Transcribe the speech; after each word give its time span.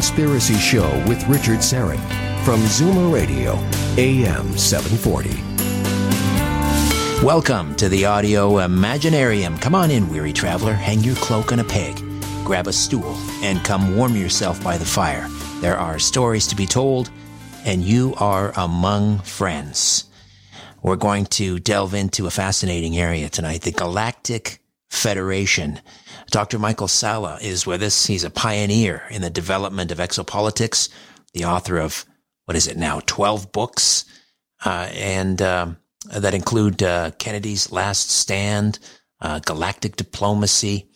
Conspiracy 0.00 0.54
Show 0.54 0.88
with 1.06 1.22
Richard 1.28 1.58
Syrett 1.58 2.00
from 2.42 2.58
Zoomer 2.60 3.12
Radio, 3.12 3.52
AM 3.98 4.56
740. 4.56 5.28
Welcome 7.22 7.74
to 7.74 7.90
the 7.90 8.06
Audio 8.06 8.52
Imaginarium. 8.52 9.60
Come 9.60 9.74
on 9.74 9.90
in, 9.90 10.08
weary 10.08 10.32
traveler. 10.32 10.72
Hang 10.72 11.00
your 11.00 11.16
cloak 11.16 11.52
on 11.52 11.58
a 11.58 11.64
peg, 11.64 12.02
grab 12.46 12.66
a 12.66 12.72
stool, 12.72 13.14
and 13.42 13.62
come 13.62 13.94
warm 13.94 14.16
yourself 14.16 14.64
by 14.64 14.78
the 14.78 14.86
fire. 14.86 15.28
There 15.60 15.76
are 15.76 15.98
stories 15.98 16.46
to 16.46 16.56
be 16.56 16.64
told, 16.64 17.10
and 17.66 17.82
you 17.82 18.14
are 18.16 18.54
among 18.56 19.18
friends. 19.18 20.04
We're 20.82 20.96
going 20.96 21.26
to 21.26 21.58
delve 21.58 21.92
into 21.92 22.26
a 22.26 22.30
fascinating 22.30 22.96
area 22.96 23.28
tonight 23.28 23.60
the 23.60 23.72
Galactic 23.72 24.62
Federation. 24.88 25.78
Dr. 26.30 26.58
Michael 26.58 26.88
Salla 26.88 27.38
is 27.42 27.66
with 27.66 27.82
us. 27.82 28.06
He's 28.06 28.24
a 28.24 28.30
pioneer 28.30 29.02
in 29.10 29.22
the 29.22 29.30
development 29.30 29.90
of 29.90 29.98
exopolitics, 29.98 30.88
the 31.34 31.44
author 31.44 31.78
of, 31.78 32.04
what 32.44 32.56
is 32.56 32.66
it 32.66 32.76
now, 32.76 33.00
12 33.06 33.52
books, 33.52 34.04
uh, 34.64 34.88
and 34.92 35.42
um, 35.42 35.76
that 36.06 36.34
include 36.34 36.82
uh, 36.82 37.10
Kennedy's 37.18 37.72
Last 37.72 38.10
Stand, 38.10 38.78
uh, 39.20 39.40
Galactic 39.40 39.96
Diplomacy. 39.96 40.88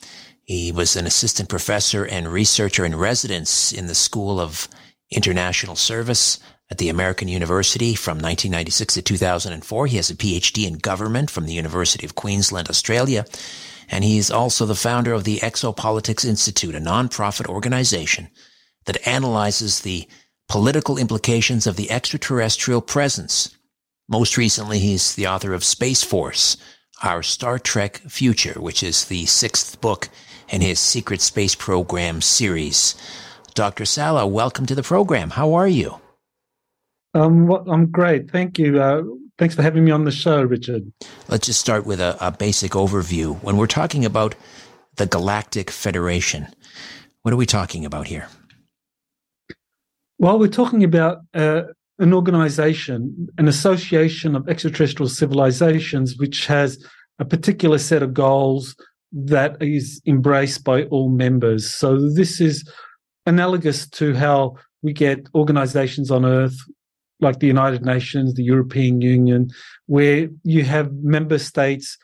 He 0.42 0.72
was 0.72 0.96
an 0.96 1.06
assistant 1.06 1.48
professor 1.48 2.04
and 2.04 2.28
researcher 2.28 2.84
in 2.84 2.96
residence 2.96 3.72
in 3.72 3.86
the 3.86 3.94
School 3.94 4.40
of 4.40 4.68
International 5.10 5.76
Service 5.76 6.38
at 6.70 6.78
the 6.78 6.88
American 6.88 7.28
University 7.28 7.94
from 7.94 8.18
1996 8.18 8.94
to 8.94 9.02
2004. 9.02 9.86
He 9.86 9.96
has 9.96 10.10
a 10.10 10.14
PhD 10.14 10.66
in 10.66 10.74
government 10.74 11.30
from 11.30 11.46
the 11.46 11.54
University 11.54 12.06
of 12.06 12.14
Queensland, 12.14 12.68
Australia. 12.68 13.24
And 13.94 14.02
he's 14.02 14.28
also 14.28 14.66
the 14.66 14.74
founder 14.74 15.12
of 15.12 15.22
the 15.22 15.38
Exopolitics 15.38 16.24
Institute, 16.24 16.74
a 16.74 16.80
nonprofit 16.80 17.46
organization 17.46 18.28
that 18.86 19.06
analyzes 19.06 19.82
the 19.82 20.08
political 20.48 20.98
implications 20.98 21.64
of 21.64 21.76
the 21.76 21.92
extraterrestrial 21.92 22.80
presence. 22.80 23.56
Most 24.08 24.36
recently, 24.36 24.80
he's 24.80 25.14
the 25.14 25.28
author 25.28 25.54
of 25.54 25.62
Space 25.62 26.02
Force, 26.02 26.56
Our 27.04 27.22
Star 27.22 27.60
Trek 27.60 27.98
Future, 27.98 28.60
which 28.60 28.82
is 28.82 29.04
the 29.04 29.26
sixth 29.26 29.80
book 29.80 30.08
in 30.48 30.60
his 30.60 30.80
Secret 30.80 31.20
Space 31.20 31.54
Program 31.54 32.20
series. 32.20 32.96
Dr. 33.54 33.84
Salla, 33.84 34.26
welcome 34.26 34.66
to 34.66 34.74
the 34.74 34.82
program. 34.82 35.30
How 35.30 35.54
are 35.54 35.68
you? 35.68 36.00
Um, 37.14 37.46
well, 37.46 37.64
I'm 37.70 37.86
great. 37.92 38.28
Thank 38.28 38.58
you. 38.58 38.82
Uh, 38.82 39.02
thanks 39.38 39.54
for 39.54 39.62
having 39.62 39.84
me 39.84 39.90
on 39.90 40.04
the 40.04 40.10
show, 40.10 40.42
Richard. 40.42 40.92
Let's 41.28 41.46
just 41.46 41.60
start 41.60 41.86
with 41.86 42.00
a, 42.00 42.16
a 42.20 42.30
basic 42.30 42.72
overview. 42.72 43.40
When 43.42 43.56
we're 43.56 43.66
talking 43.66 44.04
about 44.04 44.34
the 44.96 45.06
Galactic 45.06 45.70
Federation, 45.70 46.48
what 47.22 47.32
are 47.32 47.36
we 47.36 47.46
talking 47.46 47.84
about 47.84 48.06
here? 48.06 48.28
Well, 50.18 50.38
we're 50.38 50.48
talking 50.48 50.84
about 50.84 51.18
uh, 51.34 51.62
an 51.98 52.12
organization, 52.12 53.28
an 53.38 53.48
association 53.48 54.36
of 54.36 54.48
extraterrestrial 54.48 55.08
civilizations, 55.08 56.16
which 56.16 56.46
has 56.46 56.84
a 57.18 57.24
particular 57.24 57.78
set 57.78 58.02
of 58.02 58.14
goals 58.14 58.76
that 59.12 59.56
is 59.62 60.00
embraced 60.06 60.64
by 60.64 60.84
all 60.84 61.08
members. 61.08 61.70
So 61.70 62.10
this 62.10 62.40
is 62.40 62.68
analogous 63.26 63.88
to 63.90 64.14
how 64.14 64.56
we 64.82 64.92
get 64.92 65.26
organizations 65.34 66.10
on 66.10 66.24
Earth 66.24 66.56
like 67.24 67.40
the 67.40 67.46
United 67.46 67.84
Nations, 67.84 68.34
the 68.34 68.44
European 68.44 69.00
Union, 69.00 69.50
where 69.86 70.28
you 70.44 70.62
have 70.64 70.92
member 71.02 71.38
states 71.38 71.98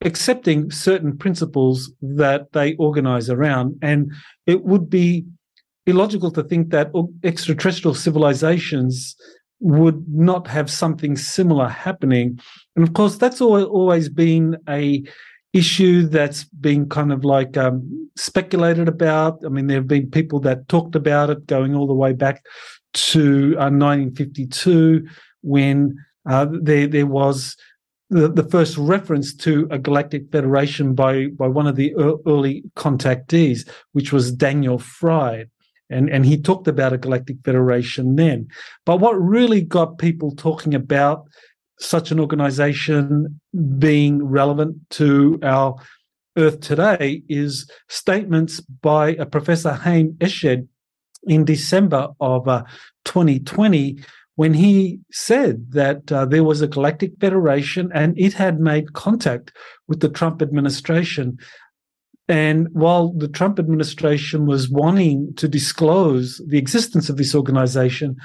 accepting 0.00 0.70
certain 0.70 1.16
principles 1.16 1.92
that 2.00 2.52
they 2.52 2.74
organize 2.76 3.28
around. 3.30 3.76
And 3.82 4.12
it 4.46 4.64
would 4.64 4.88
be 4.88 5.24
illogical 5.86 6.30
to 6.32 6.42
think 6.42 6.70
that 6.70 6.90
extraterrestrial 7.22 7.94
civilizations 7.94 9.16
would 9.60 10.04
not 10.08 10.46
have 10.46 10.70
something 10.70 11.16
similar 11.16 11.68
happening. 11.68 12.38
And 12.76 12.86
of 12.86 12.94
course, 12.94 13.16
that's 13.16 13.40
always 13.40 14.08
been 14.08 14.56
a 14.68 15.02
issue 15.54 16.06
that's 16.08 16.44
been 16.44 16.88
kind 16.88 17.12
of 17.12 17.24
like 17.24 17.56
um, 17.56 18.10
speculated 18.16 18.88
about. 18.88 19.38
I 19.46 19.48
mean, 19.48 19.68
there 19.68 19.78
have 19.78 19.86
been 19.86 20.10
people 20.10 20.40
that 20.40 20.68
talked 20.68 20.96
about 20.96 21.30
it 21.30 21.46
going 21.46 21.74
all 21.74 21.86
the 21.86 21.94
way 21.94 22.12
back 22.12 22.44
to 22.94 23.54
uh, 23.58 23.70
1952 23.70 25.06
when 25.42 25.96
uh, 26.28 26.46
there 26.50 26.86
there 26.86 27.06
was 27.06 27.56
the, 28.10 28.28
the 28.28 28.44
first 28.44 28.76
reference 28.76 29.34
to 29.34 29.66
a 29.70 29.78
galactic 29.78 30.30
federation 30.30 30.94
by 30.94 31.26
by 31.28 31.48
one 31.48 31.66
of 31.66 31.76
the 31.76 31.94
early 32.26 32.64
contactees, 32.76 33.68
which 33.92 34.12
was 34.12 34.32
Daniel 34.32 34.78
Fry. 34.78 35.46
And, 35.90 36.08
and 36.08 36.24
he 36.24 36.40
talked 36.40 36.66
about 36.66 36.94
a 36.94 36.98
galactic 36.98 37.36
federation 37.44 38.16
then. 38.16 38.48
But 38.86 39.00
what 39.00 39.20
really 39.20 39.60
got 39.60 39.98
people 39.98 40.34
talking 40.34 40.74
about 40.74 41.26
such 41.78 42.10
an 42.10 42.18
organization 42.18 43.38
being 43.78 44.24
relevant 44.24 44.78
to 44.90 45.38
our 45.42 45.76
Earth 46.36 46.60
today 46.60 47.22
is 47.28 47.70
statements 47.88 48.60
by 48.60 49.10
a 49.10 49.26
Professor 49.26 49.72
Haim 49.72 50.14
Eshed, 50.14 50.66
in 51.26 51.44
December 51.44 52.08
of 52.20 52.48
uh, 52.48 52.64
2020 53.04 53.98
when 54.36 54.54
he 54.54 54.98
said 55.12 55.70
that 55.70 56.10
uh, 56.10 56.24
there 56.24 56.44
was 56.44 56.60
a 56.60 56.68
galactic 56.68 57.12
federation 57.20 57.90
and 57.94 58.18
it 58.18 58.32
had 58.32 58.58
made 58.58 58.92
contact 58.92 59.52
with 59.86 60.00
the 60.00 60.08
Trump 60.08 60.42
administration. 60.42 61.38
And 62.26 62.68
while 62.72 63.12
the 63.12 63.28
Trump 63.28 63.58
administration 63.58 64.46
was 64.46 64.68
wanting 64.68 65.34
to 65.36 65.46
disclose 65.46 66.42
the 66.48 66.58
existence 66.58 67.08
of 67.08 67.16
this 67.16 67.34
organization, 67.34 68.16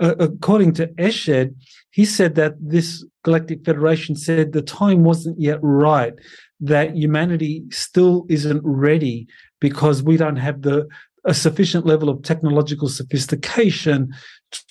uh, 0.00 0.14
according 0.18 0.74
to 0.74 0.88
Eshed, 0.98 1.54
he 1.92 2.04
said 2.04 2.34
that 2.34 2.54
this 2.60 3.04
galactic 3.22 3.64
federation 3.64 4.16
said 4.16 4.52
the 4.52 4.62
time 4.62 5.04
wasn't 5.04 5.40
yet 5.40 5.60
right, 5.62 6.14
that 6.60 6.96
humanity 6.96 7.62
still 7.70 8.26
isn't 8.28 8.60
ready 8.64 9.28
because 9.60 10.02
we 10.02 10.16
don't 10.16 10.36
have 10.36 10.62
the 10.62 10.88
a 11.26 11.34
sufficient 11.34 11.86
level 11.86 12.08
of 12.08 12.22
technological 12.22 12.88
sophistication 12.88 14.12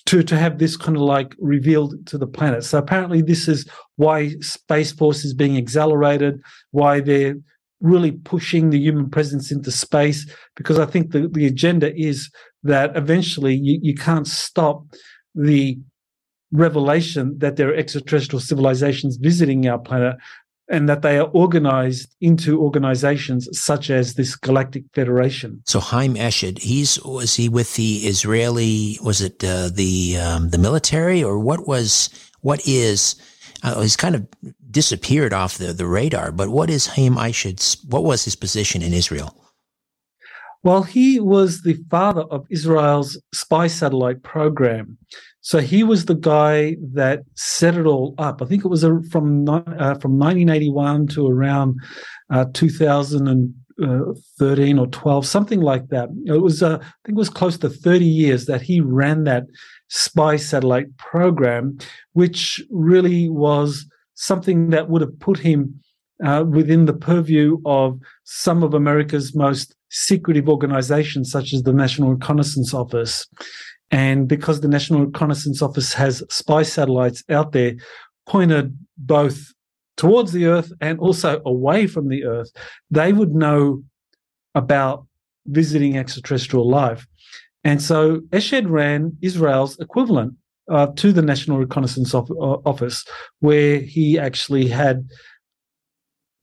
to 0.05 0.23
to 0.23 0.37
have 0.37 0.59
this 0.59 0.77
kind 0.77 0.95
of 0.95 1.03
like 1.03 1.35
revealed 1.39 2.05
to 2.07 2.17
the 2.17 2.27
planet. 2.27 2.63
So 2.63 2.77
apparently, 2.77 3.21
this 3.21 3.47
is 3.47 3.67
why 3.95 4.35
Space 4.39 4.91
Force 4.91 5.25
is 5.25 5.33
being 5.33 5.57
accelerated, 5.57 6.39
why 6.71 6.99
they're 6.99 7.35
really 7.81 8.11
pushing 8.11 8.69
the 8.69 8.79
human 8.79 9.09
presence 9.09 9.51
into 9.51 9.69
space, 9.69 10.25
because 10.55 10.79
I 10.79 10.85
think 10.85 11.11
the, 11.11 11.27
the 11.27 11.45
agenda 11.45 11.93
is 11.95 12.29
that 12.63 12.95
eventually 12.95 13.55
you, 13.55 13.77
you 13.81 13.93
can't 13.93 14.27
stop 14.27 14.85
the 15.35 15.77
revelation 16.53 17.35
that 17.39 17.57
there 17.57 17.69
are 17.69 17.75
extraterrestrial 17.75 18.39
civilizations 18.39 19.17
visiting 19.17 19.67
our 19.67 19.79
planet 19.79 20.15
and 20.69 20.87
that 20.87 21.01
they 21.01 21.17
are 21.17 21.29
organized 21.33 22.15
into 22.21 22.61
organizations 22.61 23.47
such 23.51 23.89
as 23.89 24.15
this 24.15 24.35
Galactic 24.35 24.85
Federation. 24.93 25.61
So 25.65 25.79
Haim 25.79 26.15
Eshed, 26.15 26.59
he's 26.59 27.01
was 27.03 27.35
he 27.35 27.49
with 27.49 27.75
the 27.75 27.97
Israeli? 28.07 28.97
Was 29.03 29.21
it 29.21 29.43
uh, 29.43 29.69
the 29.69 30.17
um, 30.17 30.49
the 30.49 30.57
military 30.57 31.23
or 31.23 31.39
what 31.39 31.67
was 31.67 32.09
what 32.41 32.61
is? 32.65 33.15
Uh, 33.61 33.81
he's 33.81 33.95
kind 33.95 34.15
of 34.15 34.27
disappeared 34.69 35.33
off 35.33 35.57
the, 35.57 35.71
the 35.71 35.87
radar. 35.87 36.31
But 36.31 36.49
what 36.49 36.69
is 36.69 36.87
Haim 36.87 37.15
Eshed? 37.15 37.77
What 37.89 38.03
was 38.03 38.25
his 38.25 38.35
position 38.35 38.81
in 38.81 38.93
Israel? 38.93 39.37
Well, 40.63 40.83
he 40.83 41.19
was 41.19 41.61
the 41.61 41.77
father 41.89 42.23
of 42.23 42.45
Israel's 42.49 43.21
spy 43.33 43.67
satellite 43.67 44.23
program. 44.23 44.97
So 45.43 45.59
he 45.59 45.83
was 45.83 46.05
the 46.05 46.15
guy 46.15 46.77
that 46.93 47.23
set 47.35 47.75
it 47.75 47.85
all 47.85 48.15
up. 48.17 48.41
I 48.41 48.45
think 48.45 48.63
it 48.63 48.69
was 48.69 48.85
from 49.11 49.49
uh, 49.49 49.95
from 49.95 50.17
1981 50.17 51.07
to 51.07 51.27
around 51.27 51.75
uh, 52.29 52.45
2013 52.53 54.79
or 54.79 54.87
12, 54.87 55.25
something 55.25 55.59
like 55.59 55.89
that. 55.89 56.07
It 56.25 56.41
was, 56.41 56.63
uh, 56.63 56.75
I 56.75 56.77
think, 57.05 57.09
it 57.09 57.15
was 57.15 57.29
close 57.29 57.57
to 57.57 57.67
30 57.69 58.05
years 58.05 58.45
that 58.45 58.61
he 58.61 58.79
ran 58.79 59.25
that 59.25 59.43
spy 59.89 60.37
satellite 60.37 60.95
program, 60.97 61.77
which 62.13 62.63
really 62.71 63.27
was 63.27 63.85
something 64.13 64.69
that 64.69 64.89
would 64.89 65.01
have 65.01 65.19
put 65.19 65.39
him 65.39 65.77
uh, 66.23 66.45
within 66.47 66.85
the 66.85 66.93
purview 66.93 67.57
of 67.65 67.99
some 68.23 68.63
of 68.63 68.73
America's 68.73 69.35
most 69.35 69.75
secretive 69.89 70.47
organizations, 70.47 71.29
such 71.29 71.51
as 71.53 71.63
the 71.63 71.73
National 71.73 72.13
Reconnaissance 72.13 72.73
Office. 72.73 73.27
And 73.91 74.27
because 74.27 74.61
the 74.61 74.67
National 74.67 75.05
Reconnaissance 75.05 75.61
Office 75.61 75.93
has 75.93 76.23
spy 76.29 76.63
satellites 76.63 77.23
out 77.29 77.51
there 77.51 77.75
pointed 78.27 78.77
both 78.97 79.53
towards 79.97 80.31
the 80.31 80.47
Earth 80.47 80.71
and 80.81 80.99
also 80.99 81.41
away 81.45 81.87
from 81.87 82.09
the 82.09 82.25
Earth, 82.25 82.51
they 82.89 83.13
would 83.13 83.35
know 83.35 83.83
about 84.55 85.05
visiting 85.45 85.97
extraterrestrial 85.97 86.67
life. 86.67 87.05
And 87.63 87.81
so 87.81 88.19
Eshed 88.31 88.69
ran 88.69 89.17
Israel's 89.21 89.79
equivalent 89.79 90.35
uh, 90.71 90.87
to 90.95 91.11
the 91.11 91.21
National 91.21 91.59
Reconnaissance 91.59 92.13
Office, 92.13 93.05
where 93.39 93.79
he 93.79 94.17
actually 94.17 94.67
had 94.67 95.07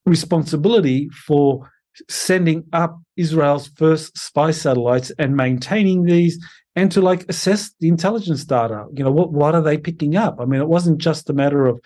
responsibility 0.06 1.08
for 1.26 1.70
sending 2.08 2.64
up 2.72 2.98
Israel's 3.16 3.68
first 3.76 4.16
spy 4.16 4.50
satellites 4.50 5.10
and 5.18 5.36
maintaining 5.36 6.04
these 6.04 6.38
and 6.76 6.92
to 6.92 7.00
like 7.00 7.28
assess 7.28 7.72
the 7.80 7.88
intelligence 7.88 8.44
data. 8.44 8.86
You 8.92 9.04
know, 9.04 9.10
what 9.10 9.32
what 9.32 9.54
are 9.54 9.62
they 9.62 9.78
picking 9.78 10.16
up? 10.16 10.38
I 10.40 10.44
mean, 10.44 10.60
it 10.60 10.68
wasn't 10.68 10.98
just 10.98 11.30
a 11.30 11.32
matter 11.32 11.66
of 11.66 11.80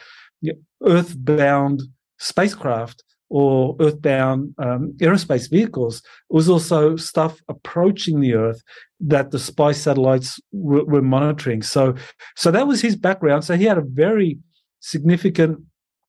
earthbound 0.82 1.82
spacecraft 2.18 3.02
or 3.30 3.76
earthbound 3.80 4.54
um, 4.58 4.92
aerospace 4.98 5.50
vehicles. 5.50 5.98
It 5.98 6.34
was 6.34 6.48
also 6.48 6.96
stuff 6.96 7.40
approaching 7.48 8.20
the 8.20 8.34
Earth 8.34 8.62
that 9.00 9.30
the 9.30 9.38
spy 9.38 9.72
satellites 9.72 10.38
were, 10.52 10.84
were 10.84 11.02
monitoring. 11.02 11.62
So, 11.62 11.94
so 12.36 12.50
that 12.50 12.66
was 12.66 12.80
his 12.80 12.96
background. 12.96 13.44
So 13.44 13.56
he 13.56 13.64
had 13.64 13.78
a 13.78 13.84
very 13.84 14.38
significant 14.80 15.62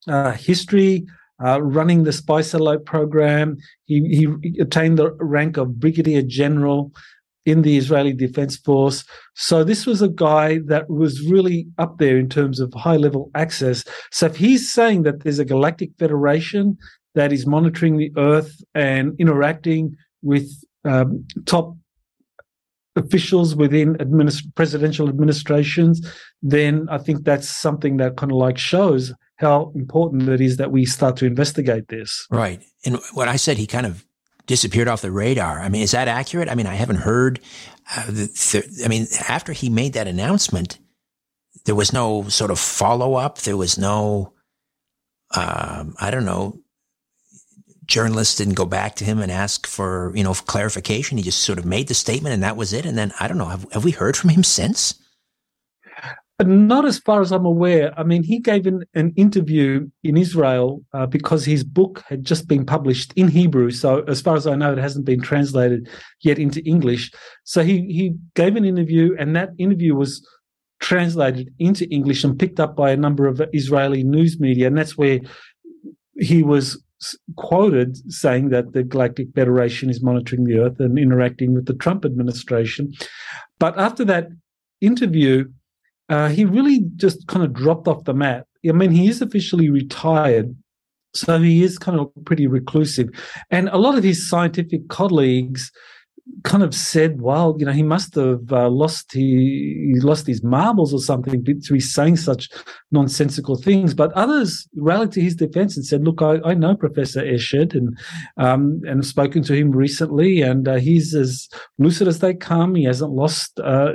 uh, 0.08 0.34
history 0.34 1.08
uh, 1.44 1.62
running 1.62 2.04
the 2.04 2.14
spy 2.14 2.42
satellite 2.42 2.86
program. 2.86 3.58
He, 3.86 4.28
he 4.44 4.60
attained 4.60 5.00
the 5.00 5.12
rank 5.14 5.58
of 5.58 5.80
brigadier 5.80 6.22
general 6.22 6.92
in 7.46 7.62
the 7.62 7.78
Israeli 7.78 8.14
Defense 8.14 8.58
Force. 8.58 9.04
So 9.36 9.64
this 9.64 9.86
was 9.86 10.02
a 10.02 10.10
guy 10.10 10.60
that 10.66 10.90
was 10.90 11.22
really 11.22 11.68
up 11.78 11.98
there 12.00 12.18
in 12.18 12.28
terms 12.28 12.60
of 12.60 12.74
high 12.74 12.98
level 12.98 13.30
access. 13.36 13.84
So 14.12 14.26
if 14.26 14.36
he's 14.36 14.72
saying 14.72 15.04
that 15.04 15.24
there's 15.24 15.40
a 15.40 15.46
galactic 15.46 15.92
federation 16.00 16.78
that 17.14 17.32
is 17.32 17.46
monitoring 17.46 17.98
the 17.98 18.12
Earth 18.18 18.62
and 18.74 19.14
interacting 19.20 19.96
with 20.22 20.50
um, 20.84 21.26
top 21.46 21.76
officials 22.96 23.56
within 23.56 23.96
administ- 23.96 24.44
presidential 24.56 25.08
administrations, 25.10 26.06
then 26.42 26.88
I 26.90 26.98
think 26.98 27.26
that's 27.26 27.50
something 27.50 27.98
that 27.98 28.18
kind 28.18 28.32
of 28.32 28.38
like 28.38 28.58
shows 28.58 29.14
how 29.38 29.72
important 29.76 30.30
it 30.30 30.40
is 30.40 30.58
that 30.58 30.72
we 30.72 30.86
start 30.86 31.18
to 31.18 31.26
investigate 31.26 31.90
this. 31.90 32.26
Right. 32.32 32.64
And 32.86 33.00
what 33.14 33.28
I 33.28 33.36
said, 33.36 33.58
he 33.58 33.68
kind 33.68 33.86
of 33.86 34.06
disappeared 34.46 34.88
off 34.88 35.02
the 35.02 35.12
radar. 35.12 35.60
I 35.60 35.70
mean, 35.70 35.82
is 35.82 35.92
that 35.92 36.08
accurate? 36.08 36.50
I 36.50 36.56
mean, 36.56 36.68
I 36.68 36.76
haven't 36.76 36.98
heard. 36.98 37.40
Uh, 37.96 38.06
the, 38.08 38.82
I 38.84 38.88
mean, 38.88 39.08
after 39.28 39.54
he 39.54 39.70
made 39.70 39.94
that 39.94 40.08
announcement, 40.08 40.80
there 41.66 41.76
was 41.76 41.94
no 41.94 42.28
sort 42.30 42.52
of 42.52 42.60
follow 42.60 43.16
up. 43.16 43.40
There 43.40 43.58
was 43.58 43.78
no, 43.78 44.34
um, 45.36 45.96
I 46.00 46.12
don't 46.12 46.26
know, 46.26 46.60
journalists 47.86 48.36
didn't 48.36 48.56
go 48.56 48.66
back 48.66 48.96
to 48.96 49.06
him 49.06 49.20
and 49.20 49.32
ask 49.32 49.68
for, 49.68 50.12
you 50.16 50.24
know, 50.24 50.34
clarification. 50.34 51.18
He 51.18 51.24
just 51.24 51.42
sort 51.42 51.60
of 51.60 51.66
made 51.66 51.88
the 51.88 51.94
statement 51.94 52.34
and 52.34 52.44
that 52.44 52.58
was 52.58 52.74
it. 52.74 52.86
And 52.86 52.98
then 52.98 53.14
I 53.20 53.28
don't 53.28 53.38
know, 53.38 53.46
have, 53.46 53.72
have 53.72 53.84
we 53.84 53.92
heard 53.92 54.18
from 54.18 54.32
him 54.32 54.44
since? 54.44 54.96
But 56.38 56.48
not 56.48 56.86
as 56.86 57.00
far 57.00 57.22
as 57.22 57.32
I'm 57.32 57.46
aware. 57.46 57.98
I 57.98 58.04
mean, 58.04 58.22
he 58.22 58.40
gave 58.40 58.66
an, 58.68 58.84
an 58.94 59.14
interview 59.16 59.90
in 60.04 60.18
Israel 60.18 60.84
uh, 60.94 61.06
because 61.06 61.46
his 61.46 61.64
book 61.64 62.04
had 62.10 62.26
just 62.26 62.50
been 62.50 62.66
published 62.66 63.14
in 63.16 63.30
Hebrew. 63.30 63.72
So, 63.72 64.04
as 64.04 64.20
far 64.20 64.36
as 64.36 64.46
I 64.46 64.56
know, 64.56 64.74
it 64.74 64.78
hasn't 64.78 65.06
been 65.06 65.22
translated 65.22 65.88
yet 66.22 66.38
into 66.38 66.62
English. 66.66 67.12
So, 67.46 67.64
he, 67.64 67.78
he 67.84 68.16
gave 68.36 68.58
an 68.58 68.66
interview, 68.66 69.16
and 69.18 69.34
that 69.38 69.52
interview 69.58 69.96
was 69.96 70.28
translated 70.82 71.54
into 71.58 71.90
English 71.90 72.24
and 72.26 72.38
picked 72.38 72.60
up 72.60 72.76
by 72.76 72.92
a 72.92 72.98
number 72.98 73.28
of 73.28 73.42
Israeli 73.54 74.04
news 74.04 74.38
media. 74.40 74.68
And 74.68 74.78
that's 74.78 74.98
where 74.98 75.22
he 76.20 76.44
was 76.44 76.84
quoted 77.38 77.98
saying 78.12 78.50
that 78.50 78.74
the 78.74 78.84
Galactic 78.84 79.28
Federation 79.36 79.90
is 79.90 80.04
monitoring 80.04 80.46
the 80.46 80.60
Earth 80.60 80.80
and 80.80 80.98
interacting 80.98 81.54
with 81.54 81.66
the 81.66 81.74
Trump 81.74 82.06
administration. 82.06 82.94
But 83.60 83.78
after 83.78 84.04
that 84.06 84.28
interview, 84.82 85.46
uh, 86.10 86.30
he 86.30 86.46
really 86.46 86.82
just 86.96 87.28
kind 87.28 87.44
of 87.44 87.54
dropped 87.54 87.88
off 87.88 88.04
the 88.04 88.14
map. 88.14 88.46
I 88.68 88.72
mean, 88.72 88.92
he 88.92 89.08
is 89.08 89.22
officially 89.22 89.70
retired, 89.70 90.56
so 91.14 91.40
he 91.40 91.64
is 91.64 91.78
kind 91.78 92.00
of 92.00 92.12
pretty 92.26 92.48
reclusive. 92.48 93.10
And 93.52 93.70
a 93.70 93.78
lot 93.78 93.98
of 93.98 94.04
his 94.04 94.28
scientific 94.28 94.88
colleagues 94.90 95.72
kind 96.44 96.64
of 96.64 96.74
said, 96.74 97.22
"Well, 97.22 97.56
you 97.60 97.66
know, 97.66 97.72
he 97.72 97.84
must 97.84 98.16
have 98.16 98.52
uh, 98.52 98.70
lost 98.70 99.14
he, 99.14 99.92
he, 99.94 100.00
lost 100.00 100.26
his 100.28 100.44
marbles 100.44 100.94
or 100.94 101.00
something 101.00 101.44
to 101.44 101.74
be 101.74 101.80
saying 101.80 102.18
such 102.18 102.50
nonsensical 102.92 103.56
things." 103.56 103.94
But 103.94 104.12
others 104.14 104.68
rallied 104.76 105.12
to 105.14 105.22
his 105.22 105.36
defense 105.36 105.76
and 105.76 105.86
said, 105.86 106.04
"Look, 106.04 106.22
I, 106.22 106.40
I 106.46 106.54
know 106.54 106.76
Professor 106.76 107.22
Eshed 107.22 107.76
and 107.76 107.98
um, 108.38 108.82
and 108.86 108.98
have 109.00 109.06
spoken 109.06 109.44
to 109.44 109.54
him 109.54 109.72
recently, 109.72 110.42
and 110.42 110.68
uh, 110.68 110.76
he's 110.76 111.14
as 111.14 111.48
lucid 111.78 112.08
as 112.08 112.20
they 112.20 112.34
come. 112.34 112.76
He 112.76 112.86
hasn't 112.86 113.12
lost. 113.12 113.60
Uh, 113.60 113.94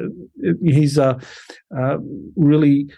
he's 0.62 0.98
uh, 0.98 1.18
uh, 1.76 1.96
really." 2.36 2.88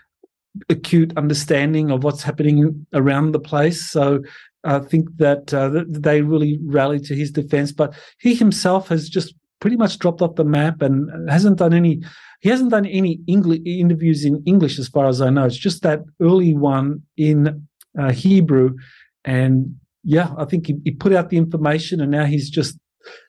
acute 0.68 1.16
understanding 1.16 1.90
of 1.90 2.04
what's 2.04 2.22
happening 2.22 2.86
around 2.92 3.32
the 3.32 3.40
place 3.40 3.90
so 3.90 4.20
I 4.64 4.78
think 4.80 5.08
that 5.16 5.52
uh, 5.52 5.84
they 5.88 6.22
really 6.22 6.58
rallied 6.64 7.04
to 7.04 7.14
his 7.14 7.30
defense. 7.30 7.72
But 7.72 7.94
he 8.18 8.34
himself 8.34 8.88
has 8.88 9.08
just 9.08 9.34
pretty 9.60 9.76
much 9.76 9.98
dropped 9.98 10.22
off 10.22 10.36
the 10.36 10.44
map 10.44 10.82
and 10.82 11.28
hasn't 11.30 11.58
done 11.58 11.72
any. 11.72 12.02
He 12.40 12.48
hasn't 12.48 12.70
done 12.70 12.86
any 12.86 13.20
English 13.28 13.60
interviews 13.64 14.24
in 14.24 14.42
English, 14.46 14.78
as 14.78 14.88
far 14.88 15.06
as 15.06 15.20
I 15.20 15.30
know. 15.30 15.44
It's 15.44 15.56
just 15.56 15.82
that 15.82 16.00
early 16.20 16.54
one 16.54 17.02
in 17.16 17.68
uh, 17.98 18.10
Hebrew, 18.10 18.76
and 19.24 19.76
yeah, 20.02 20.32
I 20.36 20.44
think 20.44 20.66
he, 20.66 20.80
he 20.84 20.90
put 20.90 21.12
out 21.12 21.30
the 21.30 21.36
information, 21.36 22.00
and 22.00 22.10
now 22.10 22.24
he's 22.24 22.50
just 22.50 22.76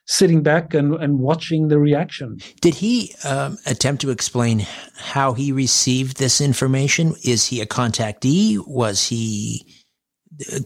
sitting 0.06 0.42
back 0.42 0.74
and, 0.74 0.94
and 0.94 1.18
watching 1.18 1.68
the 1.68 1.78
reaction. 1.78 2.38
Did 2.60 2.74
he 2.74 3.14
um, 3.24 3.58
attempt 3.66 4.02
to 4.02 4.10
explain 4.10 4.66
how 4.96 5.32
he 5.32 5.52
received 5.52 6.16
this 6.16 6.40
information? 6.40 7.14
Is 7.24 7.46
he 7.46 7.60
a 7.60 7.66
contactee? 7.66 8.58
Was 8.66 9.08
he 9.08 9.83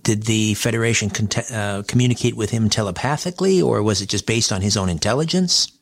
did 0.02 0.24
the 0.24 0.54
Federation 0.54 1.10
uh, 1.52 1.82
communicate 1.86 2.36
with 2.36 2.50
him 2.50 2.68
telepathically, 2.68 3.60
or 3.60 3.82
was 3.82 4.00
it 4.00 4.08
just 4.08 4.26
based 4.26 4.52
on 4.52 4.60
his 4.60 4.76
own 4.76 4.88
intelligence? 4.88 5.72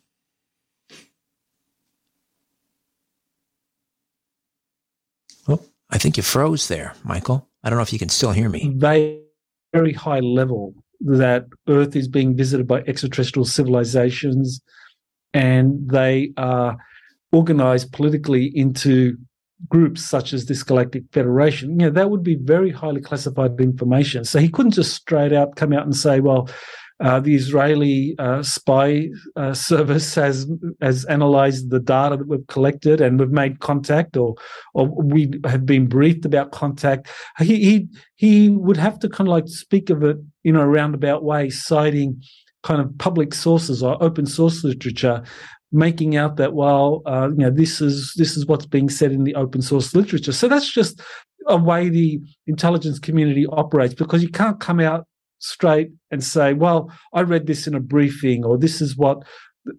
Oh, 5.48 5.60
I 5.90 5.98
think 5.98 6.16
you 6.16 6.22
froze 6.22 6.68
there, 6.68 6.94
Michael. 7.04 7.48
I 7.62 7.70
don't 7.70 7.78
know 7.78 7.82
if 7.82 7.92
you 7.92 7.98
can 7.98 8.08
still 8.08 8.32
hear 8.32 8.48
me. 8.48 8.72
Very 8.76 9.92
high 9.92 10.20
level 10.20 10.74
that 11.00 11.46
Earth 11.68 11.94
is 11.94 12.08
being 12.08 12.36
visited 12.36 12.66
by 12.66 12.80
extraterrestrial 12.80 13.44
civilizations, 13.44 14.60
and 15.34 15.88
they 15.88 16.32
are 16.36 16.76
organized 17.32 17.92
politically 17.92 18.46
into 18.56 19.18
groups 19.68 20.04
such 20.04 20.32
as 20.32 20.46
this 20.46 20.62
galactic 20.62 21.02
federation 21.12 21.70
you 21.70 21.86
know 21.86 21.90
that 21.90 22.10
would 22.10 22.22
be 22.22 22.36
very 22.36 22.70
highly 22.70 23.00
classified 23.00 23.58
information 23.60 24.24
so 24.24 24.38
he 24.38 24.48
couldn't 24.48 24.72
just 24.72 24.94
straight 24.94 25.32
out 25.32 25.56
come 25.56 25.72
out 25.72 25.84
and 25.84 25.96
say 25.96 26.20
well 26.20 26.48
Uh, 26.98 27.20
the 27.20 27.34
Israeli 27.34 28.14
uh, 28.18 28.42
spy 28.42 29.08
uh, 29.36 29.52
service 29.70 30.14
has 30.14 30.46
has 30.80 31.04
analysed 31.04 31.68
the 31.68 31.78
data 31.78 32.16
that 32.16 32.26
we've 32.26 32.46
collected, 32.46 33.02
and 33.02 33.20
we've 33.20 33.30
made 33.30 33.60
contact, 33.60 34.16
or 34.16 34.34
or 34.72 34.88
we 34.88 35.30
have 35.44 35.66
been 35.66 35.86
briefed 35.88 36.24
about 36.24 36.52
contact. 36.52 37.08
He 37.38 37.56
he 37.68 37.88
he 38.14 38.48
would 38.48 38.78
have 38.78 38.98
to 39.00 39.10
kind 39.10 39.28
of 39.28 39.32
like 39.32 39.48
speak 39.48 39.90
of 39.90 40.02
it 40.04 40.16
in 40.42 40.56
a 40.56 40.66
roundabout 40.66 41.22
way, 41.22 41.50
citing 41.50 42.22
kind 42.62 42.80
of 42.80 42.96
public 42.98 43.34
sources 43.34 43.82
or 43.82 44.02
open 44.02 44.26
source 44.26 44.64
literature 44.64 45.22
making 45.72 46.16
out 46.16 46.36
that 46.36 46.54
well 46.54 47.02
uh, 47.06 47.28
you 47.30 47.38
know 47.38 47.50
this 47.50 47.80
is 47.80 48.14
this 48.16 48.36
is 48.36 48.46
what's 48.46 48.66
being 48.66 48.88
said 48.88 49.12
in 49.12 49.24
the 49.24 49.34
open 49.34 49.60
source 49.60 49.94
literature 49.94 50.32
so 50.32 50.48
that's 50.48 50.70
just 50.70 51.00
a 51.48 51.56
way 51.56 51.88
the 51.88 52.20
intelligence 52.46 52.98
community 52.98 53.46
operates 53.46 53.94
because 53.94 54.22
you 54.22 54.28
can't 54.28 54.60
come 54.60 54.80
out 54.80 55.06
straight 55.38 55.90
and 56.10 56.24
say 56.24 56.54
well 56.54 56.90
i 57.12 57.20
read 57.20 57.46
this 57.46 57.66
in 57.66 57.74
a 57.74 57.80
briefing 57.80 58.44
or 58.44 58.56
this 58.56 58.80
is 58.80 58.96
what 58.96 59.22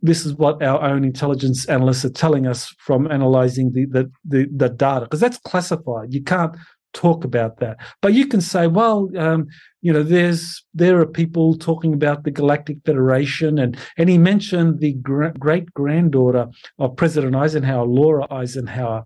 this 0.02 0.26
is 0.26 0.34
what 0.34 0.62
our 0.62 0.82
own 0.82 1.06
intelligence 1.06 1.66
analysts 1.68 2.04
are 2.04 2.10
telling 2.10 2.46
us 2.46 2.74
from 2.78 3.10
analyzing 3.10 3.72
the 3.72 3.86
the, 3.86 4.12
the, 4.26 4.48
the 4.56 4.70
data 4.70 5.06
because 5.06 5.22
that's 5.22 5.38
classified 5.40 6.14
you 6.14 6.22
can't 6.22 6.56
talk 6.98 7.24
about 7.24 7.60
that. 7.60 7.78
But 8.02 8.14
you 8.14 8.28
can 8.28 8.42
say, 8.42 8.68
well, 8.68 9.10
um, 9.18 9.48
you 9.82 9.94
know, 9.94 10.04
there's 10.04 10.64
there 10.74 11.00
are 11.00 11.06
people 11.06 11.56
talking 11.56 11.94
about 11.94 12.24
the 12.24 12.32
Galactic 12.32 12.78
Federation, 12.86 13.60
and 13.60 13.78
and 13.98 14.10
he 14.10 14.18
mentioned 14.18 14.80
the 14.80 14.94
great 14.94 15.74
granddaughter 15.74 16.48
of 16.80 16.96
President 16.96 17.36
Eisenhower, 17.36 17.86
Laura 17.86 18.28
Eisenhower, 18.32 19.06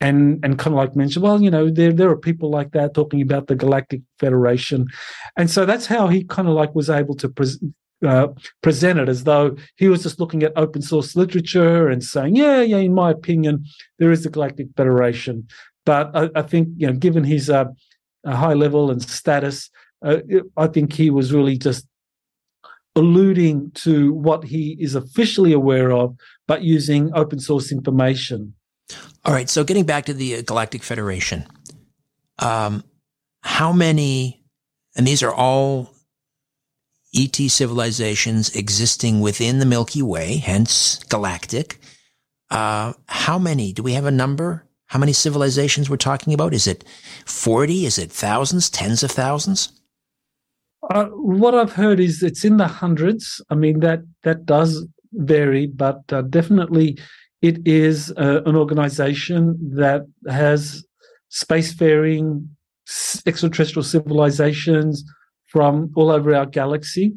and 0.00 0.44
and 0.44 0.58
kind 0.58 0.74
of 0.74 0.78
like 0.78 0.94
mentioned, 0.94 1.22
well, 1.22 1.42
you 1.42 1.50
know, 1.50 1.70
there 1.70 1.92
there 1.92 2.10
are 2.10 2.16
people 2.16 2.50
like 2.50 2.72
that 2.72 2.94
talking 2.94 3.22
about 3.22 3.46
the 3.46 3.56
Galactic 3.56 4.02
Federation, 4.18 4.86
and 5.36 5.50
so 5.50 5.64
that's 5.64 5.86
how 5.86 6.08
he 6.08 6.24
kind 6.24 6.48
of 6.48 6.54
like 6.54 6.74
was 6.74 6.90
able 6.90 7.14
to. 7.16 7.28
Pre- 7.28 7.72
uh, 8.02 8.28
present 8.62 8.98
it 8.98 9.10
as 9.10 9.24
though 9.24 9.54
he 9.76 9.86
was 9.86 10.02
just 10.02 10.18
looking 10.18 10.42
at 10.42 10.54
open 10.56 10.80
source 10.80 11.14
literature 11.16 11.86
and 11.88 12.02
saying, 12.02 12.34
yeah, 12.34 12.62
yeah, 12.62 12.78
in 12.78 12.94
my 12.94 13.10
opinion, 13.10 13.62
there 13.98 14.10
is 14.10 14.22
the 14.22 14.30
Galactic 14.30 14.68
Federation. 14.74 15.46
But 15.84 16.10
I, 16.16 16.30
I 16.34 16.40
think, 16.40 16.68
you 16.78 16.86
know, 16.86 16.94
given 16.94 17.24
his 17.24 17.50
uh, 17.50 17.66
high 18.26 18.54
level 18.54 18.90
and 18.90 19.02
status, 19.02 19.70
uh, 20.02 20.18
I 20.56 20.66
think 20.66 20.92
he 20.92 21.10
was 21.10 21.32
really 21.32 21.58
just 21.58 21.86
alluding 22.96 23.70
to 23.72 24.12
what 24.12 24.44
he 24.44 24.76
is 24.80 24.94
officially 24.94 25.52
aware 25.52 25.92
of, 25.92 26.16
but 26.46 26.62
using 26.62 27.10
open 27.14 27.38
source 27.38 27.70
information. 27.70 28.54
All 29.24 29.32
right. 29.32 29.48
So 29.48 29.62
getting 29.64 29.84
back 29.84 30.06
to 30.06 30.14
the 30.14 30.36
uh, 30.36 30.42
Galactic 30.42 30.82
Federation, 30.82 31.46
um, 32.38 32.82
how 33.42 33.72
many, 33.72 34.42
and 34.96 35.06
these 35.06 35.22
are 35.22 35.32
all 35.32 35.94
ET 37.14 37.36
civilizations 37.36 38.54
existing 38.54 39.20
within 39.20 39.58
the 39.58 39.66
Milky 39.66 40.02
Way, 40.02 40.36
hence 40.36 41.02
galactic. 41.04 41.78
Uh, 42.50 42.94
how 43.06 43.38
many? 43.38 43.72
Do 43.72 43.82
we 43.82 43.92
have 43.92 44.06
a 44.06 44.10
number? 44.10 44.66
how 44.90 44.98
many 44.98 45.12
civilizations 45.12 45.88
we're 45.88 45.96
talking 45.96 46.34
about? 46.34 46.52
Is 46.52 46.66
it 46.66 46.82
40? 47.24 47.86
Is 47.86 47.96
it 47.96 48.10
thousands, 48.10 48.68
tens 48.68 49.04
of 49.04 49.12
thousands? 49.12 49.79
Uh, 50.90 51.06
what 51.06 51.54
I've 51.54 51.72
heard 51.72 52.00
is 52.00 52.22
it's 52.22 52.44
in 52.44 52.56
the 52.56 52.66
hundreds. 52.66 53.40
I 53.48 53.54
mean, 53.54 53.78
that, 53.80 54.00
that 54.24 54.44
does 54.44 54.84
vary, 55.12 55.68
but 55.68 56.00
uh, 56.12 56.22
definitely 56.22 56.98
it 57.42 57.66
is 57.66 58.12
uh, 58.16 58.42
an 58.44 58.56
organization 58.56 59.56
that 59.76 60.02
has 60.28 60.84
spacefaring 61.30 62.48
extraterrestrial 63.24 63.84
civilizations 63.84 65.04
from 65.46 65.92
all 65.94 66.10
over 66.10 66.34
our 66.34 66.46
galaxy. 66.46 67.14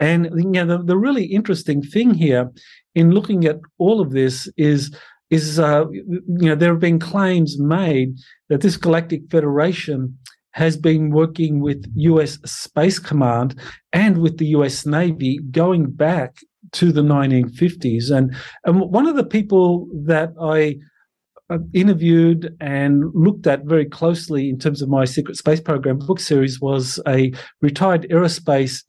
And 0.00 0.30
you 0.34 0.44
know, 0.44 0.66
the, 0.66 0.82
the 0.82 0.96
really 0.96 1.26
interesting 1.26 1.82
thing 1.82 2.14
here 2.14 2.50
in 2.94 3.10
looking 3.10 3.44
at 3.44 3.58
all 3.78 4.00
of 4.00 4.12
this 4.12 4.48
is 4.56 4.94
is 5.30 5.58
uh, 5.58 5.84
you 5.90 6.22
know 6.26 6.54
there 6.54 6.70
have 6.70 6.80
been 6.80 6.98
claims 6.98 7.58
made 7.58 8.16
that 8.48 8.62
this 8.62 8.76
galactic 8.76 9.22
federation 9.30 10.17
has 10.52 10.76
been 10.76 11.10
working 11.10 11.60
with 11.60 11.84
US 11.94 12.38
Space 12.44 12.98
Command 12.98 13.58
and 13.92 14.18
with 14.18 14.38
the 14.38 14.46
US 14.46 14.86
Navy 14.86 15.38
going 15.50 15.90
back 15.90 16.36
to 16.72 16.92
the 16.92 17.02
1950s 17.02 18.10
and 18.10 18.34
and 18.64 18.80
one 18.80 19.06
of 19.06 19.16
the 19.16 19.24
people 19.24 19.88
that 19.92 20.30
I 20.40 20.78
uh, 21.50 21.58
interviewed 21.72 22.54
and 22.60 23.04
looked 23.14 23.46
at 23.46 23.64
very 23.64 23.86
closely 23.86 24.50
in 24.50 24.58
terms 24.58 24.82
of 24.82 24.88
my 24.88 25.06
secret 25.06 25.36
space 25.36 25.60
program 25.60 25.98
book 25.98 26.20
series 26.20 26.60
was 26.60 27.00
a 27.06 27.32
retired 27.62 28.06
aerospace 28.10 28.84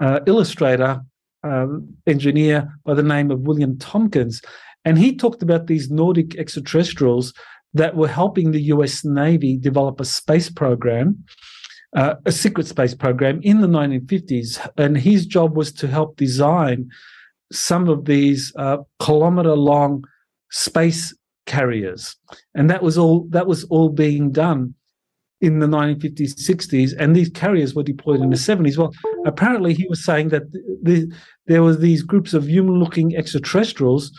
uh, 0.00 0.20
illustrator 0.26 1.00
uh, 1.42 1.66
engineer 2.06 2.68
by 2.84 2.94
the 2.94 3.02
name 3.02 3.30
of 3.30 3.40
William 3.40 3.78
Tompkins. 3.78 4.42
And 4.84 4.98
he 4.98 5.16
talked 5.16 5.42
about 5.42 5.66
these 5.66 5.90
Nordic 5.90 6.36
extraterrestrials 6.36 7.32
that 7.74 7.96
were 7.96 8.08
helping 8.08 8.50
the 8.50 8.62
US 8.74 9.04
Navy 9.04 9.56
develop 9.56 10.00
a 10.00 10.04
space 10.04 10.50
program, 10.50 11.24
uh, 11.96 12.14
a 12.26 12.32
secret 12.32 12.66
space 12.66 12.94
program 12.94 13.40
in 13.42 13.60
the 13.60 13.68
1950s. 13.68 14.68
And 14.76 14.96
his 14.96 15.26
job 15.26 15.56
was 15.56 15.72
to 15.74 15.86
help 15.86 16.16
design 16.16 16.90
some 17.52 17.88
of 17.88 18.04
these 18.04 18.52
uh, 18.56 18.78
kilometer 19.00 19.54
long 19.54 20.04
space 20.50 21.14
carriers. 21.46 22.16
And 22.54 22.70
that 22.70 22.82
was 22.82 22.96
all 22.96 23.26
that 23.30 23.46
was 23.46 23.64
all 23.64 23.88
being 23.88 24.30
done 24.30 24.74
in 25.40 25.58
the 25.58 25.66
1950s, 25.66 26.34
60s, 26.34 26.92
and 26.98 27.16
these 27.16 27.30
carriers 27.30 27.74
were 27.74 27.82
deployed 27.82 28.20
in 28.20 28.28
the 28.28 28.36
70s. 28.36 28.76
Well, 28.76 28.92
apparently 29.24 29.72
he 29.72 29.86
was 29.88 30.04
saying 30.04 30.28
that 30.28 30.52
the, 30.52 30.78
the, 30.82 31.14
there 31.46 31.62
were 31.62 31.74
these 31.74 32.02
groups 32.02 32.34
of 32.34 32.46
human-looking 32.46 33.16
extraterrestrials 33.16 34.12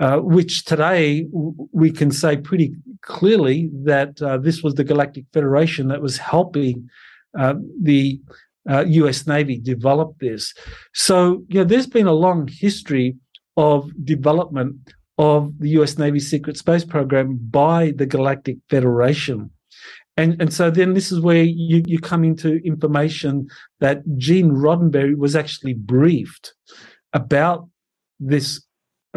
uh, 0.00 0.18
which 0.18 0.64
today 0.64 1.26
we 1.72 1.90
can 1.90 2.10
say 2.10 2.36
pretty 2.36 2.74
clearly 3.02 3.70
that 3.72 4.20
uh, 4.20 4.36
this 4.36 4.62
was 4.62 4.74
the 4.74 4.84
Galactic 4.84 5.24
Federation 5.32 5.88
that 5.88 6.02
was 6.02 6.18
helping 6.18 6.88
uh, 7.38 7.54
the 7.82 8.20
US 8.68 9.26
uh, 9.26 9.32
Navy 9.32 9.58
develop 9.58 10.18
this. 10.18 10.52
So, 10.92 11.44
you 11.48 11.60
know, 11.60 11.64
there's 11.64 11.86
been 11.86 12.06
a 12.06 12.12
long 12.12 12.48
history 12.48 13.16
of 13.56 13.90
development 14.04 14.76
of 15.18 15.58
the 15.58 15.70
US 15.80 15.98
Navy 15.98 16.20
secret 16.20 16.56
space 16.56 16.84
program 16.84 17.38
by 17.50 17.92
the 17.96 18.06
Galactic 18.06 18.58
Federation. 18.68 19.50
And, 20.18 20.40
and 20.40 20.52
so 20.52 20.70
then 20.70 20.94
this 20.94 21.12
is 21.12 21.20
where 21.20 21.42
you, 21.42 21.82
you 21.86 21.98
come 21.98 22.24
into 22.24 22.56
information 22.64 23.48
that 23.80 24.02
Gene 24.16 24.50
Roddenberry 24.50 25.16
was 25.16 25.36
actually 25.36 25.74
briefed 25.74 26.54
about 27.12 27.68
this 28.18 28.65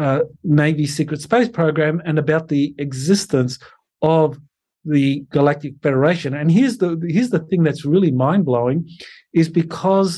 uh, 0.00 0.20
Navy 0.42 0.86
secret 0.86 1.20
space 1.20 1.48
program 1.48 2.00
and 2.04 2.18
about 2.18 2.48
the 2.48 2.74
existence 2.78 3.58
of 4.02 4.38
the 4.84 5.24
Galactic 5.30 5.74
Federation. 5.82 6.34
And 6.34 6.50
here's 6.50 6.78
the 6.78 6.90
here's 7.14 7.30
the 7.30 7.44
thing 7.48 7.62
that's 7.62 7.84
really 7.84 8.10
mind 8.10 8.44
blowing, 8.44 8.88
is 9.34 9.48
because 9.48 10.12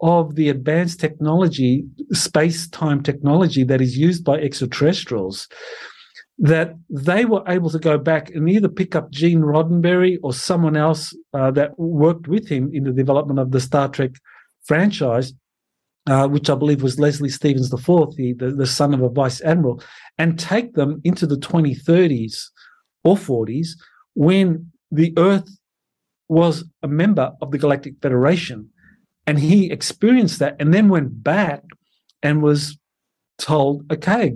of 0.00 0.34
the 0.34 0.48
advanced 0.48 1.00
technology, 1.00 1.84
space 2.12 2.68
time 2.68 3.02
technology 3.02 3.64
that 3.64 3.80
is 3.80 3.96
used 3.96 4.24
by 4.24 4.36
extraterrestrials, 4.38 5.48
that 6.38 6.74
they 6.90 7.24
were 7.24 7.44
able 7.46 7.70
to 7.70 7.78
go 7.78 7.96
back 7.98 8.30
and 8.34 8.48
either 8.50 8.68
pick 8.68 8.94
up 8.96 9.10
Gene 9.10 9.42
Roddenberry 9.42 10.18
or 10.22 10.32
someone 10.34 10.76
else 10.76 11.16
uh, 11.32 11.50
that 11.52 11.78
worked 11.78 12.26
with 12.28 12.48
him 12.48 12.70
in 12.72 12.84
the 12.84 12.92
development 12.92 13.38
of 13.38 13.52
the 13.52 13.60
Star 13.60 13.88
Trek 13.88 14.12
franchise 14.64 15.32
uh, 16.06 16.28
which 16.28 16.50
I 16.50 16.54
believe 16.54 16.82
was 16.82 16.98
Leslie 16.98 17.28
Stevens 17.28 17.72
IV, 17.72 18.16
the, 18.16 18.34
the, 18.36 18.50
the 18.50 18.66
son 18.66 18.92
of 18.94 19.02
a 19.02 19.08
vice 19.08 19.40
admiral, 19.42 19.82
and 20.18 20.38
take 20.38 20.74
them 20.74 21.00
into 21.04 21.26
the 21.26 21.36
2030s 21.36 22.48
or 23.04 23.16
40s 23.16 23.70
when 24.14 24.72
the 24.90 25.12
Earth 25.16 25.48
was 26.28 26.64
a 26.82 26.88
member 26.88 27.32
of 27.40 27.50
the 27.50 27.58
Galactic 27.58 27.94
Federation. 28.02 28.68
And 29.26 29.38
he 29.38 29.70
experienced 29.70 30.38
that 30.40 30.56
and 30.58 30.74
then 30.74 30.88
went 30.88 31.22
back 31.22 31.62
and 32.22 32.42
was 32.42 32.76
told, 33.38 33.90
okay, 33.92 34.34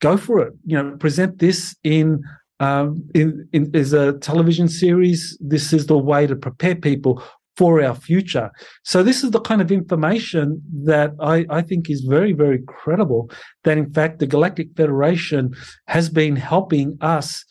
go 0.00 0.16
for 0.16 0.40
it. 0.40 0.54
You 0.64 0.82
know, 0.82 0.96
present 0.96 1.38
this 1.38 1.76
in 1.84 2.22
um, 2.60 3.04
in, 3.12 3.48
in, 3.52 3.74
as 3.74 3.92
a 3.92 4.12
television 4.18 4.68
series. 4.68 5.36
This 5.40 5.72
is 5.72 5.86
the 5.86 5.98
way 5.98 6.26
to 6.28 6.36
prepare 6.36 6.76
people 6.76 7.22
for 7.56 7.82
our 7.82 7.94
future. 7.94 8.50
So 8.82 9.02
this 9.02 9.22
is 9.22 9.30
the 9.30 9.40
kind 9.40 9.60
of 9.60 9.70
information 9.70 10.62
that 10.84 11.12
I, 11.20 11.44
I, 11.50 11.62
think 11.62 11.90
is 11.90 12.00
very, 12.00 12.32
very 12.32 12.62
credible. 12.66 13.30
That 13.64 13.76
in 13.78 13.92
fact 13.92 14.20
the 14.20 14.26
Galactic 14.26 14.68
Federation 14.76 15.54
has 15.86 16.08
been 16.08 16.36
helping 16.36 16.96
us 17.00 17.44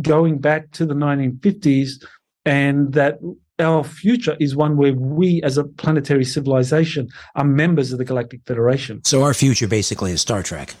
going 0.00 0.38
back 0.38 0.70
to 0.72 0.86
the 0.86 0.94
1950s, 0.94 2.04
and 2.44 2.92
that 2.92 3.18
our 3.58 3.82
future 3.82 4.36
is 4.38 4.54
one 4.54 4.76
where 4.76 4.92
we, 4.94 5.42
as 5.42 5.56
a 5.56 5.64
planetary 5.64 6.24
civilization, 6.24 7.08
are 7.34 7.44
members 7.44 7.92
of 7.92 7.98
the 7.98 8.04
Galactic 8.04 8.40
Federation. 8.46 9.02
So 9.04 9.22
our 9.22 9.34
future 9.34 9.66
basically 9.66 10.12
is 10.12 10.20
Star 10.20 10.42
Trek. 10.42 10.74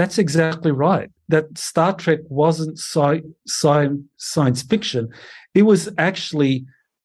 That's 0.00 0.16
exactly 0.16 0.72
right. 0.72 1.10
That 1.28 1.58
Star 1.58 1.94
Trek 1.94 2.20
wasn't 2.30 2.78
sci- 2.78 3.20
sci- 3.46 3.98
science 4.16 4.62
fiction. 4.62 5.10
It 5.54 5.64
was 5.64 5.90
actually 5.98 6.64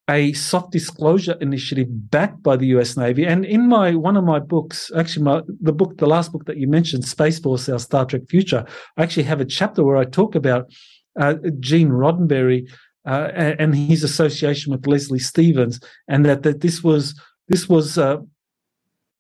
a 0.09 0.31
soft 0.31 0.71
disclosure 0.71 1.35
initiative 1.41 1.87
backed 2.09 2.41
by 2.41 2.55
the 2.55 2.67
US 2.67 2.95
Navy. 2.95 3.25
And 3.25 3.43
in 3.43 3.67
my 3.67 3.95
one 3.95 4.15
of 4.15 4.23
my 4.23 4.39
books, 4.39 4.93
actually 4.95 5.23
my 5.23 5.41
the 5.59 5.73
book, 5.73 5.97
the 5.97 6.07
last 6.07 6.31
book 6.31 6.45
that 6.45 6.55
you 6.55 6.69
mentioned, 6.69 7.03
Space 7.03 7.37
Force, 7.37 7.67
Our 7.67 7.79
Star 7.79 8.05
Trek 8.05 8.21
Future, 8.29 8.63
I 8.95 9.03
actually 9.03 9.23
have 9.23 9.41
a 9.41 9.51
chapter 9.57 9.83
where 9.83 9.97
I 9.97 10.05
talk 10.05 10.33
about 10.33 10.71
uh, 11.19 11.33
Gene 11.59 11.89
Roddenberry 11.89 12.65
uh, 13.05 13.29
and 13.35 13.75
his 13.75 14.05
association 14.05 14.71
with 14.71 14.87
Leslie 14.87 15.19
Stevens, 15.19 15.81
and 16.07 16.23
that, 16.25 16.43
that 16.43 16.61
this 16.61 16.81
was 16.81 17.13
this 17.49 17.67
was 17.67 17.97
uh, 17.97 18.19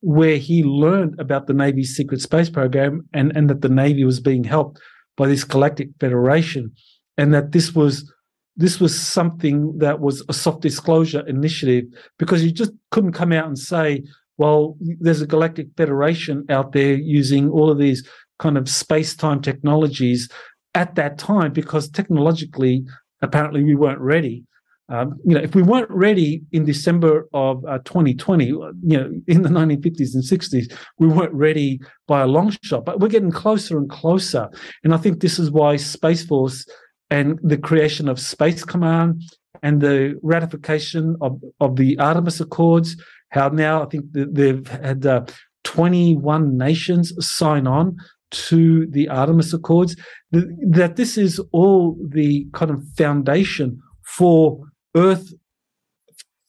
where 0.05 0.37
he 0.37 0.63
learned 0.63 1.19
about 1.19 1.47
the 1.47 1.53
Navy's 1.53 1.95
secret 1.95 2.21
space 2.21 2.49
program, 2.49 3.01
and 3.11 3.35
and 3.35 3.49
that 3.49 3.61
the 3.61 3.69
Navy 3.69 4.03
was 4.03 4.19
being 4.19 4.43
helped 4.43 4.79
by 5.17 5.27
this 5.27 5.43
Galactic 5.43 5.89
Federation, 5.99 6.71
and 7.17 7.33
that 7.33 7.51
this 7.51 7.73
was 7.73 8.13
this 8.55 8.79
was 8.79 8.97
something 8.97 9.75
that 9.79 9.99
was 9.99 10.23
a 10.29 10.33
soft 10.33 10.61
disclosure 10.61 11.27
initiative 11.27 11.85
because 12.19 12.43
you 12.43 12.51
just 12.51 12.71
couldn't 12.91 13.13
come 13.13 13.31
out 13.33 13.47
and 13.47 13.57
say, 13.57 14.03
well, 14.37 14.77
there's 14.99 15.21
a 15.21 15.27
galactic 15.27 15.67
federation 15.75 16.45
out 16.49 16.71
there 16.71 16.93
using 16.93 17.49
all 17.49 17.71
of 17.71 17.79
these 17.79 18.07
kind 18.37 18.59
of 18.59 18.69
space 18.69 19.15
time 19.15 19.41
technologies 19.41 20.29
at 20.75 20.93
that 20.95 21.17
time 21.17 21.51
because 21.51 21.89
technologically, 21.89 22.85
apparently, 23.23 23.63
we 23.63 23.75
weren't 23.75 23.99
ready. 23.99 24.45
Um, 24.87 25.19
you 25.25 25.33
know, 25.33 25.41
if 25.41 25.55
we 25.55 25.63
weren't 25.63 25.89
ready 25.89 26.43
in 26.51 26.63
December 26.63 27.27
of 27.33 27.65
uh, 27.65 27.79
2020, 27.85 28.45
you 28.45 28.71
know, 28.83 29.11
in 29.27 29.41
the 29.41 29.49
1950s 29.49 30.13
and 30.13 30.23
60s, 30.23 30.71
we 30.99 31.07
weren't 31.07 31.33
ready 31.33 31.81
by 32.07 32.21
a 32.21 32.27
long 32.27 32.55
shot. 32.61 32.85
But 32.85 32.99
we're 32.99 33.07
getting 33.07 33.31
closer 33.31 33.77
and 33.77 33.89
closer, 33.89 34.49
and 34.83 34.93
I 34.93 34.97
think 34.97 35.21
this 35.21 35.39
is 35.39 35.49
why 35.49 35.77
Space 35.77 36.23
Force 36.25 36.65
and 37.09 37.39
the 37.41 37.57
creation 37.57 38.07
of 38.07 38.19
Space 38.19 38.63
Command 38.63 39.23
and 39.63 39.81
the 39.81 40.19
ratification 40.21 41.15
of, 41.21 41.41
of 41.59 41.75
the 41.77 41.97
Artemis 41.97 42.39
Accords. 42.39 42.95
How 43.29 43.49
now 43.49 43.83
I 43.83 43.87
think 43.87 44.05
they've 44.11 44.67
had 44.67 45.05
uh, 45.05 45.25
21 45.63 46.57
nations 46.57 47.11
sign 47.25 47.65
on 47.65 47.97
to 48.31 48.85
the 48.87 49.09
Artemis 49.09 49.53
Accords. 49.53 49.95
That 50.31 50.95
this 50.95 51.17
is 51.17 51.39
all 51.51 51.97
the 52.07 52.47
kind 52.53 52.69
of 52.69 52.83
foundation 52.95 53.81
for 54.05 54.59
Earth 54.95 55.33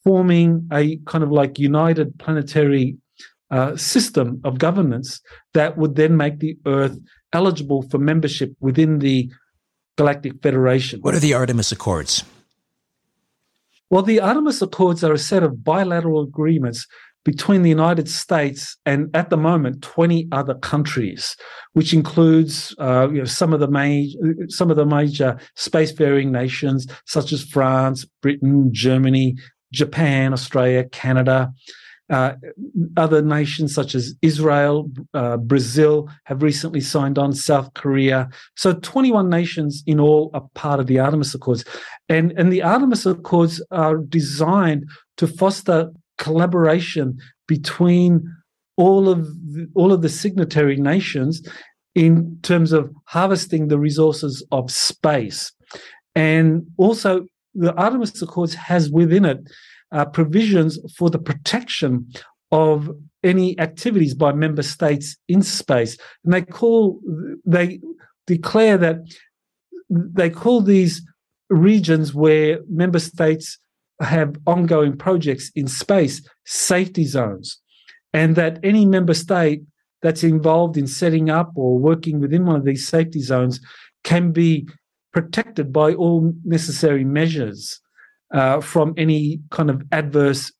forming 0.04 0.68
a 0.72 0.98
kind 1.06 1.24
of 1.24 1.30
like 1.30 1.58
united 1.58 2.18
planetary 2.18 2.96
uh, 3.50 3.76
system 3.76 4.40
of 4.44 4.58
governance 4.58 5.20
that 5.54 5.76
would 5.76 5.96
then 5.96 6.16
make 6.16 6.38
the 6.38 6.56
Earth 6.66 6.96
eligible 7.32 7.82
for 7.90 7.98
membership 7.98 8.52
within 8.60 9.00
the 9.00 9.30
Galactic 9.96 10.42
Federation. 10.42 11.00
What 11.00 11.14
are 11.14 11.20
the 11.20 11.34
Artemis 11.34 11.72
Accords? 11.72 12.24
Well, 13.88 14.02
the 14.02 14.20
Artemis 14.20 14.62
Accords 14.62 15.04
are 15.04 15.12
a 15.12 15.18
set 15.18 15.42
of 15.42 15.62
bilateral 15.62 16.22
agreements 16.22 16.86
between 17.26 17.62
the 17.62 17.68
United 17.68 18.08
States 18.08 18.76
and, 18.86 19.10
at 19.12 19.30
the 19.30 19.36
moment, 19.36 19.82
20 19.82 20.28
other 20.30 20.54
countries, 20.54 21.36
which 21.72 21.92
includes 21.92 22.72
uh, 22.78 23.08
you 23.10 23.18
know, 23.18 23.24
some 23.24 23.52
of 23.52 23.58
the 23.58 23.66
major 23.66 24.16
some 24.48 24.70
of 24.70 24.76
the 24.76 24.86
major 24.86 25.36
spacefaring 25.56 26.30
nations 26.30 26.86
such 27.04 27.32
as 27.32 27.42
France, 27.42 28.06
Britain, 28.22 28.72
Germany, 28.72 29.34
Japan, 29.72 30.32
Australia, 30.32 30.84
Canada, 30.84 31.52
uh, 32.10 32.34
other 32.96 33.22
nations 33.22 33.74
such 33.74 33.96
as 33.96 34.14
Israel, 34.22 34.88
uh, 35.12 35.36
Brazil 35.36 36.08
have 36.26 36.44
recently 36.44 36.80
signed 36.80 37.18
on, 37.18 37.32
South 37.32 37.74
Korea. 37.74 38.28
So 38.54 38.74
21 38.74 39.28
nations 39.28 39.82
in 39.84 39.98
all 39.98 40.30
are 40.32 40.46
part 40.54 40.78
of 40.78 40.86
the 40.86 41.00
Artemis 41.00 41.34
Accords. 41.34 41.64
And, 42.08 42.32
and 42.36 42.52
the 42.52 42.62
Artemis 42.62 43.04
Accords 43.04 43.60
are 43.72 43.96
designed 43.96 44.88
to 45.16 45.26
foster 45.26 45.90
collaboration 46.18 47.18
between 47.46 48.34
all 48.76 49.08
of 49.08 49.26
the, 49.26 49.68
all 49.74 49.92
of 49.92 50.02
the 50.02 50.08
signatory 50.08 50.76
nations 50.76 51.42
in 51.94 52.38
terms 52.42 52.72
of 52.72 52.92
harvesting 53.06 53.68
the 53.68 53.78
resources 53.78 54.46
of 54.52 54.70
space. 54.70 55.52
And 56.14 56.66
also 56.76 57.26
the 57.54 57.74
Artemis 57.74 58.20
Accords 58.20 58.54
has 58.54 58.90
within 58.90 59.24
it 59.24 59.38
uh, 59.92 60.04
provisions 60.04 60.78
for 60.96 61.08
the 61.08 61.18
protection 61.18 62.10
of 62.52 62.90
any 63.22 63.58
activities 63.58 64.14
by 64.14 64.32
member 64.32 64.62
states 64.62 65.16
in 65.28 65.42
space. 65.42 65.96
And 66.24 66.32
they 66.32 66.42
call, 66.42 67.00
they 67.44 67.80
declare 68.26 68.76
that 68.78 68.98
they 69.88 70.30
call 70.30 70.60
these 70.60 71.02
regions 71.48 72.12
where 72.14 72.60
member 72.68 72.98
states 72.98 73.58
have 74.00 74.36
ongoing 74.46 74.96
projects 74.96 75.50
in 75.54 75.66
space 75.66 76.26
safety 76.44 77.04
zones. 77.04 77.60
And 78.12 78.36
that 78.36 78.58
any 78.62 78.86
member 78.86 79.14
state 79.14 79.62
that's 80.02 80.22
involved 80.22 80.76
in 80.76 80.86
setting 80.86 81.30
up 81.30 81.52
or 81.54 81.78
working 81.78 82.20
within 82.20 82.46
one 82.46 82.56
of 82.56 82.64
these 82.64 82.86
safety 82.86 83.20
zones 83.20 83.60
can 84.04 84.32
be 84.32 84.68
protected 85.12 85.72
by 85.72 85.94
all 85.94 86.32
necessary 86.44 87.04
measures 87.04 87.80
uh, 88.32 88.60
from 88.60 88.94
any 88.96 89.40
kind 89.50 89.70
of 89.70 89.82
adverse 89.92 90.52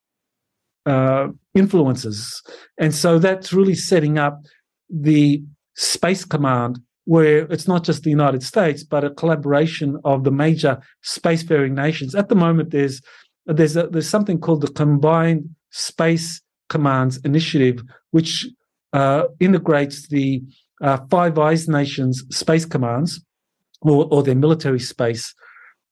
uh, 0.87 1.29
influences. 1.55 2.43
And 2.79 2.95
so 2.95 3.19
that's 3.19 3.53
really 3.53 3.75
setting 3.75 4.19
up 4.19 4.41
the 4.89 5.43
Space 5.75 6.25
Command, 6.25 6.79
where 7.05 7.41
it's 7.53 7.69
not 7.69 7.85
just 7.85 8.03
the 8.03 8.11
United 8.11 8.43
States, 8.43 8.83
but 8.83 9.05
a 9.05 9.11
collaboration 9.11 9.99
of 10.05 10.25
the 10.25 10.31
major 10.31 10.81
spacefaring 11.05 11.73
nations. 11.73 12.15
At 12.15 12.29
the 12.29 12.35
moment, 12.35 12.71
there's 12.71 13.03
there's 13.47 13.77
a, 13.77 13.87
there's 13.89 14.09
something 14.09 14.39
called 14.39 14.61
the 14.61 14.69
Combined 14.73 15.49
Space 15.71 16.41
Commands 16.69 17.19
Initiative, 17.19 17.83
which 18.11 18.47
uh, 18.93 19.25
integrates 19.41 20.09
the 20.09 20.43
uh, 20.83 20.99
Five 21.11 21.39
Eyes 21.39 21.69
nations 21.69 22.25
space 22.31 22.65
commands 22.65 23.21
or, 23.81 24.09
or 24.11 24.23
their 24.23 24.35
military 24.35 24.81
space 24.81 25.35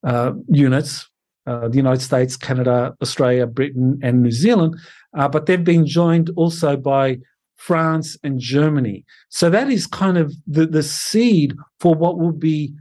uh, 0.05 0.33
units 0.49 1.09
uh, 1.47 1.69
the 1.69 1.77
United 1.77 2.01
States, 2.01 2.37
Canada, 2.37 2.95
Australia, 3.03 3.47
Britain, 3.47 3.99
and 4.03 4.23
New 4.23 4.31
Zealand, 4.31 4.77
uh, 5.17 5.29
but 5.29 5.47
they've 5.47 5.63
been 5.65 5.87
joined 5.87 6.31
also 6.37 6.77
by 6.77 7.19
France 7.57 8.17
and 8.23 8.41
Germany. 8.41 9.05
So 9.29 9.51
that 9.51 9.71
is 9.71 9.87
kind 9.87 10.19
of 10.19 10.33
the, 10.47 10.67
the 10.67 10.83
seed 10.83 11.55
for 11.81 11.95
what 11.95 12.19
will 12.19 12.33
be 12.33 12.75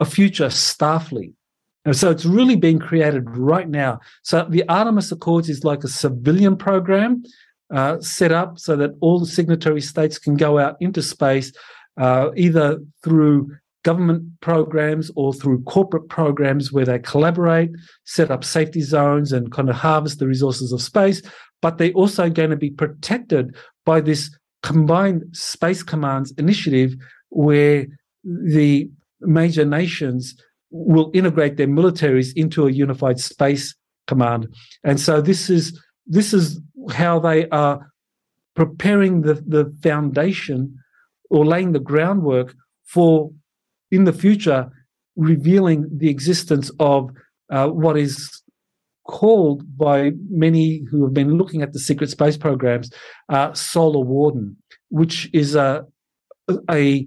a 0.00 0.04
future 0.04 0.46
Starfleet. 0.46 1.34
And 1.84 1.96
so 1.96 2.10
it's 2.10 2.24
really 2.24 2.56
being 2.56 2.78
created 2.78 3.28
right 3.36 3.68
now. 3.68 4.00
So 4.22 4.46
the 4.48 4.66
Artemis 4.68 5.12
Accords 5.12 5.48
is 5.48 5.64
like 5.64 5.84
a 5.84 5.88
civilian 5.88 6.56
program 6.56 7.22
uh, 7.72 8.00
set 8.00 8.32
up 8.32 8.58
so 8.58 8.76
that 8.76 8.92
all 9.00 9.20
the 9.20 9.26
signatory 9.26 9.80
states 9.80 10.18
can 10.18 10.36
go 10.36 10.58
out 10.58 10.76
into 10.80 11.02
space 11.02 11.52
uh, 11.96 12.30
either 12.36 12.78
through 13.02 13.50
government 13.84 14.24
programs 14.40 15.10
or 15.14 15.32
through 15.32 15.62
corporate 15.64 16.08
programs 16.08 16.72
where 16.72 16.86
they 16.86 16.98
collaborate, 16.98 17.70
set 18.04 18.30
up 18.30 18.42
safety 18.42 18.80
zones, 18.80 19.30
and 19.32 19.52
kind 19.52 19.68
of 19.68 19.76
harvest 19.76 20.18
the 20.18 20.26
resources 20.26 20.72
of 20.72 20.80
space. 20.80 21.22
But 21.60 21.78
they're 21.78 21.92
also 21.92 22.28
going 22.30 22.50
to 22.50 22.56
be 22.56 22.70
protected 22.70 23.54
by 23.84 24.00
this 24.00 24.34
combined 24.62 25.24
space 25.32 25.82
commands 25.82 26.32
initiative 26.38 26.94
where 27.28 27.86
the 28.24 28.90
major 29.20 29.64
nations 29.64 30.34
will 30.76 31.10
integrate 31.14 31.56
their 31.56 31.68
militaries 31.68 32.32
into 32.34 32.66
a 32.66 32.72
unified 32.72 33.20
space 33.20 33.76
command. 34.08 34.52
And 34.82 35.00
so 35.00 35.20
this 35.20 35.48
is 35.48 35.80
this 36.06 36.34
is 36.34 36.60
how 36.92 37.20
they 37.20 37.48
are 37.50 37.90
preparing 38.56 39.22
the, 39.22 39.34
the 39.34 39.72
foundation 39.82 40.76
or 41.30 41.46
laying 41.46 41.72
the 41.72 41.78
groundwork 41.78 42.54
for 42.84 43.30
in 43.90 44.04
the 44.04 44.12
future 44.12 44.70
revealing 45.16 45.88
the 45.96 46.10
existence 46.10 46.70
of 46.80 47.10
uh, 47.50 47.68
what 47.68 47.96
is 47.96 48.42
called 49.06 49.62
by 49.78 50.10
many 50.28 50.82
who 50.90 51.04
have 51.04 51.14
been 51.14 51.38
looking 51.38 51.62
at 51.62 51.72
the 51.72 51.78
secret 51.78 52.10
space 52.10 52.36
programs 52.36 52.90
uh, 53.28 53.52
solar 53.52 54.00
warden 54.00 54.56
which 54.88 55.30
is 55.32 55.54
a 55.54 55.84
a 56.70 57.06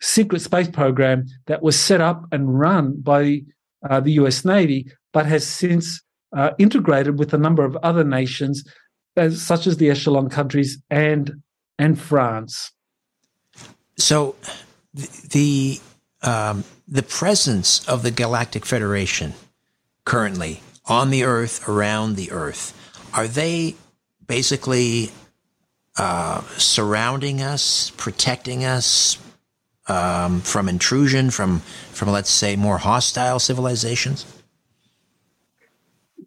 secret 0.00 0.40
space 0.40 0.68
program 0.68 1.26
that 1.46 1.62
was 1.62 1.78
set 1.78 2.00
up 2.00 2.26
and 2.32 2.58
run 2.58 3.00
by 3.00 3.42
uh, 3.88 4.00
the 4.00 4.12
US 4.12 4.44
Navy 4.44 4.86
but 5.12 5.26
has 5.26 5.46
since 5.46 6.02
uh, 6.36 6.50
integrated 6.58 7.18
with 7.18 7.32
a 7.32 7.38
number 7.38 7.64
of 7.64 7.76
other 7.76 8.04
nations 8.04 8.64
as, 9.16 9.40
such 9.40 9.66
as 9.66 9.78
the 9.78 9.90
echelon 9.90 10.28
countries 10.28 10.78
and 10.90 11.42
and 11.78 11.98
France. 11.98 12.72
So 13.96 14.34
the 15.30 15.80
um, 16.22 16.64
the 16.88 17.02
presence 17.02 17.86
of 17.88 18.02
the 18.02 18.10
Galactic 18.10 18.64
Federation 18.64 19.34
currently 20.04 20.60
on 20.86 21.10
the 21.10 21.24
Earth, 21.24 21.68
around 21.68 22.16
the 22.16 22.30
Earth, 22.30 22.72
are 23.12 23.26
they 23.26 23.74
basically 24.26 25.10
uh, 25.96 26.42
surrounding 26.58 27.42
us, 27.42 27.90
protecting 27.96 28.64
us 28.64 29.18
um, 29.88 30.40
from 30.40 30.68
intrusion 30.68 31.30
from 31.30 31.60
from 31.92 32.10
let's 32.10 32.30
say 32.30 32.56
more 32.56 32.78
hostile 32.78 33.38
civilizations? 33.38 34.26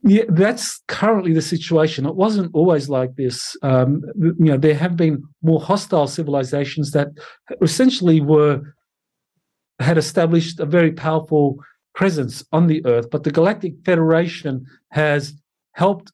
yeah, 0.03 0.23
that's 0.29 0.81
currently 0.87 1.33
the 1.33 1.41
situation. 1.41 2.05
It 2.05 2.15
wasn't 2.15 2.51
always 2.53 2.89
like 2.89 3.15
this. 3.15 3.57
Um, 3.61 4.01
you 4.17 4.33
know, 4.39 4.57
there 4.57 4.75
have 4.75 4.95
been 4.95 5.23
more 5.41 5.59
hostile 5.59 6.07
civilizations 6.07 6.91
that 6.91 7.09
essentially 7.61 8.21
were 8.21 8.61
had 9.79 9.97
established 9.97 10.59
a 10.59 10.65
very 10.65 10.91
powerful 10.91 11.57
presence 11.95 12.43
on 12.51 12.67
the 12.67 12.85
Earth, 12.85 13.09
but 13.09 13.23
the 13.23 13.31
Galactic 13.31 13.73
Federation 13.85 14.65
has 14.91 15.33
helped 15.73 16.11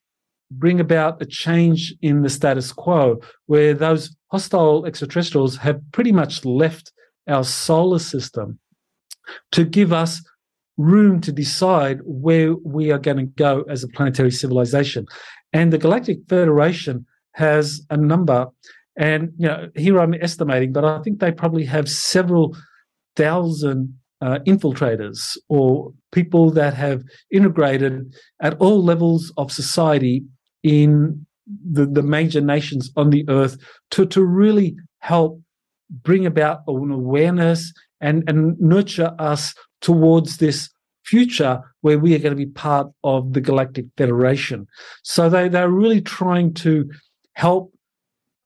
bring 0.51 0.79
about 0.79 1.21
a 1.21 1.25
change 1.25 1.93
in 2.01 2.21
the 2.21 2.29
status 2.29 2.71
quo, 2.71 3.19
where 3.47 3.73
those 3.73 4.15
hostile 4.27 4.85
extraterrestrials 4.85 5.57
have 5.57 5.79
pretty 5.91 6.11
much 6.11 6.45
left 6.45 6.91
our 7.27 7.43
solar 7.43 7.99
system 7.99 8.59
to 9.51 9.65
give 9.65 9.91
us 9.91 10.21
room 10.77 11.21
to 11.21 11.31
decide 11.31 11.99
where 12.03 12.55
we 12.55 12.91
are 12.91 12.99
going 12.99 13.17
to 13.17 13.23
go 13.23 13.63
as 13.69 13.83
a 13.83 13.87
planetary 13.87 14.31
civilization. 14.31 15.05
And 15.53 15.71
the 15.71 15.77
Galactic 15.77 16.19
Federation 16.27 17.05
has 17.33 17.81
a 17.89 17.97
number, 17.97 18.47
and 18.97 19.31
you 19.37 19.47
know, 19.47 19.69
here 19.75 19.99
I'm 19.99 20.13
estimating, 20.15 20.71
but 20.73 20.85
I 20.85 21.01
think 21.01 21.19
they 21.19 21.31
probably 21.31 21.65
have 21.65 21.89
several 21.89 22.55
thousand 23.15 23.97
uh, 24.21 24.39
infiltrators 24.45 25.37
or 25.49 25.93
people 26.11 26.49
that 26.51 26.73
have 26.73 27.03
integrated 27.31 28.13
at 28.41 28.55
all 28.55 28.83
levels 28.83 29.31
of 29.37 29.51
society 29.51 30.23
in 30.63 31.25
the, 31.71 31.85
the 31.85 32.01
major 32.01 32.41
nations 32.41 32.91
on 32.95 33.09
the 33.09 33.25
earth 33.29 33.57
to, 33.91 34.05
to 34.05 34.23
really 34.23 34.75
help 34.99 35.41
bring 36.03 36.25
about 36.25 36.61
an 36.67 36.91
awareness 36.91 37.73
and, 38.01 38.27
and 38.27 38.59
nurture 38.59 39.13
us 39.19 39.53
towards 39.81 40.37
this 40.37 40.69
future 41.03 41.61
where 41.81 41.99
we 41.99 42.15
are 42.15 42.19
going 42.19 42.31
to 42.31 42.45
be 42.45 42.51
part 42.51 42.87
of 43.03 43.33
the 43.33 43.41
Galactic 43.41 43.85
Federation. 43.97 44.67
So 45.03 45.29
they, 45.29 45.47
they're 45.47 45.69
really 45.69 46.01
trying 46.01 46.53
to 46.55 46.89
help 47.33 47.71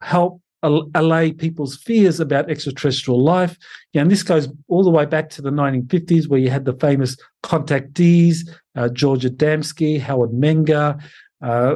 help 0.02 0.42
allay 0.62 1.32
people's 1.32 1.78
fears 1.78 2.20
about 2.20 2.50
extraterrestrial 2.50 3.22
life. 3.24 3.58
And 3.94 4.12
this 4.12 4.24
goes 4.24 4.50
all 4.68 4.84
the 4.84 4.90
way 4.90 5.06
back 5.06 5.30
to 5.32 5.42
the 5.42 5.52
1950s, 5.52 6.28
where 6.28 6.40
you 6.40 6.50
had 6.50 6.66
the 6.66 6.74
famous 6.74 7.16
contactees, 7.44 8.40
uh, 8.76 8.90
George 8.90 9.24
Howard 9.24 10.32
Menger, 10.32 11.02
uh, 11.42 11.76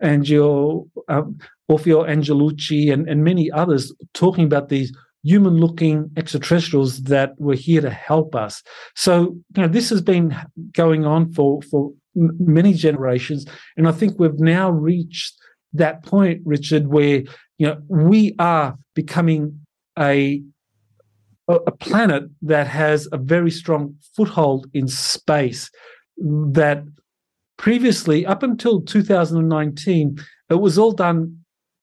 Angelo, 0.00 0.86
uh, 1.08 1.22
Orfeo 1.70 2.08
Angelucci, 2.08 2.92
and, 2.92 3.08
and 3.08 3.24
many 3.24 3.50
others 3.50 3.92
talking 4.14 4.44
about 4.44 4.68
these 4.68 4.92
human 5.24 5.58
looking 5.58 6.10
extraterrestrials 6.16 7.02
that 7.02 7.32
were 7.38 7.54
here 7.54 7.80
to 7.80 7.90
help 7.90 8.34
us. 8.34 8.62
So, 8.96 9.36
you 9.56 9.62
know, 9.62 9.68
this 9.68 9.88
has 9.90 10.00
been 10.00 10.36
going 10.72 11.04
on 11.06 11.32
for, 11.32 11.62
for 11.62 11.92
many 12.14 12.74
generations. 12.74 13.46
And 13.76 13.86
I 13.86 13.92
think 13.92 14.18
we've 14.18 14.40
now 14.40 14.70
reached 14.70 15.34
that 15.74 16.02
point, 16.04 16.42
Richard, 16.44 16.88
where, 16.88 17.22
you 17.58 17.66
know, 17.66 17.80
we 17.88 18.34
are 18.38 18.76
becoming 18.94 19.60
a, 19.98 20.42
a 21.48 21.72
planet 21.72 22.24
that 22.42 22.66
has 22.66 23.08
a 23.12 23.16
very 23.16 23.50
strong 23.50 23.96
foothold 24.16 24.66
in 24.74 24.88
space 24.88 25.70
that 26.18 26.84
previously, 27.62 28.26
up 28.26 28.42
until 28.42 28.82
2019, 28.82 30.18
it 30.50 30.54
was 30.54 30.76
all 30.76 30.90
done 30.90 31.38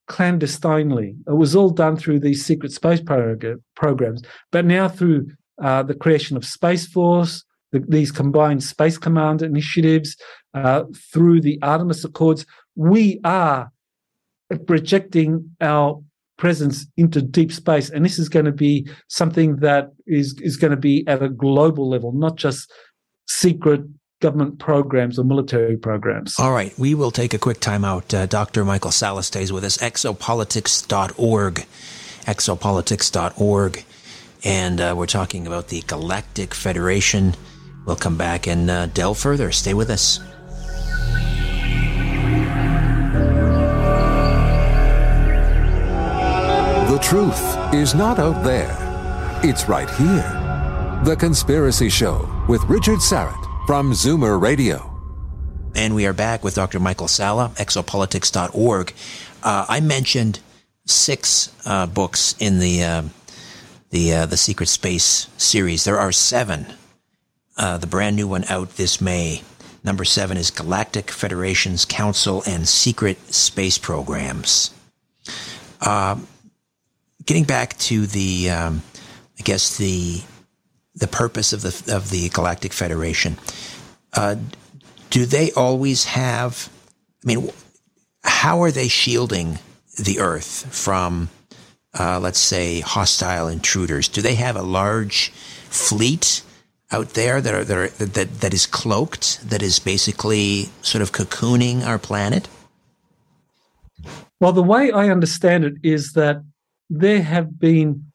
clandestinely. 0.08 1.16
It 1.26 1.38
was 1.38 1.56
all 1.56 1.70
done 1.70 1.96
through 1.96 2.20
these 2.20 2.46
secret 2.46 2.74
space 2.74 3.00
prog- 3.00 3.62
programs. 3.78 4.22
But 4.52 4.66
now, 4.66 4.90
through 4.90 5.28
uh, 5.64 5.84
the 5.84 5.96
creation 5.96 6.36
of 6.36 6.44
Space 6.44 6.86
Force, 6.86 7.46
the, 7.72 7.80
these 7.88 8.12
combined 8.12 8.62
Space 8.62 8.98
Command 8.98 9.42
initiatives, 9.42 10.18
uh, 10.54 10.84
through 11.14 11.40
the 11.40 11.58
Artemis 11.62 12.04
Accords, 12.04 12.46
we 12.76 13.22
are 13.24 13.72
projecting 14.68 15.50
our 15.62 16.02
presence 16.38 16.88
into 16.98 17.22
deep 17.22 17.54
space. 17.54 17.90
And 17.90 18.04
this 18.04 18.20
is 18.20 18.28
going 18.28 18.46
to 18.46 18.52
be 18.52 18.90
something 19.08 19.58
that 19.58 19.92
is, 20.06 20.38
is 20.42 20.58
going 20.58 20.72
to 20.72 20.78
be 20.78 21.08
at 21.08 21.24
a 21.24 21.30
global 21.30 21.88
level, 21.88 22.12
not 22.12 22.36
just 22.36 22.70
secret 23.28 23.82
government 24.20 24.60
programs 24.60 25.18
or 25.18 25.24
military 25.24 25.78
programs. 25.78 26.38
All 26.40 26.52
right, 26.52 26.78
we 26.78 26.94
will 26.94 27.12
take 27.12 27.34
a 27.34 27.38
quick 27.38 27.60
time 27.60 27.86
out. 27.86 28.14
Uh, 28.14 28.26
Dr. 28.26 28.66
Michael 28.66 28.92
Salla 28.92 29.24
stays 29.24 29.52
with 29.52 29.64
us, 29.64 29.78
exopolitics.org, 29.78 31.66
exopolitics.org, 32.26 33.86
and 34.44 34.82
uh, 34.82 34.94
we're 34.98 35.06
talking 35.06 35.48
about 35.48 35.70
the 35.70 35.82
Galactic 35.82 36.54
Federation. 36.54 37.36
We'll 37.86 37.96
come 37.96 38.18
back 38.18 38.46
and 38.48 38.70
uh, 38.70 38.86
delve 38.88 39.18
further. 39.18 39.52
Stay 39.52 39.74
with 39.74 39.90
us. 39.90 40.20
The 46.90 47.00
truth 47.02 47.74
is 47.74 47.96
not 47.96 48.20
out 48.20 48.44
there, 48.44 48.76
it's 49.44 49.70
right 49.70 49.90
here. 49.92 50.36
The 51.06 51.16
Conspiracy 51.18 51.88
Show 51.88 52.30
with 52.50 52.62
Richard 52.66 53.00
Syrett 53.00 53.49
from 53.70 53.92
Zoomer 53.92 54.42
Radio. 54.42 55.00
And 55.76 55.94
we 55.94 56.08
are 56.08 56.14
back 56.14 56.44
with 56.44 56.56
Dr. 56.56 56.80
Michael 56.80 57.08
Salla, 57.08 57.52
exopolitics.org. 57.58 58.94
Uh, 59.44 59.66
I 59.70 59.80
mentioned 59.80 60.40
six 60.88 61.54
uh, 61.68 61.86
books 61.86 62.36
in 62.40 62.58
the 62.58 62.84
uh, 62.84 63.04
the 63.92 64.12
uh, 64.12 64.26
the 64.26 64.38
Secret 64.38 64.70
Space 64.70 65.28
series. 65.38 65.84
There 65.84 66.00
are 66.00 66.12
seven. 66.12 66.66
Uh, 67.58 67.78
the 67.78 67.86
brand 67.86 68.16
new 68.16 68.28
one 68.28 68.44
out 68.46 68.76
this 68.78 69.00
May. 69.00 69.44
Number 69.84 70.04
seven 70.04 70.36
is 70.36 70.50
Galactic 70.50 71.12
Federation's 71.12 71.86
Council 71.86 72.42
and 72.48 72.68
Secret 72.68 73.20
Space 73.32 73.78
Programs. 73.78 74.74
Uh, 75.80 76.18
getting 77.24 77.44
back 77.44 77.78
to 77.78 78.08
the, 78.08 78.50
um, 78.50 78.82
I 79.38 79.44
guess 79.44 79.78
the 79.78 80.24
the 80.96 81.08
purpose 81.08 81.54
of 81.54 81.62
the 81.62 81.96
of 81.96 82.10
the 82.10 82.30
Galactic 82.30 82.74
Federation. 82.74 83.38
Uh, 84.14 84.36
do 85.10 85.26
they 85.26 85.52
always 85.52 86.06
have? 86.06 86.70
I 87.24 87.28
mean, 87.28 87.50
how 88.24 88.62
are 88.62 88.72
they 88.72 88.88
shielding 88.88 89.60
the 89.98 90.20
Earth 90.20 90.74
from, 90.74 91.30
uh, 92.00 92.20
let's 92.20 92.40
say, 92.40 92.80
hostile 92.80 93.48
intruders? 93.48 94.08
Do 94.08 94.22
they 94.22 94.36
have 94.36 94.56
a 94.56 94.62
large 94.62 95.30
fleet 95.70 96.42
out 96.92 97.10
there 97.10 97.42
that 97.42 97.54
are, 97.54 97.64
that, 97.64 97.78
are, 97.78 97.88
that 98.06 98.42
that 98.42 98.54
is 98.54 98.66
cloaked, 98.66 99.48
that 99.50 99.62
is 99.62 99.80
basically 99.80 100.70
sort 100.82 101.02
of 101.02 101.12
cocooning 101.12 101.86
our 101.86 102.00
planet? 102.00 102.48
Well, 104.40 104.54
the 104.54 104.64
way 104.64 104.92
I 104.92 105.10
understand 105.10 105.66
it 105.66 105.74
is 105.84 106.14
that 106.14 106.42
there 106.90 107.22
have 107.22 107.60
been 107.60 108.12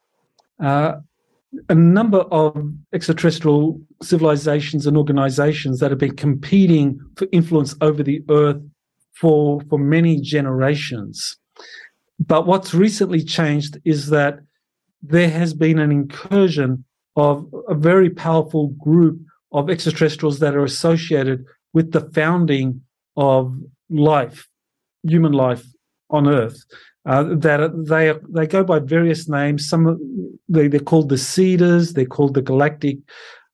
uh, 0.58 1.00
a 1.68 1.74
number 1.74 2.20
of 2.20 2.72
extraterrestrial 2.92 3.80
civilizations 4.02 4.86
and 4.86 4.96
organizations 4.96 5.80
that 5.80 5.90
have 5.90 5.98
been 5.98 6.16
competing 6.16 7.00
for 7.16 7.26
influence 7.32 7.74
over 7.80 8.02
the 8.02 8.22
earth 8.28 8.60
for, 9.12 9.60
for 9.68 9.78
many 9.78 10.20
generations. 10.20 11.36
But 12.18 12.46
what's 12.46 12.74
recently 12.74 13.22
changed 13.22 13.78
is 13.84 14.10
that 14.10 14.40
there 15.02 15.30
has 15.30 15.54
been 15.54 15.78
an 15.78 15.92
incursion 15.92 16.84
of 17.16 17.46
a 17.68 17.74
very 17.74 18.10
powerful 18.10 18.68
group 18.68 19.20
of 19.52 19.70
extraterrestrials 19.70 20.40
that 20.40 20.54
are 20.54 20.64
associated 20.64 21.44
with 21.72 21.92
the 21.92 22.00
founding 22.12 22.82
of 23.16 23.56
life, 23.90 24.48
human 25.02 25.32
life 25.32 25.64
on 26.10 26.28
Earth. 26.28 26.64
Uh, 27.06 27.24
that 27.34 27.70
they 27.86 28.14
they 28.30 28.46
go 28.46 28.64
by 28.64 28.78
various 28.78 29.28
names. 29.28 29.68
Some 29.68 29.98
they 30.48 30.68
they're 30.68 30.80
called 30.80 31.10
the 31.10 31.18
Seeders. 31.18 31.92
They're 31.92 32.06
called 32.06 32.34
the 32.34 32.42
Galactic. 32.42 32.98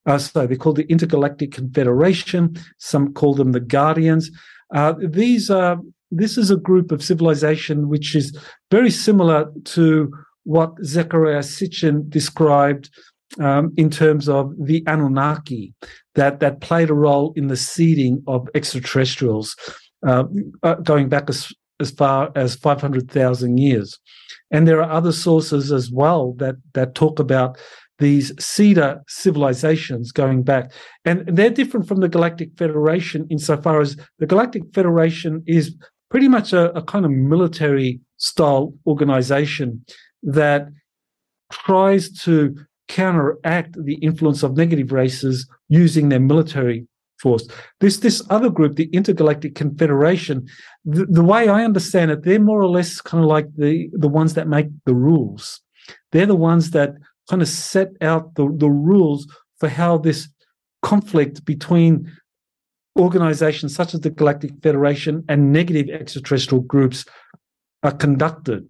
Uh, 0.06 0.18
so 0.18 0.46
they're 0.46 0.56
called 0.56 0.76
the 0.76 0.88
Intergalactic 0.88 1.52
Confederation. 1.52 2.56
Some 2.78 3.12
call 3.12 3.34
them 3.34 3.52
the 3.52 3.60
Guardians. 3.60 4.30
Uh, 4.72 4.94
these 5.02 5.50
are 5.50 5.78
this 6.12 6.38
is 6.38 6.50
a 6.50 6.56
group 6.56 6.92
of 6.92 7.02
civilization 7.02 7.88
which 7.88 8.14
is 8.14 8.36
very 8.70 8.90
similar 8.90 9.50
to 9.64 10.12
what 10.44 10.74
Zecharia 10.82 11.42
Sitchin 11.42 12.08
described 12.08 12.88
um, 13.38 13.72
in 13.76 13.90
terms 13.90 14.28
of 14.28 14.52
the 14.58 14.82
Anunnaki 14.86 15.74
that 16.14 16.40
that 16.40 16.60
played 16.60 16.90
a 16.90 16.94
role 16.94 17.32
in 17.36 17.48
the 17.48 17.56
seeding 17.56 18.22
of 18.26 18.48
extraterrestrials. 18.54 19.56
Uh, 20.06 20.24
uh, 20.62 20.74
going 20.76 21.10
back 21.10 21.28
as 21.28 21.52
as 21.80 21.90
far 21.90 22.30
as 22.34 22.54
500,000 22.54 23.58
years. 23.58 23.98
And 24.50 24.66
there 24.66 24.82
are 24.82 24.90
other 24.90 25.12
sources 25.12 25.72
as 25.72 25.90
well 25.90 26.32
that, 26.34 26.56
that 26.74 26.94
talk 26.94 27.18
about 27.18 27.58
these 27.98 28.32
seeder 28.42 29.02
civilizations 29.08 30.10
going 30.10 30.42
back. 30.42 30.72
And 31.04 31.24
they're 31.26 31.50
different 31.50 31.86
from 31.86 32.00
the 32.00 32.08
Galactic 32.08 32.50
Federation 32.56 33.26
insofar 33.30 33.80
as 33.80 33.96
the 34.18 34.26
Galactic 34.26 34.62
Federation 34.74 35.42
is 35.46 35.76
pretty 36.10 36.26
much 36.26 36.52
a, 36.52 36.76
a 36.76 36.82
kind 36.82 37.04
of 37.04 37.10
military 37.10 38.00
style 38.16 38.74
organization 38.86 39.84
that 40.22 40.68
tries 41.52 42.10
to 42.10 42.56
counteract 42.88 43.76
the 43.84 43.94
influence 43.94 44.42
of 44.42 44.56
negative 44.56 44.92
races 44.92 45.48
using 45.68 46.08
their 46.08 46.20
military 46.20 46.86
force. 47.20 47.46
This 47.80 47.98
this 47.98 48.22
other 48.30 48.50
group, 48.50 48.76
the 48.76 48.90
Intergalactic 48.92 49.54
Confederation, 49.54 50.46
the, 50.84 51.06
the 51.06 51.22
way 51.22 51.48
I 51.48 51.64
understand 51.64 52.10
it, 52.10 52.24
they're 52.24 52.40
more 52.40 52.60
or 52.60 52.68
less 52.68 53.00
kind 53.00 53.22
of 53.22 53.28
like 53.28 53.46
the 53.56 53.88
the 53.92 54.08
ones 54.08 54.34
that 54.34 54.48
make 54.48 54.68
the 54.86 54.94
rules. 54.94 55.60
They're 56.12 56.26
the 56.26 56.34
ones 56.34 56.70
that 56.70 56.94
kind 57.28 57.42
of 57.42 57.48
set 57.48 57.90
out 58.00 58.34
the, 58.34 58.52
the 58.56 58.70
rules 58.70 59.26
for 59.58 59.68
how 59.68 59.98
this 59.98 60.28
conflict 60.82 61.44
between 61.44 62.10
organizations 62.98 63.74
such 63.74 63.94
as 63.94 64.00
the 64.00 64.10
Galactic 64.10 64.50
Federation 64.62 65.24
and 65.28 65.52
negative 65.52 65.88
extraterrestrial 65.94 66.62
groups 66.62 67.04
are 67.82 67.92
conducted. 67.92 68.68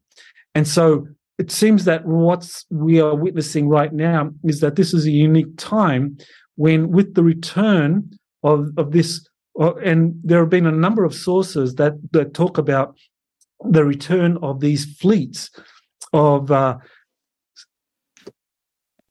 And 0.54 0.66
so 0.68 1.06
it 1.38 1.50
seems 1.50 1.84
that 1.84 2.04
what 2.04 2.46
we 2.70 3.00
are 3.00 3.14
witnessing 3.14 3.68
right 3.68 3.92
now 3.92 4.30
is 4.44 4.60
that 4.60 4.76
this 4.76 4.92
is 4.92 5.06
a 5.06 5.10
unique 5.10 5.56
time 5.56 6.18
when, 6.56 6.90
with 6.90 7.14
the 7.14 7.22
return 7.22 8.10
of, 8.42 8.68
of 8.76 8.92
this, 8.92 9.26
uh, 9.58 9.74
and 9.76 10.14
there 10.22 10.40
have 10.40 10.50
been 10.50 10.66
a 10.66 10.72
number 10.72 11.04
of 11.04 11.14
sources 11.14 11.74
that, 11.74 11.94
that 12.12 12.34
talk 12.34 12.58
about 12.58 12.96
the 13.68 13.84
return 13.84 14.38
of 14.42 14.60
these 14.60 14.84
fleets 14.96 15.50
of 16.12 16.50
uh, 16.50 16.78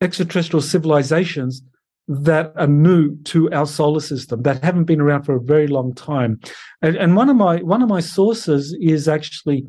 extraterrestrial 0.00 0.62
civilizations 0.62 1.62
that 2.08 2.52
are 2.56 2.66
new 2.66 3.16
to 3.22 3.50
our 3.52 3.66
solar 3.66 4.00
system 4.00 4.42
that 4.42 4.64
haven't 4.64 4.84
been 4.84 5.00
around 5.00 5.22
for 5.22 5.36
a 5.36 5.40
very 5.40 5.68
long 5.68 5.94
time. 5.94 6.40
And, 6.82 6.96
and 6.96 7.14
one 7.14 7.28
of 7.28 7.36
my 7.36 7.58
one 7.58 7.82
of 7.82 7.88
my 7.88 8.00
sources 8.00 8.76
is 8.80 9.06
actually 9.06 9.64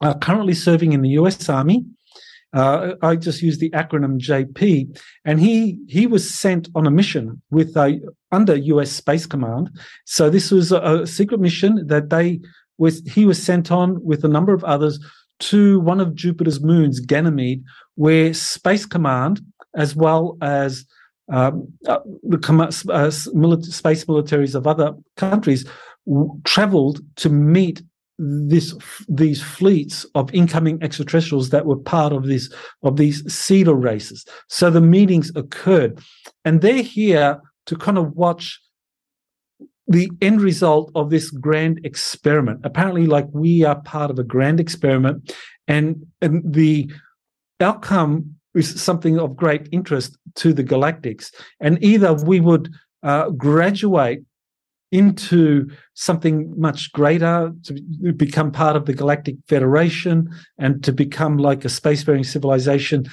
uh, 0.00 0.14
currently 0.18 0.54
serving 0.54 0.92
in 0.92 1.02
the 1.02 1.10
US 1.10 1.48
Army 1.48 1.84
uh, 2.52 2.94
I 3.02 3.16
just 3.16 3.42
use 3.42 3.58
the 3.58 3.70
acronym 3.70 4.18
JP, 4.18 4.98
and 5.24 5.40
he 5.40 5.78
he 5.88 6.06
was 6.06 6.28
sent 6.28 6.68
on 6.74 6.86
a 6.86 6.90
mission 6.90 7.40
with 7.50 7.76
a 7.76 8.00
under 8.30 8.56
U.S. 8.56 8.90
Space 8.90 9.26
Command. 9.26 9.70
So 10.04 10.28
this 10.28 10.50
was 10.50 10.72
a, 10.72 10.80
a 10.80 11.06
secret 11.06 11.40
mission 11.40 11.86
that 11.86 12.10
they 12.10 12.40
was 12.78 13.00
he 13.06 13.24
was 13.24 13.42
sent 13.42 13.70
on 13.70 14.02
with 14.04 14.24
a 14.24 14.28
number 14.28 14.52
of 14.52 14.64
others 14.64 14.98
to 15.40 15.80
one 15.80 16.00
of 16.00 16.14
Jupiter's 16.14 16.62
moons, 16.62 17.00
Ganymede, 17.00 17.64
where 17.96 18.32
Space 18.32 18.86
Command, 18.86 19.40
as 19.74 19.96
well 19.96 20.36
as 20.40 20.84
um, 21.32 21.68
uh, 21.86 21.98
the 22.22 22.38
uh, 22.90 23.10
space 23.10 24.04
militaries 24.04 24.54
of 24.54 24.66
other 24.66 24.92
countries, 25.16 25.64
w- 26.06 26.40
traveled 26.44 27.00
to 27.16 27.28
meet 27.28 27.82
this 28.22 28.74
these 29.08 29.42
fleets 29.42 30.04
of 30.14 30.32
incoming 30.32 30.82
extraterrestrials 30.82 31.50
that 31.50 31.66
were 31.66 31.76
part 31.76 32.12
of 32.12 32.26
this 32.26 32.52
of 32.82 32.96
these 32.96 33.20
seeder 33.32 33.74
races. 33.74 34.24
So 34.48 34.70
the 34.70 34.80
meetings 34.80 35.32
occurred, 35.34 36.00
and 36.44 36.60
they're 36.60 36.82
here 36.82 37.40
to 37.66 37.76
kind 37.76 37.98
of 37.98 38.12
watch 38.12 38.60
the 39.88 40.10
end 40.20 40.40
result 40.40 40.92
of 40.94 41.10
this 41.10 41.30
grand 41.30 41.80
experiment. 41.84 42.60
Apparently, 42.64 43.06
like 43.06 43.26
we 43.32 43.64
are 43.64 43.80
part 43.82 44.10
of 44.10 44.18
a 44.18 44.24
grand 44.24 44.60
experiment, 44.60 45.34
and 45.66 46.06
and 46.20 46.42
the 46.44 46.90
outcome 47.60 48.36
is 48.54 48.80
something 48.80 49.18
of 49.18 49.36
great 49.36 49.68
interest 49.72 50.16
to 50.36 50.52
the 50.52 50.64
galactics. 50.64 51.32
And 51.60 51.82
either 51.82 52.12
we 52.12 52.38
would 52.38 52.70
uh, 53.02 53.30
graduate 53.30 54.22
into 54.92 55.68
something 55.94 56.52
much 56.58 56.92
greater 56.92 57.52
to 57.64 57.72
become 58.12 58.52
part 58.52 58.76
of 58.76 58.86
the 58.86 58.92
galactic 58.92 59.36
federation 59.48 60.28
and 60.58 60.84
to 60.84 60.92
become 60.92 61.38
like 61.38 61.64
a 61.64 61.68
spacefaring 61.68 62.24
civilization 62.24 63.04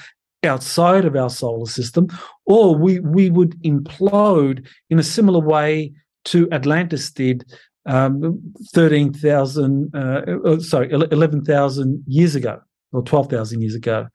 outside 0.43 1.03
of 1.05 1.15
our 1.15 1.29
solar 1.29 1.65
system 1.65 2.07
or 2.45 2.75
we 2.75 2.99
we 2.99 3.29
would 3.29 3.61
implode 3.63 4.65
in 4.89 4.99
a 4.99 5.03
similar 5.03 5.39
way 5.39 5.91
to 6.23 6.49
atlantis 6.51 7.11
did 7.11 7.43
um, 7.85 8.39
13,000 8.73 9.91
uh, 9.95 10.21
uh 10.45 10.59
sorry 10.59 10.89
11,000 10.91 12.03
years 12.07 12.35
ago 12.35 12.59
or 12.91 13.03
12,000 13.03 13.61
years 13.61 13.75
ago. 13.75 14.07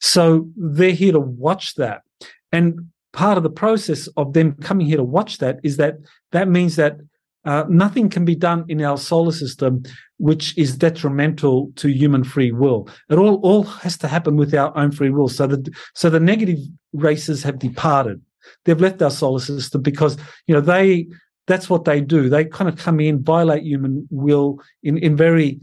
So 0.00 0.48
they're 0.56 0.92
here 0.92 1.12
to 1.12 1.20
watch 1.20 1.74
that. 1.74 2.02
And 2.50 2.90
part 3.12 3.36
of 3.36 3.42
the 3.42 3.50
process 3.50 4.08
of 4.16 4.32
them 4.32 4.54
coming 4.54 4.86
here 4.86 4.96
to 4.96 5.04
watch 5.04 5.38
that 5.38 5.58
is 5.62 5.76
that 5.76 5.96
that 6.32 6.48
means 6.48 6.76
that 6.76 6.96
uh, 7.44 7.64
nothing 7.68 8.08
can 8.08 8.24
be 8.24 8.36
done 8.36 8.64
in 8.68 8.82
our 8.82 8.96
solar 8.96 9.32
system 9.32 9.82
which 10.22 10.56
is 10.56 10.76
detrimental 10.76 11.72
to 11.74 11.88
human 11.88 12.22
free 12.22 12.52
will. 12.52 12.88
It 13.10 13.18
all 13.18 13.40
all 13.42 13.64
has 13.64 13.98
to 13.98 14.06
happen 14.06 14.36
with 14.36 14.54
our 14.54 14.76
own 14.76 14.92
free 14.92 15.10
will. 15.10 15.28
So 15.28 15.48
the 15.48 15.68
so 15.94 16.10
the 16.10 16.20
negative 16.20 16.58
races 16.92 17.42
have 17.42 17.58
departed. 17.58 18.22
They've 18.64 18.80
left 18.80 19.02
our 19.02 19.10
solar 19.10 19.40
system 19.40 19.82
because 19.82 20.16
you 20.46 20.54
know 20.54 20.60
they 20.60 21.08
that's 21.48 21.68
what 21.68 21.84
they 21.84 22.00
do. 22.00 22.28
They 22.28 22.44
kind 22.44 22.68
of 22.68 22.76
come 22.76 23.00
in, 23.00 23.24
violate 23.24 23.64
human 23.64 24.06
will 24.10 24.60
in 24.84 24.96
in 24.98 25.16
very 25.16 25.60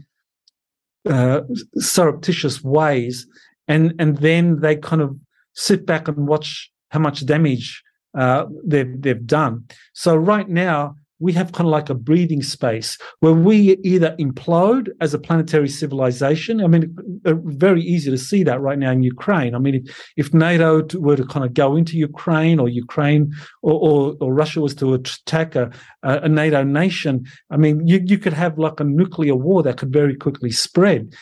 uh, 1.08 1.40
surreptitious 1.76 2.62
ways, 2.62 3.26
and 3.66 3.94
and 3.98 4.18
then 4.18 4.60
they 4.60 4.76
kind 4.76 5.00
of 5.00 5.16
sit 5.54 5.86
back 5.86 6.06
and 6.06 6.28
watch 6.28 6.70
how 6.90 6.98
much 6.98 7.24
damage 7.24 7.82
uh, 8.14 8.44
they've 8.62 9.00
they've 9.00 9.26
done. 9.26 9.64
So 9.94 10.16
right 10.16 10.50
now, 10.50 10.96
we 11.20 11.32
have 11.34 11.52
kind 11.52 11.66
of 11.66 11.70
like 11.70 11.90
a 11.90 11.94
breathing 11.94 12.42
space 12.42 12.98
where 13.20 13.34
we 13.34 13.76
either 13.84 14.16
implode 14.18 14.88
as 15.00 15.14
a 15.14 15.18
planetary 15.18 15.68
civilization. 15.68 16.62
I 16.62 16.66
mean, 16.66 16.96
uh, 17.26 17.34
very 17.44 17.82
easy 17.82 18.10
to 18.10 18.18
see 18.18 18.42
that 18.44 18.60
right 18.60 18.78
now 18.78 18.90
in 18.90 19.02
Ukraine. 19.02 19.54
I 19.54 19.58
mean, 19.58 19.74
if, 19.76 20.12
if 20.16 20.34
NATO 20.34 20.82
were 20.98 21.16
to 21.16 21.26
kind 21.26 21.44
of 21.44 21.54
go 21.54 21.76
into 21.76 21.96
Ukraine 21.96 22.58
or 22.58 22.68
Ukraine 22.68 23.32
or, 23.62 23.74
or, 23.74 24.16
or 24.20 24.34
Russia 24.34 24.60
was 24.60 24.74
to 24.76 24.94
attack 24.94 25.54
a, 25.54 25.70
a, 26.02 26.28
NATO 26.28 26.64
nation, 26.64 27.26
I 27.50 27.58
mean, 27.58 27.86
you, 27.86 28.00
you 28.04 28.18
could 28.18 28.32
have 28.32 28.58
like 28.58 28.80
a 28.80 28.84
nuclear 28.84 29.36
war 29.36 29.62
that 29.62 29.76
could 29.76 29.92
very 29.92 30.16
quickly 30.16 30.50
spread. 30.50 31.14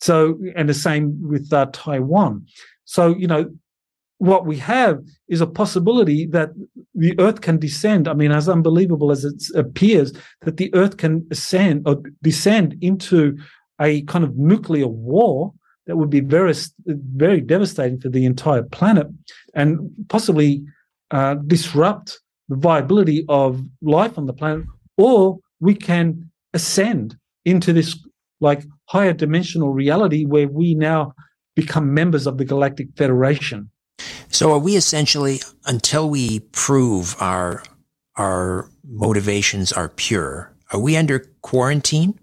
So, 0.00 0.38
and 0.56 0.68
the 0.68 0.74
same 0.74 1.18
with 1.22 1.52
uh, 1.52 1.66
Taiwan. 1.72 2.46
So, 2.84 3.16
you 3.16 3.26
know, 3.26 3.50
what 4.18 4.46
we 4.46 4.56
have 4.58 5.02
is 5.28 5.40
a 5.40 5.46
possibility 5.46 6.26
that 6.26 6.50
the 6.94 7.14
earth 7.18 7.40
can 7.42 7.58
descend. 7.58 8.08
I 8.08 8.14
mean, 8.14 8.32
as 8.32 8.48
unbelievable 8.48 9.12
as 9.12 9.24
it 9.24 9.42
appears, 9.54 10.12
that 10.42 10.56
the 10.56 10.74
earth 10.74 10.96
can 10.96 11.26
ascend 11.30 11.86
or 11.86 12.02
descend 12.22 12.76
into 12.80 13.36
a 13.80 14.02
kind 14.02 14.24
of 14.24 14.36
nuclear 14.36 14.88
war 14.88 15.52
that 15.86 15.96
would 15.96 16.10
be 16.10 16.20
very, 16.20 16.54
very 16.86 17.40
devastating 17.40 18.00
for 18.00 18.08
the 18.08 18.24
entire 18.24 18.62
planet 18.62 19.06
and 19.54 19.90
possibly 20.08 20.64
uh, 21.10 21.34
disrupt 21.46 22.20
the 22.48 22.56
viability 22.56 23.24
of 23.28 23.62
life 23.82 24.18
on 24.18 24.26
the 24.26 24.32
planet. 24.32 24.64
Or 24.96 25.38
we 25.60 25.74
can 25.74 26.30
ascend 26.54 27.16
into 27.44 27.72
this 27.72 27.98
like 28.40 28.64
higher 28.86 29.12
dimensional 29.12 29.72
reality 29.72 30.24
where 30.24 30.48
we 30.48 30.74
now 30.74 31.12
become 31.54 31.94
members 31.94 32.26
of 32.26 32.38
the 32.38 32.44
Galactic 32.44 32.88
Federation. 32.96 33.70
So 34.36 34.52
are 34.52 34.58
we 34.58 34.76
essentially, 34.76 35.40
until 35.64 36.10
we 36.10 36.40
prove 36.52 37.16
our, 37.20 37.62
our 38.16 38.68
motivations 38.86 39.72
are 39.72 39.88
pure, 39.88 40.54
are 40.74 40.78
we 40.78 40.94
under 40.94 41.20
quarantine? 41.40 42.20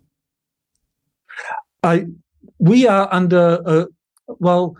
I, 1.82 2.06
we 2.60 2.86
are 2.86 3.12
under, 3.12 3.63
uh, 3.65 3.86
well, 4.28 4.78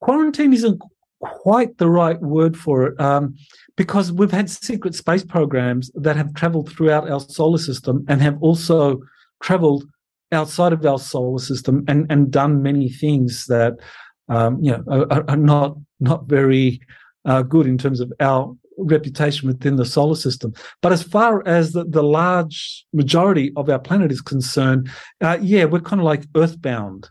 quarantine 0.00 0.52
isn't 0.52 0.80
quite 1.18 1.78
the 1.78 1.90
right 1.90 2.20
word 2.20 2.56
for 2.56 2.86
it 2.86 3.00
um, 3.00 3.34
because 3.76 4.12
we've 4.12 4.30
had 4.30 4.48
secret 4.48 4.94
space 4.94 5.24
programs 5.24 5.90
that 5.96 6.14
have 6.14 6.32
traveled 6.34 6.70
throughout 6.70 7.10
our 7.10 7.18
solar 7.18 7.58
system 7.58 8.04
and 8.06 8.22
have 8.22 8.40
also 8.40 9.00
traveled 9.42 9.84
outside 10.30 10.72
of 10.72 10.86
our 10.86 11.00
solar 11.00 11.40
system 11.40 11.84
and, 11.88 12.06
and 12.08 12.30
done 12.30 12.62
many 12.62 12.88
things 12.88 13.46
that 13.46 13.80
um, 14.28 14.62
you 14.62 14.70
know, 14.70 14.84
are, 15.10 15.24
are, 15.28 15.36
not 15.36 15.76
not 16.00 16.26
very 16.26 16.80
uh, 17.24 17.42
good 17.42 17.66
in 17.66 17.78
terms 17.78 18.00
of 18.00 18.12
our 18.20 18.54
reputation 18.78 19.48
within 19.48 19.76
the 19.76 19.84
solar 19.84 20.14
system. 20.14 20.54
But 20.82 20.92
as 20.92 21.02
far 21.02 21.46
as 21.46 21.72
the, 21.72 21.84
the 21.84 22.02
large 22.02 22.84
majority 22.92 23.52
of 23.56 23.68
our 23.68 23.78
planet 23.78 24.12
is 24.12 24.20
concerned, 24.20 24.90
uh, 25.20 25.38
yeah, 25.40 25.64
we're 25.64 25.80
kind 25.80 26.00
of 26.00 26.04
like 26.04 26.24
earthbound. 26.36 27.10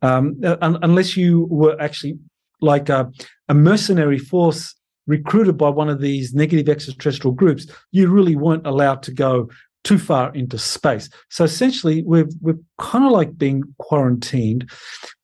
Um, 0.00 0.40
un- 0.42 0.78
unless 0.82 1.16
you 1.16 1.48
were 1.50 1.80
actually 1.80 2.18
like 2.60 2.88
a, 2.88 3.10
a 3.48 3.54
mercenary 3.54 4.18
force 4.18 4.74
recruited 5.06 5.56
by 5.56 5.70
one 5.70 5.88
of 5.88 6.00
these 6.00 6.34
negative 6.34 6.68
extraterrestrial 6.68 7.34
groups, 7.34 7.66
you 7.90 8.08
really 8.08 8.36
weren't 8.36 8.66
allowed 8.66 9.02
to 9.04 9.12
go 9.12 9.48
too 9.84 9.98
far 9.98 10.32
into 10.34 10.58
space. 10.58 11.08
So 11.30 11.44
essentially, 11.44 12.02
we're 12.02 12.28
we're 12.40 12.58
kind 12.78 13.04
of 13.04 13.12
like 13.12 13.38
being 13.38 13.62
quarantined, 13.78 14.70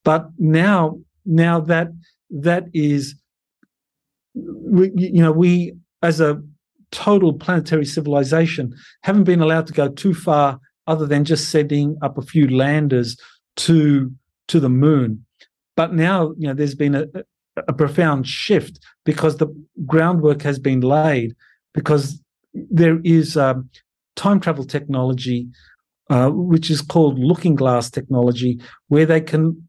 but 0.03 0.27
now 0.39 0.99
now 1.25 1.59
that 1.61 1.89
that 2.29 2.65
is, 2.73 3.15
we, 4.33 4.91
you 4.95 5.21
know, 5.21 5.31
we 5.31 5.73
as 6.01 6.19
a 6.19 6.41
total 6.91 7.33
planetary 7.33 7.85
civilization 7.85 8.73
haven't 9.03 9.23
been 9.23 9.41
allowed 9.41 9.67
to 9.67 9.73
go 9.73 9.89
too 9.89 10.13
far 10.13 10.59
other 10.87 11.05
than 11.05 11.25
just 11.25 11.49
sending 11.49 11.97
up 12.01 12.17
a 12.17 12.21
few 12.21 12.47
landers 12.47 13.17
to 13.55 14.11
to 14.47 14.59
the 14.59 14.69
moon. 14.69 15.25
But 15.75 15.93
now, 15.93 16.33
you 16.37 16.47
know, 16.47 16.53
there's 16.53 16.75
been 16.75 16.95
a, 16.95 17.05
a 17.67 17.73
profound 17.73 18.27
shift 18.27 18.79
because 19.03 19.37
the 19.37 19.47
groundwork 19.85 20.41
has 20.43 20.59
been 20.59 20.81
laid 20.81 21.35
because 21.73 22.21
there 22.53 22.99
is 23.03 23.35
um, 23.35 23.69
time 24.15 24.39
travel 24.39 24.63
technology, 24.63 25.47
uh, 26.09 26.29
which 26.29 26.69
is 26.69 26.81
called 26.81 27.19
looking 27.19 27.55
glass 27.55 27.89
technology, 27.89 28.59
where 28.87 29.05
they 29.05 29.21
can 29.21 29.64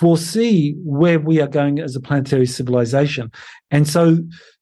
foresee 0.00 0.74
where 0.82 1.20
we 1.20 1.42
are 1.42 1.52
going 1.60 1.78
as 1.78 1.94
a 1.94 2.00
planetary 2.00 2.46
civilization. 2.46 3.30
And 3.70 3.86
so 3.86 4.18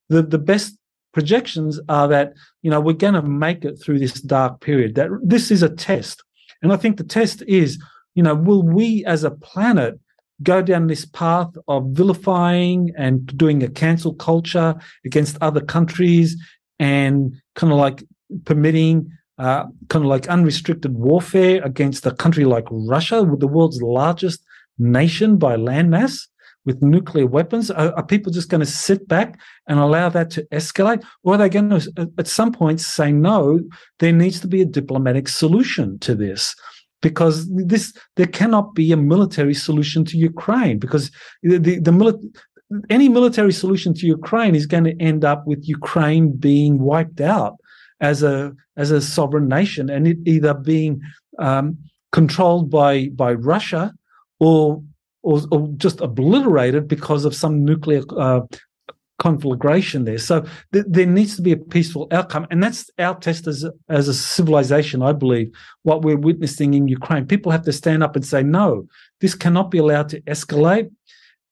the, 0.09 0.23
the 0.23 0.43
best 0.53 0.77
projections 1.13 1.81
are 1.89 2.09
that, 2.09 2.33
you 2.63 2.71
know, 2.71 2.81
we're 2.81 3.05
going 3.07 3.15
to 3.15 3.23
make 3.23 3.65
it 3.65 3.77
through 3.81 4.01
this 4.01 4.21
dark 4.21 4.61
period, 4.61 4.97
that 4.97 5.09
this 5.23 5.51
is 5.51 5.63
a 5.63 5.75
test. 5.89 6.25
And 6.61 6.73
I 6.73 6.77
think 6.77 6.97
the 6.97 7.05
test 7.05 7.43
is, 7.47 7.81
you 8.17 8.23
know, 8.25 8.35
will 8.35 8.65
we 8.65 9.05
as 9.05 9.23
a 9.23 9.31
planet 9.31 9.95
go 10.43 10.61
down 10.61 10.89
this 10.89 11.05
path 11.05 11.51
of 11.69 11.81
vilifying 11.91 12.93
and 12.97 13.27
doing 13.37 13.63
a 13.63 13.69
cancel 13.69 14.15
culture 14.15 14.75
against 15.05 15.39
other 15.41 15.61
countries 15.61 16.37
and 16.81 17.35
kind 17.55 17.73
of 17.73 17.79
like 17.79 18.05
permitting 18.45 19.11
uh, 19.39 19.65
kind 19.89 20.05
of 20.05 20.11
like 20.11 20.27
unrestricted 20.27 20.95
warfare 20.95 21.63
against 21.65 22.05
a 22.07 22.11
country 22.11 22.45
like 22.45 22.67
Russia, 22.71 23.23
with 23.23 23.39
the 23.39 23.47
world's 23.47 23.81
largest 23.81 24.43
nation 24.79 25.37
by 25.39 25.57
landmass 25.57 26.27
with 26.65 26.83
nuclear 26.83 27.27
weapons? 27.27 27.71
Are, 27.71 27.93
are 27.95 28.05
people 28.05 28.33
just 28.33 28.49
going 28.49 28.61
to 28.61 28.67
sit 28.67 29.09
back 29.09 29.41
and 29.67 29.79
allow 29.79 30.09
that 30.11 30.31
to 30.33 30.43
escalate? 30.53 31.05
Or 31.23 31.35
are 31.35 31.39
they 31.39 31.49
going 31.49 31.71
to, 31.71 32.11
at 32.19 32.29
some 32.29 32.53
point, 32.53 32.81
say, 32.81 33.13
no, 33.13 33.61
there 33.99 34.13
needs 34.13 34.41
to 34.41 34.49
be 34.49 34.63
a 34.63 34.67
diplomatic 34.67 35.29
solution 35.29 35.99
to 36.01 36.15
this? 36.15 36.55
Because 37.01 37.49
this, 37.49 37.95
there 38.17 38.27
cannot 38.27 38.75
be 38.75 38.93
a 38.93 38.97
military 38.97 39.55
solution 39.55 40.05
to 40.07 40.19
Ukraine 40.19 40.79
because 40.79 41.11
the, 41.43 41.59
the, 41.59 41.79
the 41.79 41.93
mili- 41.93 42.21
any 42.91 43.09
military 43.09 43.53
solution 43.53 43.95
to 43.95 44.07
Ukraine 44.07 44.55
is 44.55 44.67
going 44.67 44.85
to 44.85 45.01
end 45.01 45.25
up 45.25 45.47
with 45.47 45.67
Ukraine 45.69 46.33
being 46.33 46.81
wiped 46.81 47.21
out 47.21 47.55
as 48.01 48.23
a 48.23 48.53
as 48.77 48.91
a 48.91 49.01
sovereign 49.01 49.49
nation 49.49 49.91
and 49.91 50.07
it 50.07 50.19
either 50.25 50.55
being 50.55 51.01
um, 51.39 51.79
controlled 52.13 52.71
by 52.71 53.09
by 53.09 53.33
Russia 53.33 53.93
or 54.41 54.83
or, 55.23 55.41
or, 55.51 55.69
just 55.77 56.01
obliterated 56.01 56.87
because 56.87 57.25
of 57.25 57.35
some 57.35 57.65
nuclear 57.65 58.03
uh, 58.17 58.41
conflagration 59.19 60.05
there. 60.05 60.19
So 60.19 60.47
th- 60.73 60.85
there 60.89 61.07
needs 61.07 61.37
to 61.37 61.43
be 61.43 61.53
a 61.53 61.57
peaceful 61.57 62.07
outcome, 62.13 62.47
and 62.51 62.63
that's 62.63 62.89
our 62.99 63.19
test 63.19 63.47
as 63.47 63.67
as 63.89 64.09
a 64.09 64.15
civilization. 64.15 65.03
I 65.03 65.13
believe 65.13 65.51
what 65.83 66.03
we're 66.03 66.17
witnessing 66.17 66.75
in 66.75 66.89
Ukraine. 66.89 67.27
People 67.27 67.53
have 67.53 67.65
to 67.65 67.73
stand 67.73 68.03
up 68.03 68.17
and 68.17 68.25
say, 68.25 68.43
no, 68.43 68.87
this 69.21 69.35
cannot 69.35 69.71
be 69.71 69.79
allowed 69.79 70.09
to 70.11 70.21
escalate. 70.23 70.91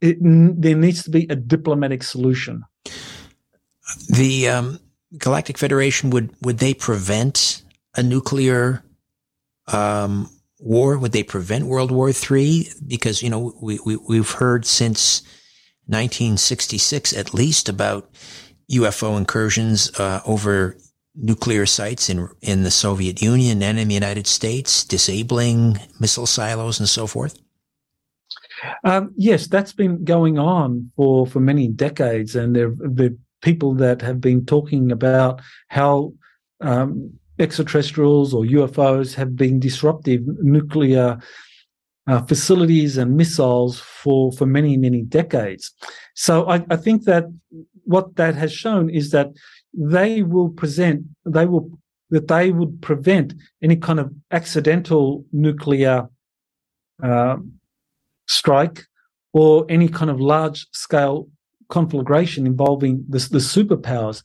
It, 0.01 0.19
there 0.21 0.77
needs 0.77 1.03
to 1.05 1.11
be 1.11 1.27
a 1.29 1.37
diplomatic 1.37 2.03
solution. 2.03 2.63
The 4.09 4.49
um, 4.49 4.79
Galactic 5.19 5.59
Federation 5.59 6.11
would 6.11 6.31
would 6.43 6.59
they 6.59 6.75
prevent 6.75 7.63
a 7.97 8.03
nuclear 8.03 8.85
um, 9.69 10.31
war? 10.59 10.99
Would 10.99 11.13
they 11.13 11.23
prevent 11.23 11.67
World 11.67 11.91
War 11.91 12.11
III? 12.11 12.69
Because 12.87 13.23
you 13.23 13.31
know 13.31 13.55
we, 13.61 13.79
we 13.85 13.97
we've 13.97 14.31
heard 14.31 14.65
since 14.65 15.23
1966 15.87 17.13
at 17.13 17.35
least 17.35 17.69
about 17.69 18.11
UFO 18.73 19.17
incursions 19.17 19.91
uh, 20.01 20.21
over 20.27 20.77
nuclear 21.15 21.67
sites 21.67 22.09
in 22.09 22.29
in 22.43 22.63
the 22.63 22.71
Soviet 22.71 23.23
Union 23.23 23.63
and 23.63 23.79
in 23.79 23.89
the 23.89 23.95
United 23.95 24.27
States, 24.27 24.85
disabling 24.85 25.79
missile 26.01 26.27
silos 26.27 26.79
and 26.79 26.89
so 26.89 27.07
forth. 27.07 27.39
Um, 28.85 29.13
yes, 29.17 29.47
that's 29.47 29.73
been 29.73 30.05
going 30.05 30.39
on 30.39 30.91
for 30.97 31.27
for 31.27 31.41
many 31.41 31.69
decades, 31.69 32.37
and 32.37 32.55
there 32.55 32.73
there 32.79 33.11
people 33.43 33.75
that 33.75 34.03
have 34.03 34.21
been 34.21 34.45
talking 34.45 34.91
about 34.91 35.41
how 35.69 36.13
um, 36.61 37.13
extraterrestrials 37.39 38.33
or 38.33 38.45
UFOs 38.45 39.15
have 39.15 39.37
been 39.37 39.61
disruptive 39.61 40.23
nuclear 40.43 41.19
uh, 42.07 42.23
facilities 42.23 42.97
and 42.97 43.17
missiles 43.17 43.81
for 43.81 44.33
for 44.33 44.47
many 44.47 44.77
many 44.77 45.03
decades. 45.03 45.73
So 46.15 46.49
I, 46.49 46.65
I 46.71 46.77
think 46.77 47.05
that 47.05 47.25
what 47.85 48.17
that 48.17 48.35
has 48.35 48.53
shown 48.53 48.91
is 48.91 49.11
that 49.11 49.29
they 49.75 50.23
will 50.23 50.51
present 50.51 51.05
they 51.25 51.47
will 51.47 51.71
that 52.11 52.29
they 52.29 52.53
would 52.53 52.81
prevent 52.81 53.35
any 53.63 53.77
kind 53.77 53.99
of 53.99 54.13
accidental 54.31 55.25
nuclear 55.33 56.09
uh, 57.03 57.37
strike 58.29 58.87
or 59.33 59.67
any 59.69 59.89
kind 59.89 60.11
of 60.11 60.21
large 60.21 60.67
scale 60.73 61.29
conflagration 61.69 62.47
involving 62.47 63.05
the, 63.09 63.19
the 63.19 63.39
superpowers. 63.39 64.25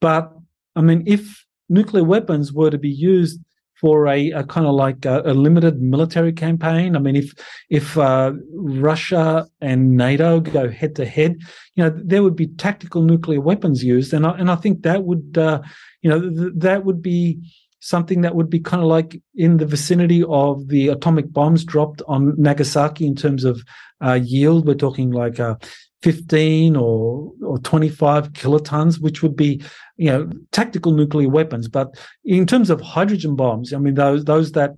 But 0.00 0.32
I 0.74 0.80
mean, 0.80 1.04
if 1.06 1.44
nuclear 1.72 2.04
weapons 2.04 2.52
were 2.52 2.70
to 2.70 2.78
be 2.78 2.90
used 2.90 3.40
for 3.82 4.06
a, 4.06 4.30
a 4.30 4.44
kind 4.44 4.64
of 4.64 4.74
like 4.74 5.04
a, 5.04 5.22
a, 5.24 5.34
limited 5.34 5.82
military 5.82 6.32
campaign. 6.32 6.94
I 6.94 7.00
mean, 7.00 7.16
if 7.16 7.34
if 7.68 7.98
uh, 7.98 8.32
Russia 8.54 9.48
and 9.60 9.96
NATO 9.96 10.38
go 10.38 10.70
head 10.70 10.94
to 10.96 11.04
head, 11.04 11.38
you 11.74 11.82
know, 11.82 11.90
there 11.90 12.22
would 12.22 12.36
be 12.36 12.46
tactical 12.46 13.02
nuclear 13.02 13.40
weapons 13.40 13.82
used, 13.82 14.12
and 14.14 14.24
I, 14.24 14.38
and 14.38 14.50
I 14.50 14.54
think 14.54 14.82
that 14.82 15.02
would, 15.02 15.36
uh, 15.36 15.62
you 16.00 16.10
know, 16.10 16.20
th- 16.20 16.52
that 16.58 16.84
would 16.84 17.02
be 17.02 17.40
something 17.80 18.20
that 18.20 18.36
would 18.36 18.48
be 18.48 18.60
kind 18.60 18.80
of 18.80 18.88
like 18.88 19.20
in 19.34 19.56
the 19.56 19.66
vicinity 19.66 20.22
of 20.28 20.68
the 20.68 20.86
atomic 20.86 21.32
bombs 21.32 21.64
dropped 21.64 22.00
on 22.06 22.40
Nagasaki 22.40 23.04
in 23.04 23.16
terms 23.16 23.42
of 23.42 23.64
uh, 24.00 24.20
yield. 24.22 24.64
We're 24.64 24.74
talking 24.74 25.10
like 25.10 25.40
uh, 25.40 25.56
15 26.02 26.76
or, 26.76 27.32
or 27.42 27.58
25 27.58 28.32
kilotons, 28.32 29.00
which 29.00 29.22
would 29.22 29.36
be, 29.36 29.62
you 29.96 30.10
know, 30.10 30.30
tactical 30.50 30.92
nuclear 30.92 31.28
weapons. 31.28 31.68
But 31.68 31.96
in 32.24 32.46
terms 32.46 32.70
of 32.70 32.80
hydrogen 32.80 33.36
bombs, 33.36 33.72
I 33.72 33.78
mean, 33.78 33.94
those, 33.94 34.24
those 34.24 34.52
that 34.52 34.72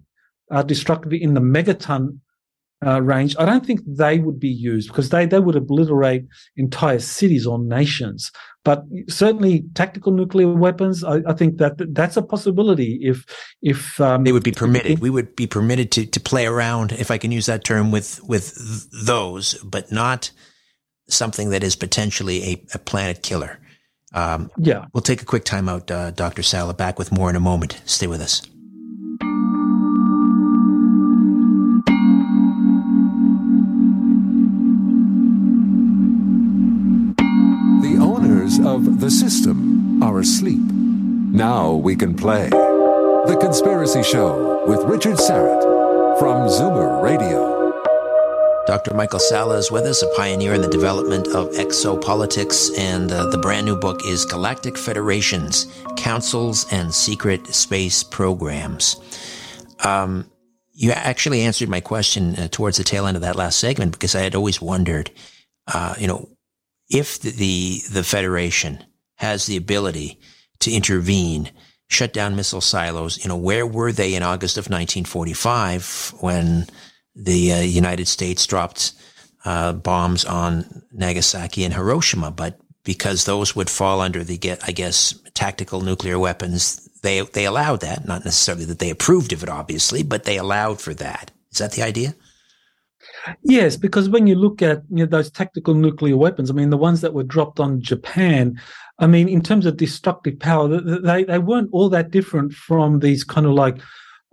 are 0.51 0.63
destructive 0.63 1.13
in 1.13 1.35
the 1.35 1.41
megaton 1.41 2.19
uh, 2.85 3.01
range, 3.01 3.35
I 3.39 3.47
don't 3.47 3.65
think 3.65 3.81
they 3.87 4.19
would 4.19 4.39
be 4.39 4.49
used 4.49 4.89
because 4.89 5.09
they, 5.09 5.25
they 5.25 5.41
would 5.41 5.57
obliterate 5.57 6.27
entire 6.57 6.99
cities 6.99 7.47
or 7.47 7.59
nations. 7.59 8.31
But 8.63 8.85
certainly, 9.09 9.65
tactical 9.75 10.13
nuclear 10.13 10.49
weapons, 10.53 11.05
I, 11.05 11.21
I 11.27 11.35
think 11.35 11.59
that 11.59 11.75
that's 11.95 12.17
a 12.17 12.23
possibility. 12.23 12.99
If 13.03 13.27
if 13.61 14.01
um, 14.01 14.25
they 14.25 14.33
would 14.33 14.43
be 14.43 14.53
permitted, 14.53 14.93
if, 14.93 15.01
we 15.01 15.11
would 15.11 15.37
be 15.37 15.47
permitted 15.47 15.93
to 15.93 16.07
to 16.07 16.19
play 16.19 16.47
around, 16.47 16.93
if 16.93 17.11
I 17.11 17.19
can 17.19 17.31
use 17.31 17.45
that 17.45 17.63
term, 17.63 17.91
with 17.91 18.23
with 18.25 18.55
those, 18.91 19.55
but 19.65 19.93
not 19.93 20.31
something 21.09 21.51
that 21.51 21.63
is 21.63 21.77
potentially 21.77 22.43
a, 22.45 22.67
a 22.75 22.79
planet 22.79 23.23
killer. 23.23 23.59
Um, 24.15 24.51
yeah. 24.57 24.87
We'll 24.93 25.03
take 25.03 25.23
a 25.23 25.25
quick 25.25 25.45
time 25.45 25.69
out, 25.69 25.91
uh, 25.91 26.13
Dr. 26.13 26.43
Salla. 26.43 26.75
Back 26.75 26.99
with 26.99 27.13
more 27.13 27.29
in 27.31 27.37
a 27.37 27.41
moment. 27.41 27.81
Stay 27.85 28.07
with 28.07 28.21
us. 28.21 28.43
The 37.83 37.99
owners 38.01 38.59
of 38.61 39.01
the 39.01 39.11
system 39.11 40.03
are 40.03 40.21
asleep. 40.21 40.63
Now 40.63 41.73
we 41.75 41.97
can 41.97 42.15
play. 42.15 42.49
The 42.51 43.37
Conspiracy 43.41 44.03
Show 44.03 44.65
with 44.67 44.81
Richard 44.85 45.17
Syrett 45.17 45.63
from 46.19 46.49
Zoomer 46.49 47.03
Radio. 47.03 47.64
Dr. 48.67 48.95
Michael 48.95 49.19
Salla 49.19 49.59
is 49.59 49.71
with 49.71 49.85
us, 49.85 50.03
a 50.03 50.09
pioneer 50.17 50.55
in 50.55 50.63
the 50.63 50.69
development 50.69 51.29
of 51.29 51.51
exopolitics, 51.51 52.71
and 52.79 53.13
uh, 53.13 53.27
the 53.27 53.37
brand 53.37 53.67
new 53.67 53.77
book 53.77 54.01
is 54.07 54.25
Galactic 54.25 54.79
Federations 54.79 55.67
Councils 55.99 56.67
and 56.73 56.95
Secret 56.95 57.47
Space 57.49 58.03
Programs. 58.03 58.97
Um, 59.81 60.31
you 60.73 60.93
actually 60.93 61.43
answered 61.43 61.69
my 61.69 61.81
question 61.81 62.37
uh, 62.37 62.49
towards 62.49 62.79
the 62.79 62.85
tail 62.85 63.07
end 63.07 63.17
of 63.19 63.23
that 63.23 63.37
last 63.37 63.59
segment 63.59 63.93
because 63.93 64.15
I 64.15 64.23
had 64.23 64.35
always 64.35 64.63
wondered, 64.63 65.11
uh, 65.67 65.95
you 65.99 66.07
know, 66.07 66.31
if 66.89 67.21
the, 67.21 67.33
the, 67.33 67.81
the 67.91 68.03
Federation 68.03 68.83
has 69.17 69.45
the 69.45 69.59
ability 69.59 70.19
to 70.61 70.73
intervene, 70.73 71.51
shut 71.89 72.15
down 72.15 72.35
missile 72.35 72.63
silos, 72.63 73.23
you 73.23 73.29
know, 73.29 73.37
where 73.37 73.67
were 73.67 73.93
they 73.93 74.15
in 74.15 74.23
August 74.23 74.57
of 74.57 74.71
1945 74.71 76.15
when 76.21 76.67
the 77.15 77.53
uh, 77.53 77.61
United 77.61 78.09
States 78.09 78.47
dropped 78.47 78.93
uh, 79.45 79.73
bombs 79.73 80.25
on 80.25 80.83
Nagasaki 80.93 81.65
and 81.65 81.75
Hiroshima, 81.75 82.31
but 82.31 82.59
because 82.85 83.25
those 83.25 83.57
would 83.57 83.71
fall 83.71 84.01
under 84.01 84.25
the 84.25 84.37
get, 84.37 84.63
I 84.67 84.73
guess, 84.73 85.15
tactical 85.35 85.81
nuclear 85.81 86.19
weapons, 86.19 86.89
they 87.03 87.21
they 87.21 87.45
allowed 87.45 87.81
that. 87.81 88.07
Not 88.07 88.25
necessarily 88.25 88.65
that 88.67 88.79
they 88.79 88.91
approved 88.91 89.33
of 89.33 89.43
it, 89.43 89.49
obviously, 89.49 90.03
but 90.03 90.25
they 90.25 90.37
allowed 90.37 90.81
for 90.81 90.95
that. 90.95 91.31
Is 91.53 91.59
that 91.59 91.73
the 91.73 91.83
idea? 91.83 92.15
Yes, 93.43 93.77
because 93.77 94.09
when 94.09 94.27
you 94.27 94.35
look 94.35 94.61
at 94.61 94.83
you 94.91 94.99
know, 94.99 95.07
those 95.07 95.31
tactical 95.31 95.75
nuclear 95.75 96.17
weapons, 96.17 96.51
I 96.51 96.55
mean, 96.55 96.71
the 96.71 96.77
ones 96.77 97.01
that 97.01 97.15
were 97.15 97.23
dropped 97.23 97.61
on 97.61 97.81
Japan, 97.81 98.61
I 98.99 99.07
mean, 99.07 99.29
in 99.29 99.43
terms 99.43 99.67
of 99.67 99.77
destructive 99.77 100.39
power, 100.39 100.69
they, 100.69 101.25
they 101.25 101.39
weren't 101.39 101.71
all 101.73 101.89
that 101.91 102.11
different 102.11 102.53
from 102.53 103.01
these 103.01 103.25
kind 103.25 103.47
of 103.47 103.53
like 103.53 103.79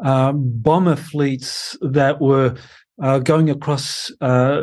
bomber 0.02 0.96
fleets 0.96 1.78
that 1.82 2.22
were 2.22 2.56
uh, 3.02 3.20
going 3.20 3.50
across 3.50 4.12
uh, 4.22 4.62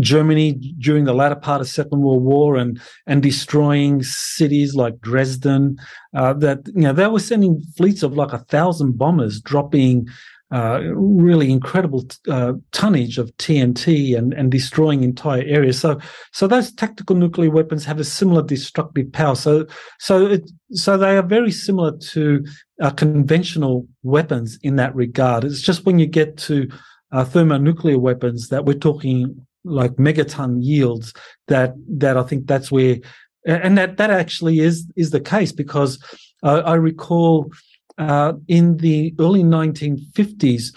Germany 0.00 0.52
during 0.78 1.04
the 1.04 1.12
latter 1.12 1.36
part 1.36 1.60
of 1.60 1.68
Second 1.68 2.00
World 2.00 2.22
War 2.22 2.56
and 2.56 2.80
and 3.06 3.22
destroying 3.22 4.02
cities 4.02 4.74
like 4.74 5.00
Dresden. 5.00 5.76
Uh, 6.14 6.32
that 6.34 6.60
you 6.74 6.82
know 6.82 6.92
they 6.92 7.06
were 7.06 7.20
sending 7.20 7.62
fleets 7.76 8.02
of 8.02 8.16
like 8.16 8.32
a 8.32 8.38
thousand 8.38 8.96
bombers 8.96 9.40
dropping 9.40 10.06
uh, 10.50 10.80
really 10.94 11.50
incredible 11.50 12.06
uh, 12.28 12.54
tonnage 12.72 13.18
of 13.18 13.36
TNT 13.36 14.16
and, 14.16 14.32
and 14.32 14.50
destroying 14.50 15.02
entire 15.02 15.42
areas. 15.42 15.78
So, 15.78 16.00
so 16.32 16.46
those 16.46 16.72
tactical 16.72 17.16
nuclear 17.16 17.50
weapons 17.50 17.84
have 17.84 18.00
a 18.00 18.04
similar 18.04 18.42
destructive 18.42 19.12
power. 19.12 19.34
So, 19.34 19.66
so 19.98 20.26
it, 20.26 20.50
so 20.72 20.96
they 20.96 21.16
are 21.18 21.22
very 21.22 21.52
similar 21.52 21.96
to 21.98 22.44
uh, 22.80 22.90
conventional 22.90 23.86
weapons 24.02 24.58
in 24.62 24.76
that 24.76 24.94
regard. 24.94 25.44
It's 25.44 25.60
just 25.60 25.84
when 25.84 25.98
you 25.98 26.06
get 26.06 26.38
to 26.38 26.68
uh, 27.12 27.24
thermonuclear 27.24 27.98
weapons 27.98 28.48
that 28.48 28.64
we're 28.64 28.74
talking 28.74 29.46
like 29.64 29.92
megaton 29.96 30.58
yields 30.62 31.12
that 31.48 31.74
that 31.88 32.16
I 32.16 32.22
think 32.22 32.46
that's 32.46 32.70
where 32.70 32.98
and 33.44 33.76
that 33.76 33.96
that 33.96 34.10
actually 34.10 34.60
is 34.60 34.86
is 34.96 35.10
the 35.10 35.20
case 35.20 35.52
because 35.52 36.02
uh, 36.42 36.62
I 36.64 36.74
recall 36.74 37.50
uh, 37.98 38.32
in 38.46 38.76
the 38.78 39.14
early 39.18 39.42
1950s 39.42 40.76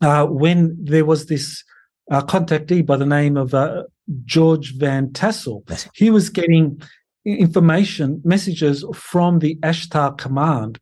uh, 0.00 0.26
when 0.26 0.76
there 0.82 1.04
was 1.04 1.26
this 1.26 1.64
uh, 2.10 2.22
contactee 2.22 2.84
by 2.84 2.96
the 2.96 3.06
name 3.06 3.36
of 3.36 3.54
uh, 3.54 3.82
George 4.24 4.76
Van 4.76 5.12
Tassel. 5.12 5.64
He 5.94 6.10
was 6.10 6.30
getting 6.30 6.80
information, 7.24 8.20
messages 8.24 8.84
from 8.94 9.40
the 9.40 9.56
Ashtar 9.56 10.16
Command. 10.16 10.78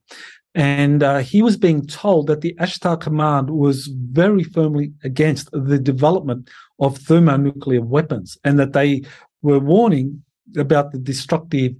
And 0.54 1.02
uh, 1.02 1.18
he 1.18 1.42
was 1.42 1.56
being 1.56 1.86
told 1.86 2.28
that 2.28 2.42
the 2.42 2.54
Ashtar 2.60 3.00
Command 3.00 3.50
was 3.50 3.86
very 3.86 4.44
firmly 4.44 4.92
against 5.02 5.48
the 5.52 5.78
development 5.78 6.48
of 6.78 6.98
thermonuclear 6.98 7.82
weapons 7.82 8.38
and 8.44 8.58
that 8.58 8.72
they 8.72 9.02
were 9.42 9.58
warning 9.58 10.22
about 10.56 10.92
the 10.92 10.98
destructive 10.98 11.72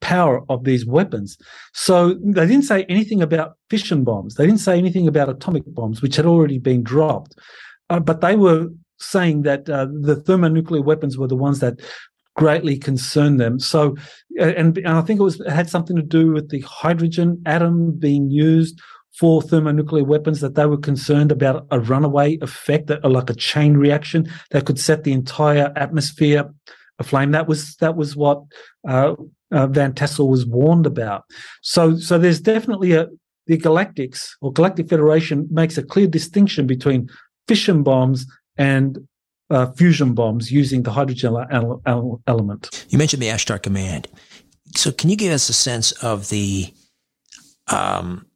power 0.00 0.42
of 0.48 0.64
these 0.64 0.86
weapons. 0.86 1.38
So 1.72 2.14
they 2.14 2.46
didn't 2.46 2.64
say 2.64 2.84
anything 2.88 3.22
about 3.22 3.56
fission 3.68 4.04
bombs. 4.04 4.34
They 4.34 4.46
didn't 4.46 4.60
say 4.60 4.78
anything 4.78 5.06
about 5.06 5.28
atomic 5.28 5.64
bombs, 5.66 6.02
which 6.02 6.16
had 6.16 6.26
already 6.26 6.58
been 6.58 6.82
dropped. 6.82 7.34
Uh, 7.90 8.00
but 8.00 8.20
they 8.20 8.36
were 8.36 8.68
saying 8.98 9.42
that 9.42 9.68
uh, 9.68 9.86
the 9.90 10.16
thermonuclear 10.16 10.82
weapons 10.82 11.16
were 11.18 11.28
the 11.28 11.36
ones 11.36 11.60
that 11.60 11.80
greatly 12.36 12.78
concerned 12.78 13.40
them. 13.40 13.58
So, 13.58 13.96
and, 14.38 14.78
and 14.78 14.88
I 14.88 15.00
think 15.02 15.20
it 15.20 15.24
was 15.24 15.40
it 15.40 15.50
had 15.50 15.68
something 15.68 15.96
to 15.96 16.02
do 16.02 16.32
with 16.32 16.50
the 16.50 16.60
hydrogen 16.60 17.42
atom 17.46 17.92
being 17.98 18.30
used 18.30 18.80
for 19.18 19.42
thermonuclear 19.42 20.04
weapons 20.04 20.40
that 20.40 20.54
they 20.54 20.66
were 20.66 20.78
concerned 20.78 21.32
about 21.32 21.66
a 21.70 21.80
runaway 21.80 22.38
effect, 22.40 22.86
that, 22.86 23.04
like 23.04 23.28
a 23.28 23.34
chain 23.34 23.76
reaction 23.76 24.30
that 24.50 24.64
could 24.64 24.78
set 24.78 25.04
the 25.04 25.12
entire 25.12 25.72
atmosphere 25.76 26.48
aflame. 27.00 27.32
That 27.32 27.48
was 27.48 27.74
that 27.76 27.96
was 27.96 28.14
what 28.14 28.42
uh, 28.86 29.14
uh, 29.50 29.66
Van 29.66 29.92
Tassel 29.92 30.28
was 30.28 30.46
warned 30.46 30.86
about. 30.86 31.24
So, 31.62 31.96
so 31.96 32.18
there's 32.18 32.40
definitely 32.40 32.92
a 32.92 33.08
the 33.46 33.58
Galactics 33.58 34.30
or 34.40 34.52
Galactic 34.52 34.88
Federation 34.88 35.48
makes 35.50 35.76
a 35.76 35.82
clear 35.82 36.06
distinction 36.06 36.68
between 36.68 37.10
fission 37.48 37.82
bombs 37.82 38.24
and 38.56 38.98
uh, 39.50 39.72
fusion 39.72 40.14
bombs 40.14 40.52
using 40.52 40.84
the 40.84 40.92
hydrogen 40.92 41.34
ele- 41.50 41.82
ele- 41.84 42.22
element. 42.28 42.86
You 42.90 42.98
mentioned 42.98 43.20
the 43.20 43.26
Ashtar 43.26 43.60
Command. 43.60 44.06
So, 44.76 44.92
can 44.92 45.10
you 45.10 45.16
give 45.16 45.32
us 45.32 45.48
a 45.48 45.52
sense 45.52 45.90
of 45.92 46.28
the 46.28 46.72
um, 47.66 48.26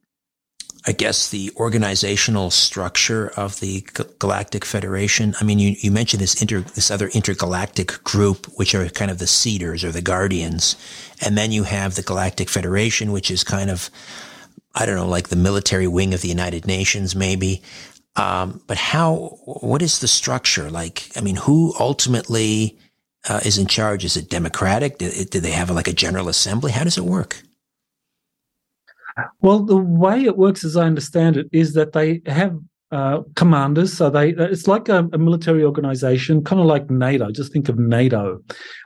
I 0.87 0.91
guess, 0.91 1.29
the 1.29 1.51
organizational 1.55 2.51
structure 2.51 3.29
of 3.35 3.59
the 3.59 3.81
Galactic 4.19 4.63
Federation. 4.63 5.33
I 5.41 5.43
mean, 5.43 5.57
you, 5.57 5.75
you 5.79 5.89
mentioned 5.89 6.21
this 6.21 6.39
inter, 6.39 6.59
this 6.61 6.91
other 6.91 7.07
intergalactic 7.07 8.03
group, 8.03 8.45
which 8.55 8.75
are 8.75 8.87
kind 8.89 9.09
of 9.09 9.17
the 9.17 9.25
Seeders 9.25 9.83
or 9.83 9.91
the 9.91 10.03
Guardians. 10.03 10.75
And 11.21 11.35
then 11.35 11.51
you 11.51 11.63
have 11.63 11.95
the 11.95 12.03
Galactic 12.03 12.49
Federation, 12.49 13.11
which 13.11 13.31
is 13.31 13.43
kind 13.43 13.71
of, 13.71 13.89
I 14.75 14.85
don't 14.85 14.95
know, 14.95 15.07
like 15.07 15.29
the 15.29 15.35
military 15.35 15.87
wing 15.87 16.13
of 16.13 16.21
the 16.21 16.29
United 16.29 16.67
Nations, 16.67 17.15
maybe. 17.15 17.63
Um, 18.15 18.61
but 18.67 18.77
how, 18.77 19.39
what 19.45 19.81
is 19.81 19.99
the 19.99 20.07
structure? 20.07 20.69
Like, 20.69 21.09
I 21.15 21.21
mean, 21.21 21.35
who 21.35 21.73
ultimately 21.79 22.77
uh, 23.27 23.39
is 23.43 23.57
in 23.57 23.65
charge? 23.65 24.05
Is 24.05 24.17
it 24.17 24.29
democratic? 24.29 24.99
Do, 24.99 25.09
do 25.25 25.39
they 25.39 25.51
have 25.51 25.71
like 25.71 25.87
a 25.87 25.93
general 25.93 26.29
assembly? 26.29 26.71
How 26.73 26.83
does 26.83 26.99
it 26.99 27.05
work? 27.05 27.41
Well, 29.41 29.59
the 29.59 29.77
way 29.77 30.23
it 30.23 30.37
works, 30.37 30.65
as 30.65 30.75
I 30.75 30.85
understand 30.85 31.37
it, 31.37 31.47
is 31.51 31.73
that 31.73 31.93
they 31.93 32.21
have 32.25 32.57
uh, 32.91 33.21
commanders. 33.35 33.93
So 33.93 34.09
they 34.09 34.29
it's 34.29 34.67
like 34.67 34.89
a, 34.89 35.07
a 35.13 35.17
military 35.17 35.63
organization, 35.63 36.43
kind 36.43 36.59
of 36.59 36.67
like 36.67 36.89
NATO. 36.89 37.31
Just 37.31 37.53
think 37.53 37.69
of 37.69 37.79
NATO, 37.79 38.39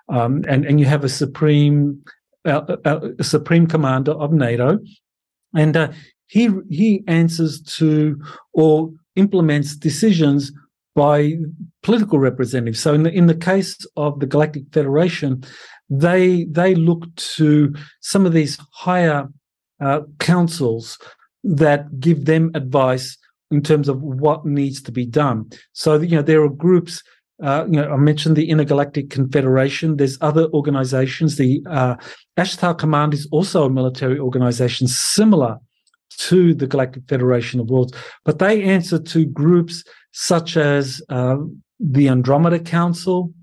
um, 0.07 0.43
and 0.47 0.65
and 0.65 0.79
you 0.79 0.85
have 0.85 1.03
a 1.03 1.09
supreme 1.09 2.01
uh, 2.45 2.75
uh 2.85 2.99
a 3.17 3.23
supreme 3.23 3.67
commander 3.67 4.11
of 4.11 4.31
NATO, 4.31 4.79
and 5.55 5.75
uh, 5.75 5.91
he 6.27 6.49
he 6.69 7.03
answers 7.07 7.61
to 7.77 8.19
or 8.53 8.91
implements 9.15 9.75
decisions 9.75 10.51
by 10.95 11.33
political 11.83 12.19
representatives. 12.19 12.79
So 12.79 12.93
in 12.93 13.03
the 13.03 13.11
in 13.11 13.27
the 13.27 13.35
case 13.35 13.77
of 13.97 14.19
the 14.19 14.27
Galactic 14.27 14.63
Federation, 14.71 15.43
they 15.89 16.45
they 16.45 16.75
look 16.75 17.03
to 17.37 17.73
some 18.01 18.25
of 18.25 18.33
these 18.33 18.59
higher 18.71 19.27
uh, 19.81 20.01
councils 20.19 20.97
that 21.43 21.99
give 21.99 22.25
them 22.25 22.51
advice 22.53 23.17
in 23.51 23.61
terms 23.61 23.89
of 23.89 24.01
what 24.01 24.45
needs 24.45 24.81
to 24.83 24.91
be 24.91 25.05
done. 25.05 25.49
So, 25.73 25.99
you 25.99 26.15
know, 26.15 26.21
there 26.21 26.43
are 26.43 26.49
groups. 26.49 27.01
Uh, 27.41 27.65
you 27.69 27.79
know, 27.79 27.91
I 27.91 27.95
mentioned 27.95 28.35
the 28.35 28.49
Intergalactic 28.49 29.09
Confederation. 29.09 29.95
There's 29.95 30.17
other 30.21 30.47
organizations. 30.49 31.37
The 31.37 31.63
uh, 31.69 31.95
Ashtar 32.37 32.77
Command 32.77 33.13
is 33.13 33.27
also 33.31 33.65
a 33.65 33.69
military 33.69 34.19
organization 34.19 34.87
similar 34.87 35.57
to 36.17 36.53
the 36.53 36.67
Galactic 36.67 37.03
Federation 37.07 37.59
of 37.59 37.69
Worlds, 37.69 37.93
but 38.25 38.39
they 38.39 38.61
answer 38.63 38.99
to 38.99 39.25
groups 39.25 39.85
such 40.11 40.57
as 40.57 41.01
uh, 41.09 41.37
the 41.79 42.09
Andromeda 42.09 42.59
Council, 42.59 43.33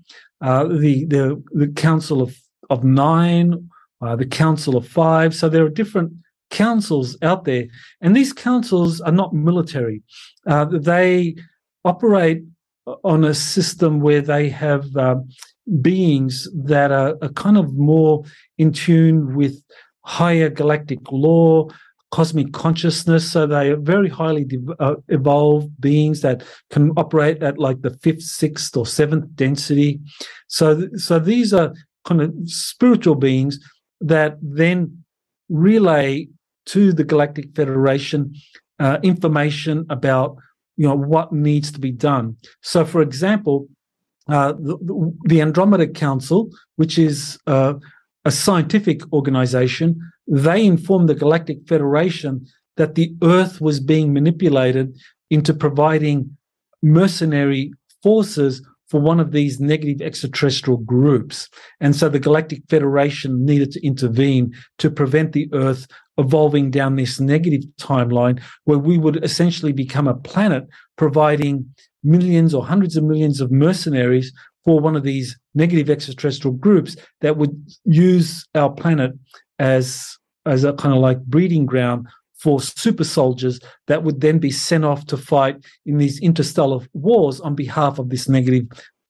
uh, 0.41 0.65
the 0.65 1.05
the 1.05 1.43
the 1.53 1.67
Council 1.69 2.21
of 2.21 2.37
of 2.69 2.83
Nine, 2.83 3.69
uh, 4.01 4.15
the 4.15 4.27
Council 4.27 4.77
of 4.77 4.87
Five. 4.87 5.33
So 5.33 5.49
there 5.49 5.65
are 5.65 5.69
different 5.69 6.13
councils 6.49 7.17
out 7.21 7.45
there, 7.45 7.65
and 8.01 8.15
these 8.15 8.33
councils 8.33 9.01
are 9.01 9.11
not 9.11 9.33
military. 9.33 10.01
Uh, 10.45 10.65
they 10.65 11.35
operate 11.83 12.43
on 13.03 13.23
a 13.25 13.33
system 13.33 13.99
where 13.99 14.21
they 14.21 14.49
have 14.49 14.95
uh, 14.95 15.15
beings 15.81 16.47
that 16.53 16.91
are, 16.91 17.15
are, 17.21 17.29
kind 17.29 17.57
of 17.57 17.73
more 17.73 18.23
in 18.57 18.71
tune 18.71 19.35
with 19.35 19.61
higher 20.05 20.49
galactic 20.49 20.99
law, 21.11 21.67
cosmic 22.11 22.53
consciousness. 22.53 23.29
So 23.31 23.45
they 23.45 23.71
are 23.71 23.77
very 23.77 24.09
highly 24.09 24.45
de- 24.45 24.75
uh, 24.79 24.95
evolved 25.09 25.69
beings 25.81 26.21
that 26.21 26.43
can 26.71 26.91
operate 26.91 27.43
at 27.43 27.57
like 27.57 27.81
the 27.81 27.91
fifth, 28.01 28.23
sixth, 28.23 28.77
or 28.77 28.85
seventh 28.85 29.35
density. 29.35 29.99
So, 30.47 30.77
th- 30.77 30.91
so 30.95 31.19
these 31.19 31.53
are 31.53 31.73
kind 32.05 32.21
of 32.21 32.33
spiritual 32.45 33.15
beings 33.15 33.59
that 33.99 34.37
then 34.41 35.03
relay 35.49 36.27
to 36.67 36.93
the 36.93 37.03
Galactic 37.03 37.55
Federation 37.55 38.33
uh, 38.79 38.99
information 39.03 39.85
about 39.89 40.37
you 40.75 40.87
know 40.87 40.95
what 40.95 41.33
needs 41.33 41.71
to 41.71 41.79
be 41.79 41.91
done. 41.91 42.37
So, 42.61 42.85
for 42.85 43.01
example, 43.01 43.67
uh, 44.29 44.53
the, 44.53 45.13
the, 45.23 45.41
Andromeda 45.41 45.87
Council, 45.87 46.49
which 46.75 46.99
is 46.99 47.39
uh, 47.47 47.73
a 48.25 48.31
scientific 48.31 49.01
organization, 49.11 49.99
they 50.27 50.65
informed 50.65 51.09
the 51.09 51.15
Galactic 51.15 51.67
Federation 51.67 52.45
that 52.75 52.95
the 52.95 53.15
Earth 53.23 53.59
was 53.59 53.79
being 53.79 54.13
manipulated 54.13 54.95
into 55.29 55.53
providing 55.53 56.37
mercenary 56.83 57.71
forces 58.03 58.61
for 58.87 58.99
one 59.01 59.19
of 59.19 59.31
these 59.31 59.59
negative 59.59 60.01
extraterrestrial 60.01 60.77
groups. 60.77 61.49
And 61.79 61.95
so 61.95 62.09
the 62.09 62.19
Galactic 62.19 62.63
Federation 62.69 63.45
needed 63.45 63.71
to 63.71 63.85
intervene 63.85 64.53
to 64.77 64.89
prevent 64.89 65.33
the 65.33 65.49
Earth 65.53 65.87
evolving 66.17 66.71
down 66.71 66.95
this 66.95 67.19
negative 67.19 67.61
timeline 67.79 68.41
where 68.63 68.79
we 68.79 68.97
would 68.97 69.23
essentially 69.23 69.73
become 69.73 70.07
a 70.07 70.15
planet 70.15 70.67
providing 70.97 71.69
millions 72.03 72.53
or 72.53 72.65
hundreds 72.65 72.95
of 72.95 73.03
millions 73.03 73.41
of 73.41 73.51
mercenaries 73.51 74.31
for 74.63 74.79
one 74.79 74.95
of 74.95 75.03
these 75.03 75.37
negative 75.53 75.89
extraterrestrial 75.89 76.55
groups 76.55 76.95
that 77.21 77.37
would 77.37 77.55
use 77.85 78.45
our 78.55 78.71
planet 78.71 79.11
as 79.59 80.17
as 80.45 80.63
a 80.63 80.73
kind 80.73 80.95
of 80.95 81.01
like 81.01 81.21
breeding 81.25 81.65
ground 81.65 82.07
for 82.37 82.61
super 82.61 83.03
soldiers 83.03 83.59
that 83.87 84.03
would 84.03 84.21
then 84.21 84.39
be 84.39 84.51
sent 84.51 84.85
off 84.85 85.05
to 85.07 85.17
fight 85.17 85.57
in 85.85 85.97
these 85.97 86.19
interstellar 86.19 86.85
wars 86.93 87.39
on 87.41 87.55
behalf 87.55 87.99
of 87.99 88.09
this 88.09 88.29
negative 88.29 88.67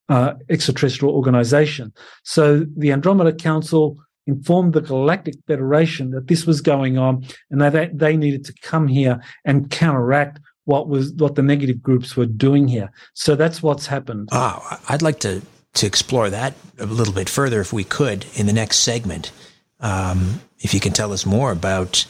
uh, 0.08 0.34
extraterrestrial 0.48 1.14
organization. 1.14 1.92
So 2.24 2.64
the 2.76 2.92
Andromeda 2.92 3.32
Council 3.32 3.98
informed 4.26 4.72
the 4.72 4.80
Galactic 4.80 5.34
Federation 5.46 6.10
that 6.10 6.28
this 6.28 6.46
was 6.46 6.60
going 6.60 6.98
on 6.98 7.26
and 7.50 7.60
that 7.60 7.98
they 7.98 8.16
needed 8.16 8.44
to 8.44 8.54
come 8.62 8.88
here 8.88 9.20
and 9.44 9.70
counteract 9.70 10.40
what 10.64 10.88
was 10.88 11.12
what 11.14 11.34
the 11.34 11.42
negative 11.42 11.82
groups 11.82 12.14
were 12.14 12.26
doing 12.26 12.68
here. 12.68 12.90
So 13.14 13.34
that's 13.34 13.62
what's 13.62 13.86
happened. 13.86 14.28
Oh, 14.32 14.78
I'd 14.88 15.02
like 15.02 15.20
to 15.20 15.40
to 15.74 15.86
explore 15.86 16.28
that 16.30 16.54
a 16.78 16.86
little 16.86 17.14
bit 17.14 17.28
further, 17.28 17.60
if 17.60 17.72
we 17.72 17.84
could, 17.84 18.26
in 18.34 18.46
the 18.46 18.52
next 18.52 18.78
segment. 18.78 19.32
Um, 19.80 20.40
if 20.60 20.74
you 20.74 20.80
can 20.80 20.92
tell 20.92 21.12
us 21.12 21.24
more 21.24 21.52
about, 21.52 22.04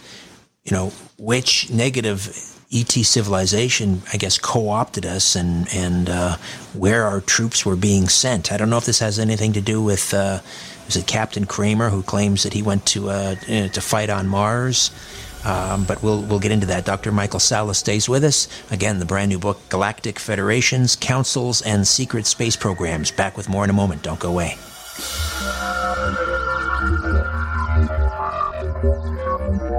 you 0.68 0.76
know, 0.76 0.92
which 1.18 1.70
negative 1.70 2.28
ET 2.72 2.90
civilization, 2.90 4.02
I 4.12 4.18
guess, 4.18 4.38
co-opted 4.38 5.06
us, 5.06 5.34
and 5.34 5.66
and 5.72 6.10
uh, 6.10 6.36
where 6.74 7.04
our 7.04 7.20
troops 7.20 7.64
were 7.64 7.76
being 7.76 8.08
sent. 8.08 8.52
I 8.52 8.58
don't 8.58 8.68
know 8.68 8.76
if 8.76 8.84
this 8.84 8.98
has 8.98 9.18
anything 9.18 9.54
to 9.54 9.60
do 9.60 9.82
with. 9.82 10.12
Uh, 10.12 10.40
is 10.86 10.96
it 10.96 11.06
Captain 11.06 11.44
Kramer 11.44 11.90
who 11.90 12.02
claims 12.02 12.42
that 12.42 12.52
he 12.52 12.62
went 12.62 12.84
to 12.86 13.08
uh, 13.08 13.34
to 13.36 13.80
fight 13.80 14.10
on 14.10 14.28
Mars? 14.28 14.90
Um, 15.46 15.84
but 15.84 16.02
we'll 16.02 16.20
we'll 16.22 16.40
get 16.40 16.52
into 16.52 16.66
that. 16.66 16.84
Dr. 16.84 17.10
Michael 17.10 17.40
Salla 17.40 17.74
stays 17.74 18.06
with 18.06 18.24
us. 18.24 18.48
Again, 18.70 18.98
the 18.98 19.06
brand 19.06 19.30
new 19.30 19.38
book, 19.38 19.60
Galactic 19.70 20.18
Federations, 20.18 20.94
Councils, 20.94 21.62
and 21.62 21.86
Secret 21.86 22.26
Space 22.26 22.56
Programs. 22.56 23.10
Back 23.10 23.36
with 23.36 23.48
more 23.48 23.64
in 23.64 23.70
a 23.70 23.74
moment. 23.74 24.02
Don't 24.02 24.20
go 24.20 24.28
away. 24.28 24.56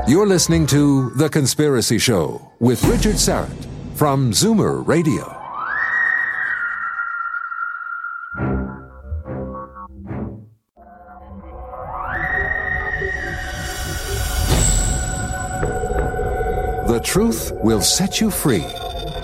You're 0.10 0.26
listening 0.26 0.66
to 0.68 1.12
The 1.12 1.30
Conspiracy 1.30 2.00
Show 2.00 2.42
with 2.60 2.84
Richard 2.86 3.18
Syrett 3.18 3.68
from 3.94 4.32
Zoomer 4.32 4.84
Radio. 4.88 5.24
The 16.88 17.00
truth 17.04 17.52
will 17.64 17.82
set 17.82 18.20
you 18.20 18.32
free. 18.32 18.66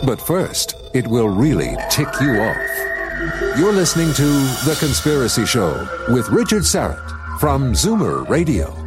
But 0.06 0.22
first, 0.22 0.76
it 0.94 1.08
will 1.08 1.30
really 1.30 1.76
tick 1.90 2.10
you 2.22 2.40
off. 2.42 3.58
You're 3.58 3.74
listening 3.74 4.14
to 4.14 4.28
The 4.68 4.78
Conspiracy 4.80 5.48
Show 5.48 5.88
with 6.10 6.30
Richard 6.30 6.62
Syrett 6.62 7.40
from 7.40 7.74
Zoomer 7.74 8.30
Radio. 8.30 8.85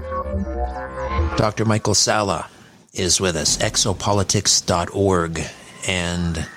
Dr. 1.39 1.65
Michael 1.65 1.95
Salla 1.95 2.51
is 2.93 3.19
with 3.21 3.37
us, 3.37 3.57
exopolitics.org 3.59 5.41
and 5.87 6.49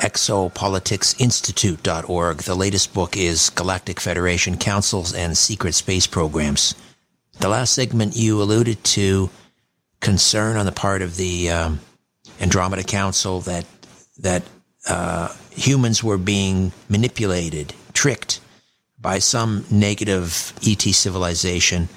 exopoliticsinstitute.org. 0.00 2.38
The 2.38 2.54
latest 2.56 2.92
book 2.92 3.16
is 3.16 3.50
Galactic 3.50 4.00
Federation 4.00 4.56
Councils 4.56 5.14
and 5.14 5.38
Secret 5.38 5.74
Space 5.74 6.08
Programs. 6.08 6.74
The 7.38 7.48
last 7.48 7.72
segment 7.72 8.16
you 8.16 8.42
alluded 8.42 8.82
to 8.82 9.30
concern 10.00 10.56
on 10.56 10.66
the 10.66 10.72
part 10.72 11.02
of 11.02 11.16
the 11.16 11.50
um, 11.50 11.78
Andromeda 12.40 12.82
Council 12.82 13.42
that 13.42 13.64
that 14.18 14.42
uh, 14.88 15.32
humans 15.52 16.02
were 16.02 16.18
being 16.18 16.72
manipulated, 16.88 17.74
tricked 17.92 18.40
by 19.00 19.20
some 19.20 19.64
negative 19.70 20.52
ET 20.66 20.82
civilization 20.82 21.88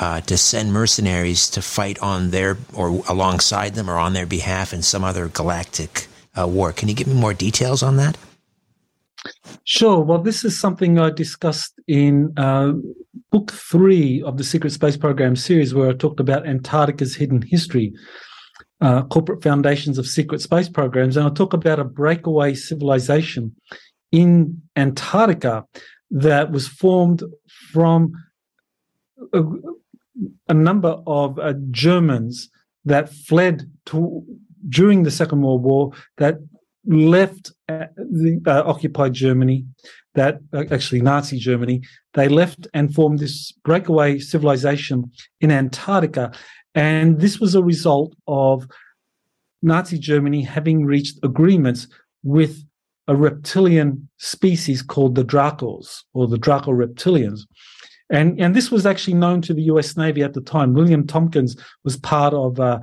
uh, 0.00 0.20
to 0.22 0.36
send 0.36 0.72
mercenaries 0.72 1.48
to 1.50 1.60
fight 1.60 1.98
on 2.00 2.30
their 2.30 2.56
or 2.72 3.02
alongside 3.06 3.74
them 3.74 3.88
or 3.88 3.98
on 3.98 4.14
their 4.14 4.26
behalf 4.26 4.72
in 4.72 4.82
some 4.82 5.04
other 5.04 5.28
galactic 5.28 6.06
uh, 6.38 6.48
war. 6.48 6.72
Can 6.72 6.88
you 6.88 6.94
give 6.94 7.06
me 7.06 7.14
more 7.14 7.34
details 7.34 7.82
on 7.82 7.96
that? 7.98 8.16
Sure. 9.64 10.00
Well, 10.00 10.22
this 10.22 10.42
is 10.42 10.58
something 10.58 10.98
I 10.98 11.10
discussed 11.10 11.74
in 11.86 12.32
uh, 12.38 12.72
book 13.30 13.52
three 13.52 14.22
of 14.22 14.38
the 14.38 14.44
Secret 14.44 14.70
Space 14.70 14.96
Program 14.96 15.36
series, 15.36 15.74
where 15.74 15.90
I 15.90 15.92
talked 15.92 16.18
about 16.18 16.46
Antarctica's 16.46 17.14
hidden 17.14 17.42
history, 17.42 17.92
uh, 18.80 19.02
corporate 19.02 19.42
foundations 19.42 19.98
of 19.98 20.06
secret 20.06 20.40
space 20.40 20.70
programs. 20.70 21.18
And 21.18 21.26
I 21.26 21.30
talk 21.30 21.52
about 21.52 21.78
a 21.78 21.84
breakaway 21.84 22.54
civilization 22.54 23.54
in 24.10 24.62
Antarctica 24.76 25.66
that 26.10 26.50
was 26.50 26.66
formed 26.66 27.22
from 27.70 28.12
a, 30.48 30.54
number 30.54 31.00
of 31.06 31.38
uh, 31.38 31.54
Germans 31.70 32.50
that 32.84 33.12
fled 33.12 33.70
to, 33.86 34.24
during 34.68 35.02
the 35.02 35.10
Second 35.10 35.42
World 35.42 35.62
War 35.62 35.92
that 36.18 36.38
left 36.86 37.52
uh, 37.68 37.86
the 37.96 38.40
uh, 38.46 38.62
occupied 38.66 39.12
Germany, 39.12 39.64
that 40.14 40.40
uh, 40.52 40.64
actually 40.70 41.00
Nazi 41.00 41.38
Germany, 41.38 41.82
they 42.14 42.28
left 42.28 42.66
and 42.74 42.94
formed 42.94 43.18
this 43.18 43.52
breakaway 43.64 44.18
civilization 44.18 45.10
in 45.40 45.50
Antarctica. 45.50 46.32
And 46.74 47.20
this 47.20 47.38
was 47.38 47.54
a 47.54 47.62
result 47.62 48.14
of 48.26 48.66
Nazi 49.62 49.98
Germany 49.98 50.42
having 50.42 50.84
reached 50.84 51.18
agreements 51.22 51.86
with 52.22 52.64
a 53.08 53.16
reptilian 53.16 54.08
species 54.18 54.82
called 54.82 55.14
the 55.14 55.24
Dracos 55.24 56.02
or 56.14 56.28
the 56.28 56.38
Draco 56.38 56.70
reptilians. 56.70 57.40
And, 58.10 58.40
and 58.40 58.54
this 58.54 58.70
was 58.70 58.86
actually 58.86 59.14
known 59.14 59.40
to 59.42 59.54
the 59.54 59.62
US 59.62 59.96
Navy 59.96 60.22
at 60.22 60.34
the 60.34 60.40
time. 60.40 60.74
William 60.74 61.06
Tompkins 61.06 61.56
was 61.84 61.96
part 61.96 62.34
of 62.34 62.58
uh, 62.58 62.80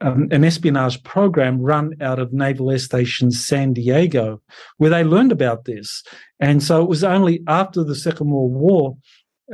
um, 0.00 0.28
an 0.30 0.44
espionage 0.44 1.02
program 1.02 1.60
run 1.60 1.94
out 2.00 2.18
of 2.18 2.32
Naval 2.32 2.70
Air 2.70 2.78
Station 2.78 3.30
San 3.30 3.74
Diego, 3.74 4.40
where 4.78 4.90
they 4.90 5.04
learned 5.04 5.32
about 5.32 5.64
this. 5.66 6.02
And 6.40 6.62
so 6.62 6.82
it 6.82 6.88
was 6.88 7.04
only 7.04 7.42
after 7.46 7.84
the 7.84 7.94
Second 7.94 8.30
World 8.30 8.52
War 8.52 8.96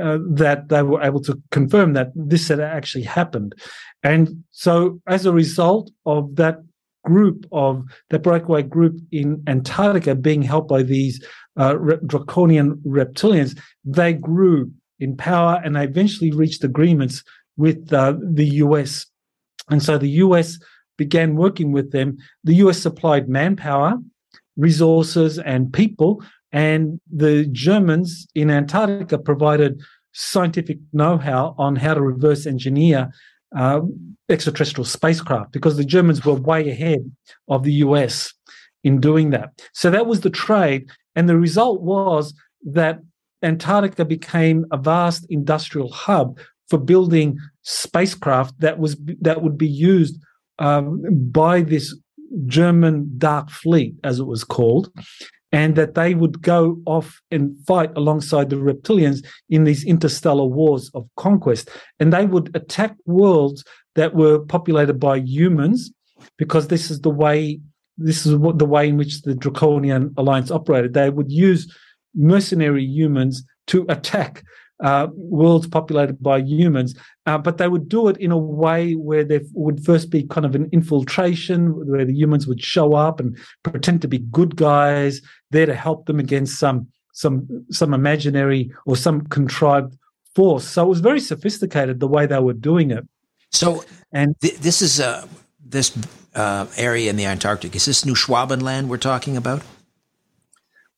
uh, 0.01 0.19
that 0.31 0.69
they 0.69 0.83
were 0.83 1.03
able 1.03 1.21
to 1.23 1.41
confirm 1.51 1.95
that 1.95 2.09
this 2.15 2.49
had 2.49 2.61
actually 2.61 3.05
happened. 3.05 3.55
And 4.03 4.45
so, 4.51 5.01
as 5.09 5.25
a 5.25 5.33
result 5.33 5.91
of 6.05 6.37
that 6.37 6.59
group 7.05 7.47
of 7.51 7.83
that 8.11 8.23
breakaway 8.23 8.63
group 8.63 8.99
in 9.11 9.43
Antarctica 9.47 10.15
being 10.15 10.43
helped 10.43 10.69
by 10.69 10.83
these 10.83 11.25
uh, 11.59 11.79
re- 11.79 11.99
draconian 12.05 12.77
reptilians, 12.87 13.59
they 13.85 14.13
grew 14.13 14.71
in 15.01 15.17
power 15.17 15.61
and 15.65 15.77
they 15.77 15.85
eventually 15.85 16.31
reached 16.31 16.65
agreements 16.65 17.23
with 17.57 17.93
uh, 17.93 18.15
the 18.23 18.47
US 18.65 19.07
and 19.71 19.83
so 19.83 19.99
the 19.99 20.09
US 20.25 20.59
began 20.97 21.37
working 21.37 21.73
with 21.73 21.93
them. 21.93 22.17
The 22.45 22.55
US 22.57 22.79
supplied 22.79 23.29
manpower, 23.29 23.99
resources, 24.57 25.39
and 25.39 25.73
people, 25.73 26.23
and 26.53 27.01
the 27.13 27.47
Germans 27.47 28.27
in 28.35 28.51
Antarctica 28.51 29.19
provided 29.19 29.81
scientific 30.13 30.79
know 30.93 31.19
how 31.19 31.55
on 31.59 31.77
how 31.77 31.93
to 31.95 32.01
reverse 32.01 32.47
engineer 32.47 33.11
uh, 33.55 33.81
extraterrestrial 34.29 34.85
spacecraft 34.85 35.53
because 35.53 35.77
the 35.77 35.85
Germans 35.85 36.25
were 36.25 36.35
way 36.35 36.71
ahead 36.71 37.11
of 37.49 37.63
the 37.63 37.75
US 37.75 38.33
in 38.83 39.01
doing 39.01 39.31
that. 39.31 39.61
So 39.73 39.91
that 39.91 40.07
was 40.07 40.21
the 40.21 40.31
trade. 40.31 40.89
And 41.15 41.29
the 41.29 41.37
result 41.37 41.83
was 41.83 42.35
that 42.65 43.01
Antarctica 43.43 44.05
became 44.05 44.65
a 44.71 44.77
vast 44.77 45.27
industrial 45.31 45.91
hub 45.93 46.39
for 46.69 46.79
building 46.79 47.39
spacecraft 47.63 48.59
that 48.61 48.79
was 48.79 48.97
that 49.21 49.43
would 49.43 49.57
be 49.57 49.69
used 49.69 50.21
um, 50.59 51.03
by 51.31 51.63
this 51.63 51.97
German 52.47 53.13
Dark 53.19 53.51
Fleet, 53.51 53.95
as 54.03 54.19
it 54.19 54.25
was 54.25 54.43
called, 54.43 54.91
and 55.53 55.77
that 55.77 55.95
they 55.95 56.15
would 56.15 56.43
go 56.43 56.81
off 56.87 57.21
and 57.31 57.57
fight 57.67 57.91
alongside 57.97 58.51
the 58.51 58.57
reptilians 58.57 59.25
in 59.49 59.65
these 59.65 59.85
interstellar 59.85 60.47
wars 60.47 60.91
of 60.95 61.09
conquest, 61.17 61.71
and 62.01 62.13
they 62.13 62.27
would 62.27 62.55
attack 62.57 62.97
worlds 63.07 63.65
that 63.95 64.15
were 64.15 64.41
populated 64.41 64.95
by 64.95 65.19
humans, 65.19 65.93
because 66.37 66.69
this 66.69 66.91
is 66.91 67.01
the 67.01 67.11
way 67.11 67.61
this 67.99 68.27
is 68.27 68.35
what 68.35 68.59
the 68.59 68.67
way 68.67 68.89
in 68.89 68.97
which 68.97 69.23
the 69.23 69.35
Draconian 69.35 70.13
Alliance 70.17 70.51
operated. 70.51 70.95
They 70.95 71.11
would 71.11 71.31
use 71.31 71.73
mercenary 72.17 72.85
humans 72.85 73.45
to 73.69 73.85
attack 73.89 74.43
uh, 74.81 75.09
worlds 75.15 75.67
populated 75.67 76.23
by 76.23 76.39
humans, 76.39 76.95
uh, 77.27 77.39
but 77.39 77.59
they 77.59 77.69
would 77.69 77.89
do 77.89 78.09
it 78.09 78.17
in 78.19 78.31
a 78.31 78.39
way 78.39 78.93
where 78.93 79.25
there 79.25 79.41
would 79.55 79.85
first 79.85 80.11
be 80.11 80.25
kind 80.25 80.45
of 80.45 80.55
an 80.55 80.69
infiltration, 80.73 81.71
where 81.89 82.05
the 82.05 82.15
humans 82.15 82.47
would 82.47 82.63
show 82.63 82.95
up 82.95 83.21
and 83.21 83.37
pretend 83.63 84.03
to 84.03 84.09
be 84.09 84.19
good 84.19 84.57
guys 84.57 85.23
there 85.51 85.67
to 85.67 85.75
help 85.75 86.07
them 86.07 86.19
against 86.19 86.59
some 86.59 86.87
some 87.13 87.65
some 87.71 87.95
imaginary 87.95 88.71
or 88.85 88.97
some 88.97 89.23
contrived 89.29 89.97
force. 90.35 90.69
So 90.69 90.85
it 90.85 90.89
was 90.89 91.01
very 91.01 91.21
sophisticated 91.21 91.99
the 91.99 92.09
way 92.09 92.27
they 92.27 92.39
were 92.39 92.53
doing 92.53 92.91
it. 92.91 93.09
So, 93.51 93.85
and 94.13 94.39
th- 94.41 94.59
this 94.59 94.83
is 94.83 95.01
uh, 95.01 95.27
this 95.65 95.97
uh, 96.35 96.67
area 96.77 97.09
in 97.09 97.17
the 97.17 97.25
Antarctic. 97.25 97.75
Is 97.75 97.87
this 97.87 98.05
New 98.05 98.15
Schwabenland 98.15 98.89
we're 98.89 98.99
talking 98.99 99.37
about? 99.39 99.63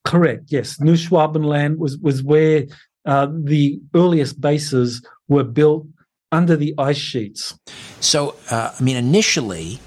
Correct. 0.09 0.45
Yes, 0.49 0.81
New 0.81 0.95
Schwabenland 0.95 1.77
was 1.77 1.99
was 1.99 2.23
where 2.23 2.65
uh, 3.05 3.29
the 3.31 3.79
earliest 3.95 4.41
bases 4.41 5.07
were 5.29 5.45
built 5.45 5.87
under 6.33 6.57
the 6.57 6.75
ice 6.79 6.97
sheets. 6.97 7.59
So, 8.01 8.35
uh, 8.51 8.73
I 8.79 8.83
mean, 8.83 8.97
initially, 8.97 9.81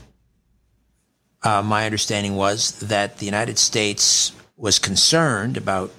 uh, 1.41 1.63
my 1.63 1.85
understanding 1.85 2.35
was 2.35 2.77
that 2.81 3.17
the 3.17 3.25
United 3.25 3.57
States 3.57 4.31
was 4.57 4.77
concerned 4.77 5.57
about 5.57 5.91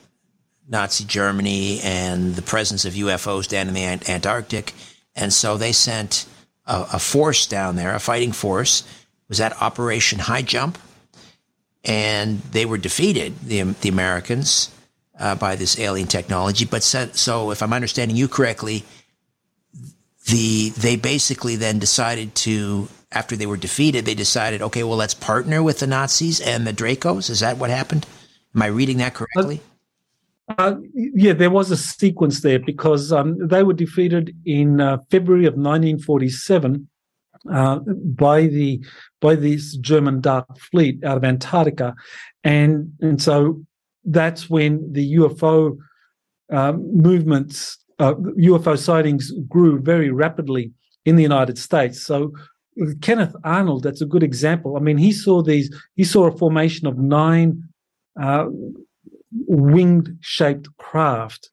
Nazi 0.68 1.04
Germany 1.04 1.80
and 1.80 2.36
the 2.36 2.42
presence 2.42 2.84
of 2.84 2.92
UFOs 2.92 3.48
down 3.48 3.66
in 3.66 3.74
the 3.74 3.82
Antarctic. 4.08 4.72
And 5.16 5.32
so 5.32 5.56
they 5.56 5.72
sent 5.72 6.26
a, 6.64 6.86
a 6.92 6.98
force 7.00 7.44
down 7.48 7.74
there, 7.74 7.92
a 7.92 7.98
fighting 7.98 8.30
force. 8.30 8.84
Was 9.28 9.38
that 9.38 9.60
Operation 9.60 10.20
High 10.20 10.42
Jump? 10.42 10.78
And 11.84 12.40
they 12.52 12.64
were 12.64 12.78
defeated, 12.78 13.38
the, 13.40 13.62
the 13.62 13.88
Americans, 13.88 14.70
uh, 15.18 15.34
by 15.34 15.56
this 15.56 15.78
alien 15.78 16.08
technology. 16.08 16.64
But 16.64 16.82
so, 16.82 17.08
so, 17.12 17.50
if 17.50 17.62
I'm 17.62 17.72
understanding 17.72 18.16
you 18.16 18.28
correctly, 18.28 18.84
the 20.26 20.70
they 20.70 20.96
basically 20.96 21.56
then 21.56 21.78
decided 21.78 22.34
to, 22.36 22.88
after 23.10 23.36
they 23.36 23.46
were 23.46 23.56
defeated, 23.56 24.04
they 24.04 24.14
decided, 24.14 24.62
okay, 24.62 24.84
well, 24.84 24.96
let's 24.96 25.14
partner 25.14 25.62
with 25.62 25.80
the 25.80 25.86
Nazis 25.86 26.40
and 26.40 26.66
the 26.66 26.72
Dracos. 26.72 27.30
Is 27.30 27.40
that 27.40 27.58
what 27.58 27.70
happened? 27.70 28.06
Am 28.54 28.62
I 28.62 28.66
reading 28.66 28.98
that 28.98 29.14
correctly? 29.14 29.60
Uh, 30.58 30.74
yeah, 30.94 31.32
there 31.32 31.50
was 31.50 31.70
a 31.70 31.76
sequence 31.76 32.42
there 32.42 32.58
because 32.58 33.12
um, 33.12 33.36
they 33.46 33.62
were 33.62 33.72
defeated 33.72 34.34
in 34.44 34.80
uh, 34.80 34.98
February 35.10 35.46
of 35.46 35.54
1947 35.54 36.88
uh, 37.50 37.78
by 38.04 38.46
the 38.46 38.84
by 39.20 39.34
this 39.34 39.76
German 39.76 40.20
Dark 40.20 40.58
Fleet 40.58 41.02
out 41.04 41.16
of 41.16 41.24
Antarctica, 41.24 41.94
and 42.44 42.92
and 43.00 43.20
so 43.20 43.62
that's 44.04 44.50
when 44.50 44.92
the 44.92 45.14
UFO 45.16 45.76
um, 46.50 46.96
movements, 46.96 47.78
UFO 48.00 48.72
uh, 48.72 48.76
sightings 48.76 49.32
grew 49.48 49.80
very 49.80 50.10
rapidly 50.10 50.72
in 51.04 51.16
the 51.16 51.22
United 51.22 51.58
States. 51.58 52.04
So 52.04 52.32
Kenneth 53.00 53.34
Arnold, 53.44 53.82
that's 53.82 54.00
a 54.00 54.06
good 54.06 54.22
example. 54.22 54.76
I 54.76 54.80
mean, 54.80 54.98
he 54.98 55.12
saw 55.12 55.42
these. 55.42 55.74
He 55.94 56.04
saw 56.04 56.26
a 56.26 56.36
formation 56.36 56.86
of 56.86 56.98
nine 56.98 57.62
uh, 58.20 58.46
winged 59.46 60.16
shaped 60.20 60.68
craft 60.78 61.50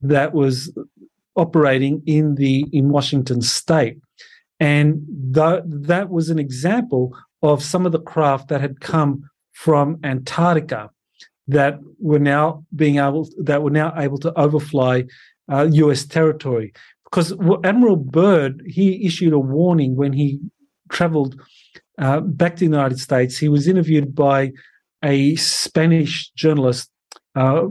that 0.00 0.34
was 0.34 0.76
operating 1.36 2.02
in 2.06 2.36
the 2.36 2.66
in 2.72 2.90
Washington 2.90 3.42
state 3.42 3.98
and 4.60 5.02
th- 5.34 5.62
that 5.66 6.10
was 6.10 6.30
an 6.30 6.38
example 6.38 7.16
of 7.42 7.62
some 7.62 7.86
of 7.86 7.92
the 7.92 8.00
craft 8.00 8.48
that 8.48 8.60
had 8.60 8.80
come 8.80 9.28
from 9.52 9.98
Antarctica 10.02 10.90
that 11.48 11.78
were 12.00 12.18
now 12.18 12.64
being 12.74 12.98
able 12.98 13.28
that 13.38 13.62
were 13.62 13.70
now 13.70 13.92
able 13.96 14.18
to 14.18 14.38
overfly 14.38 15.04
uh, 15.50 15.68
U.S. 15.72 16.04
territory. 16.04 16.72
Because 17.04 17.32
Admiral 17.64 17.96
Byrd 17.96 18.62
he 18.66 19.06
issued 19.06 19.32
a 19.32 19.38
warning 19.38 19.96
when 19.96 20.12
he 20.12 20.40
travelled 20.90 21.40
uh, 21.98 22.20
back 22.20 22.56
to 22.56 22.60
the 22.60 22.64
United 22.76 22.98
States. 22.98 23.38
He 23.38 23.48
was 23.48 23.68
interviewed 23.68 24.14
by 24.14 24.52
a 25.02 25.36
Spanish 25.36 26.30
journalist 26.30 26.90
uh, 27.34 27.66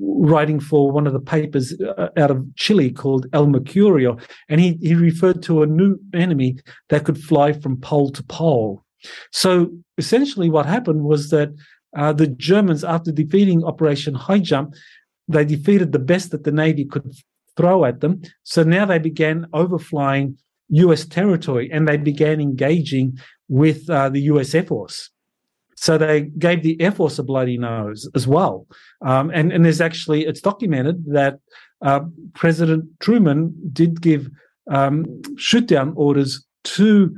writing 0.00 0.60
for 0.60 0.90
one 0.90 1.06
of 1.06 1.12
the 1.12 1.20
papers 1.20 1.74
uh, 1.80 2.08
out 2.16 2.30
of 2.30 2.44
Chile 2.56 2.90
called 2.90 3.26
El 3.32 3.46
Mercurio, 3.46 4.20
and 4.48 4.60
he, 4.60 4.78
he 4.80 4.94
referred 4.94 5.42
to 5.44 5.62
a 5.62 5.66
new 5.66 5.98
enemy 6.14 6.58
that 6.88 7.04
could 7.04 7.18
fly 7.18 7.52
from 7.52 7.80
pole 7.80 8.10
to 8.10 8.22
pole. 8.24 8.84
So 9.32 9.70
essentially, 9.98 10.50
what 10.50 10.66
happened 10.66 11.04
was 11.04 11.30
that 11.30 11.50
uh, 11.96 12.12
the 12.12 12.28
Germans, 12.28 12.84
after 12.84 13.10
defeating 13.10 13.64
Operation 13.64 14.14
High 14.14 14.38
Jump, 14.38 14.74
they 15.26 15.44
defeated 15.44 15.92
the 15.92 15.98
best 15.98 16.30
that 16.30 16.44
the 16.44 16.52
Navy 16.52 16.84
could 16.84 17.12
throw 17.56 17.84
at 17.84 18.00
them. 18.00 18.22
So 18.42 18.62
now 18.62 18.86
they 18.86 18.98
began 18.98 19.46
overflying 19.52 20.36
US 20.68 21.04
territory 21.04 21.68
and 21.72 21.86
they 21.86 21.96
began 21.96 22.40
engaging 22.40 23.18
with 23.48 23.90
uh, 23.90 24.08
the 24.08 24.20
US 24.22 24.54
Air 24.54 24.64
Force. 24.64 25.10
So 25.80 25.96
they 25.96 26.20
gave 26.36 26.62
the 26.62 26.78
Air 26.78 26.92
Force 26.92 27.18
a 27.18 27.22
bloody 27.22 27.56
nose 27.56 28.06
as 28.14 28.26
well. 28.26 28.66
Um, 29.00 29.30
and, 29.32 29.50
and 29.50 29.64
there's 29.64 29.80
actually, 29.80 30.26
it's 30.26 30.42
documented 30.42 31.06
that 31.06 31.38
uh, 31.80 32.00
President 32.34 32.84
Truman 33.00 33.54
did 33.72 34.02
give 34.02 34.28
um, 34.70 35.06
shoot 35.38 35.66
down 35.66 35.94
orders 35.96 36.44
to 36.64 37.16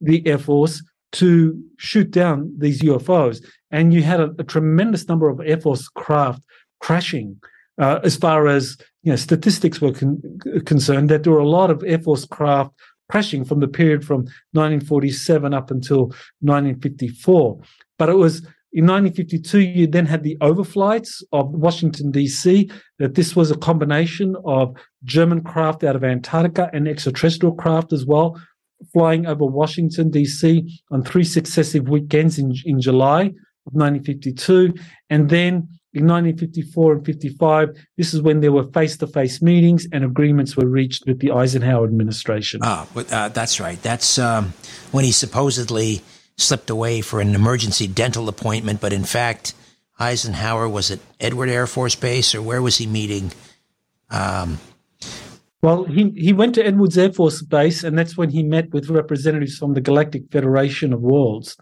the 0.00 0.26
Air 0.26 0.38
Force 0.38 0.82
to 1.12 1.62
shoot 1.76 2.10
down 2.10 2.50
these 2.56 2.80
UFOs. 2.80 3.44
And 3.70 3.92
you 3.92 4.02
had 4.02 4.20
a, 4.20 4.34
a 4.38 4.44
tremendous 4.44 5.06
number 5.06 5.28
of 5.28 5.38
Air 5.44 5.60
Force 5.60 5.86
craft 5.86 6.42
crashing. 6.80 7.38
Uh, 7.78 8.00
as 8.02 8.16
far 8.16 8.48
as 8.48 8.78
you 9.02 9.12
know, 9.12 9.16
statistics 9.16 9.82
were 9.82 9.92
con- 9.92 10.22
concerned, 10.64 11.10
that 11.10 11.24
there 11.24 11.32
were 11.34 11.40
a 11.40 11.48
lot 11.48 11.70
of 11.70 11.84
Air 11.86 11.98
Force 11.98 12.24
craft 12.24 12.72
crashing 13.08 13.44
from 13.44 13.60
the 13.60 13.68
period 13.68 14.04
from 14.04 14.20
1947 14.52 15.54
up 15.54 15.70
until 15.70 16.06
1954. 16.40 17.60
But 17.98 18.08
it 18.08 18.14
was 18.14 18.46
in 18.72 18.84
1952, 18.84 19.60
you 19.60 19.86
then 19.86 20.04
had 20.04 20.22
the 20.22 20.36
overflights 20.42 21.22
of 21.32 21.48
Washington, 21.50 22.10
D.C., 22.10 22.70
that 22.98 23.14
this 23.14 23.34
was 23.34 23.50
a 23.50 23.56
combination 23.56 24.36
of 24.44 24.76
German 25.02 25.42
craft 25.42 25.82
out 25.82 25.96
of 25.96 26.04
Antarctica 26.04 26.68
and 26.74 26.86
extraterrestrial 26.86 27.54
craft 27.54 27.94
as 27.94 28.04
well, 28.04 28.38
flying 28.92 29.24
over 29.24 29.46
Washington, 29.46 30.10
D.C. 30.10 30.82
on 30.90 31.02
three 31.02 31.24
successive 31.24 31.88
weekends 31.88 32.38
in, 32.38 32.54
in 32.66 32.78
July 32.78 33.22
of 33.22 33.72
1952. 33.72 34.74
And 35.08 35.30
then 35.30 35.68
in 35.96 36.06
1954 36.06 36.92
and 36.92 37.06
55, 37.06 37.70
this 37.96 38.12
is 38.12 38.20
when 38.20 38.40
there 38.40 38.52
were 38.52 38.70
face 38.72 38.98
to 38.98 39.06
face 39.06 39.40
meetings 39.40 39.86
and 39.92 40.04
agreements 40.04 40.54
were 40.54 40.66
reached 40.66 41.06
with 41.06 41.20
the 41.20 41.32
Eisenhower 41.32 41.84
administration. 41.84 42.60
Ah, 42.62 42.86
uh, 42.94 43.28
that's 43.30 43.58
right. 43.60 43.80
That's 43.82 44.18
um, 44.18 44.52
when 44.92 45.06
he 45.06 45.12
supposedly 45.12 46.02
slipped 46.36 46.68
away 46.68 47.00
for 47.00 47.20
an 47.20 47.34
emergency 47.34 47.86
dental 47.86 48.28
appointment, 48.28 48.80
but 48.80 48.92
in 48.92 49.04
fact, 49.04 49.54
Eisenhower 49.98 50.68
was 50.68 50.90
at 50.90 50.98
Edward 51.18 51.48
Air 51.48 51.66
Force 51.66 51.94
Base, 51.94 52.34
or 52.34 52.42
where 52.42 52.60
was 52.60 52.76
he 52.76 52.86
meeting? 52.86 53.32
Um, 54.10 54.58
well, 55.62 55.84
he, 55.84 56.10
he 56.10 56.34
went 56.34 56.54
to 56.56 56.66
Edwards 56.66 56.98
Air 56.98 57.12
Force 57.12 57.40
Base, 57.40 57.82
and 57.82 57.98
that's 57.98 58.18
when 58.18 58.28
he 58.28 58.42
met 58.42 58.70
with 58.74 58.90
representatives 58.90 59.56
from 59.56 59.72
the 59.72 59.80
Galactic 59.80 60.30
Federation 60.30 60.92
of 60.92 61.00
Worlds 61.00 61.56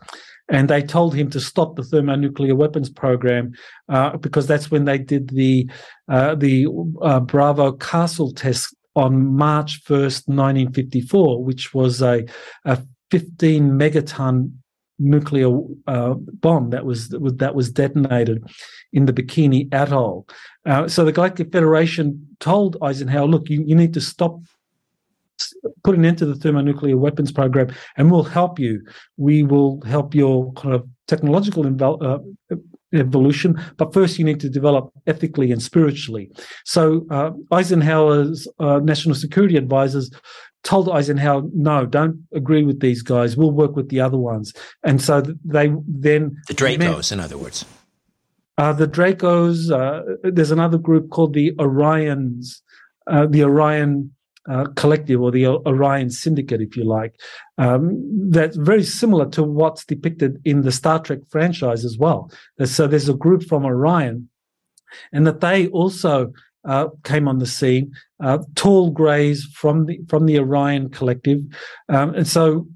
and 0.49 0.69
they 0.69 0.83
told 0.83 1.15
him 1.15 1.31
to 1.31 1.41
stop 1.41 1.77
the 1.77 1.83
thermonuclear 1.83 2.55
weapons 2.55 2.91
program 2.91 3.53
uh, 3.89 4.17
because 4.19 4.47
that's 4.47 4.71
when 4.71 4.85
they 4.85 4.99
did 4.99 5.29
the 5.31 5.69
uh, 6.09 6.35
the 6.35 6.67
uh, 7.03 7.21
Bravo 7.21 7.73
Castle 7.73 8.33
test 8.33 8.75
on 8.95 9.35
March 9.35 9.81
first, 9.85 10.29
nineteen 10.29 10.73
fifty 10.73 11.01
four, 11.01 11.43
which 11.43 11.75
was 11.75 12.03
a, 12.03 12.25
a 12.65 12.83
fifteen 13.11 13.73
megaton 13.73 14.53
nuclear 14.99 15.51
uh, 15.87 16.15
bomb 16.15 16.71
that 16.71 16.85
was 16.85 17.09
that 17.09 17.55
was 17.55 17.71
detonated 17.71 18.45
in 18.93 19.07
the 19.07 19.13
Bikini 19.13 19.73
Atoll. 19.73 20.29
Uh, 20.67 20.87
so 20.89 21.05
the 21.05 21.13
Galactic 21.13 21.51
Federation 21.53 22.27
told 22.39 22.77
Eisenhower, 22.83 23.27
"Look, 23.27 23.49
you, 23.49 23.65
you 23.67 23.75
need 23.75 23.95
to 23.95 24.01
stop 24.01 24.41
put 25.83 25.97
an 25.97 26.05
end 26.05 26.19
to 26.19 26.27
the 26.27 26.35
thermonuclear 26.35 26.97
weapons 26.97 27.33
program, 27.33 27.75
and 27.97 28.11
we'll 28.11 28.25
help 28.25 28.59
you. 28.59 28.83
We 29.17 29.43
will 29.43 29.81
help 29.83 30.15
your 30.15 30.53
kind 30.55 30.75
of 30.75 30.89
technological 31.07 31.67
uh, 31.83 32.19
evolution, 32.93 33.61
but 33.77 33.93
first 33.93 34.19
you 34.19 34.25
need 34.25 34.41
to 34.41 34.49
develop 34.49 34.93
ethically 35.07 35.53
and 35.53 35.63
spiritually. 35.63 36.31
So 36.65 37.07
uh, 37.11 37.31
Eisenhower's 37.53 38.49
uh, 38.59 38.81
national 38.83 39.15
security 39.15 39.57
advisors 39.57 40.11
told 40.63 40.89
Eisenhower, 40.89 41.43
"No, 41.53 41.87
don't 41.87 42.27
agree 42.33 42.65
with 42.65 42.81
these 42.81 43.03
guys. 43.03 43.37
We'll 43.37 43.51
work 43.51 43.77
with 43.77 43.89
the 43.91 44.01
other 44.01 44.19
ones." 44.19 44.53
And 44.83 45.01
so 45.01 45.23
they 45.45 45.73
then 45.87 46.37
the 46.49 46.55
Dracos, 46.55 46.79
met, 46.79 47.13
in 47.13 47.21
other 47.21 47.39
words. 47.39 47.65
Uh, 48.57 48.73
the 48.73 48.89
Dracos. 48.89 49.71
Uh, 49.71 50.17
there's 50.23 50.51
another 50.51 50.79
group 50.79 51.11
called 51.11 51.35
the 51.35 51.53
Orions. 51.53 52.61
Uh, 53.07 53.27
the 53.27 53.43
Orion 53.43 54.15
uh, 54.49 54.67
collective 54.77 55.21
or 55.21 55.31
the 55.31 55.47
Orion 55.47 56.11
Syndicate, 56.11 56.61
if 56.61 56.77
you 56.77 56.85
like, 56.85 57.19
um, 57.59 58.31
that's 58.31 58.57
very 58.57 58.85
similar 58.85 59.29
to 59.31 59.43
what's 59.43 59.85
depicted 59.85 60.41
in 60.45 60.63
the 60.63 60.73
Star 60.73 60.99
Trek 60.99 61.21
franchise 61.31 61.85
as 61.85 61.97
well. 61.99 62.31
So 62.65 62.87
there's 62.87 63.09
a 63.09 63.15
group 63.15 63.45
from 63.45 63.65
Orion, 63.65 64.29
and 65.13 65.27
that 65.27 65.41
they 65.41 65.69
also 65.69 66.33
uh, 66.65 66.89
came 67.05 67.29
on 67.29 67.39
the 67.39 67.47
scene, 67.47 67.93
uh, 68.23 68.39
tall 68.55 68.91
greys 68.91 69.45
from 69.55 69.87
the 69.87 70.01
from 70.09 70.27
the 70.27 70.39
Orion 70.39 70.89
collective, 70.91 71.41
um, 71.89 72.15
and 72.15 72.27
so 72.27 72.67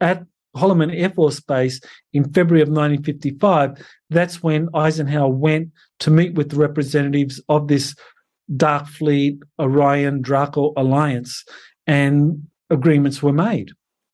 at 0.00 0.24
Holloman 0.56 0.94
Air 0.94 1.10
Force 1.10 1.40
Base 1.40 1.80
in 2.12 2.24
February 2.32 2.62
of 2.62 2.68
1955, 2.68 3.84
that's 4.10 4.42
when 4.42 4.68
Eisenhower 4.74 5.28
went 5.28 5.70
to 6.00 6.10
meet 6.10 6.34
with 6.34 6.50
the 6.50 6.56
representatives 6.56 7.40
of 7.48 7.68
this 7.68 7.94
Dark 8.56 8.86
Fleet, 8.86 9.38
Orion, 9.58 10.20
Draco 10.20 10.72
alliance, 10.76 11.44
and 11.86 12.46
agreements 12.70 13.22
were 13.22 13.32
made. 13.32 13.70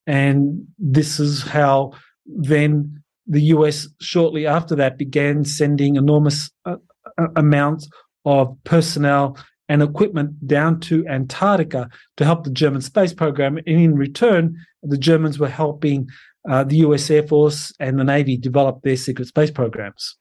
And 0.06 0.66
this 0.78 1.20
is 1.20 1.42
how 1.42 1.92
then 2.26 3.02
the 3.26 3.42
US, 3.54 3.88
shortly 4.00 4.46
after 4.46 4.74
that, 4.76 4.98
began 4.98 5.44
sending 5.44 5.96
enormous 5.96 6.50
uh, 6.64 6.76
uh, 7.18 7.28
amounts 7.36 7.88
of 8.24 8.56
personnel 8.64 9.36
and 9.68 9.82
equipment 9.82 10.46
down 10.46 10.80
to 10.80 11.06
Antarctica 11.06 11.88
to 12.16 12.24
help 12.24 12.42
the 12.42 12.50
German 12.50 12.80
space 12.80 13.14
program. 13.14 13.56
And 13.58 13.68
in 13.68 13.94
return, 13.94 14.56
the 14.82 14.98
Germans 14.98 15.38
were 15.38 15.48
helping 15.48 16.08
uh, 16.48 16.64
the 16.64 16.76
US 16.78 17.10
Air 17.10 17.26
Force 17.26 17.72
and 17.80 17.98
the 17.98 18.04
Navy 18.04 18.36
developed 18.36 18.82
their 18.82 18.96
secret 18.96 19.28
space 19.28 19.50
programs. 19.50 20.16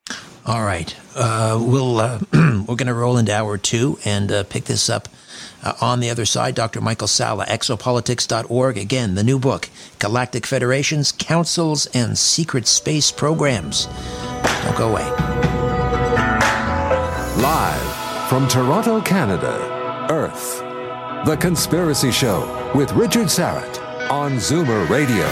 All 0.45 0.63
right, 0.63 0.95
uh, 1.15 1.57
we'll 1.61 1.99
uh, 1.99 2.19
we're 2.33 2.75
going 2.75 2.87
to 2.87 2.93
roll 2.93 3.17
into 3.17 3.35
hour 3.35 3.57
two 3.57 3.99
and 4.05 4.31
uh, 4.31 4.43
pick 4.43 4.65
this 4.65 4.89
up 4.89 5.07
Uh, 5.61 5.73
on 5.81 5.99
the 5.99 6.09
other 6.09 6.25
side, 6.25 6.55
Dr. 6.55 6.79
Michael 6.81 7.07
Salla, 7.07 7.45
exopolitics.org. 7.45 8.77
Again, 8.77 9.15
the 9.15 9.23
new 9.23 9.37
book, 9.37 9.69
Galactic 9.99 10.45
Federations, 10.47 11.11
Councils, 11.11 11.85
and 11.93 12.17
Secret 12.17 12.65
Space 12.65 13.11
Programs. 13.11 13.87
Don't 14.63 14.77
go 14.77 14.87
away. 14.89 15.03
Live 17.41 18.27
from 18.29 18.47
Toronto, 18.47 19.01
Canada, 19.01 20.07
Earth. 20.09 20.59
The 21.25 21.35
Conspiracy 21.35 22.11
Show 22.11 22.71
with 22.73 22.91
Richard 22.93 23.27
Syrett 23.27 24.09
on 24.09 24.37
Zoomer 24.39 24.87
Radio. 24.89 25.27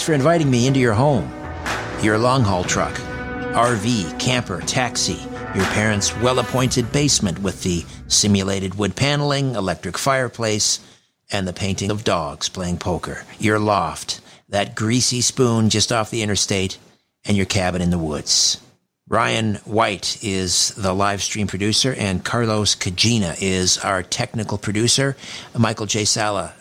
Thanks 0.00 0.06
for 0.06 0.14
inviting 0.14 0.50
me 0.50 0.66
into 0.66 0.80
your 0.80 0.94
home, 0.94 1.30
your 2.00 2.16
long 2.16 2.40
haul 2.40 2.64
truck, 2.64 2.94
RV, 3.52 4.18
camper, 4.18 4.62
taxi, 4.62 5.18
your 5.54 5.66
parents' 5.74 6.16
well 6.20 6.38
appointed 6.38 6.90
basement 6.90 7.40
with 7.40 7.62
the 7.64 7.84
simulated 8.08 8.76
wood 8.76 8.96
paneling, 8.96 9.56
electric 9.56 9.98
fireplace, 9.98 10.80
and 11.30 11.46
the 11.46 11.52
painting 11.52 11.90
of 11.90 12.02
dogs 12.02 12.48
playing 12.48 12.78
poker, 12.78 13.26
your 13.38 13.58
loft, 13.58 14.22
that 14.48 14.74
greasy 14.74 15.20
spoon 15.20 15.68
just 15.68 15.92
off 15.92 16.08
the 16.08 16.22
interstate, 16.22 16.78
and 17.26 17.36
your 17.36 17.44
cabin 17.44 17.82
in 17.82 17.90
the 17.90 17.98
woods. 17.98 18.58
Ryan 19.06 19.56
White 19.66 20.24
is 20.24 20.70
the 20.76 20.94
live 20.94 21.22
stream 21.22 21.46
producer, 21.46 21.94
and 21.98 22.24
Carlos 22.24 22.74
Cagina 22.74 23.34
is 23.38 23.76
our 23.76 24.02
technical 24.02 24.56
producer. 24.56 25.14
Michael 25.54 25.84
J. 25.84 26.06
Salla 26.06 26.54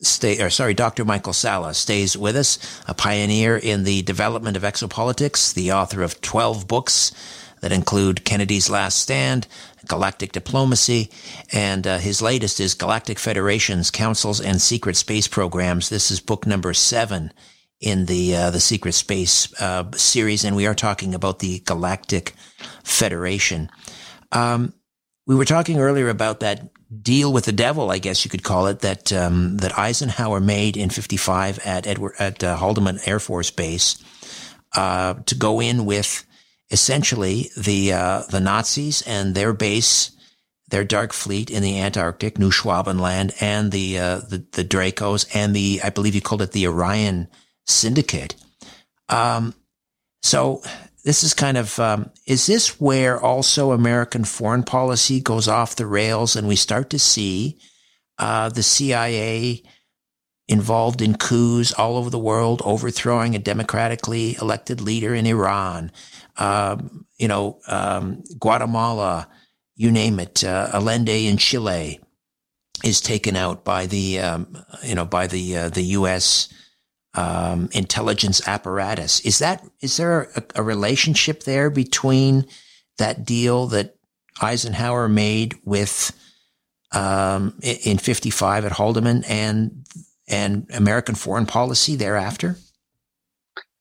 stay, 0.00 0.40
or 0.40 0.50
sorry, 0.50 0.74
Dr. 0.74 1.04
Michael 1.04 1.32
Salla 1.32 1.74
stays 1.74 2.16
with 2.16 2.36
us, 2.36 2.58
a 2.86 2.94
pioneer 2.94 3.56
in 3.56 3.84
the 3.84 4.02
development 4.02 4.56
of 4.56 4.62
exopolitics, 4.62 5.52
the 5.54 5.72
author 5.72 6.02
of 6.02 6.20
12 6.20 6.68
books 6.68 7.12
that 7.60 7.72
include 7.72 8.24
Kennedy's 8.24 8.70
Last 8.70 8.98
Stand, 8.98 9.46
Galactic 9.86 10.32
Diplomacy, 10.32 11.10
and 11.52 11.86
uh, 11.86 11.98
his 11.98 12.22
latest 12.22 12.60
is 12.60 12.74
Galactic 12.74 13.18
Federations, 13.18 13.90
Councils, 13.90 14.40
and 14.40 14.60
Secret 14.60 14.96
Space 14.96 15.26
Programs. 15.26 15.88
This 15.88 16.10
is 16.10 16.20
book 16.20 16.46
number 16.46 16.72
seven 16.72 17.32
in 17.80 18.06
the 18.06 18.34
uh, 18.34 18.50
the 18.50 18.60
Secret 18.60 18.92
Space 18.92 19.52
uh, 19.60 19.90
series, 19.92 20.44
and 20.44 20.54
we 20.54 20.66
are 20.66 20.74
talking 20.74 21.14
about 21.14 21.38
the 21.40 21.60
Galactic 21.60 22.34
Federation. 22.84 23.70
Um, 24.30 24.74
we 25.26 25.34
were 25.34 25.44
talking 25.44 25.78
earlier 25.78 26.08
about 26.08 26.40
that 26.40 26.68
deal 27.02 27.32
with 27.32 27.44
the 27.44 27.52
devil, 27.52 27.90
I 27.90 27.98
guess 27.98 28.24
you 28.24 28.30
could 28.30 28.42
call 28.42 28.66
it, 28.66 28.80
that 28.80 29.12
um, 29.12 29.58
that 29.58 29.78
Eisenhower 29.78 30.40
made 30.40 30.76
in 30.76 30.90
'55 30.90 31.58
at 31.60 31.86
Edward 31.86 32.14
at 32.18 32.42
uh, 32.42 32.56
Holloman 32.56 33.06
Air 33.06 33.20
Force 33.20 33.50
Base 33.50 34.02
uh, 34.74 35.14
to 35.26 35.34
go 35.34 35.60
in 35.60 35.84
with 35.84 36.24
essentially 36.70 37.50
the 37.56 37.92
uh, 37.92 38.22
the 38.30 38.40
Nazis 38.40 39.02
and 39.02 39.34
their 39.34 39.52
base, 39.52 40.12
their 40.68 40.84
Dark 40.84 41.12
Fleet 41.12 41.50
in 41.50 41.62
the 41.62 41.80
Antarctic, 41.80 42.38
New 42.38 42.50
Schwabenland, 42.50 43.34
and 43.40 43.72
the 43.72 43.98
uh, 43.98 44.18
the, 44.18 44.44
the 44.52 44.64
Dracos 44.64 45.26
and 45.34 45.54
the 45.54 45.80
I 45.82 45.90
believe 45.90 46.14
you 46.14 46.20
called 46.20 46.42
it 46.42 46.52
the 46.52 46.66
Orion 46.66 47.28
Syndicate. 47.66 48.34
Um, 49.08 49.54
so 50.22 50.62
this 51.08 51.24
is 51.24 51.32
kind 51.32 51.56
of 51.56 51.80
um, 51.80 52.10
is 52.26 52.44
this 52.44 52.78
where 52.78 53.18
also 53.18 53.72
American 53.72 54.24
foreign 54.24 54.62
policy 54.62 55.22
goes 55.22 55.48
off 55.48 55.74
the 55.74 55.86
rails 55.86 56.36
and 56.36 56.46
we 56.46 56.54
start 56.54 56.90
to 56.90 56.98
see 56.98 57.58
uh, 58.18 58.50
the 58.50 58.62
CIA 58.62 59.62
involved 60.48 61.00
in 61.00 61.16
coups 61.16 61.72
all 61.72 61.96
over 61.96 62.10
the 62.10 62.18
world, 62.18 62.60
overthrowing 62.62 63.34
a 63.34 63.38
democratically 63.38 64.36
elected 64.38 64.82
leader 64.82 65.14
in 65.14 65.24
Iran, 65.24 65.92
um, 66.36 67.06
you 67.16 67.26
know, 67.26 67.58
um, 67.68 68.22
Guatemala, 68.38 69.28
you 69.76 69.90
name 69.90 70.20
it, 70.20 70.44
uh, 70.44 70.68
Allende 70.74 71.26
in 71.26 71.38
Chile 71.38 72.00
is 72.84 73.00
taken 73.00 73.34
out 73.34 73.64
by 73.64 73.86
the, 73.86 74.20
um, 74.20 74.62
you 74.84 74.94
know, 74.94 75.06
by 75.06 75.26
the 75.26 75.56
uh, 75.56 75.68
the 75.70 75.84
U.S 75.84 76.52
um, 77.14 77.68
intelligence 77.72 78.46
apparatus. 78.46 79.20
Is 79.20 79.38
that 79.38 79.64
is 79.80 79.96
there 79.96 80.28
a, 80.36 80.42
a, 80.56 80.62
relationship 80.62 81.44
there 81.44 81.70
between 81.70 82.46
that 82.98 83.24
deal 83.24 83.66
that 83.68 83.96
Eisenhower 84.40 85.08
made 85.08 85.56
with 85.64 86.12
um, 86.92 87.58
in 87.62 87.98
'55 87.98 88.66
at 88.66 88.72
Holloman 88.72 89.24
and 89.28 89.86
and 90.28 90.66
American 90.74 91.14
foreign 91.14 91.46
policy 91.46 91.96
thereafter? 91.96 92.56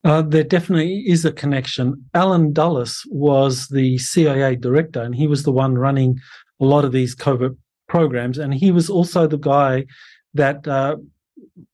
Uh, 0.03 0.21
there 0.21 0.43
definitely 0.43 1.03
is 1.05 1.25
a 1.25 1.31
connection. 1.31 2.05
Allen 2.13 2.53
Dulles 2.53 3.03
was 3.09 3.67
the 3.67 3.97
CIA 3.97 4.55
director, 4.55 5.01
and 5.01 5.13
he 5.13 5.27
was 5.27 5.43
the 5.43 5.51
one 5.51 5.77
running 5.77 6.17
a 6.61 6.65
lot 6.65 6.85
of 6.85 6.91
these 6.91 7.13
covert 7.13 7.57
programs. 7.89 8.37
And 8.37 8.53
he 8.53 8.71
was 8.71 8.89
also 8.89 9.27
the 9.27 9.37
guy 9.37 9.85
that 10.33 10.67
uh, 10.67 10.97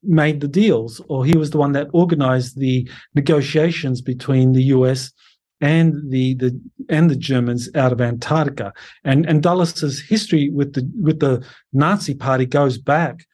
made 0.02 0.40
the 0.40 0.48
deals, 0.48 1.00
or 1.08 1.24
he 1.24 1.36
was 1.36 1.50
the 1.50 1.58
one 1.58 1.72
that 1.72 1.88
organized 1.92 2.58
the 2.58 2.88
negotiations 3.14 4.00
between 4.00 4.52
the 4.52 4.64
US 4.64 5.12
and 5.60 6.10
the 6.10 6.34
the 6.34 6.60
and 6.88 7.10
the 7.10 7.16
Germans 7.16 7.68
out 7.74 7.92
of 7.92 8.00
Antarctica. 8.00 8.72
And 9.04 9.26
and 9.26 9.42
Dulles's 9.42 10.00
history 10.00 10.50
with 10.50 10.74
the 10.74 10.90
with 11.00 11.20
the 11.20 11.44
Nazi 11.72 12.14
Party 12.14 12.46
goes 12.46 12.78
back 12.78 13.24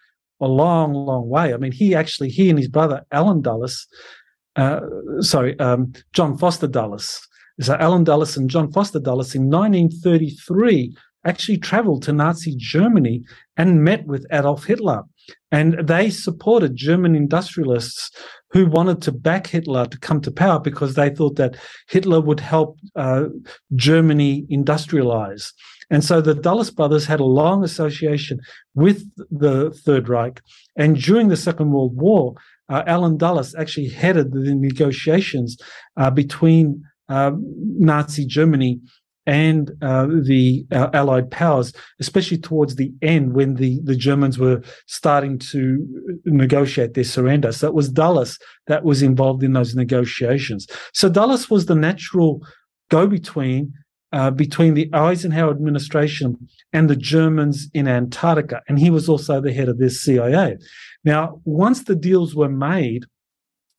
a 0.40 0.48
long, 0.48 0.94
long 0.94 1.28
way. 1.28 1.53
I 1.53 1.57
mean, 1.57 1.72
he 1.72 1.94
actually 1.94 2.30
he 2.30 2.48
and 2.51 2.59
his 2.59 2.68
brother 2.68 3.05
Allen 3.12 3.42
Dulles, 3.42 3.86
uh, 4.57 4.80
sorry, 5.20 5.59
um, 5.59 5.92
John 6.12 6.36
Foster 6.38 6.66
Dulles. 6.66 7.20
So 7.61 7.76
Allen 7.78 8.05
Dulles 8.05 8.36
and 8.36 8.48
John 8.48 8.72
Foster 8.72 9.01
Dulles 9.01 9.34
in 9.34 9.51
1933 9.51 10.96
actually 11.26 11.59
traveled 11.59 12.03
to 12.05 12.12
Nazi 12.12 12.55
Germany 12.57 13.22
and 13.57 13.84
met 13.84 14.07
with 14.07 14.26
Adolf 14.32 14.64
Hitler. 14.64 15.03
And 15.52 15.86
they 15.86 16.10
supported 16.10 16.76
German 16.76 17.14
industrialists 17.14 18.10
who 18.50 18.66
wanted 18.66 19.02
to 19.02 19.12
back 19.12 19.46
Hitler 19.46 19.86
to 19.86 19.98
come 19.98 20.20
to 20.22 20.30
power 20.30 20.58
because 20.58 20.94
they 20.94 21.10
thought 21.10 21.36
that 21.36 21.56
Hitler 21.88 22.20
would 22.20 22.40
help 22.40 22.78
uh, 22.96 23.24
Germany 23.74 24.46
industrialize. 24.50 25.52
And 25.90 26.04
so 26.04 26.20
the 26.20 26.34
Dulles 26.34 26.70
brothers 26.70 27.06
had 27.06 27.20
a 27.20 27.24
long 27.24 27.64
association 27.64 28.40
with 28.74 29.04
the 29.30 29.70
Third 29.84 30.08
Reich. 30.08 30.40
And 30.76 31.00
during 31.00 31.28
the 31.28 31.36
Second 31.36 31.72
World 31.72 31.96
War, 31.96 32.34
uh, 32.68 32.84
Allen 32.86 33.16
Dulles 33.16 33.54
actually 33.56 33.88
headed 33.88 34.32
the 34.32 34.54
negotiations 34.54 35.58
uh, 35.96 36.10
between 36.10 36.84
uh, 37.08 37.32
Nazi 37.36 38.24
Germany 38.24 38.80
and 39.30 39.70
uh, 39.80 40.06
the 40.06 40.66
uh, 40.72 40.90
Allied 40.92 41.30
powers, 41.30 41.72
especially 42.00 42.36
towards 42.36 42.74
the 42.74 42.92
end 43.00 43.32
when 43.32 43.54
the, 43.54 43.78
the 43.84 43.94
Germans 43.94 44.40
were 44.40 44.60
starting 44.86 45.38
to 45.38 45.86
negotiate 46.24 46.94
their 46.94 47.04
surrender. 47.04 47.52
So 47.52 47.68
it 47.68 47.74
was 47.74 47.88
Dulles 47.88 48.40
that 48.66 48.82
was 48.82 49.02
involved 49.02 49.44
in 49.44 49.52
those 49.52 49.76
negotiations. 49.76 50.66
So 50.92 51.08
Dulles 51.08 51.48
was 51.48 51.66
the 51.66 51.76
natural 51.76 52.44
go 52.90 53.06
between 53.06 53.72
uh, 54.12 54.32
between 54.32 54.74
the 54.74 54.90
Eisenhower 54.92 55.52
administration 55.52 56.36
and 56.72 56.90
the 56.90 56.96
Germans 56.96 57.68
in 57.72 57.86
Antarctica. 57.86 58.60
And 58.68 58.80
he 58.80 58.90
was 58.90 59.08
also 59.08 59.40
the 59.40 59.52
head 59.52 59.68
of 59.68 59.78
the 59.78 59.88
CIA. 59.88 60.58
Now, 61.04 61.40
once 61.44 61.84
the 61.84 61.94
deals 61.94 62.34
were 62.34 62.48
made, 62.48 63.04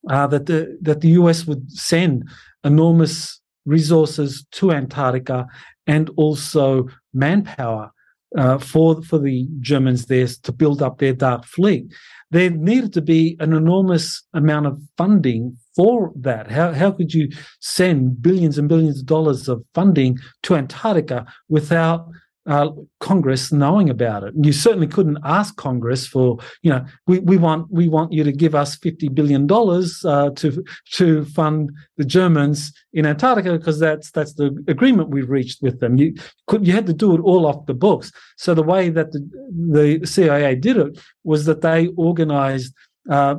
uh, 0.08 0.26
that 0.28 0.46
the 0.46 0.78
that 0.80 1.02
the 1.02 1.10
US 1.20 1.46
would 1.46 1.70
send 1.70 2.26
enormous 2.64 3.41
resources 3.64 4.44
to 4.52 4.72
Antarctica 4.72 5.46
and 5.86 6.10
also 6.16 6.88
manpower 7.12 7.90
uh, 8.36 8.58
for 8.58 9.02
for 9.02 9.18
the 9.18 9.46
Germans 9.60 10.06
there 10.06 10.26
to 10.26 10.52
build 10.52 10.82
up 10.82 10.98
their 10.98 11.12
dark 11.12 11.44
fleet. 11.44 11.92
There 12.30 12.50
needed 12.50 12.92
to 12.94 13.02
be 13.02 13.36
an 13.40 13.52
enormous 13.52 14.22
amount 14.32 14.66
of 14.66 14.80
funding 14.96 15.56
for 15.76 16.12
that. 16.16 16.50
How 16.50 16.72
how 16.72 16.92
could 16.92 17.12
you 17.12 17.28
send 17.60 18.22
billions 18.22 18.58
and 18.58 18.68
billions 18.68 19.00
of 19.00 19.06
dollars 19.06 19.48
of 19.48 19.64
funding 19.74 20.18
to 20.44 20.56
Antarctica 20.56 21.26
without 21.48 22.06
uh, 22.46 22.70
Congress 23.00 23.52
knowing 23.52 23.88
about 23.88 24.24
it. 24.24 24.34
You 24.36 24.52
certainly 24.52 24.86
couldn't 24.86 25.18
ask 25.24 25.56
Congress 25.56 26.06
for, 26.06 26.38
you 26.62 26.70
know, 26.70 26.84
we, 27.06 27.20
we 27.20 27.36
want 27.36 27.70
we 27.70 27.88
want 27.88 28.12
you 28.12 28.24
to 28.24 28.32
give 28.32 28.54
us 28.54 28.76
fifty 28.76 29.08
billion 29.08 29.46
dollars 29.46 30.04
uh, 30.04 30.30
to 30.30 30.64
to 30.94 31.24
fund 31.26 31.70
the 31.96 32.04
Germans 32.04 32.72
in 32.92 33.06
Antarctica 33.06 33.52
because 33.52 33.78
that's 33.78 34.10
that's 34.10 34.34
the 34.34 34.64
agreement 34.66 35.10
we've 35.10 35.30
reached 35.30 35.62
with 35.62 35.80
them. 35.80 35.96
You 35.96 36.14
could 36.46 36.66
you 36.66 36.72
had 36.72 36.86
to 36.86 36.92
do 36.92 37.14
it 37.14 37.20
all 37.20 37.46
off 37.46 37.66
the 37.66 37.74
books. 37.74 38.10
So 38.36 38.54
the 38.54 38.62
way 38.62 38.90
that 38.90 39.12
the, 39.12 39.98
the 40.00 40.06
CIA 40.06 40.56
did 40.56 40.76
it 40.76 41.00
was 41.24 41.44
that 41.46 41.60
they 41.60 41.88
organized 41.96 42.74
uh, 43.08 43.36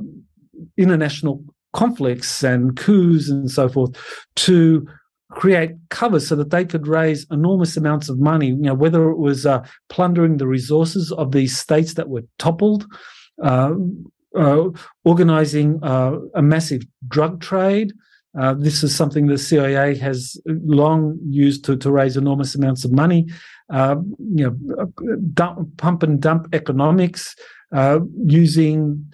international 0.77 1.43
conflicts 1.73 2.43
and 2.43 2.77
coups 2.77 3.29
and 3.29 3.49
so 3.49 3.67
forth 3.67 3.91
to 4.35 4.87
create 5.35 5.71
covers 5.89 6.27
so 6.27 6.35
that 6.35 6.51
they 6.51 6.65
could 6.65 6.87
raise 6.87 7.25
enormous 7.31 7.75
amounts 7.77 8.09
of 8.09 8.19
money. 8.19 8.47
You 8.47 8.55
know, 8.55 8.73
whether 8.73 9.09
it 9.09 9.17
was 9.17 9.45
uh, 9.45 9.65
plundering 9.89 10.37
the 10.37 10.47
resources 10.47 11.11
of 11.11 11.31
these 11.31 11.57
states 11.57 11.95
that 11.95 12.09
were 12.09 12.23
toppled, 12.39 12.85
uh, 13.41 13.73
uh, 14.37 14.69
organizing 15.03 15.79
uh, 15.83 16.17
a 16.35 16.41
massive 16.41 16.83
drug 17.07 17.41
trade. 17.41 17.93
Uh, 18.39 18.55
this 18.55 18.83
is 18.83 18.95
something 18.95 19.27
the 19.27 19.37
CIA 19.37 19.95
has 19.95 20.41
long 20.45 21.19
used 21.27 21.63
to, 21.65 21.77
to 21.77 21.91
raise 21.91 22.17
enormous 22.17 22.55
amounts 22.55 22.83
of 22.83 22.91
money. 22.91 23.27
Uh, 23.71 23.97
you 24.17 24.45
know, 24.45 24.91
dump, 25.33 25.77
pump 25.77 26.01
and 26.03 26.19
dump 26.19 26.47
economics, 26.53 27.35
using 28.25 29.05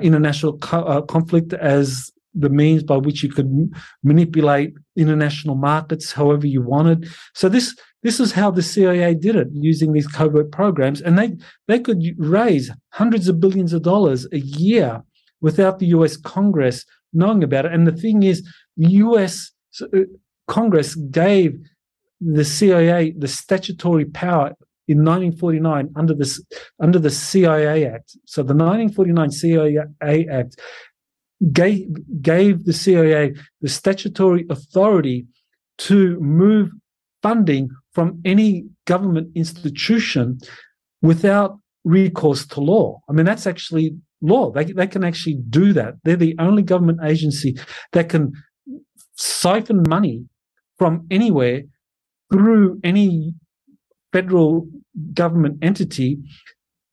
international 0.00 0.58
co- 0.58 1.02
conflict 1.02 1.52
as 1.52 2.10
the 2.34 2.48
means 2.48 2.82
by 2.82 2.96
which 2.96 3.22
you 3.22 3.30
could 3.30 3.72
manipulate 4.02 4.74
international 4.96 5.54
markets 5.54 6.12
however 6.12 6.46
you 6.46 6.62
wanted. 6.62 7.08
So 7.34 7.48
this 7.48 7.76
this 8.02 8.20
is 8.20 8.32
how 8.32 8.50
the 8.50 8.62
CIA 8.62 9.14
did 9.14 9.34
it 9.36 9.48
using 9.52 9.92
these 9.92 10.06
covert 10.06 10.52
programs, 10.52 11.00
and 11.00 11.18
they 11.18 11.36
they 11.68 11.78
could 11.78 12.02
raise 12.18 12.70
hundreds 12.90 13.28
of 13.28 13.40
billions 13.40 13.72
of 13.72 13.82
dollars 13.82 14.26
a 14.32 14.38
year 14.38 15.02
without 15.40 15.78
the 15.78 15.86
U.S. 15.86 16.16
Congress 16.16 16.84
knowing 17.12 17.44
about 17.44 17.66
it. 17.66 17.72
And 17.72 17.86
the 17.86 17.92
thing 17.92 18.22
is, 18.22 18.46
the 18.76 18.90
U.S. 18.90 19.52
Uh, 19.80 20.00
Congress 20.48 20.94
gave 20.94 21.58
the 22.20 22.44
CIA 22.44 23.12
the 23.16 23.28
statutory 23.28 24.04
power 24.04 24.52
in 24.86 24.98
1949 24.98 25.90
under 25.96 26.14
this 26.14 26.42
under 26.80 26.98
the 26.98 27.10
CIA 27.10 27.86
Act. 27.86 28.16
So 28.26 28.42
the 28.42 28.54
1949 28.54 29.30
CIA 29.30 30.28
Act 30.28 30.60
gave, 31.52 31.86
gave 32.22 32.64
the 32.64 32.72
CIA 32.72 33.34
the 33.60 33.68
statutory 33.68 34.46
authority 34.50 35.26
to 35.78 36.18
move 36.20 36.70
funding 37.22 37.70
from 37.92 38.20
any 38.24 38.66
government 38.86 39.30
institution 39.34 40.38
without 41.02 41.58
recourse 41.84 42.46
to 42.46 42.60
law. 42.60 43.00
I 43.08 43.12
mean, 43.12 43.26
that's 43.26 43.46
actually 43.46 43.96
law. 44.20 44.50
They, 44.50 44.64
they 44.64 44.86
can 44.86 45.04
actually 45.04 45.38
do 45.48 45.72
that. 45.74 45.94
They're 46.02 46.16
the 46.16 46.36
only 46.38 46.62
government 46.62 47.00
agency 47.04 47.56
that 47.92 48.08
can 48.08 48.32
siphon 49.16 49.84
money 49.88 50.24
from 50.78 51.06
anywhere 51.10 51.62
through 52.32 52.80
any 52.82 53.34
federal 54.12 54.66
government 55.12 55.58
entity, 55.62 56.18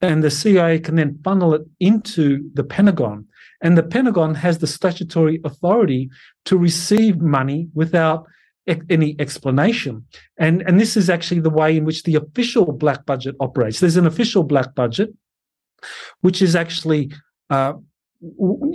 and 0.02 0.24
the 0.24 0.32
CIA 0.32 0.80
can 0.80 0.96
then 0.96 1.20
funnel 1.24 1.54
it 1.54 1.62
into 1.80 2.50
the 2.54 2.64
Pentagon. 2.64 3.28
And 3.62 3.78
the 3.78 3.84
Pentagon 3.84 4.36
has 4.36 4.58
the 4.58 4.68
statutory 4.68 5.40
authority 5.44 6.10
to 6.46 6.58
receive 6.58 7.20
money 7.20 7.70
without 7.74 8.26
any 8.90 9.16
explanation. 9.20 10.06
And, 10.38 10.62
and 10.64 10.80
this 10.80 10.96
is 10.96 11.10
actually 11.10 11.42
the 11.42 11.50
way 11.50 11.76
in 11.78 11.86
which 11.86 12.04
the 12.04 12.16
official 12.16 12.72
black 12.72 13.06
budget 13.06 13.36
operates. 13.40 13.80
There's 13.80 13.98
an 13.98 14.08
official 14.08 14.44
black 14.44 14.76
budget, 14.76 15.10
which 16.22 16.42
is 16.42 16.56
actually, 16.56 17.12
uh, 17.50 17.74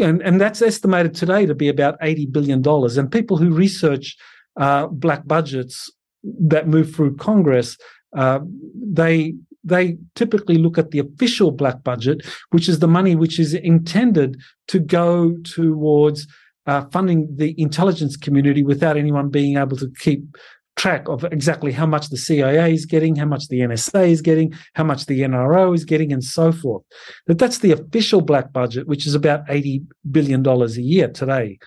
and, 0.01 0.23
and 0.23 0.41
that's 0.41 0.63
estimated 0.63 1.15
today 1.15 1.47
to 1.47 1.55
be 1.55 1.69
about 1.69 2.01
$80 2.01 2.33
billion. 2.33 2.63
And 2.67 3.11
people 3.11 3.37
who 3.37 3.51
research 3.53 4.17
uh, 4.57 4.87
black 4.89 5.27
budgets 5.27 5.91
that 6.23 6.67
move 6.67 6.95
through 6.95 7.17
Congress, 7.17 7.77
uh, 8.17 8.41
they 8.75 9.35
they 9.67 9.99
typically 10.15 10.57
look 10.59 10.79
at 10.79 10.91
the 10.91 11.01
official 11.01 11.51
black 11.51 11.83
budget, 11.83 12.25
which 12.51 12.69
is 12.69 12.79
the 12.79 12.89
money 12.89 13.15
which 13.15 13.39
is 13.39 13.53
intended 13.53 14.41
to 14.69 14.79
go 14.79 15.37
towards 15.45 16.27
uh, 16.67 16.85
funding 16.93 17.29
the 17.37 17.55
intelligence 17.61 18.17
community 18.17 18.63
without 18.63 18.97
anyone 18.97 19.29
being 19.29 19.57
able 19.57 19.77
to 19.77 19.91
keep 19.99 20.37
track 20.77 21.09
of 21.09 21.25
exactly 21.25 21.73
how 21.73 21.87
much 21.87 22.11
the 22.11 22.17
CIA 22.17 22.73
is 22.73 22.85
getting, 22.85 23.17
how 23.17 23.25
much 23.25 23.49
the 23.49 23.61
NSA 23.61 24.11
is 24.11 24.21
getting, 24.21 24.53
how 24.75 24.85
much 24.85 25.07
the 25.07 25.21
NRO 25.21 25.75
is 25.75 25.85
getting, 25.85 26.13
and 26.13 26.23
so 26.23 26.53
forth. 26.53 26.83
But 27.27 27.39
that's 27.39 27.59
the 27.59 27.73
official 27.73 28.21
black 28.21 28.53
budget, 28.53 28.87
which 28.87 29.07
is 29.07 29.15
about 29.15 29.47
$80 29.47 29.87
billion 30.11 30.47
a 30.47 30.67
year 30.67 31.09
today. 31.09 31.59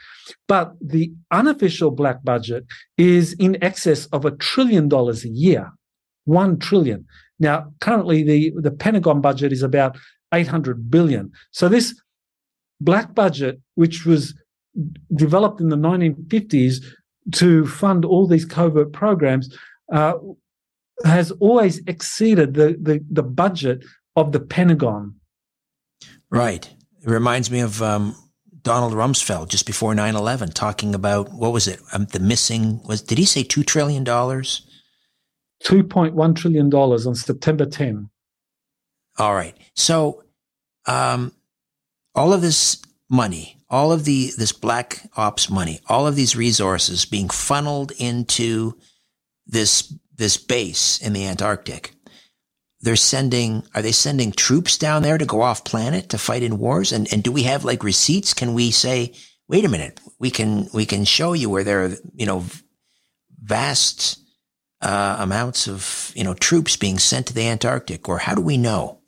But 0.48 0.74
the 0.80 1.12
unofficial 1.32 1.92
black 1.92 2.24
budget 2.24 2.66
is 2.98 3.34
in 3.34 3.62
excess 3.64 4.06
of 4.08 4.26
a 4.26 4.32
trillion 4.32 4.88
dollars 4.88 5.26
a 5.26 5.30
year. 5.30 5.72
One 6.26 6.60
trillion. 6.60 7.08
Now, 7.40 7.72
currently 7.80 8.24
the, 8.24 8.54
the 8.56 8.72
Pentagon 8.72 9.22
budget 9.22 9.52
is 9.52 9.64
about 9.64 9.98
800 10.34 10.92
billion. 10.92 11.32
So 11.52 11.70
this 11.70 12.00
black 12.82 13.16
budget, 13.16 13.60
which 13.76 14.06
was 14.06 14.34
developed 15.16 15.62
in 15.62 15.70
the 15.70 15.78
1950s 15.78 16.84
to 17.34 17.66
fund 17.66 18.06
all 18.06 18.28
these 18.28 18.46
covert 18.46 18.94
programs, 18.94 19.56
uh, 19.92 20.14
has 21.06 21.32
always 21.32 21.80
exceeded 21.88 22.54
the, 22.54 22.78
the, 22.82 23.04
the 23.10 23.24
budget 23.24 23.84
of 24.16 24.32
the 24.32 24.40
Pentagon. 24.40 25.16
Right. 26.30 26.70
It 27.02 27.10
reminds 27.10 27.50
me 27.50 27.62
of 27.62 27.82
um, 27.82 28.16
Donald 28.62 28.94
Rumsfeld 28.94 29.48
just 29.48 29.66
before 29.66 29.94
9-11 29.94 30.54
talking 30.54 30.94
about, 30.94 31.32
what 31.32 31.54
was 31.54 31.68
it? 31.68 31.80
Um, 31.94 32.06
the 32.06 32.20
missing, 32.20 32.82
was 32.84 33.02
did 33.02 33.18
he 33.18 33.26
say 33.26 33.44
$2 33.44 33.66
trillion? 33.66 34.04
$2.1 35.64 36.36
trillion 36.36 36.74
on 36.74 37.16
September 37.16 37.66
10. 37.66 38.10
All 39.18 39.34
right. 39.34 39.58
So, 39.76 40.24
um, 40.86 41.34
all 42.16 42.34
of 42.34 42.42
this 42.42 42.82
money, 43.10 43.58
all 43.70 43.92
of 43.92 44.06
the, 44.06 44.32
this 44.38 44.52
black 44.52 45.02
ops 45.16 45.50
money, 45.50 45.80
all 45.88 46.08
of 46.08 46.16
these 46.16 46.36
resources 46.36 47.06
being 47.06 47.30
funneled 47.30 47.92
into 47.98 48.78
this, 49.46 49.94
this 50.16 50.38
base 50.38 51.02
in 51.02 51.14
the 51.14 51.26
Antarctic. 51.26 51.94
They're 52.82 52.96
sending, 52.96 53.64
are 53.76 53.82
they 53.82 53.92
sending 53.92 54.32
troops 54.32 54.78
down 54.78 55.04
there 55.04 55.18
to 55.18 55.26
go 55.26 55.42
off 55.42 55.66
planet 55.66 56.10
to 56.10 56.18
fight 56.18 56.44
in 56.44 56.60
wars? 56.60 56.94
And, 56.94 57.12
and 57.12 57.22
do 57.22 57.32
we 57.32 57.44
have 57.44 57.66
like 57.66 57.84
receipts? 57.84 58.34
Can 58.34 58.54
we 58.54 58.72
say, 58.72 59.14
wait 59.50 59.66
a 59.66 59.70
minute, 59.70 60.00
we 60.18 60.32
can, 60.32 60.70
we 60.74 60.86
can 60.86 61.04
show 61.04 61.34
you 61.34 61.50
where 61.50 61.66
there 61.66 61.86
are, 61.86 61.92
you 62.16 62.26
know, 62.26 62.46
vast, 63.44 64.20
uh, 64.82 65.18
amounts 65.20 65.68
of 65.68 66.12
you 66.16 66.24
know 66.24 66.34
troops 66.34 66.76
being 66.76 67.00
sent 67.00 67.28
to 67.28 67.34
the 67.34 67.48
Antarctic, 67.48 68.08
or 68.08 68.20
how 68.20 68.36
do 68.36 68.42
we 68.42 68.58
know? 68.58 69.00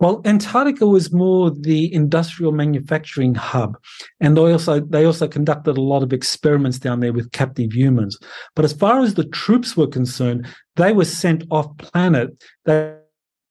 Well, 0.00 0.22
Antarctica 0.24 0.86
was 0.86 1.12
more 1.12 1.50
the 1.50 1.92
industrial 1.92 2.52
manufacturing 2.52 3.34
hub, 3.34 3.76
and 4.20 4.36
they 4.36 4.52
also 4.52 4.80
they 4.80 5.04
also 5.04 5.26
conducted 5.26 5.76
a 5.76 5.82
lot 5.82 6.02
of 6.02 6.12
experiments 6.12 6.78
down 6.78 7.00
there 7.00 7.12
with 7.12 7.32
captive 7.32 7.72
humans. 7.72 8.16
But 8.54 8.64
as 8.64 8.72
far 8.72 9.00
as 9.00 9.14
the 9.14 9.24
troops 9.24 9.76
were 9.76 9.88
concerned, 9.88 10.46
they 10.76 10.92
were 10.92 11.04
sent 11.04 11.44
off 11.50 11.76
planet. 11.78 12.30
They 12.64 12.94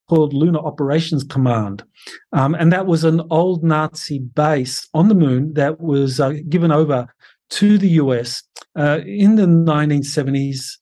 called 0.08 0.32
Lunar 0.32 0.60
Operations 0.60 1.22
Command. 1.22 1.84
Um, 2.32 2.54
and 2.54 2.72
that 2.72 2.86
was 2.86 3.04
an 3.04 3.20
old 3.30 3.62
Nazi 3.62 4.18
base 4.18 4.88
on 4.94 5.08
the 5.08 5.14
moon 5.14 5.52
that 5.54 5.80
was 5.80 6.18
uh, 6.18 6.32
given 6.48 6.72
over 6.72 7.06
to 7.50 7.78
the 7.78 7.90
US 7.90 8.42
uh, 8.76 9.00
in 9.06 9.36
the 9.36 9.44
1970s, 9.44 10.78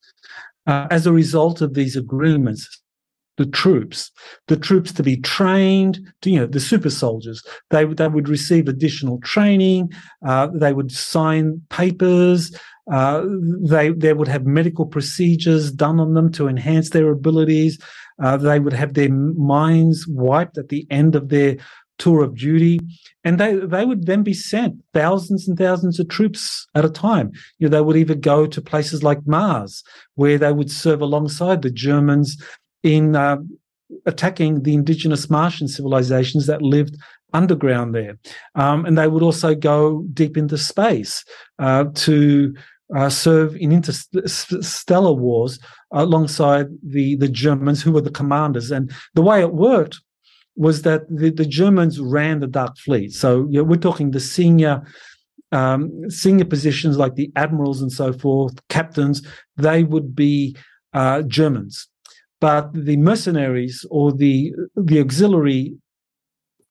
uh, 0.67 0.87
as 0.91 1.07
a 1.07 1.12
result 1.12 1.61
of 1.61 1.75
these 1.75 1.97
agreements 1.97 2.83
the 3.37 3.47
troops, 3.47 4.11
the 4.49 4.57
troops 4.57 4.93
to 4.93 5.03
be 5.03 5.19
trained, 5.19 6.01
to, 6.23 6.31
you 6.31 6.41
know, 6.41 6.47
the 6.47 6.61
super 6.61 6.91
soldiers. 6.91 7.43
They, 7.71 7.85
they 7.85 8.09
would 8.09 8.29
receive 8.29 8.67
additional 8.67 9.21
training. 9.21 9.93
Uh, 10.27 10.49
they 10.55 10.73
would 10.73 10.91
sign 10.91 11.61
papers. 11.69 12.57
Uh, 12.91 13.25
they, 13.62 13.91
they 13.91 14.12
would 14.12 14.29
have 14.29 14.47
medical 14.47 14.87
procedures 14.87 15.71
done 15.71 16.01
on 16.01 16.14
them 16.14 16.33
to 16.33 16.49
enhance 16.49 16.91
their 16.91 17.11
abilities. 17.11 17.79
Uh, 18.23 18.37
they 18.37 18.59
would 18.59 18.73
have 18.73 18.95
their 18.95 19.11
minds 19.11 20.07
wiped 20.09 20.57
at 20.57 20.71
the 20.71 20.87
end 20.91 21.14
of 21.14 21.29
their 21.29 21.57
tour 21.99 22.22
of 22.22 22.36
duty, 22.36 22.80
and 23.24 23.38
they 23.38 23.55
they 23.57 23.84
would 23.84 24.07
then 24.07 24.22
be 24.22 24.34
sent 24.34 24.82
thousands 24.92 25.49
and 25.49 25.57
thousands 25.59 25.99
of 25.99 26.09
troops 26.09 26.66
at 26.74 26.84
a 26.84 26.90
time. 26.90 27.32
You 27.59 27.68
know, 27.68 27.76
they 27.76 27.82
would 27.82 27.97
either 27.97 28.14
go 28.14 28.47
to 28.47 28.61
places 28.61 29.03
like 29.03 29.26
Mars, 29.26 29.82
where 30.14 30.38
they 30.38 30.53
would 30.53 30.70
serve 30.70 31.01
alongside 31.01 31.62
the 31.62 31.70
Germans 31.70 32.36
in 32.82 33.16
uh, 33.16 33.38
attacking 34.05 34.62
the 34.62 34.74
indigenous 34.74 35.30
Martian 35.30 35.68
civilizations 35.68 36.47
that 36.47 36.62
lived 36.62 36.97
underground 37.32 37.94
there, 37.94 38.18
um, 38.55 38.84
and 38.84 38.97
they 38.97 39.09
would 39.09 39.22
also 39.22 39.55
go 39.55 40.05
deep 40.12 40.36
into 40.36 40.59
space 40.59 41.24
uh, 41.59 41.84
to. 41.94 42.55
Uh, 42.97 43.11
serve 43.11 43.57
in 43.57 43.72
interstellar 43.72 45.12
wars 45.12 45.59
alongside 45.90 46.68
the 46.84 47.16
the 47.16 47.26
Germans, 47.26 47.82
who 47.82 47.90
were 47.90 48.01
the 48.01 48.12
commanders. 48.12 48.70
And 48.70 48.92
the 49.14 49.22
way 49.22 49.40
it 49.40 49.53
worked 49.53 50.01
was 50.57 50.82
that 50.82 51.02
the, 51.09 51.30
the 51.30 51.44
Germans 51.44 52.00
ran 52.00 52.40
the 52.40 52.46
Dark 52.46 52.78
Fleet. 52.78 53.12
So 53.12 53.46
you 53.50 53.59
know, 53.59 53.64
we're 53.64 53.76
talking 53.76 54.11
the 54.11 54.20
senior 54.20 54.82
um, 55.52 56.11
senior 56.11 56.44
positions 56.44 56.96
like 56.96 57.14
the 57.14 57.30
admirals 57.36 57.80
and 57.80 57.92
so 57.92 58.12
forth, 58.12 58.54
captains. 58.68 59.22
They 59.57 59.84
would 59.84 60.16
be 60.16 60.57
uh, 60.92 61.22
Germans, 61.22 61.88
but 62.40 62.72
the 62.72 62.96
mercenaries 62.96 63.84
or 63.90 64.12
the 64.12 64.52
the 64.76 65.00
auxiliary 65.00 65.76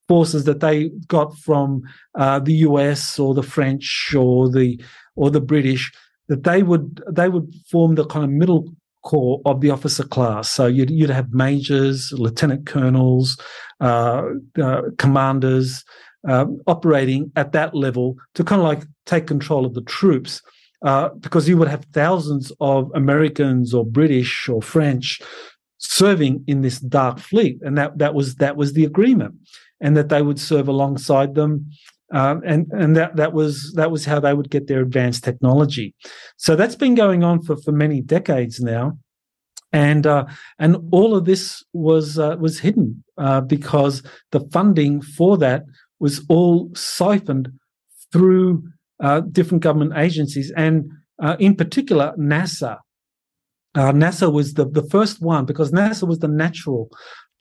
forces 0.07 0.43
that 0.43 0.59
they 0.59 0.89
got 1.07 1.35
from 1.37 1.81
uh, 2.15 2.39
the 2.39 2.53
US 2.53 3.17
or 3.17 3.33
the 3.33 3.43
French 3.43 4.13
or 4.17 4.49
the 4.49 4.79
or 5.15 5.31
the 5.31 5.41
British 5.41 5.91
that 6.27 6.43
they 6.43 6.63
would 6.63 7.01
they 7.11 7.29
would 7.29 7.53
form 7.69 7.95
the 7.95 8.05
kind 8.05 8.25
of 8.25 8.31
middle 8.31 8.73
of 9.13 9.61
the 9.61 9.69
officer 9.69 10.03
class. 10.03 10.49
So 10.51 10.65
you'd, 10.65 10.89
you'd 10.89 11.09
have 11.09 11.33
majors, 11.33 12.11
lieutenant 12.11 12.65
colonels, 12.65 13.37
uh, 13.79 14.23
uh, 14.61 14.81
commanders 14.97 15.83
uh, 16.27 16.45
operating 16.67 17.31
at 17.35 17.51
that 17.51 17.75
level 17.75 18.15
to 18.33 18.43
kind 18.43 18.61
of 18.61 18.67
like 18.67 18.83
take 19.05 19.27
control 19.27 19.65
of 19.65 19.73
the 19.73 19.81
troops. 19.81 20.41
Uh, 20.85 21.09
because 21.19 21.49
you 21.49 21.57
would 21.57 21.67
have 21.67 21.85
thousands 21.93 22.51
of 22.59 22.91
Americans 22.93 23.73
or 23.73 23.83
British 23.85 24.47
or 24.47 24.61
French 24.61 25.19
serving 25.79 26.43
in 26.47 26.61
this 26.61 26.79
dark 26.79 27.17
fleet, 27.17 27.57
and 27.61 27.77
that 27.77 27.97
that 27.97 28.13
was 28.13 28.35
that 28.35 28.55
was 28.55 28.73
the 28.73 28.85
agreement, 28.85 29.33
and 29.81 29.97
that 29.97 30.09
they 30.09 30.21
would 30.21 30.39
serve 30.39 30.67
alongside 30.67 31.33
them, 31.33 31.65
um, 32.11 32.41
and 32.45 32.67
and 32.71 32.95
that 32.95 33.15
that 33.15 33.33
was 33.33 33.73
that 33.75 33.91
was 33.91 34.05
how 34.05 34.19
they 34.19 34.33
would 34.33 34.49
get 34.49 34.67
their 34.67 34.81
advanced 34.81 35.23
technology. 35.23 35.95
So 36.37 36.55
that's 36.55 36.75
been 36.75 36.95
going 36.95 37.23
on 37.23 37.41
for 37.41 37.57
for 37.57 37.71
many 37.71 38.01
decades 38.01 38.59
now, 38.59 38.97
and 39.71 40.05
uh, 40.05 40.25
and 40.59 40.77
all 40.91 41.15
of 41.15 41.25
this 41.25 41.63
was 41.73 42.19
uh, 42.19 42.37
was 42.39 42.59
hidden 42.59 43.03
uh, 43.17 43.41
because 43.41 44.03
the 44.31 44.41
funding 44.51 45.01
for 45.01 45.37
that 45.37 45.63
was 45.99 46.23
all 46.29 46.69
siphoned 46.75 47.51
through 48.11 48.63
uh, 48.99 49.21
different 49.21 49.63
government 49.63 49.93
agencies, 49.95 50.51
and 50.55 50.91
uh, 51.21 51.35
in 51.39 51.55
particular 51.55 52.13
NASA. 52.17 52.77
Uh, 53.73 53.91
NASA 53.91 54.31
was 54.31 54.53
the, 54.53 54.65
the 54.69 54.87
first 54.89 55.21
one 55.21 55.43
because 55.43 55.73
NASA 55.73 56.07
was 56.07 56.19
the 56.19 56.29
natural 56.29 56.89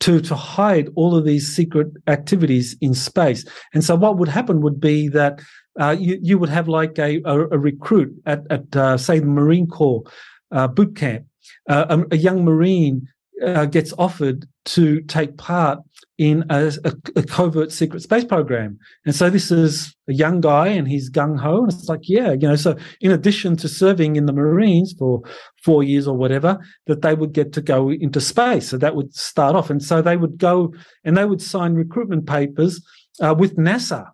to 0.01 0.21
to 0.21 0.35
hide 0.35 0.89
all 0.95 1.15
of 1.15 1.25
these 1.25 1.55
secret 1.55 1.87
activities 2.07 2.75
in 2.81 2.93
space. 2.93 3.45
And 3.73 3.83
so 3.83 3.95
what 3.95 4.17
would 4.17 4.29
happen 4.29 4.61
would 4.61 4.79
be 4.79 5.07
that 5.09 5.41
uh, 5.79 5.95
you 5.97 6.19
you 6.21 6.37
would 6.37 6.49
have 6.49 6.67
like 6.67 6.97
a 6.99 7.21
a, 7.25 7.39
a 7.47 7.57
recruit 7.57 8.13
at 8.25 8.43
at 8.49 8.75
uh, 8.75 8.97
say 8.97 9.19
the 9.19 9.25
Marine 9.25 9.67
Corps 9.67 10.03
uh, 10.51 10.67
boot 10.67 10.95
camp, 10.95 11.25
uh, 11.69 11.85
a, 11.89 12.15
a, 12.15 12.17
young 12.17 12.45
Marine 12.45 13.07
uh, 13.45 13.65
gets 13.65 13.93
offered 13.97 14.47
to 14.65 15.01
take 15.01 15.37
part 15.37 15.79
in 16.17 16.45
a, 16.49 16.71
a, 16.85 16.93
a, 17.17 17.23
covert 17.23 17.71
secret 17.71 18.01
space 18.01 18.23
program. 18.23 18.79
And 19.05 19.13
so 19.13 19.29
this 19.29 19.51
is 19.51 19.93
a 20.07 20.13
young 20.13 20.39
guy 20.39 20.67
and 20.67 20.87
he's 20.87 21.09
gung 21.09 21.37
ho. 21.37 21.63
And 21.63 21.71
it's 21.71 21.89
like, 21.89 22.07
yeah, 22.07 22.31
you 22.31 22.47
know, 22.47 22.55
so 22.55 22.77
in 23.01 23.11
addition 23.11 23.57
to 23.57 23.67
serving 23.67 24.15
in 24.15 24.25
the 24.25 24.31
Marines 24.31 24.95
for 24.97 25.21
four 25.63 25.83
years 25.83 26.07
or 26.07 26.15
whatever, 26.15 26.57
that 26.87 27.01
they 27.01 27.15
would 27.15 27.33
get 27.33 27.51
to 27.53 27.61
go 27.61 27.91
into 27.91 28.21
space. 28.21 28.69
So 28.69 28.77
that 28.77 28.95
would 28.95 29.13
start 29.13 29.55
off. 29.55 29.69
And 29.69 29.83
so 29.83 30.01
they 30.01 30.15
would 30.15 30.37
go 30.37 30.73
and 31.03 31.17
they 31.17 31.25
would 31.25 31.41
sign 31.41 31.73
recruitment 31.73 32.27
papers 32.27 32.81
uh, 33.19 33.35
with 33.37 33.57
NASA. 33.57 34.09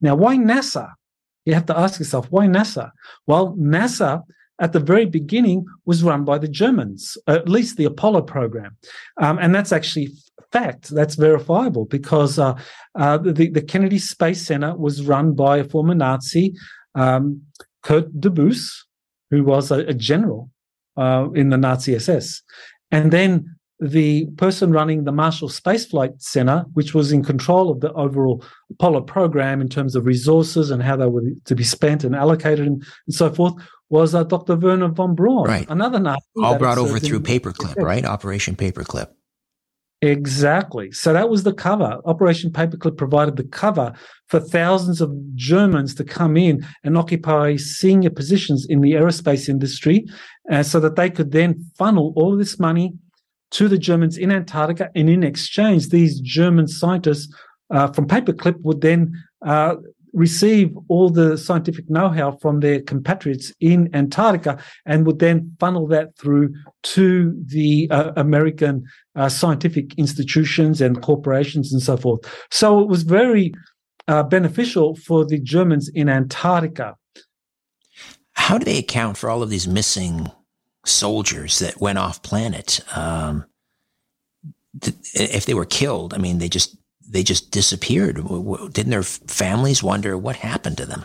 Now, 0.00 0.16
why 0.16 0.36
NASA? 0.36 0.90
You 1.44 1.54
have 1.54 1.66
to 1.66 1.78
ask 1.78 2.00
yourself, 2.00 2.26
why 2.30 2.46
NASA? 2.46 2.90
Well, 3.26 3.54
NASA 3.56 4.22
at 4.60 4.72
the 4.72 4.80
very 4.80 5.06
beginning 5.06 5.64
was 5.84 6.02
run 6.02 6.24
by 6.24 6.38
the 6.38 6.48
Germans, 6.48 7.16
at 7.26 7.48
least 7.48 7.76
the 7.76 7.84
Apollo 7.84 8.22
program. 8.22 8.76
Um, 9.20 9.38
and 9.38 9.54
that's 9.54 9.72
actually 9.72 10.10
fact, 10.54 10.90
that's 10.98 11.16
verifiable 11.16 11.84
because 11.86 12.38
uh, 12.38 12.54
uh, 12.94 13.18
the, 13.18 13.48
the, 13.56 13.62
Kennedy 13.62 13.98
Space 13.98 14.42
Center 14.46 14.76
was 14.76 15.02
run 15.02 15.34
by 15.34 15.58
a 15.58 15.64
former 15.64 15.94
Nazi, 15.94 16.54
um, 16.94 17.42
Kurt 17.82 18.06
Debus, 18.20 18.60
who 19.30 19.42
was 19.42 19.70
a, 19.72 19.80
a 19.94 19.94
general 19.94 20.50
uh, 20.96 21.26
in 21.34 21.50
the 21.50 21.56
Nazi 21.56 21.96
SS. 21.96 22.40
And 22.92 23.10
then 23.10 23.56
the 23.80 24.26
person 24.36 24.70
running 24.70 25.02
the 25.02 25.12
Marshall 25.12 25.48
Space 25.48 25.86
Flight 25.86 26.12
Center, 26.18 26.64
which 26.74 26.94
was 26.94 27.10
in 27.10 27.24
control 27.24 27.70
of 27.70 27.80
the 27.80 27.92
overall 27.94 28.44
Apollo 28.70 29.02
program 29.02 29.60
in 29.60 29.68
terms 29.68 29.96
of 29.96 30.06
resources 30.06 30.70
and 30.70 30.82
how 30.82 30.96
they 30.96 31.06
were 31.06 31.24
to 31.46 31.54
be 31.56 31.64
spent 31.64 32.04
and 32.04 32.14
allocated 32.14 32.66
and, 32.66 32.84
and 33.06 33.14
so 33.14 33.32
forth, 33.32 33.54
was 33.90 34.14
uh, 34.14 34.22
Dr. 34.22 34.54
Werner 34.56 34.88
von 34.88 35.14
Braun, 35.16 35.48
right. 35.48 35.68
another 35.68 35.98
Nazi. 35.98 36.22
All 36.42 36.58
brought 36.58 36.78
over 36.78 36.98
through 37.00 37.20
Paperclip, 37.20 37.76
right? 37.76 38.04
Operation 38.04 38.54
Paperclip. 38.54 39.08
Exactly. 40.04 40.92
So 40.92 41.14
that 41.14 41.30
was 41.30 41.44
the 41.44 41.54
cover. 41.54 41.98
Operation 42.04 42.50
Paperclip 42.50 42.98
provided 42.98 43.36
the 43.36 43.44
cover 43.44 43.94
for 44.28 44.38
thousands 44.38 45.00
of 45.00 45.10
Germans 45.34 45.94
to 45.94 46.04
come 46.04 46.36
in 46.36 46.66
and 46.82 46.98
occupy 46.98 47.56
senior 47.56 48.10
positions 48.10 48.66
in 48.68 48.82
the 48.82 48.92
aerospace 48.92 49.48
industry 49.48 50.04
uh, 50.50 50.62
so 50.62 50.78
that 50.80 50.96
they 50.96 51.08
could 51.08 51.32
then 51.32 51.64
funnel 51.78 52.12
all 52.16 52.36
this 52.36 52.58
money 52.58 52.92
to 53.52 53.66
the 53.66 53.78
Germans 53.78 54.18
in 54.18 54.30
Antarctica. 54.30 54.90
And 54.94 55.08
in 55.08 55.22
exchange, 55.22 55.88
these 55.88 56.20
German 56.20 56.68
scientists 56.68 57.34
uh, 57.70 57.90
from 57.90 58.06
Paperclip 58.06 58.60
would 58.60 58.82
then 58.82 59.14
uh, 59.46 59.76
receive 60.14 60.74
all 60.88 61.10
the 61.10 61.36
scientific 61.36 61.90
know-how 61.90 62.32
from 62.40 62.60
their 62.60 62.80
compatriots 62.80 63.52
in 63.60 63.90
Antarctica 63.94 64.62
and 64.86 65.04
would 65.06 65.18
then 65.18 65.54
funnel 65.58 65.86
that 65.88 66.16
through 66.16 66.54
to 66.84 67.34
the 67.46 67.88
uh, 67.90 68.12
American 68.16 68.84
uh, 69.16 69.28
scientific 69.28 69.98
institutions 69.98 70.80
and 70.80 71.02
corporations 71.02 71.72
and 71.72 71.82
so 71.82 71.96
forth. 71.96 72.20
So 72.50 72.78
it 72.80 72.88
was 72.88 73.02
very 73.02 73.52
uh, 74.06 74.22
beneficial 74.22 74.94
for 74.94 75.24
the 75.26 75.38
Germans 75.40 75.90
in 75.92 76.08
Antarctica. 76.08 76.94
How 78.34 78.58
do 78.58 78.64
they 78.64 78.78
account 78.78 79.16
for 79.16 79.28
all 79.28 79.42
of 79.42 79.50
these 79.50 79.66
missing 79.66 80.30
soldiers 80.86 81.58
that 81.58 81.80
went 81.80 81.98
off 81.98 82.22
planet? 82.22 82.80
Um, 82.96 83.46
th- 84.80 84.96
if 85.14 85.46
they 85.46 85.54
were 85.54 85.64
killed, 85.64 86.14
I 86.14 86.18
mean, 86.18 86.38
they 86.38 86.48
just 86.48 86.76
they 87.08 87.22
just 87.22 87.50
disappeared. 87.50 88.16
Didn't 88.72 88.90
their 88.90 89.02
families 89.02 89.82
wonder 89.82 90.16
what 90.16 90.36
happened 90.36 90.78
to 90.78 90.86
them? 90.86 91.04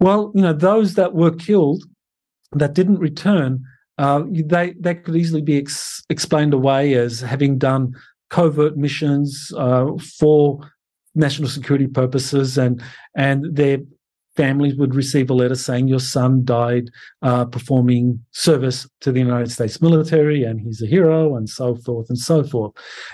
Well, 0.00 0.32
you 0.34 0.42
know, 0.42 0.52
those 0.52 0.94
that 0.94 1.14
were 1.14 1.30
killed 1.30 1.84
that 2.52 2.74
didn't 2.74 2.98
return, 2.98 3.64
uh, 3.98 4.24
they 4.28 4.74
they 4.78 4.94
could 4.96 5.16
easily 5.16 5.42
be 5.42 5.58
ex- 5.58 6.02
explained 6.10 6.54
away 6.54 6.94
as 6.94 7.20
having 7.20 7.58
done 7.58 7.94
covert 8.30 8.76
missions 8.76 9.52
uh, 9.56 9.86
for 10.18 10.58
national 11.14 11.48
security 11.48 11.86
purposes, 11.86 12.58
and 12.58 12.82
and 13.14 13.54
their 13.54 13.78
families 14.36 14.74
would 14.76 14.94
receive 14.94 15.30
a 15.30 15.34
letter 15.34 15.54
saying 15.54 15.88
your 15.88 16.00
son 16.00 16.44
died 16.44 16.90
uh, 17.22 17.44
performing 17.44 18.18
service 18.30 18.88
to 19.00 19.12
the 19.12 19.18
United 19.18 19.50
States 19.50 19.82
military 19.82 20.42
and 20.42 20.60
he's 20.60 20.82
a 20.82 20.86
hero 20.86 21.36
and 21.36 21.48
so 21.48 21.76
forth 21.76 22.08
and 22.08 22.18
so 22.18 22.42
forth. 22.42 22.72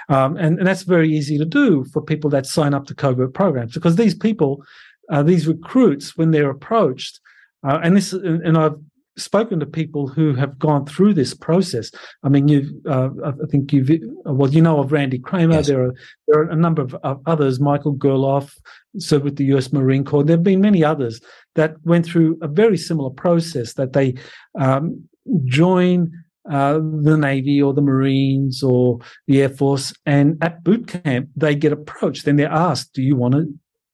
Um, 0.08 0.36
and, 0.36 0.58
and, 0.58 0.66
that's 0.66 0.82
very 0.82 1.10
easy 1.10 1.38
to 1.38 1.44
do 1.44 1.84
for 1.92 2.02
people 2.02 2.30
that 2.30 2.46
sign 2.46 2.74
up 2.74 2.86
to 2.86 2.94
covert 2.94 3.34
programs 3.34 3.74
because 3.74 3.96
these 3.96 4.14
people, 4.14 4.62
uh, 5.10 5.22
these 5.22 5.48
recruits, 5.48 6.16
when 6.16 6.30
they're 6.30 6.50
approached, 6.50 7.20
uh, 7.66 7.80
and 7.82 7.96
this, 7.96 8.12
and 8.12 8.56
I've 8.56 8.76
spoken 9.18 9.60
to 9.60 9.66
people 9.66 10.06
who 10.06 10.34
have 10.34 10.58
gone 10.58 10.86
through 10.86 11.14
this 11.14 11.34
process. 11.34 11.90
I 12.22 12.28
mean, 12.28 12.48
you, 12.48 12.80
uh, 12.88 13.10
I 13.24 13.32
think 13.50 13.72
you've, 13.72 13.90
well, 14.24 14.50
you 14.50 14.62
know 14.62 14.80
of 14.80 14.92
Randy 14.92 15.18
Cramer. 15.18 15.54
Yes. 15.54 15.66
There 15.66 15.84
are 15.86 15.94
there 16.26 16.40
are 16.40 16.50
a 16.50 16.56
number 16.56 16.82
of 16.82 17.20
others. 17.26 17.60
Michael 17.60 17.96
Gerloff 17.96 18.52
served 18.98 19.24
with 19.24 19.36
the 19.36 19.44
U.S. 19.46 19.72
Marine 19.72 20.04
Corps. 20.04 20.24
There 20.24 20.36
have 20.36 20.44
been 20.44 20.60
many 20.60 20.82
others 20.82 21.20
that 21.54 21.74
went 21.84 22.06
through 22.06 22.38
a 22.42 22.48
very 22.48 22.76
similar 22.76 23.10
process. 23.10 23.74
That 23.74 23.92
they 23.92 24.14
um, 24.58 25.08
join 25.44 26.12
uh, 26.50 26.74
the 26.74 27.16
Navy 27.16 27.60
or 27.60 27.74
the 27.74 27.82
Marines 27.82 28.62
or 28.62 28.98
the 29.26 29.42
Air 29.42 29.50
Force, 29.50 29.92
and 30.06 30.38
at 30.42 30.64
boot 30.64 30.88
camp 30.88 31.28
they 31.36 31.54
get 31.54 31.72
approached. 31.72 32.24
Then 32.24 32.36
they're 32.36 32.52
asked, 32.52 32.92
"Do 32.94 33.02
you 33.02 33.16
want 33.16 33.34
to 33.34 33.46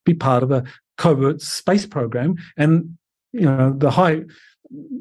be 0.05 0.13
part 0.13 0.43
of 0.43 0.51
a 0.51 0.63
covert 0.97 1.41
space 1.41 1.85
program?" 1.85 2.35
And 2.57 2.97
you 3.33 3.41
know 3.41 3.73
the 3.75 3.91
high 3.91 4.23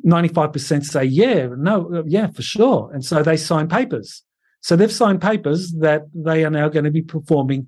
95% 0.06 0.84
say, 0.84 1.04
yeah, 1.04 1.48
no, 1.56 2.04
yeah, 2.06 2.28
for 2.28 2.42
sure. 2.42 2.90
And 2.92 3.04
so 3.04 3.22
they 3.22 3.36
sign 3.36 3.68
papers. 3.68 4.22
So 4.60 4.76
they've 4.76 4.92
signed 4.92 5.20
papers 5.20 5.72
that 5.80 6.02
they 6.14 6.44
are 6.44 6.50
now 6.50 6.68
going 6.68 6.84
to 6.84 6.90
be 6.90 7.02
performing 7.02 7.66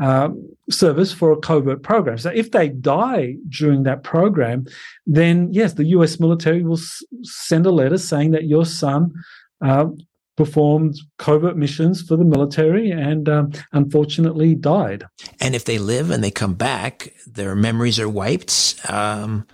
um, 0.00 0.48
service 0.70 1.12
for 1.12 1.32
a 1.32 1.36
covert 1.36 1.82
program. 1.82 2.18
So 2.18 2.30
if 2.30 2.50
they 2.50 2.68
die 2.68 3.36
during 3.48 3.82
that 3.84 4.02
program, 4.02 4.66
then 5.06 5.48
yes, 5.52 5.74
the 5.74 5.86
US 5.86 6.20
military 6.20 6.62
will 6.62 6.78
s- 6.78 7.02
send 7.22 7.66
a 7.66 7.70
letter 7.70 7.98
saying 7.98 8.32
that 8.32 8.44
your 8.44 8.64
son 8.64 9.12
uh, 9.64 9.86
performed 10.36 10.96
covert 11.18 11.56
missions 11.56 12.00
for 12.00 12.16
the 12.16 12.24
military 12.24 12.90
and 12.90 13.28
um, 13.28 13.50
unfortunately 13.72 14.54
died. 14.54 15.04
And 15.40 15.54
if 15.54 15.64
they 15.64 15.78
live 15.78 16.10
and 16.10 16.22
they 16.22 16.30
come 16.30 16.54
back, 16.54 17.12
their 17.26 17.56
memories 17.56 17.98
are 17.98 18.08
wiped. 18.08 18.76
Um, 18.88 19.46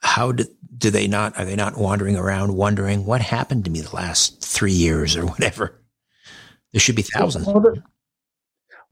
how 0.00 0.32
do, 0.32 0.46
do 0.78 0.90
they 0.90 1.06
not, 1.06 1.38
are 1.38 1.44
they 1.44 1.56
not 1.56 1.76
wandering 1.76 2.16
around 2.16 2.54
wondering 2.54 3.04
what 3.04 3.20
happened 3.20 3.66
to 3.66 3.70
me 3.70 3.82
the 3.82 3.94
last 3.94 4.42
three 4.42 4.72
years 4.72 5.16
or 5.16 5.26
whatever? 5.26 5.82
There 6.72 6.80
should 6.80 6.96
be 6.96 7.02
thousands. 7.02 7.46
Well, 7.46 7.60
the, 7.60 7.82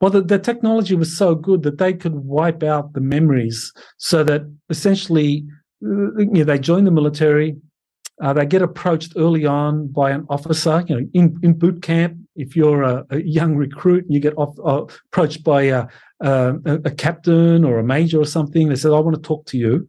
well 0.05 0.11
the, 0.11 0.21
the 0.21 0.39
technology 0.39 0.95
was 0.95 1.17
so 1.17 1.35
good 1.35 1.63
that 1.63 1.79
they 1.79 1.95
could 1.95 2.15
wipe 2.15 2.63
out 2.63 2.93
the 2.93 3.01
memories 3.01 3.73
so 3.97 4.23
that 4.23 4.43
essentially 4.69 5.47
you 5.81 6.29
know, 6.31 6.45
they 6.45 6.59
join 6.59 6.85
the 6.85 6.91
military, 6.91 7.57
uh, 8.21 8.35
they 8.35 8.45
get 8.45 8.61
approached 8.61 9.15
early 9.17 9.47
on 9.47 9.89
by 9.89 10.11
an 10.11 10.27
officer, 10.29 10.85
you 10.87 10.95
know, 10.95 11.07
in, 11.15 11.39
in 11.43 11.55
boot 11.55 11.81
camp. 11.81 12.19
If 12.37 12.55
you're 12.55 12.83
a, 12.83 13.07
a 13.09 13.23
young 13.23 13.57
recruit 13.57 14.05
you 14.11 14.21
get 14.21 14.37
off, 14.37 14.55
uh, 14.63 14.85
approached 15.07 15.43
by 15.43 15.63
a, 15.63 15.87
a, 16.21 16.55
a, 16.85 16.91
captain 16.91 17.65
or 17.65 17.79
a 17.79 17.85
major 17.85 18.21
or 18.21 18.27
something, 18.27 18.69
they 18.69 18.77
say, 18.77 18.91
I 18.91 18.99
want 18.99 19.17
to 19.17 19.23
talk 19.23 19.47
to 19.47 19.57
you. 19.57 19.89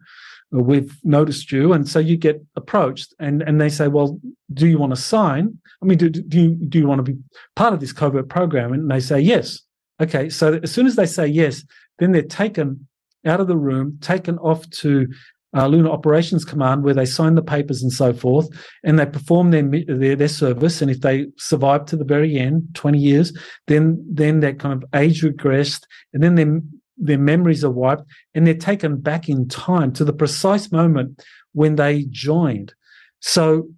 We've 0.52 0.96
noticed 1.04 1.52
you. 1.52 1.74
And 1.74 1.90
so 1.90 2.00
you 2.00 2.16
get 2.16 2.42
approached 2.56 3.14
and 3.20 3.42
and 3.42 3.60
they 3.60 3.68
say 3.68 3.90
well 3.90 4.18
do 4.54 4.66
you 4.66 4.78
want 4.78 4.96
to 4.96 5.02
sign? 5.02 5.60
I 5.82 5.86
mean 5.86 5.98
do, 5.98 6.10
do 6.10 6.40
you 6.40 6.52
do 6.70 6.80
you 6.80 6.88
want 6.88 7.00
to 7.06 7.12
be 7.12 7.20
part 7.58 7.74
of 7.74 7.82
this 7.82 7.92
covert 7.92 8.30
program? 8.30 8.72
And 8.72 8.90
they 8.90 9.02
say 9.02 9.20
yes 9.20 9.65
okay 10.02 10.30
so 10.30 10.60
as 10.64 10.72
soon 10.72 10.86
as 10.86 10.96
they 10.96 11.06
say 11.06 11.26
yes 11.26 11.64
then 12.00 12.12
they're 12.12 12.22
taken 12.22 12.88
out 13.26 13.40
of 13.40 13.48
the 13.48 13.58
room 13.58 13.98
taken 14.02 14.38
off 14.40 14.70
to 14.70 15.08
uh, 15.56 15.68
lunar 15.68 15.90
operations 15.90 16.44
command 16.44 16.84
where 16.84 16.94
they 16.94 17.06
sign 17.06 17.36
the 17.36 17.42
papers 17.42 17.82
and 17.82 17.92
so 17.92 18.14
forth 18.14 18.48
and 18.84 19.00
they 19.00 19.06
perform 19.06 19.52
their, 19.52 19.64
their 19.88 20.16
their 20.16 20.28
service 20.28 20.82
and 20.82 20.92
if 20.92 21.02
they 21.02 21.26
survive 21.38 21.86
to 21.86 21.96
the 21.96 22.04
very 22.04 22.38
end 22.38 22.64
20 22.74 22.98
years 22.98 23.38
then 23.68 24.04
then 24.10 24.42
they're 24.42 24.54
kind 24.54 24.74
of 24.74 24.90
age 24.94 25.22
regressed 25.22 25.84
and 26.14 26.22
then 26.22 26.36
their 26.36 26.62
their 26.98 27.18
memories 27.18 27.64
are 27.64 27.72
wiped 27.72 28.04
and 28.34 28.46
they're 28.46 28.54
taken 28.54 28.98
back 28.98 29.28
in 29.30 29.48
time 29.48 29.92
to 29.94 30.06
the 30.06 30.14
precise 30.14 30.72
moment 30.72 31.24
when 31.54 31.76
they 31.76 32.06
joined. 32.10 32.74
So 33.20 33.70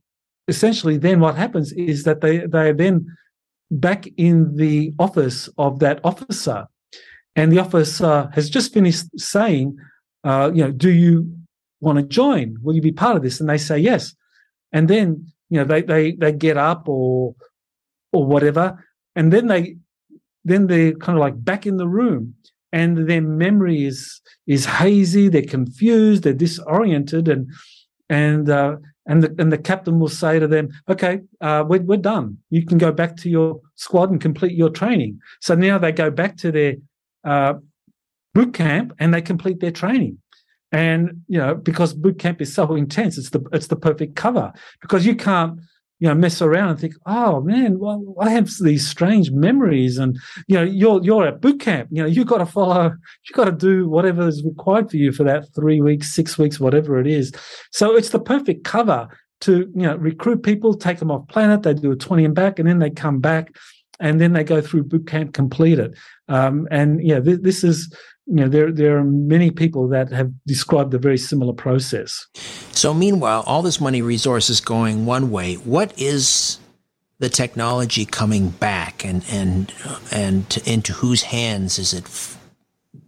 essentially, 0.47 0.97
then 0.97 1.19
what 1.19 1.35
happens 1.35 1.71
is 1.73 2.03
that 2.03 2.21
they, 2.21 2.39
they 2.39 2.69
are 2.69 2.73
then 2.73 3.05
back 3.71 4.07
in 4.17 4.55
the 4.55 4.93
office 4.99 5.49
of 5.57 5.79
that 5.79 5.99
officer. 6.03 6.67
And 7.35 7.51
the 7.51 7.59
officer 7.59 8.29
has 8.33 8.49
just 8.49 8.73
finished 8.73 9.05
saying, 9.19 9.77
uh, 10.23 10.51
you 10.53 10.63
know, 10.63 10.71
do 10.71 10.89
you 10.89 11.31
want 11.79 11.99
to 11.99 12.03
join? 12.03 12.57
Will 12.61 12.75
you 12.75 12.81
be 12.81 12.91
part 12.91 13.15
of 13.15 13.23
this? 13.23 13.39
And 13.39 13.49
they 13.49 13.57
say 13.57 13.77
yes. 13.77 14.15
And 14.71 14.87
then, 14.87 15.31
you 15.49 15.59
know, 15.59 15.63
they 15.63 15.81
they 15.81 16.13
they 16.13 16.31
get 16.31 16.57
up 16.57 16.89
or 16.89 17.35
or 18.11 18.25
whatever. 18.25 18.83
And 19.15 19.31
then 19.31 19.47
they 19.47 19.77
then 20.43 20.67
they're 20.67 20.93
kind 20.93 21.17
of 21.17 21.21
like 21.21 21.43
back 21.43 21.67
in 21.67 21.77
the 21.77 21.87
room 21.87 22.33
and 22.71 23.09
their 23.09 23.21
memory 23.21 23.85
is 23.85 24.21
is 24.45 24.65
hazy 24.65 25.29
they're 25.29 25.41
confused 25.41 26.23
they're 26.23 26.33
disoriented 26.33 27.27
and 27.27 27.49
and 28.09 28.49
uh, 28.49 28.77
and 29.07 29.23
the 29.23 29.35
and 29.39 29.51
the 29.51 29.57
captain 29.57 29.99
will 29.99 30.09
say 30.09 30.39
to 30.39 30.47
them 30.47 30.69
okay 30.89 31.21
uh, 31.41 31.63
we're, 31.67 31.81
we're 31.81 31.97
done. 31.97 32.37
You 32.49 32.65
can 32.65 32.77
go 32.77 32.91
back 32.91 33.15
to 33.17 33.29
your 33.29 33.59
squad 33.75 34.11
and 34.11 34.21
complete 34.21 34.53
your 34.53 34.69
training. 34.69 35.19
So 35.41 35.55
now 35.55 35.77
they 35.77 35.91
go 35.91 36.11
back 36.11 36.37
to 36.37 36.51
their 36.51 36.75
uh, 37.23 37.55
boot 38.33 38.53
camp 38.53 38.93
and 38.99 39.13
they 39.13 39.21
complete 39.21 39.59
their 39.59 39.71
training. 39.71 40.19
And 40.71 41.23
you 41.27 41.39
know 41.39 41.55
because 41.55 41.93
boot 41.93 42.19
camp 42.19 42.41
is 42.41 42.53
so 42.53 42.75
intense 42.75 43.17
it's 43.17 43.29
the 43.29 43.43
it's 43.53 43.67
the 43.67 43.75
perfect 43.75 44.15
cover. 44.15 44.51
Because 44.81 45.05
you 45.05 45.15
can't 45.15 45.59
you 45.99 46.07
know 46.07 46.15
mess 46.15 46.41
around 46.41 46.69
and 46.69 46.79
think 46.79 46.93
oh 47.05 47.41
man 47.41 47.79
well 47.79 48.15
i 48.21 48.29
have 48.29 48.49
these 48.61 48.87
strange 48.87 49.31
memories 49.31 49.97
and 49.97 50.17
you 50.47 50.55
know 50.55 50.63
you're 50.63 51.03
you're 51.03 51.27
at 51.27 51.41
boot 51.41 51.59
camp. 51.59 51.89
You 51.91 52.03
know 52.03 52.07
you've 52.07 52.27
got 52.27 52.39
to 52.39 52.45
follow 52.45 52.91
you've 53.23 53.35
got 53.35 53.45
to 53.45 53.51
do 53.51 53.87
whatever 53.89 54.27
is 54.27 54.43
required 54.43 54.89
for 54.89 54.97
you 54.97 55.11
for 55.11 55.23
that 55.23 55.53
three 55.55 55.81
weeks 55.81 56.13
six 56.13 56.37
weeks 56.37 56.59
whatever 56.59 56.99
it 56.99 57.07
is. 57.07 57.31
So 57.71 57.95
it's 57.95 58.09
the 58.09 58.19
perfect 58.19 58.63
cover 58.63 59.07
to 59.41 59.71
you 59.75 59.83
know 59.83 59.95
recruit 59.95 60.43
people 60.43 60.73
take 60.73 60.99
them 60.99 61.11
off 61.11 61.27
planet 61.27 61.63
they 61.63 61.73
do 61.73 61.91
a 61.91 61.95
20 61.95 62.25
and 62.25 62.35
back 62.35 62.59
and 62.59 62.67
then 62.67 62.79
they 62.79 62.89
come 62.89 63.19
back 63.19 63.55
and 63.99 64.21
then 64.21 64.33
they 64.33 64.43
go 64.43 64.61
through 64.61 64.83
boot 64.83 65.07
camp 65.07 65.33
complete 65.33 65.79
it. 65.79 65.93
Um, 66.27 66.67
and 66.71 67.01
yeah 67.05 67.19
th- 67.19 67.41
this 67.41 67.63
is 67.63 67.93
you 68.27 68.35
know 68.35 68.49
there 68.49 68.71
there 68.71 68.97
are 68.97 69.03
many 69.03 69.51
people 69.51 69.87
that 69.87 70.11
have 70.11 70.31
described 70.45 70.93
a 70.93 70.97
very 70.97 71.17
similar 71.17 71.53
process. 71.53 72.27
So 72.71 72.93
meanwhile, 72.93 73.43
all 73.47 73.61
this 73.61 73.79
money 73.79 74.01
resource 74.01 74.49
is 74.49 74.59
going 74.59 75.05
one 75.05 75.31
way. 75.31 75.55
What 75.55 75.97
is 75.97 76.59
the 77.19 77.29
technology 77.29 78.05
coming 78.05 78.49
back, 78.49 79.05
and 79.05 79.23
and 79.31 79.73
and 80.11 80.57
into 80.65 80.93
whose 80.93 81.23
hands 81.23 81.79
is 81.79 81.93
it 81.93 82.03
f- 82.03 82.37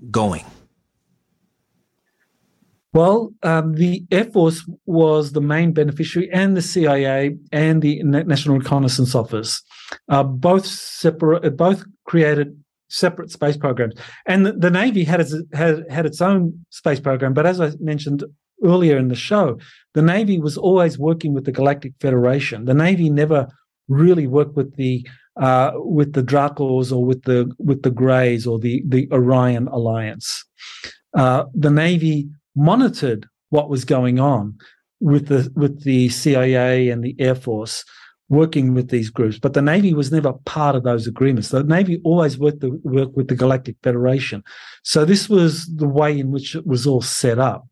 going? 0.10 0.46
Well, 2.94 3.34
um, 3.44 3.74
the 3.74 4.04
Air 4.10 4.26
Force 4.26 4.68
was 4.86 5.34
the 5.34 5.42
main 5.42 5.74
beneficiary, 5.74 6.30
and 6.32 6.56
the 6.56 6.62
CIA 6.62 7.38
and 7.52 7.82
the 7.82 8.02
National 8.04 8.58
Reconnaissance 8.58 9.14
Office, 9.14 9.62
uh, 10.08 10.24
both 10.24 10.66
separate, 10.66 11.56
both 11.56 11.84
created 12.06 12.58
separate 12.90 13.32
space 13.32 13.58
programs. 13.58 13.96
And 14.26 14.46
the, 14.46 14.54
the 14.54 14.70
Navy 14.70 15.04
had 15.04 15.22
its, 15.22 15.36
had, 15.54 15.86
had 15.90 16.06
its 16.06 16.22
own 16.22 16.66
space 16.70 17.00
program, 17.00 17.34
but 17.34 17.46
as 17.46 17.62
I 17.62 17.72
mentioned 17.80 18.24
earlier 18.64 18.98
in 18.98 19.08
the 19.08 19.16
show, 19.16 19.58
the 19.94 20.02
Navy 20.02 20.40
was 20.40 20.58
always 20.58 21.00
working 21.00 21.34
with 21.34 21.46
the 21.46 21.52
Galactic 21.52 21.94
Federation. 22.00 22.66
The 22.66 22.74
Navy 22.74 23.10
never 23.10 23.48
really 23.88 24.28
worked 24.28 24.56
with 24.56 24.76
the 24.76 25.08
uh, 25.40 25.72
with 25.76 26.14
the 26.14 26.24
Dracos 26.24 26.92
or 26.92 27.06
with 27.06 27.24
the 27.24 27.50
with 27.60 27.84
the 27.84 27.92
Greys 27.92 28.46
or 28.46 28.60
the 28.60 28.84
the 28.88 29.08
Orion 29.12 29.68
Alliance. 29.70 30.44
Uh, 31.16 31.46
the 31.54 31.72
Navy 31.72 32.30
monitored 32.56 33.26
what 33.50 33.70
was 33.70 33.86
going 33.86 34.20
on 34.20 34.58
with 35.00 35.28
the 35.28 35.52
with 35.56 35.84
the 35.84 36.10
CIA 36.10 36.90
and 36.90 37.04
the 37.04 37.16
Air 37.20 37.36
Force 37.36 37.84
working 38.30 38.74
with 38.74 38.90
these 38.90 39.10
groups, 39.10 39.40
but 39.40 39.54
the 39.54 39.62
Navy 39.62 39.94
was 39.94 40.12
never 40.12 40.34
part 40.46 40.76
of 40.76 40.84
those 40.84 41.08
agreements. 41.08 41.50
The 41.50 41.64
Navy 41.64 42.00
always 42.04 42.38
worked, 42.38 42.62
the, 42.62 42.70
worked 42.84 43.16
with 43.16 43.28
the 43.28 43.36
Galactic 43.36 43.76
Federation. 43.84 44.44
So 44.84 45.04
this 45.04 45.28
was 45.28 45.66
the 45.66 45.88
way 45.88 46.18
in 46.18 46.32
which 46.32 46.56
it 46.56 46.66
was 46.66 46.86
all 46.86 47.02
set 47.02 47.40
up. 47.40 47.68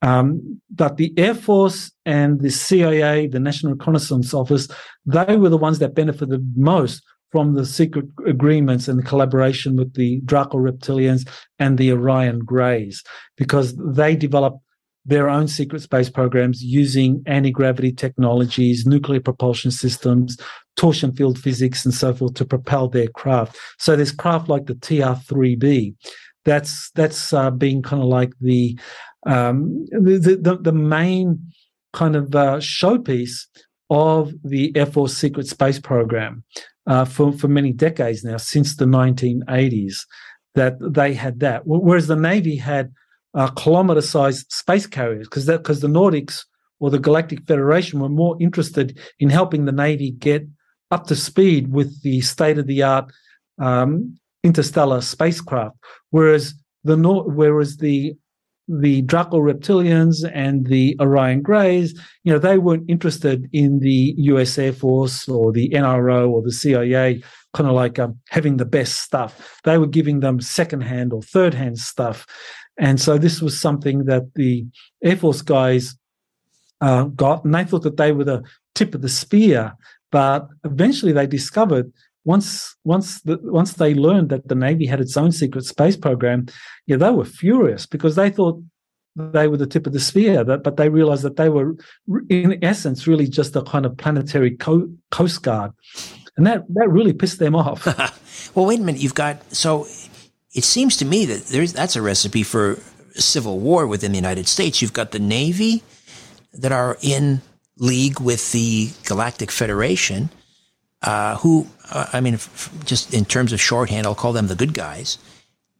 Um, 0.00 0.60
but 0.70 0.96
the 0.96 1.12
Air 1.16 1.34
Force 1.34 1.92
and 2.04 2.40
the 2.40 2.50
CIA, 2.50 3.28
the 3.28 3.38
National 3.38 3.72
Reconnaissance 3.72 4.34
Office, 4.34 4.68
they 5.06 5.36
were 5.36 5.48
the 5.48 5.56
ones 5.56 5.78
that 5.78 5.94
benefited 5.94 6.54
most 6.56 7.02
from 7.30 7.54
the 7.54 7.64
secret 7.64 8.06
agreements 8.26 8.88
and 8.88 8.98
the 8.98 9.02
collaboration 9.02 9.76
with 9.76 9.94
the 9.94 10.20
Draco 10.24 10.58
reptilians 10.58 11.26
and 11.58 11.78
the 11.78 11.90
Orion 11.92 12.40
Greys, 12.40 13.02
because 13.36 13.74
they 13.76 14.14
developed 14.14 14.61
their 15.04 15.28
own 15.28 15.48
secret 15.48 15.82
space 15.82 16.08
programs 16.08 16.62
using 16.62 17.22
anti 17.26 17.50
gravity 17.50 17.92
technologies, 17.92 18.86
nuclear 18.86 19.20
propulsion 19.20 19.70
systems, 19.70 20.36
torsion 20.76 21.14
field 21.14 21.38
physics, 21.38 21.84
and 21.84 21.94
so 21.94 22.14
forth 22.14 22.34
to 22.34 22.44
propel 22.44 22.88
their 22.88 23.08
craft. 23.08 23.56
So 23.78 23.96
there's 23.96 24.12
craft 24.12 24.48
like 24.48 24.66
the 24.66 24.74
TR 24.74 25.18
3B. 25.28 25.94
That's 26.44 26.90
that's 26.92 27.32
uh, 27.32 27.50
being 27.50 27.82
kind 27.82 28.02
of 28.02 28.08
like 28.08 28.32
the, 28.40 28.78
um, 29.26 29.84
the, 29.90 30.38
the 30.40 30.58
the 30.60 30.72
main 30.72 31.52
kind 31.92 32.16
of 32.16 32.34
uh, 32.34 32.56
showpiece 32.58 33.46
of 33.90 34.32
the 34.42 34.74
Air 34.76 34.86
Force 34.86 35.16
secret 35.16 35.46
space 35.46 35.78
program 35.78 36.44
uh, 36.86 37.04
for 37.04 37.32
for 37.32 37.48
many 37.48 37.72
decades 37.72 38.24
now, 38.24 38.36
since 38.36 38.76
the 38.76 38.86
1980s. 38.86 39.98
That 40.54 40.74
they 40.80 41.14
had 41.14 41.40
that, 41.40 41.62
whereas 41.64 42.08
the 42.08 42.16
Navy 42.16 42.56
had 42.56 42.92
uh, 43.34 43.48
kilometer-sized 43.48 44.50
space 44.50 44.86
carriers 44.86 45.26
because 45.28 45.46
because 45.46 45.80
the 45.80 45.88
Nordics 45.88 46.44
or 46.80 46.90
the 46.90 46.98
Galactic 46.98 47.46
Federation 47.46 48.00
were 48.00 48.08
more 48.08 48.36
interested 48.40 48.98
in 49.20 49.30
helping 49.30 49.64
the 49.64 49.72
Navy 49.72 50.10
get 50.10 50.46
up 50.90 51.06
to 51.06 51.16
speed 51.16 51.72
with 51.72 52.02
the 52.02 52.20
state-of-the-art 52.20 53.10
um, 53.58 54.18
interstellar 54.42 55.00
spacecraft, 55.00 55.76
whereas 56.10 56.54
the 56.84 56.96
whereas 56.96 57.78
the 57.78 58.14
the 58.68 59.02
Draco 59.02 59.38
reptilians 59.38 60.28
and 60.32 60.66
the 60.66 60.96
Orion 61.00 61.42
Greys, 61.42 61.98
you 62.24 62.32
know, 62.32 62.38
they 62.38 62.58
weren't 62.58 62.88
interested 62.88 63.48
in 63.52 63.80
the 63.80 64.14
U.S. 64.18 64.56
Air 64.56 64.72
Force 64.72 65.28
or 65.28 65.52
the 65.52 65.68
NRO 65.70 66.30
or 66.30 66.42
the 66.42 66.52
CIA, 66.52 67.22
kind 67.54 67.68
of 67.68 67.74
like 67.74 67.98
um, 67.98 68.18
having 68.30 68.56
the 68.56 68.64
best 68.64 69.02
stuff. 69.02 69.60
They 69.64 69.78
were 69.78 69.88
giving 69.88 70.20
them 70.20 70.40
secondhand 70.40 71.12
or 71.12 71.22
third-hand 71.22 71.78
stuff, 71.78 72.24
and 72.78 73.00
so 73.00 73.18
this 73.18 73.40
was 73.40 73.60
something 73.60 74.04
that 74.06 74.34
the 74.34 74.66
Air 75.02 75.16
Force 75.16 75.42
guys 75.42 75.96
uh, 76.80 77.04
got, 77.04 77.44
and 77.44 77.54
they 77.54 77.64
thought 77.64 77.82
that 77.82 77.96
they 77.96 78.12
were 78.12 78.24
the 78.24 78.42
tip 78.74 78.94
of 78.94 79.02
the 79.02 79.08
spear. 79.08 79.74
But 80.10 80.48
eventually, 80.64 81.12
they 81.12 81.26
discovered 81.26 81.92
once 82.24 82.76
once 82.84 83.20
the, 83.22 83.38
once 83.42 83.74
they 83.74 83.94
learned 83.94 84.30
that 84.30 84.48
the 84.48 84.54
Navy 84.54 84.86
had 84.86 85.00
its 85.00 85.16
own 85.16 85.32
secret 85.32 85.64
space 85.64 85.96
program, 85.96 86.46
yeah, 86.86 86.96
they 86.96 87.10
were 87.10 87.24
furious 87.24 87.86
because 87.86 88.16
they 88.16 88.30
thought 88.30 88.62
they 89.16 89.48
were 89.48 89.56
the 89.56 89.66
tip 89.66 89.86
of 89.86 89.92
the 89.92 90.00
spear, 90.00 90.44
but, 90.44 90.62
but 90.62 90.76
they 90.76 90.88
realized 90.88 91.22
that 91.22 91.36
they 91.36 91.50
were, 91.50 91.76
in 92.30 92.58
essence, 92.64 93.06
really 93.06 93.28
just 93.28 93.54
a 93.54 93.62
kind 93.62 93.84
of 93.84 93.96
planetary 93.98 94.56
co- 94.56 94.90
coast 95.10 95.42
guard, 95.42 95.72
and 96.36 96.46
that 96.46 96.64
that 96.74 96.88
really 96.88 97.12
pissed 97.12 97.38
them 97.38 97.54
off. 97.54 97.86
well, 98.54 98.66
wait 98.66 98.80
a 98.80 98.82
minute, 98.82 99.00
you've 99.00 99.14
got 99.14 99.42
so 99.54 99.86
it 100.54 100.64
seems 100.64 100.96
to 100.98 101.04
me 101.04 101.24
that 101.26 101.46
there's 101.46 101.72
that's 101.72 101.96
a 101.96 102.02
recipe 102.02 102.42
for 102.42 102.78
civil 103.14 103.58
war 103.58 103.86
within 103.86 104.12
the 104.12 104.18
United 104.18 104.48
States. 104.48 104.82
You've 104.82 104.92
got 104.92 105.12
the 105.12 105.18
Navy 105.18 105.82
that 106.54 106.72
are 106.72 106.98
in 107.00 107.42
league 107.78 108.20
with 108.20 108.52
the 108.52 108.90
Galactic 109.04 109.50
Federation, 109.50 110.30
uh, 111.02 111.36
who, 111.36 111.66
uh, 111.90 112.06
I 112.12 112.20
mean, 112.20 112.38
just 112.84 113.12
in 113.12 113.24
terms 113.24 113.52
of 113.52 113.60
shorthand, 113.60 114.06
I'll 114.06 114.14
call 114.14 114.32
them 114.32 114.46
the 114.46 114.54
good 114.54 114.74
guys. 114.74 115.18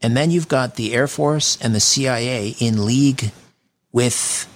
And 0.00 0.16
then 0.16 0.30
you've 0.30 0.48
got 0.48 0.74
the 0.76 0.94
Air 0.94 1.06
Force 1.06 1.58
and 1.60 1.74
the 1.74 1.80
CIA 1.80 2.56
in 2.58 2.84
league 2.84 3.30
with 3.92 4.48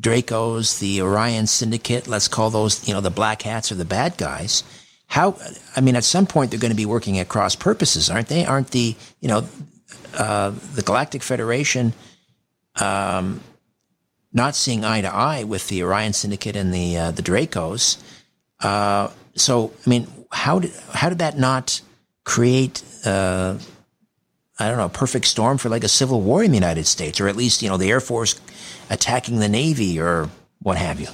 Dracos, 0.00 0.80
the 0.80 1.02
Orion 1.02 1.46
Syndicate. 1.46 2.08
Let's 2.08 2.26
call 2.26 2.50
those, 2.50 2.86
you 2.88 2.94
know, 2.94 3.00
the 3.00 3.10
black 3.10 3.42
hats 3.42 3.70
or 3.70 3.76
the 3.76 3.84
bad 3.84 4.16
guys 4.16 4.64
how 5.08 5.36
i 5.76 5.80
mean 5.80 5.96
at 5.96 6.04
some 6.04 6.26
point 6.26 6.50
they're 6.50 6.60
going 6.60 6.70
to 6.70 6.76
be 6.76 6.86
working 6.86 7.18
at 7.18 7.28
cross 7.28 7.56
purposes 7.56 8.08
aren't 8.08 8.28
they 8.28 8.44
aren't 8.44 8.70
the 8.70 8.94
you 9.20 9.28
know 9.28 9.46
uh, 10.14 10.52
the 10.74 10.82
galactic 10.82 11.22
federation 11.22 11.92
um, 12.80 13.40
not 14.32 14.54
seeing 14.54 14.84
eye 14.84 15.00
to 15.00 15.12
eye 15.12 15.44
with 15.44 15.68
the 15.68 15.82
Orion 15.82 16.12
Syndicate 16.12 16.56
and 16.56 16.72
the 16.72 16.96
uh, 16.96 17.10
the 17.10 17.22
Dracos. 17.22 18.02
Uh, 18.60 19.10
so, 19.34 19.72
I 19.86 19.90
mean, 19.90 20.08
how 20.30 20.58
did 20.58 20.72
how 20.92 21.08
did 21.08 21.18
that 21.18 21.38
not 21.38 21.80
create? 22.24 22.82
Uh, 23.04 23.58
I 24.60 24.68
don't 24.68 24.76
know, 24.76 24.86
a 24.86 24.90
perfect 24.90 25.26
storm 25.26 25.56
for 25.56 25.68
like 25.68 25.84
a 25.84 25.88
civil 25.88 26.20
war 26.20 26.42
in 26.42 26.50
the 26.50 26.56
United 26.56 26.86
States, 26.86 27.20
or 27.20 27.28
at 27.28 27.36
least 27.36 27.62
you 27.62 27.68
know 27.68 27.76
the 27.76 27.90
Air 27.90 28.00
Force 28.00 28.40
attacking 28.90 29.38
the 29.38 29.48
Navy, 29.48 30.00
or 30.00 30.28
what 30.60 30.76
have 30.76 31.00
you. 31.00 31.08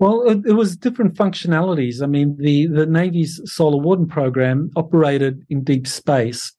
Well, 0.00 0.22
it, 0.22 0.46
it, 0.46 0.54
was 0.54 0.76
different 0.76 1.14
functionalities. 1.14 2.02
I 2.02 2.06
mean, 2.06 2.34
the, 2.38 2.66
the 2.66 2.86
Navy's 2.86 3.38
Solar 3.44 3.76
Warden 3.76 4.08
program 4.08 4.70
operated 4.74 5.44
in 5.50 5.62
deep 5.62 5.86
space, 5.86 6.52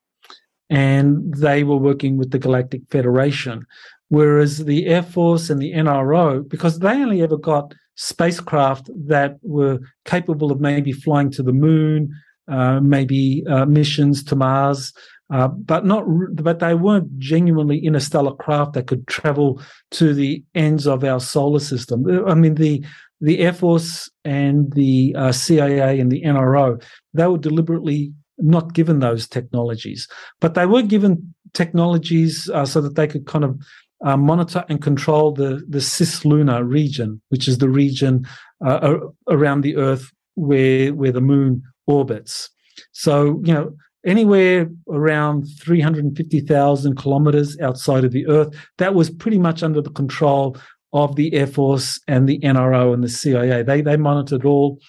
and 0.69 1.33
they 1.33 1.63
were 1.63 1.77
working 1.77 2.17
with 2.17 2.29
the 2.29 2.37
Galactic 2.37 2.83
Federation. 2.91 3.65
Whereas 4.09 4.65
the 4.65 4.85
Air 4.85 5.01
Force 5.01 5.49
and 5.49 5.59
the 5.59 5.73
NRO, 5.73 6.47
because 6.47 6.79
they 6.79 6.91
only 6.91 7.23
ever 7.23 7.37
got 7.37 7.73
spacecraft 7.95 8.91
that 9.07 9.37
were 9.41 9.79
capable 10.05 10.51
of 10.51 10.61
maybe 10.61 10.91
flying 10.91 11.31
to 11.31 11.41
the 11.41 11.53
moon, 11.53 12.11
uh, 12.47 12.79
maybe 12.79 13.43
uh, 13.49 13.65
missions 13.65 14.23
to 14.25 14.35
Mars, 14.35 14.93
uh, 15.33 15.47
but 15.47 15.85
not 15.85 16.03
but 16.35 16.59
they 16.59 16.73
weren't 16.73 17.17
genuinely 17.17 17.79
interstellar 17.79 18.35
craft 18.35 18.73
that 18.73 18.87
could 18.87 19.07
travel 19.07 19.61
to 19.89 20.13
the 20.13 20.43
ends 20.53 20.85
of 20.85 21.03
our 21.03 21.19
solar 21.21 21.59
system. 21.59 22.05
I 22.27 22.33
mean 22.33 22.55
the 22.55 22.83
the 23.21 23.39
Air 23.39 23.53
Force 23.53 24.09
and 24.25 24.73
the 24.73 25.15
uh, 25.17 25.31
CIA 25.31 25.99
and 25.99 26.11
the 26.11 26.23
NRO, 26.23 26.83
they 27.13 27.27
were 27.27 27.37
deliberately 27.37 28.13
not 28.39 28.73
given 28.73 28.99
those 28.99 29.27
technologies, 29.27 30.07
but 30.39 30.55
they 30.55 30.65
were 30.65 30.81
given 30.81 31.33
technologies 31.53 32.49
uh, 32.49 32.65
so 32.65 32.81
that 32.81 32.95
they 32.95 33.07
could 33.07 33.27
kind 33.27 33.43
of 33.43 33.61
uh, 34.03 34.17
monitor 34.17 34.65
and 34.67 34.81
control 34.81 35.31
the 35.31 35.63
the 35.69 35.77
cislunar 35.79 36.67
region, 36.67 37.21
which 37.29 37.47
is 37.47 37.59
the 37.59 37.69
region 37.69 38.25
uh, 38.65 38.97
around 39.29 39.61
the 39.61 39.77
Earth 39.77 40.11
where 40.35 40.93
where 40.93 41.11
the 41.11 41.21
Moon 41.21 41.61
orbits. 41.85 42.49
So 42.93 43.41
you 43.45 43.53
know 43.53 43.75
anywhere 44.03 44.67
around 44.89 45.45
350,000 45.61 46.95
kilometers 46.95 47.59
outside 47.59 48.03
of 48.03 48.11
the 48.11 48.25
Earth, 48.25 48.49
that 48.79 48.95
was 48.95 49.11
pretty 49.11 49.37
much 49.37 49.61
under 49.61 49.81
the 49.81 49.91
control 49.91 50.57
of 50.93 51.15
the 51.15 51.33
Air 51.33 51.47
Force 51.47 51.99
and 52.07 52.27
the 52.27 52.39
NRO 52.39 52.93
and 52.93 53.03
the 53.03 53.09
CIA. 53.09 53.63
They 53.63 53.81
they 53.81 53.97
monitored 53.97 54.45
all 54.45 54.79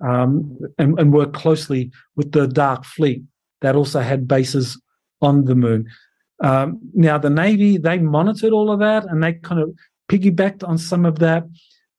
um, 0.00 0.58
and, 0.78 0.98
and 0.98 1.12
worked 1.12 1.34
closely 1.34 1.90
with 2.16 2.32
the 2.32 2.46
Dark 2.46 2.84
Fleet 2.84 3.22
that 3.60 3.76
also 3.76 4.00
had 4.00 4.26
bases 4.26 4.80
on 5.20 5.44
the 5.44 5.54
moon. 5.54 5.86
Um, 6.42 6.80
now 6.94 7.18
the 7.18 7.30
Navy 7.30 7.78
they 7.78 7.98
monitored 7.98 8.52
all 8.52 8.70
of 8.70 8.80
that 8.80 9.04
and 9.04 9.22
they 9.22 9.34
kind 9.34 9.60
of 9.60 9.72
piggybacked 10.08 10.66
on 10.66 10.76
some 10.76 11.06
of 11.06 11.20
that, 11.20 11.44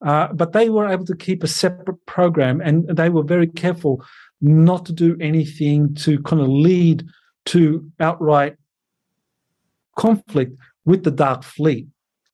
uh, 0.06 0.27
but 0.34 0.52
they 0.52 0.69
were 0.69 0.88
able 0.88 1.06
to 1.06 1.15
keep 1.15 1.44
a 1.44 1.48
separate 1.48 2.06
program 2.06 2.60
and 2.60 2.88
they 2.88 3.10
were 3.10 3.23
very 3.23 3.48
careful 3.48 4.03
not 4.41 4.85
to 4.85 4.91
do 4.91 5.15
anything 5.22 5.95
to 5.95 6.22
kind 6.23 6.41
of 6.41 6.49
lead 6.49 7.06
to 7.45 7.90
outright 8.02 8.57
conflict 9.95 10.57
with 10.85 11.03
the 11.03 11.11
Dark 11.11 11.44
Fleet 11.44 11.88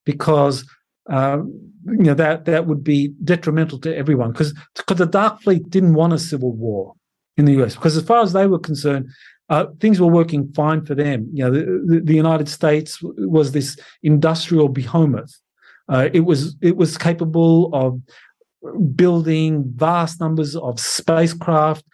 because 0.05 0.65
uh, 1.09 1.39
you 1.85 2.03
know 2.03 2.13
that 2.13 2.45
that 2.45 2.67
would 2.67 2.83
be 2.83 3.13
detrimental 3.23 3.79
to 3.79 3.95
everyone 3.95 4.31
because 4.31 4.53
because 4.75 4.97
the 4.97 5.05
Dark 5.05 5.41
Fleet 5.41 5.69
didn't 5.69 5.93
want 5.93 6.13
a 6.13 6.19
civil 6.19 6.53
war 6.53 6.93
in 7.37 7.45
the 7.45 7.53
U.S. 7.53 7.75
because 7.75 7.97
as 7.97 8.03
far 8.03 8.21
as 8.21 8.33
they 8.33 8.47
were 8.47 8.59
concerned, 8.59 9.09
uh, 9.49 9.65
things 9.79 9.99
were 9.99 10.07
working 10.07 10.51
fine 10.53 10.85
for 10.85 10.95
them. 10.95 11.29
You 11.33 11.45
know, 11.45 11.51
the, 11.51 12.01
the 12.03 12.15
United 12.15 12.49
States 12.49 12.99
was 13.01 13.51
this 13.51 13.77
industrial 14.03 14.69
behemoth. 14.69 15.33
Uh, 15.87 16.09
it 16.13 16.21
was 16.21 16.55
it 16.61 16.75
was 16.75 16.97
capable 16.97 17.73
of 17.73 17.99
building 18.95 19.63
vast 19.75 20.19
numbers 20.19 20.55
of 20.55 20.79
spacecraft 20.79 21.85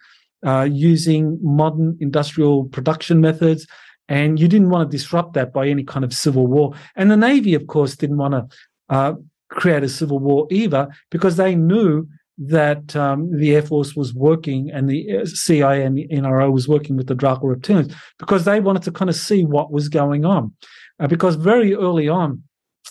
uh, 0.44 0.68
using 0.70 1.38
modern 1.42 1.96
industrial 2.00 2.64
production 2.66 3.20
methods. 3.20 3.66
And 4.08 4.38
you 4.38 4.46
didn't 4.46 4.70
want 4.70 4.88
to 4.88 4.96
disrupt 4.96 5.34
that 5.34 5.52
by 5.52 5.66
any 5.66 5.82
kind 5.82 6.04
of 6.04 6.14
civil 6.14 6.46
war. 6.46 6.74
And 6.94 7.10
the 7.10 7.16
Navy, 7.16 7.54
of 7.54 7.66
course, 7.66 7.96
didn't 7.96 8.18
want 8.18 8.34
to 8.34 8.46
uh, 8.88 9.14
create 9.48 9.82
a 9.82 9.88
civil 9.88 10.18
war 10.18 10.46
either, 10.50 10.88
because 11.10 11.36
they 11.36 11.54
knew 11.54 12.06
that 12.38 12.94
um, 12.94 13.30
the 13.38 13.54
Air 13.54 13.62
Force 13.62 13.96
was 13.96 14.12
working 14.12 14.70
and 14.70 14.88
the 14.88 15.18
uh, 15.18 15.24
CIA 15.24 15.84
and 15.84 15.96
the 15.96 16.06
NRO 16.08 16.52
was 16.52 16.68
working 16.68 16.96
with 16.96 17.06
the 17.06 17.14
Draco 17.14 17.46
reptilians 17.46 17.94
because 18.18 18.44
they 18.44 18.60
wanted 18.60 18.82
to 18.82 18.92
kind 18.92 19.08
of 19.08 19.16
see 19.16 19.44
what 19.44 19.72
was 19.72 19.88
going 19.88 20.24
on. 20.24 20.52
Uh, 21.00 21.06
because 21.06 21.36
very 21.36 21.74
early 21.74 22.08
on, 22.08 22.42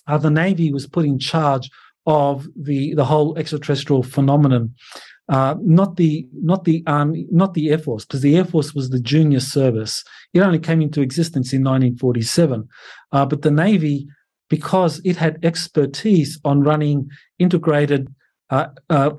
uh, 0.08 0.18
the 0.18 0.32
Navy 0.32 0.72
was 0.74 0.88
put 0.88 1.06
in 1.06 1.20
charge 1.20 1.70
of 2.08 2.48
the, 2.56 2.94
the 2.96 3.06
whole 3.06 3.38
extraterrestrial 3.38 4.04
phenomenon. 4.04 4.74
Uh, 5.28 5.56
not 5.62 5.96
the 5.96 6.28
not 6.34 6.66
the 6.66 6.84
army, 6.86 7.26
not 7.32 7.56
the 7.56 7.72
Air 7.72 7.80
Force, 7.80 8.06
because 8.06 8.22
the 8.22 8.38
Air 8.38 8.46
Force 8.46 8.76
was 8.76 8.92
the 8.92 9.00
junior 9.00 9.40
service. 9.40 10.04
It 10.36 10.42
only 10.42 10.60
came 10.60 10.84
into 10.84 11.02
existence 11.02 11.52
in 11.52 11.64
1947, 11.64 12.68
uh, 13.12 13.26
but 13.26 13.42
the 13.42 13.50
Navy 13.50 14.08
because 14.50 15.02
it 15.04 15.18
had 15.18 15.44
expertise 15.44 16.40
on 16.46 16.62
running 16.62 17.10
integrated 17.40 18.14
uh, 18.50 18.68
uh, 18.90 19.12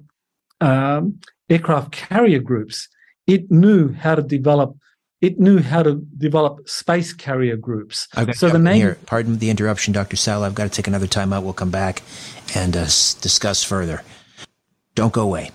um, 0.60 1.20
aircraft 1.50 1.92
carrier 1.92 2.40
groups. 2.40 2.88
It 3.26 3.50
knew 3.50 3.92
how 3.92 4.14
to 4.14 4.22
develop. 4.22 4.76
It 5.20 5.40
knew 5.40 5.60
how 5.60 5.82
to 5.82 6.06
develop 6.18 6.68
space 6.68 7.12
carrier 7.12 7.56
groups. 7.56 8.06
Okay, 8.16 8.32
so 8.32 8.48
the 8.50 8.58
name. 8.58 8.76
Here, 8.76 8.98
pardon 9.06 9.38
the 9.38 9.50
interruption, 9.50 9.92
Dr. 9.92 10.16
Salla. 10.16 10.46
I've 10.46 10.54
got 10.54 10.64
to 10.64 10.70
take 10.70 10.86
another 10.86 11.06
time 11.06 11.32
out. 11.32 11.42
We'll 11.42 11.54
come 11.54 11.70
back 11.70 12.02
and 12.54 12.76
uh, 12.76 12.84
discuss 12.84 13.64
further. 13.64 14.02
Don't 14.94 15.12
go 15.12 15.22
away. 15.22 15.50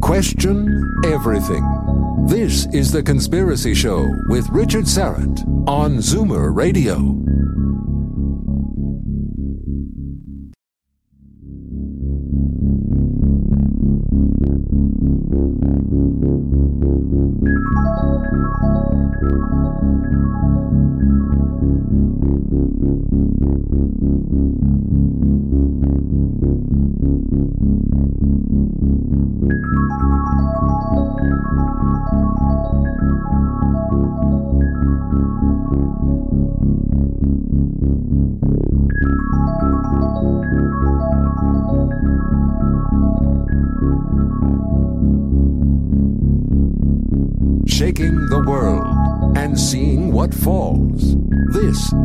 Question 0.00 1.02
everything. 1.04 1.62
This 2.26 2.66
is 2.72 2.90
The 2.90 3.02
Conspiracy 3.02 3.74
Show 3.74 4.08
with 4.28 4.48
Richard 4.50 4.84
Syrett 4.84 5.46
on 5.68 5.98
Zoomer 5.98 6.54
Radio. 6.54 7.25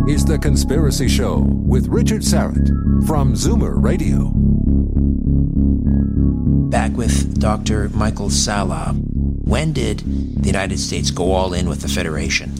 Is 0.07 0.23
The 0.23 0.39
Conspiracy 0.41 1.09
Show 1.09 1.39
with 1.39 1.87
Richard 1.89 2.21
Syrett 2.21 2.67
from 3.05 3.33
Zoomer 3.33 3.73
Radio. 3.75 4.31
Back 6.69 6.93
with 6.93 7.41
Dr. 7.41 7.89
Michael 7.89 8.29
Salla. 8.29 8.93
When 8.95 9.73
did 9.73 9.99
the 9.99 10.47
United 10.47 10.79
States 10.79 11.11
go 11.11 11.33
all 11.33 11.53
in 11.53 11.67
with 11.67 11.81
the 11.81 11.89
Federation? 11.89 12.53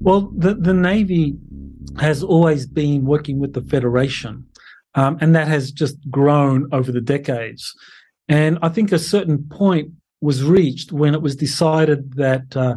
Well, 0.00 0.30
the, 0.36 0.54
the 0.54 0.74
Navy 0.74 1.36
has 1.98 2.22
always 2.22 2.68
been 2.68 3.04
working 3.04 3.40
with 3.40 3.52
the 3.52 3.62
Federation, 3.62 4.46
um, 4.94 5.18
and 5.20 5.34
that 5.34 5.48
has 5.48 5.72
just 5.72 5.96
grown 6.08 6.68
over 6.70 6.92
the 6.92 7.00
decades. 7.00 7.74
And 8.28 8.60
I 8.62 8.68
think 8.68 8.92
a 8.92 8.98
certain 9.00 9.42
point 9.50 9.90
was 10.20 10.44
reached 10.44 10.92
when 10.92 11.14
it 11.14 11.22
was 11.22 11.34
decided 11.34 12.14
that 12.14 12.56
uh, 12.56 12.76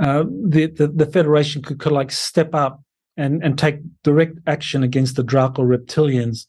uh, 0.00 0.24
the, 0.48 0.66
the, 0.66 0.88
the 0.88 1.06
Federation 1.06 1.62
could, 1.62 1.78
could 1.78 1.92
like 1.92 2.10
step 2.10 2.54
up 2.54 2.82
and 3.16 3.44
and 3.44 3.58
take 3.58 3.76
direct 4.02 4.38
action 4.46 4.82
against 4.82 5.16
the 5.16 5.22
Draco 5.22 5.62
reptilians 5.62 6.46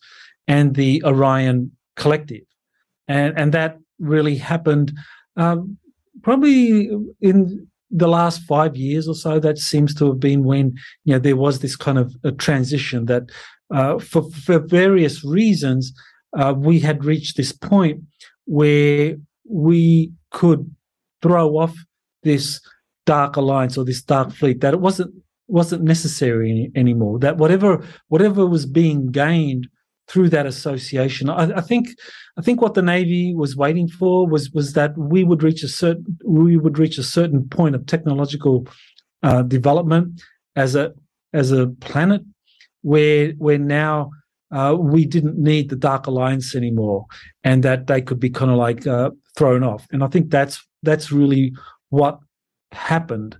and 0.47 0.75
the 0.75 1.03
Orion 1.03 1.71
Collective, 1.95 2.43
and 3.07 3.37
and 3.37 3.53
that 3.53 3.77
really 3.99 4.35
happened 4.35 4.91
um, 5.37 5.77
probably 6.23 6.89
in 7.21 7.67
the 7.91 8.07
last 8.07 8.41
five 8.43 8.75
years 8.75 9.07
or 9.07 9.15
so. 9.15 9.39
That 9.39 9.59
seems 9.59 9.93
to 9.95 10.07
have 10.07 10.19
been 10.19 10.43
when 10.43 10.75
you 11.03 11.13
know 11.13 11.19
there 11.19 11.35
was 11.35 11.59
this 11.59 11.75
kind 11.75 11.99
of 11.99 12.15
a 12.23 12.31
transition 12.31 13.05
that 13.05 13.29
uh, 13.73 13.99
for 13.99 14.23
for 14.31 14.59
various 14.59 15.23
reasons 15.23 15.93
uh, 16.37 16.53
we 16.57 16.79
had 16.79 17.05
reached 17.05 17.37
this 17.37 17.51
point 17.51 18.01
where 18.45 19.17
we 19.47 20.11
could 20.31 20.75
throw 21.21 21.57
off 21.57 21.75
this 22.23 22.59
dark 23.05 23.35
alliance 23.35 23.77
or 23.77 23.85
this 23.85 24.01
dark 24.01 24.31
fleet 24.31 24.61
that 24.61 24.73
it 24.73 24.79
wasn't 24.79 25.13
wasn't 25.47 25.83
necessary 25.83 26.49
any, 26.49 26.71
anymore 26.75 27.19
that 27.19 27.37
whatever 27.37 27.83
whatever 28.07 28.45
was 28.45 28.65
being 28.65 29.11
gained 29.11 29.67
through 30.07 30.29
that 30.29 30.45
association. 30.45 31.29
I, 31.29 31.57
I, 31.57 31.61
think 31.61 31.89
i 32.37 32.41
think 32.41 32.61
what 32.61 32.73
the 32.73 32.81
navy 32.81 33.33
was 33.33 33.55
waiting 33.55 33.87
for 33.87 34.27
was 34.27 34.51
was 34.51 34.73
that 34.73 34.97
we 34.97 35.23
would 35.23 35.43
reach 35.43 35.63
a 35.63 35.67
certain 35.67 36.17
we 36.25 36.57
would 36.57 36.77
reach 36.77 36.97
a 36.97 37.03
certain 37.03 37.47
point 37.47 37.75
of 37.75 37.85
technological 37.85 38.67
uh, 39.23 39.41
development 39.41 40.21
as 40.55 40.75
a 40.75 40.93
as 41.33 41.51
a 41.51 41.67
planet 41.67 42.21
where 42.81 43.31
where 43.37 43.57
now 43.57 44.11
uh, 44.51 44.75
we 44.79 45.05
didn't 45.05 45.37
need 45.37 45.69
the 45.69 45.75
dark 45.75 46.05
alliance 46.05 46.55
anymore 46.55 47.05
and 47.43 47.63
that 47.63 47.87
they 47.87 48.01
could 48.01 48.19
be 48.19 48.29
kind 48.29 48.51
of 48.51 48.57
like 48.57 48.85
uh, 48.85 49.09
thrown 49.37 49.63
off. 49.63 49.85
And 49.91 50.03
i 50.03 50.07
think 50.07 50.29
that's 50.29 50.63
that's 50.83 51.11
really 51.11 51.53
what 51.89 52.19
happened. 52.75 53.37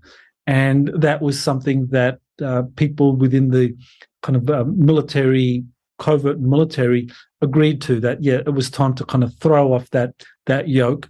And 0.48 0.90
that 0.96 1.22
was 1.22 1.42
something 1.42 1.88
that 1.88 2.20
uh, 2.42 2.64
people 2.76 3.16
within 3.16 3.50
the 3.50 3.76
kind 4.22 4.36
of 4.36 4.50
uh, 4.50 4.66
military, 4.66 5.64
covert 6.00 6.40
military, 6.40 7.10
agreed 7.42 7.82
to. 7.84 8.00
That 8.00 8.24
yeah, 8.24 8.42
it 8.46 8.54
was 8.54 8.70
time 8.70 8.94
to 8.96 9.06
kind 9.06 9.24
of 9.24 9.34
throw 9.40 9.74
off 9.74 9.90
that 9.92 10.14
that 10.46 10.68
yoke 10.68 11.10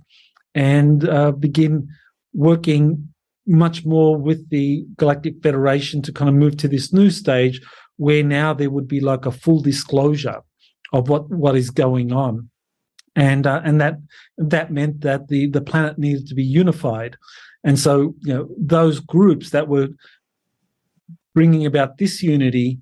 and 0.53 1.07
uh, 1.07 1.31
begin 1.31 1.89
working 2.33 3.09
much 3.47 3.85
more 3.85 4.17
with 4.17 4.49
the 4.49 4.85
Galactic 4.97 5.35
Federation 5.43 6.01
to 6.01 6.11
kind 6.11 6.29
of 6.29 6.35
move 6.35 6.57
to 6.57 6.67
this 6.67 6.91
new 6.93 7.09
stage 7.09 7.61
where 7.97 8.23
now 8.23 8.53
there 8.53 8.69
would 8.69 8.87
be 8.87 8.99
like 8.99 9.25
a 9.25 9.31
full 9.31 9.61
disclosure 9.61 10.41
of 10.93 11.09
what 11.09 11.29
what 11.29 11.55
is 11.55 11.69
going 11.69 12.11
on 12.11 12.49
and 13.15 13.47
uh, 13.47 13.61
and 13.63 13.79
that 13.79 13.97
that 14.37 14.71
meant 14.71 15.01
that 15.01 15.27
the 15.27 15.47
the 15.47 15.61
planet 15.61 15.97
needed 15.97 16.27
to 16.27 16.35
be 16.35 16.43
unified 16.43 17.17
and 17.65 17.79
so, 17.79 18.13
you 18.21 18.33
know, 18.33 18.47
those 18.57 18.99
groups 18.99 19.49
that 19.49 19.67
were 19.67 19.89
bringing 21.33 21.65
about 21.65 21.97
this 21.97 22.21
unity, 22.21 22.79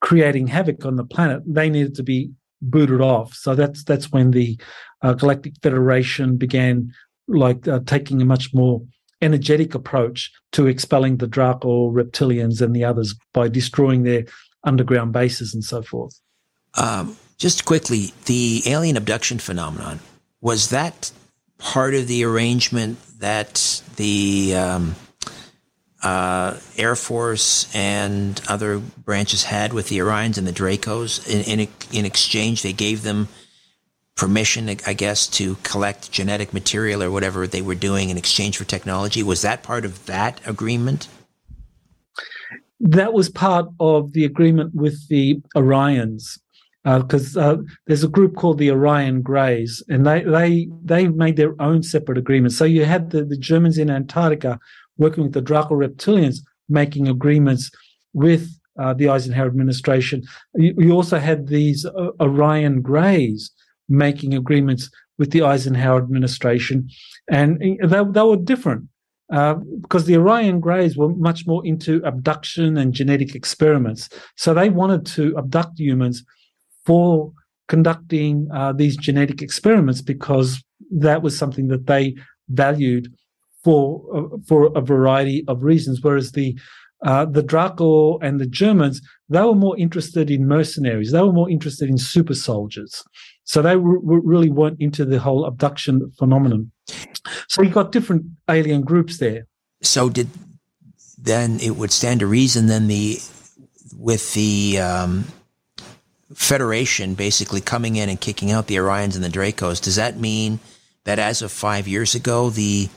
creating 0.00 0.46
havoc 0.46 0.86
on 0.86 0.94
the 0.94 1.04
planet, 1.04 1.42
they 1.44 1.68
needed 1.68 1.96
to 1.96 2.04
be 2.04 2.30
booted 2.62 3.00
off. 3.00 3.34
So 3.34 3.56
that's 3.56 3.82
that's 3.82 4.12
when 4.12 4.30
the 4.30 4.58
uh, 5.02 5.14
Galactic 5.14 5.54
Federation 5.60 6.36
began 6.36 6.92
like 7.26 7.66
uh, 7.66 7.80
taking 7.84 8.22
a 8.22 8.24
much 8.24 8.54
more 8.54 8.80
energetic 9.22 9.74
approach 9.74 10.30
to 10.52 10.68
expelling 10.68 11.16
the 11.16 11.26
Draco 11.26 11.90
reptilians 11.90 12.62
and 12.62 12.74
the 12.74 12.84
others 12.84 13.14
by 13.34 13.48
destroying 13.48 14.04
their 14.04 14.24
underground 14.64 15.12
bases 15.12 15.52
and 15.52 15.64
so 15.64 15.82
forth. 15.82 16.18
Um, 16.74 17.16
just 17.38 17.64
quickly, 17.64 18.12
the 18.26 18.62
alien 18.66 18.96
abduction 18.96 19.40
phenomenon 19.40 19.98
was 20.40 20.70
that 20.70 21.10
part 21.60 21.94
of 21.94 22.08
the 22.08 22.24
arrangement 22.24 22.98
that 23.20 23.82
the 23.96 24.54
um, 24.56 24.96
uh, 26.02 26.56
Air 26.76 26.96
Force 26.96 27.72
and 27.74 28.40
other 28.48 28.78
branches 28.78 29.44
had 29.44 29.72
with 29.72 29.88
the 29.88 29.98
Orions 29.98 30.38
and 30.38 30.46
the 30.46 30.52
Dracos. 30.52 31.28
In, 31.28 31.60
in, 31.60 31.68
in 31.92 32.04
exchange, 32.04 32.62
they 32.62 32.72
gave 32.72 33.02
them 33.02 33.28
permission, 34.16 34.68
I 34.86 34.92
guess, 34.92 35.26
to 35.28 35.56
collect 35.62 36.10
genetic 36.10 36.52
material 36.52 37.02
or 37.02 37.10
whatever 37.10 37.46
they 37.46 37.62
were 37.62 37.74
doing 37.74 38.10
in 38.10 38.18
exchange 38.18 38.56
for 38.56 38.64
technology. 38.64 39.22
Was 39.22 39.42
that 39.42 39.62
part 39.62 39.84
of 39.84 40.06
that 40.06 40.40
agreement? 40.46 41.08
That 42.80 43.12
was 43.12 43.28
part 43.28 43.68
of 43.78 44.12
the 44.12 44.24
agreement 44.24 44.74
with 44.74 45.08
the 45.08 45.42
Orions 45.54 46.38
because 46.84 47.36
uh, 47.36 47.40
uh, 47.40 47.56
there's 47.86 48.04
a 48.04 48.08
group 48.08 48.36
called 48.36 48.58
the 48.58 48.70
Orion 48.70 49.22
Greys, 49.22 49.82
and 49.88 50.06
they 50.06 50.22
they 50.22 50.68
they 50.82 51.08
made 51.08 51.36
their 51.36 51.60
own 51.60 51.82
separate 51.82 52.18
agreements. 52.18 52.56
So 52.56 52.64
you 52.64 52.84
had 52.84 53.10
the, 53.10 53.24
the 53.24 53.36
Germans 53.36 53.78
in 53.78 53.90
Antarctica 53.90 54.58
working 54.96 55.24
with 55.24 55.34
the 55.34 55.42
Draco 55.42 55.74
reptilians, 55.74 56.38
making 56.68 57.08
agreements 57.08 57.70
with 58.12 58.50
uh, 58.78 58.94
the 58.94 59.08
Eisenhower 59.08 59.46
administration. 59.46 60.22
You, 60.54 60.74
you 60.78 60.92
also 60.92 61.18
had 61.18 61.48
these 61.48 61.84
uh, 61.84 62.10
Orion 62.20 62.80
Greys 62.80 63.50
making 63.88 64.34
agreements 64.34 64.90
with 65.18 65.32
the 65.32 65.42
Eisenhower 65.42 65.98
administration, 65.98 66.88
and 67.30 67.60
they, 67.60 68.02
they 68.04 68.22
were 68.22 68.36
different. 68.36 68.88
Uh, 69.30 69.54
because 69.82 70.06
the 70.06 70.16
Orion 70.16 70.58
Greys 70.58 70.96
were 70.96 71.10
much 71.10 71.46
more 71.46 71.64
into 71.64 72.04
abduction 72.04 72.76
and 72.76 72.92
genetic 72.92 73.36
experiments. 73.36 74.08
So 74.36 74.52
they 74.52 74.70
wanted 74.70 75.06
to 75.06 75.36
abduct 75.38 75.78
humans 75.78 76.24
for 76.84 77.32
conducting 77.68 78.48
uh, 78.52 78.72
these 78.72 78.96
genetic 78.96 79.42
experiments 79.42 80.02
because 80.02 80.62
that 80.90 81.22
was 81.22 81.36
something 81.36 81.68
that 81.68 81.86
they 81.86 82.14
valued 82.48 83.12
for 83.62 84.02
uh, 84.14 84.36
for 84.46 84.72
a 84.76 84.80
variety 84.80 85.44
of 85.48 85.62
reasons. 85.62 86.00
Whereas 86.02 86.32
the 86.32 86.58
uh, 87.02 87.24
the 87.24 87.42
Draco 87.42 88.18
and 88.18 88.40
the 88.40 88.46
Germans, 88.46 89.00
they 89.28 89.40
were 89.40 89.54
more 89.54 89.78
interested 89.78 90.30
in 90.30 90.46
mercenaries. 90.46 91.12
They 91.12 91.22
were 91.22 91.32
more 91.32 91.48
interested 91.48 91.88
in 91.88 91.96
super 91.96 92.34
soldiers. 92.34 93.02
So 93.44 93.62
they 93.62 93.76
really 93.76 94.50
weren't 94.50 94.80
into 94.80 95.04
the 95.04 95.18
whole 95.18 95.44
abduction 95.46 96.12
phenomenon. 96.18 96.70
So 97.48 97.62
you 97.62 97.70
got 97.70 97.90
different 97.90 98.26
alien 98.48 98.82
groups 98.82 99.18
there. 99.18 99.46
So 99.82 100.10
did 100.10 100.28
then 101.16 101.58
it 101.60 101.76
would 101.76 101.90
stand 101.90 102.20
to 102.20 102.26
reason 102.26 102.66
then 102.66 102.86
the 102.88 103.18
with 103.96 104.32
the 104.34 104.78
um, 104.78 105.24
Federation 106.34 107.14
basically 107.14 107.60
coming 107.60 107.96
in 107.96 108.08
and 108.08 108.20
kicking 108.20 108.50
out 108.50 108.66
the 108.66 108.76
Orions 108.76 109.14
and 109.14 109.24
the 109.24 109.28
Dracos, 109.28 109.82
does 109.82 109.96
that 109.96 110.16
mean 110.16 110.60
that 111.04 111.18
as 111.18 111.42
of 111.42 111.50
five 111.50 111.88
years 111.88 112.14
ago, 112.14 112.50
the 112.50 112.88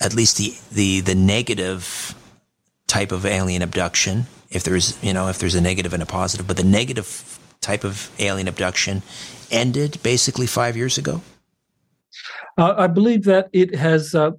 at 0.00 0.14
least 0.14 0.38
the 0.38 0.54
the 0.72 1.00
the 1.00 1.14
negative 1.14 2.14
type 2.86 3.12
of 3.12 3.26
alien 3.26 3.62
abduction, 3.62 4.26
if 4.50 4.62
there's 4.62 5.02
you 5.02 5.12
know 5.12 5.28
if 5.28 5.38
there's 5.38 5.54
a 5.54 5.60
negative 5.60 5.92
and 5.92 6.02
a 6.02 6.06
positive, 6.06 6.46
but 6.46 6.56
the 6.56 6.64
negative 6.64 7.38
type 7.60 7.84
of 7.84 8.10
alien 8.18 8.48
abduction 8.48 9.02
ended 9.50 9.98
basically 10.02 10.46
five 10.46 10.76
years 10.76 10.98
ago? 10.98 11.20
Uh, 12.56 12.74
I 12.76 12.86
believe 12.86 13.24
that 13.24 13.48
it 13.52 13.74
has 13.74 14.14
uh, 14.14 14.32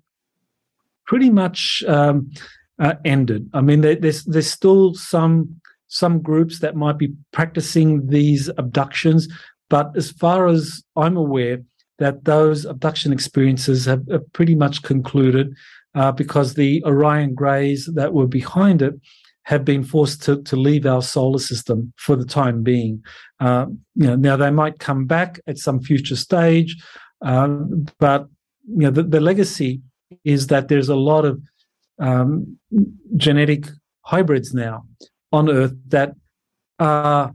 pretty 1.06 1.30
much 1.30 1.84
um, 1.88 2.32
uh, 2.80 2.96
ended. 3.06 3.50
I 3.54 3.62
mean, 3.62 3.82
there, 3.82 3.96
there's 3.96 4.24
there's 4.26 4.52
still 4.52 4.94
some 4.94 5.62
some 5.90 6.22
groups 6.22 6.60
that 6.60 6.76
might 6.76 6.98
be 6.98 7.14
practicing 7.34 8.08
these 8.08 8.50
abductions. 8.58 9.28
But 9.70 9.92
as 9.96 10.12
far 10.12 10.48
as 10.48 10.82
I'm 10.96 11.18
aware, 11.18 11.60
that 11.98 12.24
those 12.24 12.66
abduction 12.66 13.12
experiences 13.12 13.86
have, 13.86 14.04
have 14.10 14.32
pretty 14.34 14.56
much 14.56 14.84
concluded 14.84 15.54
uh, 15.96 16.12
because 16.12 16.54
the 16.54 16.84
Orion 16.86 17.36
Greys 17.36 17.90
that 17.94 18.14
were 18.14 18.28
behind 18.28 18.82
it 18.82 18.94
have 19.44 19.66
been 19.66 19.84
forced 19.84 20.22
to, 20.24 20.42
to 20.44 20.56
leave 20.56 20.86
our 20.86 21.02
solar 21.02 21.40
system 21.40 21.92
for 21.98 22.16
the 22.16 22.26
time 22.26 22.62
being. 22.64 23.04
Uh, 23.40 23.66
you 23.96 24.08
know, 24.08 24.16
now 24.16 24.38
they 24.38 24.52
might 24.52 24.80
come 24.80 25.06
back 25.06 25.40
at 25.48 25.58
some 25.58 25.82
future 25.82 26.16
stage, 26.16 26.78
um, 27.22 27.86
but 28.00 28.28
you 28.68 28.84
know 28.84 28.92
the, 28.92 29.04
the, 29.04 29.20
legacy 29.20 29.82
is 30.24 30.48
that 30.48 30.68
there's 30.68 30.90
a 30.90 30.96
lot 30.96 31.26
of 31.26 31.42
um, 32.00 32.58
genetic 33.18 33.66
hybrids 34.02 34.54
now 34.54 34.86
on 35.32 35.50
Earth 35.50 35.74
that 35.88 36.16
are 36.80 37.34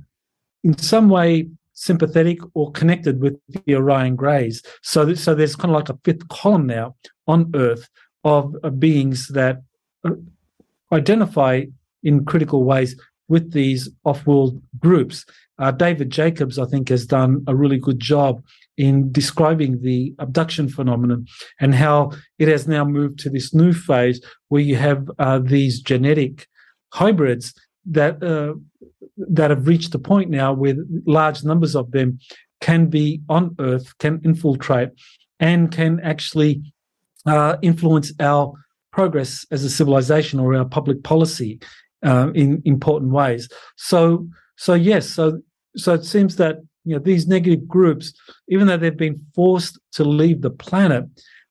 in 0.63 0.77
some 0.79 1.09
way 1.09 1.49
sympathetic 1.75 2.39
or 2.55 2.71
connected 2.73 3.21
with 3.21 3.39
the 3.67 3.75
Orion 3.75 4.17
Greys. 4.17 4.63
So, 4.83 5.15
so 5.15 5.35
there's 5.35 5.57
kind 5.57 5.71
of 5.71 5.77
like 5.77 5.89
a 5.89 5.99
fifth 6.05 6.29
column 6.29 6.67
now 6.67 6.97
on 7.27 7.51
Earth 7.55 7.89
of, 8.23 8.55
of 8.63 8.81
beings 8.81 9.29
that 9.29 9.63
uh, 10.05 10.13
identify 10.93 11.65
in 12.03 12.25
critical 12.25 12.65
ways 12.65 12.97
with 13.29 13.53
these 13.53 13.89
off-world 14.05 14.61
groups. 14.79 15.25
Uh, 15.59 15.71
David 15.71 16.11
Jacobs, 16.11 16.59
I 16.59 16.67
think, 16.67 16.89
has 16.89 17.07
done 17.07 17.43
a 17.47 17.55
really 17.55 17.79
good 17.79 18.01
job 18.01 18.43
in 18.77 19.11
describing 19.13 19.83
the 19.83 20.15
abduction 20.19 20.69
phenomenon 20.69 21.27
and 21.61 21.75
how 21.75 22.13
it 22.39 22.49
has 22.49 22.67
now 22.67 22.85
moved 22.85 23.19
to 23.21 23.31
this 23.31 23.55
new 23.55 23.73
phase 23.73 24.21
where 24.49 24.63
you 24.63 24.77
have 24.77 25.09
uh, 25.19 25.39
these 25.39 25.81
genetic 25.81 26.47
hybrids 26.93 27.55
that 27.87 28.23
uh, 28.23 28.55
that 29.17 29.51
have 29.51 29.67
reached 29.67 29.95
a 29.95 29.99
point 29.99 30.31
now 30.31 30.53
where 30.53 30.75
large 31.07 31.45
numbers 31.45 31.77
of 31.77 31.91
them 31.93 32.19
can 32.61 32.87
be 32.87 33.21
on 33.29 33.55
Earth, 33.59 33.97
can 33.99 34.21
infiltrate, 34.25 34.91
and 35.39 35.71
can 35.71 36.01
actually 36.01 36.63
uh, 37.27 37.57
influence 37.63 38.13
our 38.21 38.53
progress 38.93 39.47
as 39.51 39.65
a 39.65 39.71
civilization 39.71 40.39
or 40.41 40.55
our 40.55 40.65
public 40.65 41.03
policy 41.03 41.59
uh, 42.05 42.31
in 42.35 42.63
important 42.65 43.13
ways. 43.13 43.49
So, 43.77 44.29
so 44.57 44.75
yes, 44.75 45.09
so 45.09 45.41
so 45.77 45.95
it 45.95 46.05
seems 46.05 46.37
that 46.37 46.59
you 46.85 46.95
know 46.95 47.03
these 47.03 47.27
negative 47.27 47.67
groups, 47.67 48.13
even 48.49 48.67
though 48.67 48.77
they've 48.77 48.97
been 48.97 49.21
forced 49.35 49.79
to 49.93 50.05
leave 50.05 50.43
the 50.43 50.51
planet, 50.51 51.05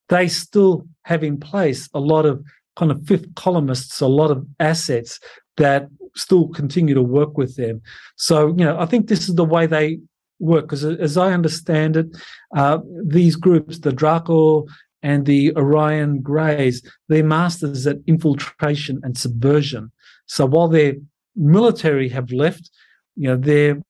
they 0.09 0.27
still 0.27 0.87
have 1.03 1.23
in 1.23 1.39
place 1.39 1.89
a 1.93 1.99
lot 1.99 2.25
of 2.25 2.43
kind 2.75 2.91
of 2.91 3.05
fifth 3.05 3.35
columnists, 3.35 3.99
a 4.01 4.07
lot 4.07 4.31
of 4.31 4.45
assets 4.59 5.19
that 5.57 5.87
still 6.15 6.47
continue 6.49 6.93
to 6.93 7.01
work 7.01 7.37
with 7.37 7.55
them. 7.55 7.81
So, 8.15 8.47
you 8.49 8.65
know, 8.65 8.79
I 8.79 8.85
think 8.85 9.07
this 9.07 9.27
is 9.29 9.35
the 9.35 9.45
way 9.45 9.65
they 9.65 9.99
work 10.39 10.65
because, 10.65 10.83
as 10.83 11.17
I 11.17 11.33
understand 11.33 11.97
it, 11.97 12.07
uh, 12.55 12.79
these 13.05 13.35
groups, 13.35 13.79
the 13.79 13.91
Draco 13.91 14.65
and 15.01 15.25
the 15.25 15.55
Orion 15.55 16.21
Greys, 16.21 16.81
they're 17.09 17.23
masters 17.23 17.85
at 17.87 17.97
infiltration 18.07 18.99
and 19.03 19.17
subversion. 19.17 19.91
So 20.25 20.45
while 20.45 20.67
their 20.67 20.93
military 21.35 22.09
have 22.09 22.31
left, 22.31 22.69
you 23.15 23.27
know, 23.27 23.37
their 23.37 23.81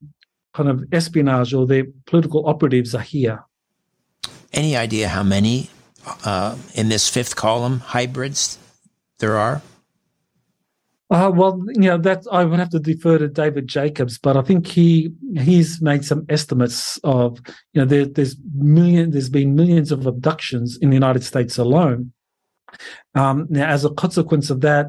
kind 0.54 0.70
of 0.70 0.84
espionage 0.92 1.54
or 1.54 1.66
their 1.66 1.86
political 2.06 2.48
operatives 2.48 2.94
are 2.94 3.02
here. 3.02 3.44
Any 4.52 4.76
idea 4.76 5.08
how 5.08 5.24
many 5.24 5.70
uh, 6.24 6.58
in 6.76 6.90
this 6.90 7.10
fifth 7.10 7.36
column 7.36 7.80
hybrids 7.80 8.60
there 9.20 9.38
are? 9.38 9.62
Uh, 11.10 11.32
well, 11.34 11.62
you 11.68 11.90
know 11.90 11.98
that 11.98 12.24
I 12.32 12.44
would 12.44 12.60
have 12.60 12.70
to 12.70 12.80
defer 12.80 13.18
to 13.18 13.28
David 13.28 13.68
Jacobs, 13.68 14.18
but 14.18 14.38
I 14.38 14.42
think 14.42 14.66
he 14.68 15.12
he's 15.36 15.82
made 15.82 16.06
some 16.06 16.26
estimates 16.30 16.98
of 17.04 17.40
you 17.74 17.82
know 17.82 17.86
there, 17.86 18.06
there's 18.06 18.36
million 18.56 19.12
there's 19.12 19.30
been 19.30 19.54
millions 19.54 19.92
of 19.92 20.06
abductions 20.06 20.78
in 20.82 20.90
the 20.90 20.96
United 20.96 21.24
States 21.24 21.58
alone. 21.58 22.14
Um, 23.16 23.48
now, 23.50 23.68
as 23.68 23.86
a 23.86 23.92
consequence 23.92 24.50
of 24.50 24.62
that, 24.62 24.88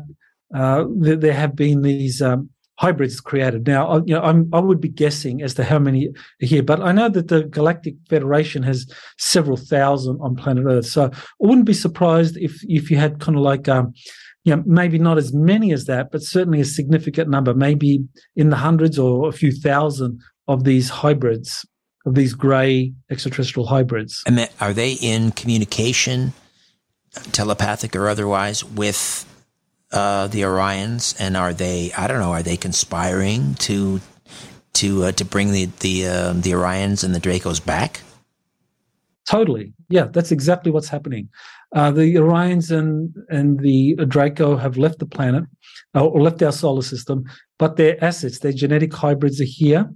uh, 0.55 0.85
there, 0.97 1.17
there, 1.17 1.35
have 1.35 1.55
been 1.55 1.83
these 1.83 2.23
um, 2.23 2.49
hybrids 2.79 3.21
created. 3.21 3.67
Now, 3.67 3.97
you 4.07 4.15
know, 4.15 4.23
I'm, 4.23 4.49
i 4.53 4.61
would 4.61 4.81
be 4.81 4.89
guessing 4.89 5.43
as 5.43 5.55
to 5.55 5.65
how 5.65 5.79
many 5.79 6.11
here, 6.39 6.63
but 6.63 6.81
I 6.81 6.93
know 6.93 7.09
that 7.09 7.29
the 7.29 7.45
Galactic 7.45 7.95
Federation 8.09 8.63
has 8.63 8.91
several 9.19 9.57
thousand 9.57 10.19
on 10.21 10.37
planet 10.37 10.65
Earth. 10.67 10.87
So 10.87 11.11
I 11.13 11.19
wouldn't 11.39 11.67
be 11.67 11.75
surprised 11.75 12.37
if 12.37 12.65
if 12.65 12.91
you 12.91 12.97
had 12.97 13.21
kind 13.21 13.37
of 13.37 13.43
like, 13.43 13.69
um, 13.69 13.95
you 14.45 14.55
know, 14.55 14.63
maybe 14.67 14.99
not 14.99 15.19
as 15.19 15.33
many 15.33 15.73
as 15.73 15.87
that, 15.87 16.13
but 16.13 16.23
certainly 16.23 16.61
a 16.61 16.65
significant 16.65 17.29
number, 17.31 17.55
maybe 17.55 18.05
in 18.37 18.51
the 18.51 18.57
hundreds 18.57 18.99
or 18.99 19.29
a 19.29 19.33
few 19.33 19.51
thousand 19.51 20.21
of 20.47 20.65
these 20.65 20.91
hybrids, 20.91 21.67
of 22.05 22.15
these 22.15 22.35
grey 22.35 22.93
extraterrestrial 23.11 23.67
hybrids. 23.67 24.23
And 24.27 24.49
are 24.61 24.75
they 24.75 24.93
in 24.93 25.31
communication, 25.33 26.35
telepathic 27.33 27.97
or 27.97 28.09
otherwise, 28.09 28.63
with 28.63 29.27
uh, 29.93 30.27
the 30.27 30.43
Orions, 30.43 31.17
and 31.19 31.37
are 31.37 31.55
they? 31.55 31.93
I 31.97 32.07
don't 32.07 32.21
know. 32.21 32.33
Are 32.33 32.43
they 32.43 32.59
conspiring 32.59 33.55
to 33.55 34.01
to 34.75 35.05
uh, 35.05 35.13
to 35.13 35.25
bring 35.25 35.53
the 35.53 35.67
the 35.81 36.07
uh, 36.07 36.33
the 36.35 36.51
Orions 36.51 37.03
and 37.03 37.15
the 37.15 37.21
Dracos 37.21 37.65
back? 37.65 38.03
Totally. 39.27 39.73
Yeah, 39.89 40.05
that's 40.05 40.33
exactly 40.33 40.71
what's 40.71 40.89
happening. 40.89 41.31
Uh, 41.75 41.91
the 41.91 42.15
Orions 42.15 42.71
and 42.71 43.15
and 43.31 43.59
the 43.59 43.97
Draco 44.07 44.57
have 44.57 44.77
left 44.77 44.99
the 45.01 45.07
planet 45.07 45.45
uh, 45.95 46.07
or 46.07 46.23
left 46.23 46.43
our 46.43 46.53
solar 46.53 46.83
system, 46.83 47.25
but 47.59 47.77
their 47.77 48.03
assets, 48.03 48.39
their 48.39 48.53
genetic 48.53 48.93
hybrids, 48.95 49.41
are 49.41 49.45
here. 49.45 49.91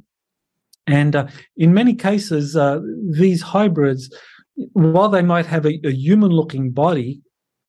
And 0.87 1.15
uh, 1.15 1.27
in 1.57 1.75
many 1.75 1.95
cases, 1.95 2.57
uh, 2.57 2.81
these 3.11 3.43
hybrids, 3.43 4.11
while 4.73 5.09
they 5.09 5.23
might 5.23 5.47
have 5.47 5.67
a, 5.67 5.79
a 5.85 5.93
human-looking 5.93 6.71
body, 6.71 7.21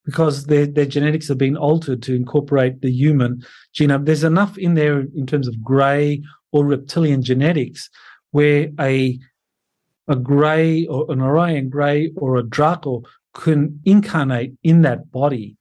because 0.06 0.46
their, 0.46 0.66
their 0.66 0.86
genetics 0.86 1.28
have 1.28 1.38
been 1.38 1.58
altered 1.58 2.02
to 2.04 2.16
incorporate 2.16 2.82
the 2.82 2.92
human 2.92 3.44
genome. 3.76 4.06
There's 4.06 4.24
enough 4.24 4.58
in 4.58 4.74
there 4.74 5.02
in 5.16 5.28
terms 5.28 5.48
of 5.48 5.64
grey 5.64 6.24
or 6.52 6.66
reptilian 6.66 7.22
genetics 7.22 7.90
where 8.32 8.70
a 8.80 9.20
a 10.08 10.16
grey 10.16 10.88
or 10.88 11.06
an 11.10 11.22
Orion 11.22 11.70
grey 11.70 12.12
or 12.16 12.38
a 12.38 12.44
Draco 12.44 13.04
can 13.36 13.80
incarnate 13.86 14.54
in 14.64 14.82
that 14.82 15.12
body. 15.12 15.56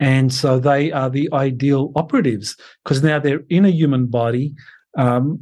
And 0.00 0.32
so 0.32 0.58
they 0.58 0.90
are 0.90 1.10
the 1.10 1.28
ideal 1.32 1.92
operatives 1.94 2.56
because 2.82 3.02
now 3.02 3.18
they're 3.18 3.44
in 3.48 3.64
a 3.64 3.70
human 3.70 4.06
body 4.06 4.54
um, 4.98 5.38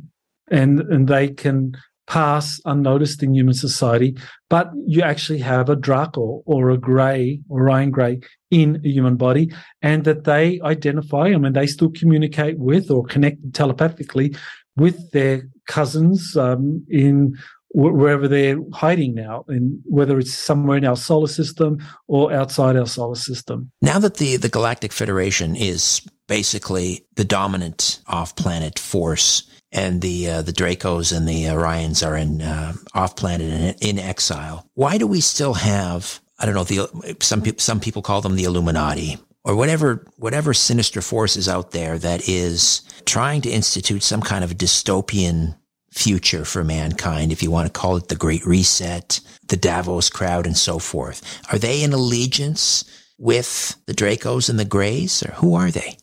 and, 0.50 0.80
and 0.80 1.08
they 1.08 1.28
can 1.28 1.76
pass 2.10 2.60
unnoticed 2.64 3.22
in 3.22 3.32
human 3.32 3.54
society, 3.54 4.16
but 4.48 4.68
you 4.84 5.00
actually 5.00 5.38
have 5.38 5.68
a 5.68 5.76
Draco 5.76 6.42
or 6.44 6.70
a 6.70 6.76
grey 6.76 7.40
or 7.48 7.60
Orion 7.60 7.92
grey 7.92 8.18
in 8.50 8.82
a 8.84 8.88
human 8.88 9.14
body, 9.14 9.48
and 9.80 10.02
that 10.02 10.24
they 10.24 10.60
identify, 10.62 11.26
I 11.26 11.36
mean, 11.36 11.52
they 11.52 11.68
still 11.68 11.90
communicate 11.90 12.58
with 12.58 12.90
or 12.90 13.04
connect 13.04 13.54
telepathically 13.54 14.34
with 14.76 15.12
their 15.12 15.48
cousins 15.68 16.36
um, 16.36 16.84
in 16.90 17.36
wherever 17.72 18.26
they're 18.26 18.58
hiding 18.72 19.14
now, 19.14 19.44
and 19.48 19.80
whether 19.84 20.18
it's 20.18 20.34
somewhere 20.34 20.78
in 20.78 20.84
our 20.84 20.96
solar 20.96 21.28
system 21.28 21.78
or 22.08 22.32
outside 22.32 22.76
our 22.76 22.86
solar 22.86 23.14
system. 23.14 23.70
Now 23.80 23.98
that 23.98 24.16
the, 24.16 24.36
the 24.36 24.48
Galactic 24.48 24.92
Federation 24.92 25.56
is 25.56 26.00
basically 26.26 27.04
the 27.16 27.24
dominant 27.24 28.00
off 28.06 28.36
planet 28.36 28.78
force, 28.78 29.48
and 29.72 30.00
the 30.00 30.28
uh, 30.28 30.42
the 30.42 30.52
Dracos 30.52 31.16
and 31.16 31.28
the 31.28 31.44
Orions 31.44 32.06
are 32.06 32.16
in 32.16 32.42
uh, 32.42 32.72
off 32.94 33.16
planet 33.16 33.76
in 33.80 33.98
exile, 33.98 34.66
why 34.74 34.98
do 34.98 35.06
we 35.06 35.20
still 35.20 35.54
have 35.54 36.20
I 36.38 36.46
don't 36.46 36.54
know 36.54 36.64
the 36.64 37.16
some 37.20 37.42
people 37.42 37.60
some 37.60 37.80
people 37.80 38.02
call 38.02 38.20
them 38.20 38.36
the 38.36 38.44
Illuminati 38.44 39.18
or 39.44 39.54
whatever 39.54 40.06
whatever 40.16 40.54
sinister 40.54 41.00
force 41.00 41.36
is 41.36 41.48
out 41.48 41.70
there 41.70 41.98
that 41.98 42.28
is 42.28 42.82
trying 43.04 43.42
to 43.42 43.50
institute 43.50 44.02
some 44.02 44.22
kind 44.22 44.42
of 44.42 44.56
dystopian 44.56 45.56
future 45.92 46.44
for 46.44 46.64
mankind, 46.64 47.32
if 47.32 47.42
you 47.42 47.50
want 47.50 47.72
to 47.72 47.80
call 47.80 47.96
it 47.96 48.08
the 48.08 48.16
Great 48.16 48.46
Reset, 48.46 49.20
the 49.48 49.56
Davos 49.56 50.08
crowd, 50.08 50.46
and 50.46 50.56
so 50.56 50.78
forth. 50.78 51.22
Are 51.52 51.58
they 51.58 51.82
in 51.82 51.92
allegiance 51.92 52.84
with 53.18 53.76
the 53.86 53.94
Dracos 53.94 54.48
and 54.48 54.58
the 54.58 54.64
Greys, 54.64 55.22
or 55.22 55.32
who 55.32 55.54
are 55.54 55.70
they? 55.70 55.96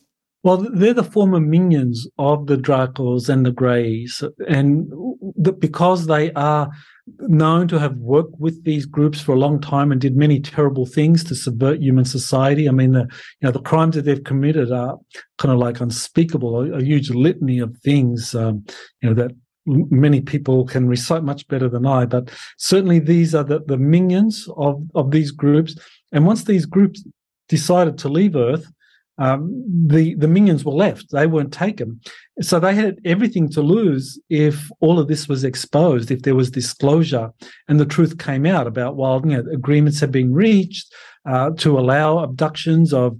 Well, 0.44 0.68
they're 0.72 0.94
the 0.94 1.02
former 1.02 1.40
minions 1.40 2.06
of 2.18 2.46
the 2.46 2.56
Dracos 2.56 3.28
and 3.28 3.44
the 3.44 3.50
Greys, 3.50 4.22
and 4.46 4.90
because 5.58 6.06
they 6.06 6.32
are 6.32 6.70
known 7.20 7.66
to 7.68 7.78
have 7.78 7.96
worked 7.96 8.38
with 8.38 8.62
these 8.64 8.86
groups 8.86 9.20
for 9.20 9.34
a 9.34 9.38
long 9.38 9.60
time 9.60 9.90
and 9.90 10.00
did 10.00 10.16
many 10.16 10.40
terrible 10.40 10.86
things 10.86 11.24
to 11.24 11.34
subvert 11.34 11.80
human 11.80 12.04
society. 12.04 12.68
I 12.68 12.72
mean, 12.72 12.92
the 12.92 13.08
you 13.40 13.46
know 13.46 13.50
the 13.50 13.60
crimes 13.60 13.96
that 13.96 14.02
they've 14.02 14.22
committed 14.22 14.70
are 14.70 14.96
kind 15.38 15.52
of 15.52 15.58
like 15.58 15.80
unspeakable, 15.80 16.56
a, 16.56 16.78
a 16.78 16.82
huge 16.82 17.10
litany 17.10 17.58
of 17.58 17.76
things. 17.78 18.34
Um, 18.34 18.64
you 19.02 19.08
know 19.08 19.14
that 19.14 19.32
many 19.66 20.20
people 20.20 20.64
can 20.64 20.88
recite 20.88 21.22
much 21.22 21.46
better 21.48 21.68
than 21.68 21.86
I, 21.86 22.06
but 22.06 22.30
certainly 22.56 22.98
these 22.98 23.34
are 23.34 23.44
the, 23.44 23.60
the 23.66 23.76
minions 23.76 24.48
of, 24.56 24.82
of 24.94 25.10
these 25.10 25.30
groups. 25.30 25.76
And 26.12 26.26
once 26.26 26.44
these 26.44 26.66
groups 26.66 27.04
decided 27.48 27.98
to 27.98 28.08
leave 28.08 28.36
Earth, 28.36 28.66
um, 29.18 29.64
the 29.88 30.14
the 30.14 30.28
minions 30.28 30.64
were 30.64 30.72
left; 30.72 31.10
they 31.10 31.26
weren't 31.26 31.52
taken, 31.52 32.00
so 32.40 32.60
they 32.60 32.74
had 32.74 33.00
everything 33.04 33.48
to 33.50 33.62
lose 33.62 34.16
if 34.30 34.70
all 34.78 35.00
of 35.00 35.08
this 35.08 35.28
was 35.28 35.42
exposed, 35.42 36.12
if 36.12 36.22
there 36.22 36.36
was 36.36 36.52
disclosure, 36.52 37.32
and 37.66 37.80
the 37.80 37.84
truth 37.84 38.18
came 38.18 38.46
out 38.46 38.68
about 38.68 38.94
while 38.94 39.20
you 39.26 39.36
know, 39.36 39.50
agreements 39.52 39.98
had 39.98 40.12
been 40.12 40.32
reached 40.32 40.94
uh, 41.26 41.50
to 41.58 41.78
allow 41.78 42.18
abductions 42.18 42.92
of 42.92 43.18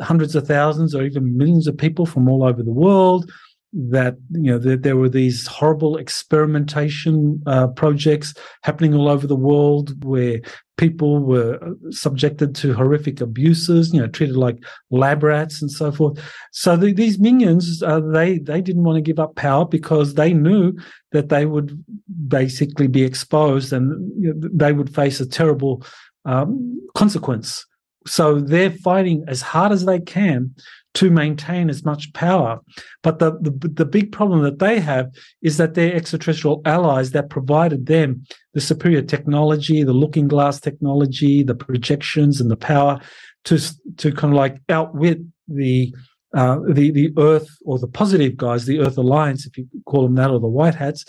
hundreds 0.00 0.36
of 0.36 0.46
thousands 0.46 0.94
or 0.94 1.02
even 1.02 1.36
millions 1.36 1.66
of 1.66 1.76
people 1.76 2.06
from 2.06 2.28
all 2.28 2.44
over 2.44 2.62
the 2.62 2.72
world 2.72 3.30
that 3.74 4.16
you 4.30 4.52
know 4.52 4.58
that 4.58 4.82
there 4.82 4.96
were 4.96 5.08
these 5.08 5.46
horrible 5.46 5.96
experimentation 5.96 7.42
uh, 7.46 7.66
projects 7.68 8.32
happening 8.62 8.94
all 8.94 9.08
over 9.08 9.26
the 9.26 9.34
world 9.34 10.04
where 10.04 10.40
people 10.76 11.18
were 11.18 11.58
subjected 11.90 12.54
to 12.54 12.72
horrific 12.72 13.20
abuses 13.20 13.92
you 13.92 14.00
know 14.00 14.06
treated 14.06 14.36
like 14.36 14.58
lab 14.90 15.22
rats 15.24 15.60
and 15.60 15.70
so 15.70 15.90
forth. 15.90 16.18
So 16.52 16.76
the, 16.76 16.92
these 16.92 17.18
minions 17.18 17.82
uh, 17.82 18.00
they 18.00 18.38
they 18.38 18.60
didn't 18.60 18.84
want 18.84 18.96
to 18.96 19.02
give 19.02 19.18
up 19.18 19.34
power 19.34 19.64
because 19.64 20.14
they 20.14 20.32
knew 20.32 20.74
that 21.10 21.28
they 21.28 21.44
would 21.44 21.84
basically 22.28 22.86
be 22.86 23.02
exposed 23.02 23.72
and 23.72 24.12
you 24.22 24.34
know, 24.34 24.48
they 24.52 24.72
would 24.72 24.94
face 24.94 25.20
a 25.20 25.26
terrible 25.26 25.84
um, 26.24 26.80
consequence. 26.94 27.66
So 28.06 28.38
they're 28.38 28.70
fighting 28.70 29.24
as 29.26 29.42
hard 29.42 29.72
as 29.72 29.84
they 29.84 29.98
can 29.98 30.54
to 30.94 31.10
maintain 31.10 31.68
as 31.68 31.84
much 31.84 32.12
power. 32.12 32.60
But 33.02 33.18
the, 33.18 33.32
the, 33.40 33.50
the 33.68 33.84
big 33.84 34.12
problem 34.12 34.42
that 34.42 34.60
they 34.60 34.80
have 34.80 35.12
is 35.42 35.56
that 35.56 35.74
their 35.74 35.94
extraterrestrial 35.94 36.62
allies 36.64 37.10
that 37.10 37.30
provided 37.30 37.86
them 37.86 38.24
the 38.54 38.60
superior 38.60 39.02
technology, 39.02 39.82
the 39.82 39.92
looking 39.92 40.28
glass 40.28 40.60
technology, 40.60 41.42
the 41.42 41.54
projections 41.54 42.40
and 42.40 42.50
the 42.50 42.56
power 42.56 43.00
to 43.44 43.58
to 43.96 44.12
kind 44.12 44.32
of 44.32 44.38
like 44.38 44.60
outwit 44.68 45.18
the 45.48 45.94
uh, 46.34 46.58
the 46.68 46.90
the 46.90 47.12
Earth 47.18 47.48
or 47.64 47.78
the 47.78 47.88
positive 47.88 48.36
guys, 48.36 48.66
the 48.66 48.80
Earth 48.80 48.98
Alliance, 48.98 49.46
if 49.46 49.56
you 49.56 49.66
call 49.86 50.02
them 50.02 50.16
that, 50.16 50.30
or 50.30 50.40
the 50.40 50.48
White 50.48 50.74
Hats, 50.74 51.04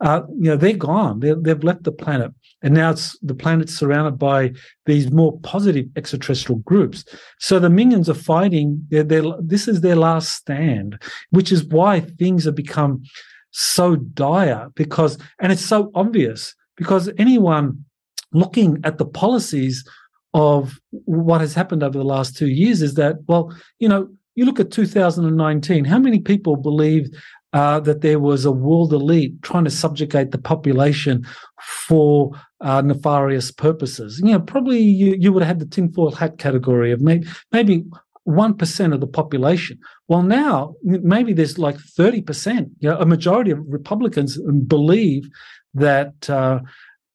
uh, 0.00 0.22
you 0.28 0.50
know, 0.50 0.56
they're 0.56 0.74
gone. 0.74 1.20
they 1.20 1.34
they've 1.40 1.64
left 1.64 1.84
the 1.84 1.92
planet, 1.92 2.32
and 2.62 2.74
now 2.74 2.90
it's 2.90 3.18
the 3.20 3.34
planet's 3.34 3.76
surrounded 3.76 4.18
by 4.18 4.52
these 4.84 5.10
more 5.10 5.38
positive 5.40 5.86
extraterrestrial 5.96 6.60
groups. 6.60 7.04
So 7.38 7.58
the 7.58 7.70
minions 7.70 8.08
are 8.08 8.14
fighting. 8.14 8.86
They're, 8.90 9.04
they're, 9.04 9.24
this 9.40 9.68
is 9.68 9.80
their 9.80 9.96
last 9.96 10.32
stand, 10.32 11.00
which 11.30 11.52
is 11.52 11.64
why 11.64 12.00
things 12.00 12.44
have 12.44 12.54
become 12.54 13.02
so 13.50 13.96
dire 13.96 14.68
because, 14.74 15.16
and 15.40 15.50
it's 15.50 15.64
so 15.64 15.90
obvious 15.94 16.54
because 16.76 17.10
anyone 17.16 17.84
looking 18.32 18.78
at 18.84 18.98
the 18.98 19.06
policies 19.06 19.88
of 20.34 20.78
what 20.90 21.40
has 21.40 21.54
happened 21.54 21.82
over 21.82 21.96
the 21.96 22.04
last 22.04 22.36
two 22.36 22.48
years 22.48 22.82
is 22.82 22.94
that, 22.94 23.16
well, 23.26 23.56
you 23.78 23.88
know, 23.88 24.08
you 24.36 24.44
look 24.44 24.60
at 24.60 24.70
2019, 24.70 25.84
how 25.84 25.98
many 25.98 26.20
people 26.20 26.56
believe 26.56 27.08
uh, 27.52 27.80
that 27.80 28.02
there 28.02 28.20
was 28.20 28.44
a 28.44 28.52
world 28.52 28.92
elite 28.92 29.42
trying 29.42 29.64
to 29.64 29.70
subjugate 29.70 30.30
the 30.30 30.38
population 30.38 31.26
for 31.60 32.30
uh, 32.60 32.82
nefarious 32.82 33.50
purposes? 33.50 34.20
You 34.22 34.32
know, 34.32 34.40
probably 34.40 34.78
you, 34.78 35.16
you 35.18 35.32
would 35.32 35.42
have 35.42 35.48
had 35.48 35.58
the 35.58 35.74
tinfoil 35.74 36.12
hat 36.12 36.38
category 36.38 36.92
of 36.92 37.00
maybe, 37.00 37.26
maybe 37.50 37.84
1% 38.28 38.92
of 38.92 39.00
the 39.00 39.06
population. 39.06 39.78
Well, 40.08 40.22
now 40.22 40.74
maybe 40.82 41.32
there's 41.32 41.58
like 41.58 41.76
30%. 41.76 42.70
You 42.80 42.90
know, 42.90 42.98
a 42.98 43.06
majority 43.06 43.52
of 43.52 43.60
Republicans 43.66 44.38
believe 44.66 45.28
that, 45.74 46.28
uh, 46.28 46.60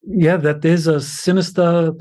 yeah, 0.03 0.37
that 0.37 0.61
there's 0.61 0.87
a 0.87 1.01
sinister 1.01 1.93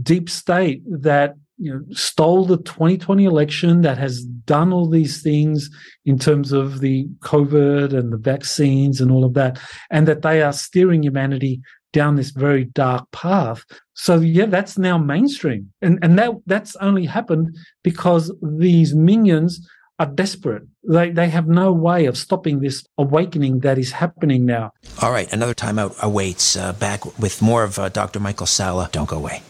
deep 0.00 0.30
state 0.30 0.82
that 0.86 1.34
you 1.62 1.72
know 1.72 1.82
stole 1.90 2.44
the 2.44 2.58
2020 2.58 3.24
election 3.24 3.82
that 3.82 3.98
has 3.98 4.22
done 4.24 4.72
all 4.72 4.88
these 4.88 5.22
things 5.22 5.70
in 6.04 6.18
terms 6.18 6.52
of 6.52 6.80
the 6.80 7.06
covid 7.20 7.96
and 7.96 8.12
the 8.12 8.18
vaccines 8.18 9.00
and 9.00 9.10
all 9.10 9.24
of 9.24 9.34
that 9.34 9.60
and 9.90 10.08
that 10.08 10.22
they 10.22 10.42
are 10.42 10.52
steering 10.52 11.02
humanity 11.02 11.60
down 11.92 12.16
this 12.16 12.30
very 12.30 12.64
dark 12.64 13.10
path. 13.12 13.64
So 13.94 14.20
yeah 14.20 14.46
that's 14.46 14.78
now 14.78 14.98
mainstream. 14.98 15.72
And 15.80 15.98
and 16.02 16.18
that 16.18 16.32
that's 16.46 16.74
only 16.76 17.06
happened 17.06 17.56
because 17.82 18.34
these 18.42 18.94
minions 18.94 19.66
are 19.98 20.06
desperate. 20.06 20.64
They 20.88 21.10
they 21.10 21.28
have 21.28 21.46
no 21.46 21.72
way 21.72 22.06
of 22.06 22.16
stopping 22.16 22.60
this 22.60 22.84
awakening 22.98 23.60
that 23.60 23.78
is 23.78 23.92
happening 23.92 24.46
now. 24.46 24.72
All 25.00 25.12
right 25.12 25.32
another 25.32 25.54
timeout 25.54 25.98
awaits. 26.02 26.56
Uh, 26.56 26.72
back 26.72 27.18
with 27.18 27.40
more 27.42 27.62
of 27.62 27.78
uh, 27.78 27.88
dr 27.88 28.18
michael 28.18 28.46
Salla. 28.46 28.88
Don't 28.92 29.08
go 29.08 29.18
away 29.18 29.42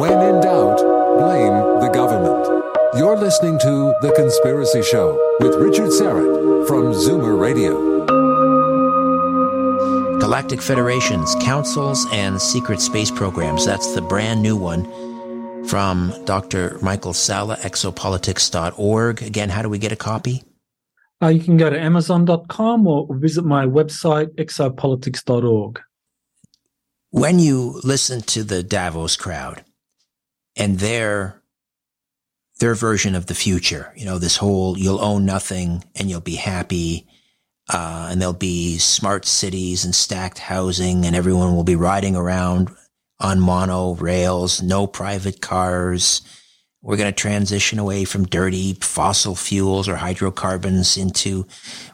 When 0.00 0.12
in 0.12 0.40
doubt, 0.40 0.78
blame 1.18 1.80
the 1.82 1.90
government. 1.92 2.46
You're 2.96 3.18
listening 3.18 3.58
to 3.58 3.94
The 4.00 4.10
Conspiracy 4.16 4.80
Show 4.82 5.36
with 5.40 5.56
Richard 5.56 5.90
Syrett 5.90 6.66
from 6.66 6.94
Zoomer 6.94 7.38
Radio. 7.38 8.06
Galactic 10.18 10.62
Federations, 10.62 11.34
Councils, 11.42 12.06
and 12.12 12.40
Secret 12.40 12.80
Space 12.80 13.10
Programs. 13.10 13.66
That's 13.66 13.94
the 13.94 14.00
brand 14.00 14.40
new 14.40 14.56
one 14.56 14.86
from 15.66 16.14
Dr. 16.24 16.78
Michael 16.80 17.12
Salla, 17.12 17.56
exopolitics.org. 17.56 19.20
Again, 19.20 19.50
how 19.50 19.60
do 19.60 19.68
we 19.68 19.76
get 19.76 19.92
a 19.92 19.96
copy? 19.96 20.44
Uh, 21.22 21.28
you 21.28 21.40
can 21.40 21.58
go 21.58 21.68
to 21.68 21.78
amazon.com 21.78 22.86
or 22.86 23.06
visit 23.16 23.44
my 23.44 23.66
website, 23.66 24.34
exopolitics.org. 24.36 25.78
When 27.10 27.38
you 27.38 27.78
listen 27.84 28.22
to 28.22 28.44
the 28.44 28.62
Davos 28.62 29.16
crowd, 29.16 29.62
and 30.56 30.78
their 30.78 31.42
their 32.58 32.74
version 32.74 33.14
of 33.14 33.26
the 33.26 33.34
future. 33.34 33.92
You 33.96 34.04
know, 34.04 34.18
this 34.18 34.36
whole 34.36 34.78
you'll 34.78 35.00
own 35.00 35.24
nothing 35.24 35.84
and 35.96 36.10
you'll 36.10 36.20
be 36.20 36.36
happy. 36.36 37.06
Uh, 37.72 38.08
and 38.10 38.20
there'll 38.20 38.34
be 38.34 38.78
smart 38.78 39.24
cities 39.24 39.84
and 39.84 39.94
stacked 39.94 40.38
housing, 40.38 41.06
and 41.06 41.14
everyone 41.14 41.54
will 41.54 41.62
be 41.62 41.76
riding 41.76 42.16
around 42.16 42.68
on 43.20 43.38
mono 43.38 43.94
rails, 43.94 44.60
no 44.60 44.88
private 44.88 45.40
cars. 45.40 46.22
We're 46.82 46.96
going 46.96 47.12
to 47.12 47.16
transition 47.16 47.78
away 47.78 48.04
from 48.06 48.26
dirty 48.26 48.74
fossil 48.74 49.36
fuels 49.36 49.86
or 49.86 49.96
hydrocarbons 49.96 50.96
into 50.96 51.46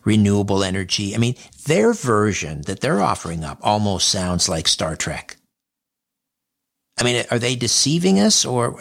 renewable 0.05 0.63
energy. 0.63 1.15
I 1.15 1.19
mean, 1.19 1.35
their 1.67 1.93
version 1.93 2.63
that 2.63 2.81
they're 2.81 3.03
offering 3.03 3.45
up 3.45 3.59
almost 3.63 4.09
sounds 4.09 4.49
like 4.49 4.69
Star 4.69 4.95
Trek. 4.95 5.37
I 6.99 7.05
mean, 7.05 7.25
are 7.31 7.39
they 7.39 7.57
deceiving 7.57 8.21
us 8.21 8.45
or? 8.45 8.81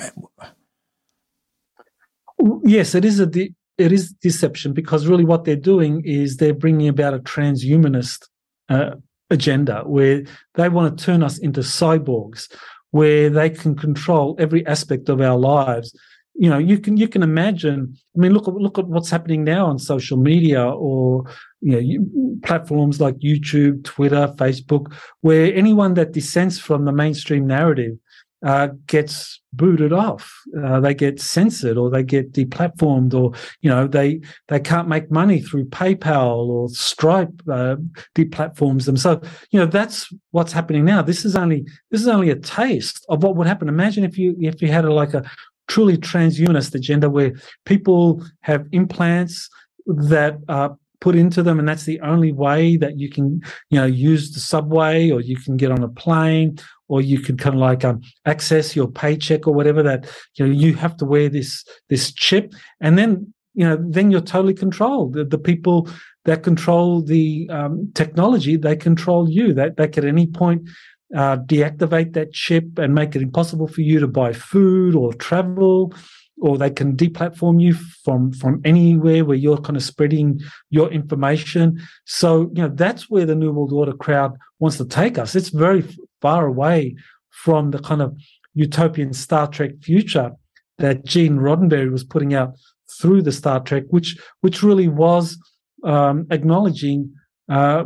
Yes, 2.63 2.95
it 2.95 3.05
is 3.05 3.19
a 3.19 3.25
de- 3.25 3.53
it 3.77 3.91
is 3.91 4.13
deception 4.13 4.73
because 4.73 5.07
really 5.07 5.25
what 5.25 5.43
they're 5.43 5.55
doing 5.55 6.01
is 6.05 6.37
they're 6.37 6.53
bringing 6.53 6.87
about 6.87 7.13
a 7.13 7.19
transhumanist 7.19 8.27
uh, 8.69 8.91
agenda 9.29 9.83
where 9.85 10.23
they 10.53 10.69
want 10.69 10.97
to 10.97 11.05
turn 11.05 11.23
us 11.23 11.37
into 11.37 11.59
cyborgs, 11.61 12.49
where 12.91 13.29
they 13.29 13.49
can 13.49 13.75
control 13.75 14.35
every 14.39 14.65
aspect 14.65 15.09
of 15.09 15.19
our 15.19 15.37
lives. 15.37 15.97
You 16.37 16.49
know, 16.49 16.57
you 16.57 16.79
can 16.79 16.97
you 16.97 17.07
can 17.07 17.23
imagine. 17.23 17.95
I 18.15 18.19
mean, 18.19 18.33
look 18.33 18.47
look 18.47 18.77
at 18.77 18.87
what's 18.87 19.09
happening 19.09 19.43
now 19.43 19.67
on 19.67 19.79
social 19.79 20.17
media 20.17 20.65
or 20.65 21.25
you 21.61 21.71
know 21.73 21.79
you, 21.79 22.39
platforms 22.43 22.99
like 22.99 23.15
YouTube, 23.19 23.83
Twitter, 23.83 24.33
Facebook, 24.37 24.93
where 25.21 25.53
anyone 25.53 25.93
that 25.93 26.11
dissents 26.11 26.59
from 26.59 26.85
the 26.85 26.91
mainstream 26.91 27.47
narrative 27.47 27.97
uh, 28.45 28.69
gets 28.85 29.41
booted 29.53 29.91
off. 29.91 30.31
Uh, 30.63 30.79
they 30.79 30.93
get 30.93 31.19
censored 31.19 31.77
or 31.77 31.89
they 31.89 32.03
get 32.03 32.31
deplatformed 32.31 33.13
or, 33.13 33.33
you 33.61 33.69
know, 33.69 33.87
they, 33.87 34.21
they 34.49 34.59
can't 34.59 34.87
make 34.87 35.09
money 35.09 35.41
through 35.41 35.65
PayPal 35.65 36.47
or 36.47 36.69
Stripe, 36.69 37.33
uh, 37.51 37.75
deplatforms 38.13 38.85
them. 38.85 38.97
So, 38.97 39.19
you 39.49 39.59
know, 39.59 39.65
that's 39.65 40.07
what's 40.29 40.53
happening 40.53 40.85
now. 40.85 41.01
This 41.01 41.25
is 41.25 41.35
only, 41.35 41.65
this 41.89 42.01
is 42.01 42.07
only 42.07 42.29
a 42.29 42.35
taste 42.35 43.03
of 43.09 43.23
what 43.23 43.35
would 43.35 43.47
happen. 43.47 43.67
Imagine 43.67 44.03
if 44.03 44.17
you, 44.17 44.35
if 44.39 44.61
you 44.61 44.67
had 44.67 44.85
a, 44.85 44.93
like 44.93 45.15
a 45.15 45.29
truly 45.67 45.97
transhumanist 45.97 46.75
agenda 46.75 47.09
where 47.09 47.33
people 47.65 48.23
have 48.41 48.67
implants 48.71 49.49
that 49.87 50.37
are 50.47 50.77
put 51.05 51.15
into 51.15 51.43
them 51.43 51.59
and 51.59 51.67
that's 51.69 51.85
the 51.85 52.01
only 52.01 52.31
way 52.31 52.77
that 52.77 52.97
you 53.01 53.09
can 53.15 53.27
you 53.69 53.79
know 53.79 53.85
use 53.85 54.23
the 54.31 54.39
subway 54.39 55.11
or 55.11 55.21
you 55.21 55.37
can 55.37 55.55
get 55.55 55.71
on 55.71 55.83
a 55.83 55.87
plane 56.03 56.57
or 56.87 56.99
you 57.01 57.19
could 57.19 57.37
kind 57.37 57.55
of 57.55 57.61
like 57.61 57.83
um, 57.83 58.01
access 58.25 58.75
your 58.75 58.87
paycheck 58.87 59.47
or 59.47 59.53
whatever 59.53 59.81
that 59.83 60.09
you 60.35 60.45
know 60.45 60.51
you 60.51 60.73
have 60.73 60.95
to 60.97 61.05
wear 61.05 61.29
this 61.29 61.63
this 61.89 62.11
chip. 62.11 62.53
And 62.81 62.97
then 62.97 63.33
you 63.53 63.65
know 63.67 63.77
then 63.79 64.11
you're 64.11 64.21
totally 64.21 64.53
controlled. 64.53 65.13
The, 65.13 65.25
the 65.25 65.37
people 65.37 65.89
that 66.25 66.43
control 66.43 67.03
the 67.03 67.47
um, 67.51 67.91
technology 67.93 68.57
they 68.57 68.75
control 68.75 69.29
you. 69.29 69.53
That 69.53 69.77
they, 69.77 69.85
they 69.85 69.91
can 69.91 70.05
at 70.05 70.09
any 70.09 70.27
point 70.27 70.67
uh, 71.15 71.37
deactivate 71.37 72.13
that 72.13 72.33
chip 72.33 72.77
and 72.77 72.95
make 72.95 73.15
it 73.15 73.21
impossible 73.21 73.67
for 73.67 73.81
you 73.81 73.99
to 73.99 74.07
buy 74.07 74.33
food 74.33 74.95
or 74.95 75.13
travel 75.13 75.93
or 76.41 76.57
they 76.57 76.69
can 76.69 76.95
deplatform 76.95 77.61
you 77.61 77.73
from 77.73 78.31
from 78.33 78.61
anywhere 78.65 79.23
where 79.23 79.37
you're 79.37 79.57
kind 79.57 79.77
of 79.77 79.83
spreading 79.83 80.39
your 80.69 80.91
information. 80.91 81.81
So 82.05 82.51
you 82.53 82.63
know 82.63 82.71
that's 82.73 83.09
where 83.09 83.25
the 83.25 83.35
new 83.35 83.51
world 83.51 83.71
order 83.71 83.93
crowd 83.93 84.37
wants 84.59 84.77
to 84.77 84.85
take 84.85 85.17
us. 85.17 85.35
It's 85.35 85.49
very 85.49 85.83
far 86.21 86.45
away 86.45 86.95
from 87.29 87.71
the 87.71 87.79
kind 87.79 88.01
of 88.01 88.17
utopian 88.53 89.13
star 89.13 89.47
trek 89.47 89.71
future 89.81 90.31
that 90.77 91.05
gene 91.05 91.37
roddenberry 91.37 91.91
was 91.91 92.03
putting 92.03 92.33
out 92.33 92.55
through 92.99 93.21
the 93.21 93.31
star 93.31 93.59
trek 93.61 93.83
which 93.89 94.17
which 94.41 94.61
really 94.61 94.87
was 94.87 95.37
um, 95.83 96.25
acknowledging 96.31 97.13
uh, 97.49 97.83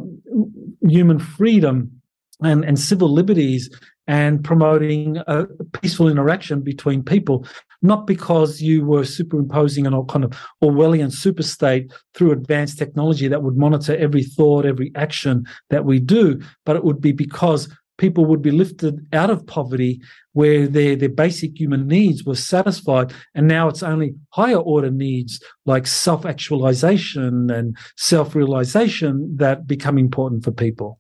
human 0.81 1.19
freedom 1.19 2.01
and, 2.41 2.63
and 2.63 2.79
civil 2.79 3.11
liberties 3.11 3.69
and 4.07 4.43
promoting 4.43 5.17
a 5.27 5.45
peaceful 5.73 6.09
interaction 6.09 6.61
between 6.61 7.03
people, 7.03 7.45
not 7.81 8.07
because 8.07 8.61
you 8.61 8.85
were 8.85 9.05
superimposing 9.05 9.87
an 9.87 10.05
kind 10.07 10.25
of 10.25 10.31
Orwellian 10.63 11.11
superstate 11.11 11.91
through 12.13 12.31
advanced 12.31 12.77
technology 12.77 13.27
that 13.27 13.43
would 13.43 13.57
monitor 13.57 13.95
every 13.95 14.23
thought, 14.23 14.65
every 14.65 14.91
action 14.95 15.45
that 15.69 15.85
we 15.85 15.99
do, 15.99 16.41
but 16.65 16.75
it 16.75 16.83
would 16.83 17.01
be 17.01 17.11
because 17.11 17.69
people 17.97 18.25
would 18.25 18.41
be 18.41 18.51
lifted 18.51 19.05
out 19.13 19.29
of 19.29 19.45
poverty 19.45 20.01
where 20.33 20.67
their, 20.67 20.95
their 20.95 21.09
basic 21.09 21.59
human 21.59 21.87
needs 21.87 22.23
were 22.23 22.35
satisfied. 22.35 23.13
And 23.35 23.47
now 23.47 23.67
it's 23.67 23.83
only 23.83 24.15
higher 24.29 24.57
order 24.57 24.89
needs 24.89 25.43
like 25.65 25.85
self 25.85 26.25
actualization 26.25 27.51
and 27.51 27.77
self 27.97 28.33
realization 28.33 29.35
that 29.37 29.67
become 29.67 29.97
important 29.97 30.43
for 30.43 30.51
people. 30.51 30.99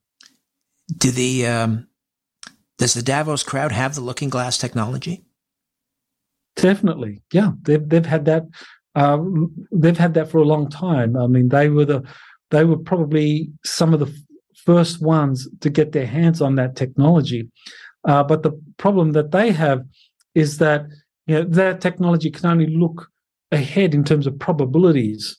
Do 0.97 1.11
the 1.11 1.47
um, 1.47 1.87
does 2.77 2.93
the 2.93 3.01
Davos 3.01 3.43
crowd 3.43 3.71
have 3.71 3.95
the 3.95 4.01
looking 4.01 4.29
glass 4.29 4.57
technology? 4.57 5.23
Definitely, 6.61 7.21
yeah. 7.31 7.51
They've 7.63 7.87
they've 7.87 8.05
had 8.05 8.25
that. 8.25 8.43
Uh, 8.95 9.19
they've 9.71 9.97
had 9.97 10.13
that 10.15 10.29
for 10.29 10.39
a 10.39 10.45
long 10.45 10.69
time. 10.69 11.15
I 11.15 11.27
mean, 11.27 11.49
they 11.49 11.69
were 11.69 11.85
the 11.85 12.03
they 12.51 12.63
were 12.65 12.77
probably 12.77 13.51
some 13.63 13.93
of 13.93 13.99
the 13.99 14.13
first 14.65 15.01
ones 15.01 15.47
to 15.61 15.69
get 15.69 15.91
their 15.91 16.07
hands 16.07 16.41
on 16.41 16.55
that 16.55 16.75
technology. 16.75 17.49
Uh, 18.07 18.23
but 18.23 18.43
the 18.43 18.51
problem 18.77 19.11
that 19.13 19.31
they 19.31 19.51
have 19.51 19.83
is 20.35 20.57
that 20.57 20.85
you 21.27 21.35
know, 21.35 21.43
that 21.43 21.81
technology 21.81 22.31
can 22.31 22.45
only 22.49 22.67
look 22.67 23.09
ahead 23.51 23.93
in 23.93 24.03
terms 24.03 24.27
of 24.27 24.37
probabilities, 24.39 25.37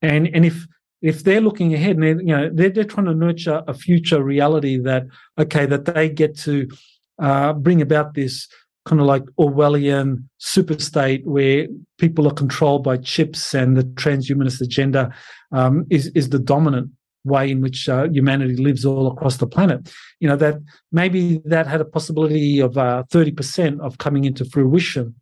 and 0.00 0.28
and 0.34 0.44
if 0.44 0.66
if 1.02 1.24
they're 1.24 1.40
looking 1.40 1.74
ahead 1.74 1.96
and 1.96 2.02
they're, 2.02 2.20
you 2.20 2.36
know 2.36 2.50
they're, 2.52 2.70
they're 2.70 2.84
trying 2.84 3.06
to 3.06 3.14
nurture 3.14 3.62
a 3.66 3.74
future 3.74 4.22
reality 4.22 4.78
that 4.78 5.04
okay 5.38 5.66
that 5.66 5.84
they 5.84 6.08
get 6.08 6.38
to 6.38 6.68
uh, 7.18 7.52
bring 7.52 7.82
about 7.82 8.14
this 8.14 8.48
kind 8.84 9.00
of 9.00 9.06
like 9.06 9.22
Orwellian 9.38 10.24
super 10.38 10.78
state 10.78 11.26
where 11.26 11.66
people 11.98 12.26
are 12.26 12.34
controlled 12.34 12.82
by 12.84 12.96
chips 12.96 13.54
and 13.54 13.76
the 13.76 13.84
transhumanist 13.84 14.60
agenda 14.60 15.14
um, 15.52 15.86
is 15.90 16.08
is 16.14 16.30
the 16.30 16.38
dominant 16.38 16.90
way 17.24 17.50
in 17.50 17.60
which 17.60 17.88
uh, 17.88 18.08
humanity 18.08 18.56
lives 18.56 18.84
all 18.84 19.06
across 19.06 19.36
the 19.36 19.46
planet. 19.46 19.92
You 20.20 20.28
know 20.28 20.36
that 20.36 20.56
maybe 20.90 21.40
that 21.44 21.66
had 21.66 21.80
a 21.80 21.84
possibility 21.84 22.60
of 22.60 22.76
uh, 22.76 23.04
thirty 23.10 23.32
percent 23.32 23.80
of 23.80 23.98
coming 23.98 24.24
into 24.24 24.44
fruition, 24.44 25.14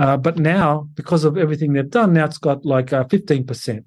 uh, 0.00 0.16
but 0.16 0.38
now 0.38 0.88
because 0.94 1.24
of 1.24 1.36
everything 1.36 1.72
they've 1.72 1.90
done, 1.90 2.14
now 2.14 2.24
it's 2.24 2.38
got 2.38 2.64
like 2.64 2.92
uh, 2.92 3.04
fifteen 3.04 3.44
percent. 3.46 3.84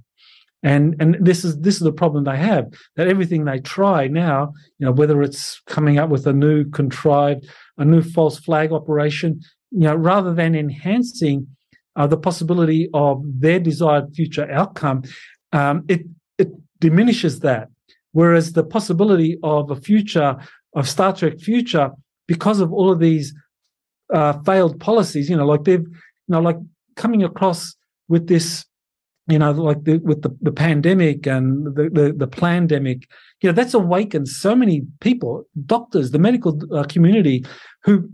And 0.63 0.95
and 0.99 1.17
this 1.19 1.45
is 1.45 1.59
this 1.59 1.75
is 1.75 1.81
the 1.81 1.91
problem 1.91 2.23
they 2.23 2.37
have 2.37 2.65
that 2.95 3.07
everything 3.07 3.45
they 3.45 3.59
try 3.59 4.07
now, 4.07 4.53
you 4.79 4.85
know, 4.85 4.91
whether 4.91 5.21
it's 5.21 5.61
coming 5.67 5.99
up 5.99 6.09
with 6.09 6.25
a 6.25 6.33
new 6.33 6.65
contrived, 6.71 7.47
a 7.77 7.85
new 7.85 8.01
false 8.01 8.39
flag 8.39 8.71
operation, 8.71 9.39
you 9.71 9.81
know, 9.81 9.95
rather 9.95 10.33
than 10.33 10.55
enhancing 10.55 11.47
uh, 11.95 12.07
the 12.07 12.17
possibility 12.17 12.89
of 12.93 13.21
their 13.25 13.59
desired 13.59 14.15
future 14.15 14.49
outcome, 14.51 15.03
um, 15.51 15.83
it 15.87 16.01
it 16.37 16.49
diminishes 16.79 17.39
that. 17.41 17.69
Whereas 18.13 18.53
the 18.53 18.63
possibility 18.63 19.37
of 19.43 19.69
a 19.69 19.75
future 19.75 20.37
of 20.75 20.89
Star 20.89 21.13
Trek 21.13 21.39
future, 21.39 21.91
because 22.27 22.59
of 22.59 22.73
all 22.73 22.91
of 22.91 22.99
these 22.99 23.33
uh, 24.13 24.33
failed 24.43 24.79
policies, 24.79 25.29
you 25.29 25.35
know, 25.35 25.45
like 25.45 25.63
they've, 25.63 25.81
you 25.81 26.29
know, 26.29 26.39
like 26.39 26.57
coming 26.95 27.23
across 27.23 27.75
with 28.07 28.27
this, 28.27 28.65
you 29.27 29.39
know, 29.39 29.51
like 29.51 29.83
the, 29.83 29.97
with 29.97 30.21
the, 30.21 30.35
the 30.41 30.51
pandemic 30.51 31.27
and 31.27 31.75
the, 31.75 31.89
the, 31.91 32.13
the 32.15 32.27
pandemic, 32.27 33.07
you 33.41 33.49
know, 33.49 33.53
that's 33.53 33.73
awakened 33.73 34.27
so 34.27 34.55
many 34.55 34.83
people, 35.01 35.45
doctors, 35.65 36.11
the 36.11 36.19
medical 36.19 36.59
uh, 36.73 36.83
community, 36.83 37.45
who 37.83 38.09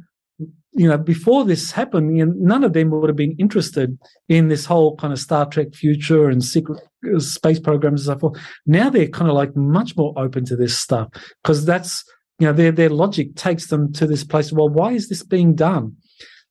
you 0.76 0.88
know, 0.88 0.98
before 0.98 1.45
this 1.45 1.72
happened, 1.72 2.18
you 2.18 2.26
know, 2.26 2.34
none 2.35 2.64
of 2.64 2.73
them 2.73 2.90
would 2.90 3.10
have 3.10 3.15
been 3.15 3.35
interested 3.38 3.98
in 4.27 4.48
this 4.48 4.65
whole 4.65 4.95
kind 4.95 5.14
of 5.14 5.19
Star 5.19 5.45
Trek 5.45 5.76
future 5.76 6.30
and 6.30 6.44
secret 6.44 6.81
uh, 7.15 7.19
space 7.19 7.60
programs 7.60 8.07
and 8.07 8.15
so 8.15 8.19
forth. 8.19 8.41
Now 8.65 8.90
they're 8.90 9.07
kind 9.07 9.30
of 9.30 9.35
like 9.35 9.56
much 9.56 9.95
more 9.95 10.14
open 10.18 10.45
to 10.45 10.56
this 10.56 10.77
stuff 10.77 11.10
because 11.44 11.65
that's, 11.65 12.03
you 12.40 12.48
know, 12.48 12.53
their, 12.53 12.72
their 12.72 12.90
logic 12.90 13.35
takes 13.35 13.68
them 13.68 13.94
to 13.94 14.07
this 14.07 14.23
place. 14.23 14.52
Well, 14.52 14.69
why 14.69 14.94
is 14.94 15.10
this 15.10 15.22
being 15.22 15.53
done? 15.53 15.95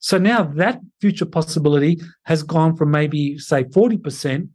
So 0.02 0.18
now 0.18 0.42
that 0.56 0.80
future 1.00 1.24
possibility 1.24 2.00
has 2.24 2.42
gone 2.42 2.76
from 2.76 2.90
maybe, 2.90 3.38
say, 3.38 3.62
40% 3.64 4.48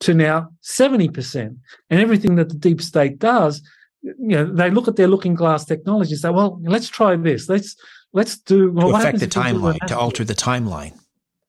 to 0.00 0.14
now 0.14 0.50
70%. 0.62 1.56
And 1.88 2.00
everything 2.00 2.36
that 2.36 2.50
the 2.50 2.54
deep 2.54 2.82
state 2.82 3.18
does, 3.18 3.62
you 4.02 4.14
know, 4.36 4.44
they 4.44 4.70
look 4.70 4.88
at 4.88 4.96
their 4.96 5.08
looking 5.08 5.34
glass 5.34 5.64
technology 5.64 6.12
and 6.12 6.20
say, 6.20 6.28
well, 6.28 6.60
let's 6.64 6.88
try 6.88 7.16
this. 7.16 7.48
Let's, 7.48 7.76
let's 8.12 8.36
do 8.38 8.72
well, 8.72 8.90
to 8.90 8.96
affect 8.96 9.20
the 9.20 9.26
timeline 9.26 9.78
to 9.86 9.98
alter 9.98 10.22
the 10.22 10.34
timeline. 10.34 10.92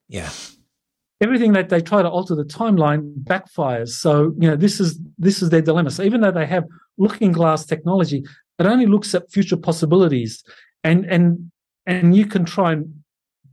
Yeah. 0.07 0.29
Everything 1.19 1.51
that 1.53 1.67
they 1.67 1.81
try 1.81 2.01
to 2.01 2.09
alter 2.09 2.35
the 2.35 2.45
timeline 2.45 3.13
backfires. 3.23 3.89
So 3.89 4.33
you 4.39 4.49
know 4.49 4.55
this 4.55 4.79
is 4.79 4.99
this 5.19 5.41
is 5.43 5.49
their 5.51 5.61
dilemma. 5.61 5.91
So 5.91 6.03
even 6.03 6.21
though 6.21 6.31
they 6.31 6.47
have 6.47 6.65
looking 6.97 7.31
glass 7.31 7.63
technology 7.65 8.25
it 8.59 8.65
only 8.65 8.85
looks 8.87 9.13
at 9.13 9.31
future 9.31 9.57
possibilities. 9.57 10.43
And 10.83 11.05
and 11.05 11.51
and 11.85 12.15
you 12.15 12.25
can 12.25 12.45
try 12.45 12.71
and 12.73 13.00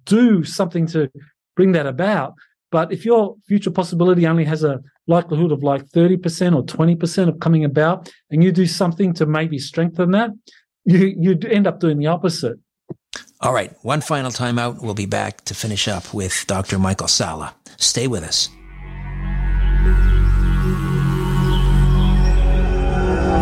do 0.08 0.44
something 0.44 0.86
to 0.86 1.10
bring 1.56 1.72
that 1.72 1.86
about 1.86 2.34
but 2.70 2.92
if 2.92 3.04
your 3.04 3.36
future 3.46 3.70
possibility 3.70 4.26
only 4.26 4.44
has 4.44 4.62
a 4.62 4.80
likelihood 5.06 5.52
of 5.52 5.62
like 5.62 5.86
30% 5.86 6.54
or 6.54 6.62
20% 6.62 7.28
of 7.28 7.40
coming 7.40 7.64
about 7.64 8.12
and 8.30 8.44
you 8.44 8.52
do 8.52 8.66
something 8.66 9.14
to 9.14 9.24
maybe 9.24 9.58
strengthen 9.58 10.10
that 10.10 10.30
you 10.84 11.14
you 11.24 11.38
end 11.50 11.66
up 11.66 11.80
doing 11.80 11.98
the 11.98 12.06
opposite 12.06 12.58
all 13.40 13.52
right, 13.52 13.72
one 13.82 14.00
final 14.00 14.32
time 14.32 14.58
out. 14.58 14.82
We'll 14.82 14.94
be 14.94 15.06
back 15.06 15.44
to 15.44 15.54
finish 15.54 15.86
up 15.86 16.12
with 16.12 16.44
Dr. 16.48 16.76
Michael 16.76 17.06
Salla. 17.06 17.54
Stay 17.76 18.08
with 18.08 18.24
us. 18.24 18.48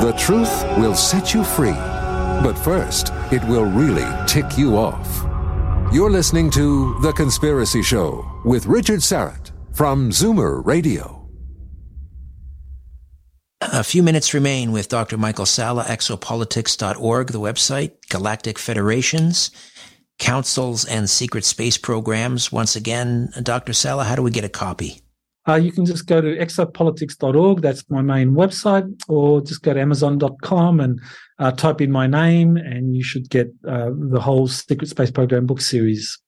The 0.02 0.12
truth 0.18 0.62
will 0.76 0.94
set 0.94 1.32
you 1.32 1.42
free, 1.42 1.72
but 1.72 2.52
first, 2.52 3.10
it 3.32 3.42
will 3.44 3.64
really 3.64 4.06
tick 4.26 4.58
you 4.58 4.76
off. 4.76 5.35
You're 5.96 6.10
listening 6.10 6.50
to 6.50 6.92
The 7.00 7.10
Conspiracy 7.12 7.80
Show 7.80 8.22
with 8.44 8.66
Richard 8.66 9.00
Syrett 9.00 9.52
from 9.72 10.10
Zoomer 10.10 10.62
Radio. 10.62 11.26
A 13.62 13.82
few 13.82 14.02
minutes 14.02 14.34
remain 14.34 14.72
with 14.72 14.90
Dr. 14.90 15.16
Michael 15.16 15.46
Salla, 15.46 15.84
exopolitics.org, 15.84 17.28
the 17.28 17.40
website, 17.40 17.92
Galactic 18.10 18.58
Federations 18.58 19.50
councils 20.18 20.84
and 20.84 21.08
secret 21.08 21.46
space 21.46 21.78
programs. 21.78 22.52
Once 22.52 22.76
again, 22.76 23.30
Dr. 23.42 23.72
Salla, 23.72 24.04
how 24.04 24.16
do 24.16 24.20
we 24.22 24.30
get 24.30 24.44
a 24.44 24.50
copy? 24.50 25.00
Uh, 25.48 25.54
you 25.54 25.72
can 25.72 25.86
just 25.86 26.06
go 26.06 26.20
to 26.20 26.36
exopolitics.org. 26.36 27.62
That's 27.62 27.88
my 27.88 28.02
main 28.02 28.32
website, 28.32 29.00
or 29.08 29.40
just 29.40 29.62
go 29.62 29.72
to 29.72 29.80
amazon.com 29.80 30.78
and 30.78 31.00
uh, 31.38 31.52
type 31.52 31.80
in 31.80 31.90
my 31.90 32.06
name, 32.06 32.56
and 32.56 32.96
you 32.96 33.04
should 33.04 33.28
get 33.30 33.48
uh, 33.68 33.90
the 33.92 34.20
whole 34.20 34.48
Secret 34.48 34.88
Space 34.88 35.10
Program 35.10 35.46
book 35.46 35.60
series. 35.60 36.18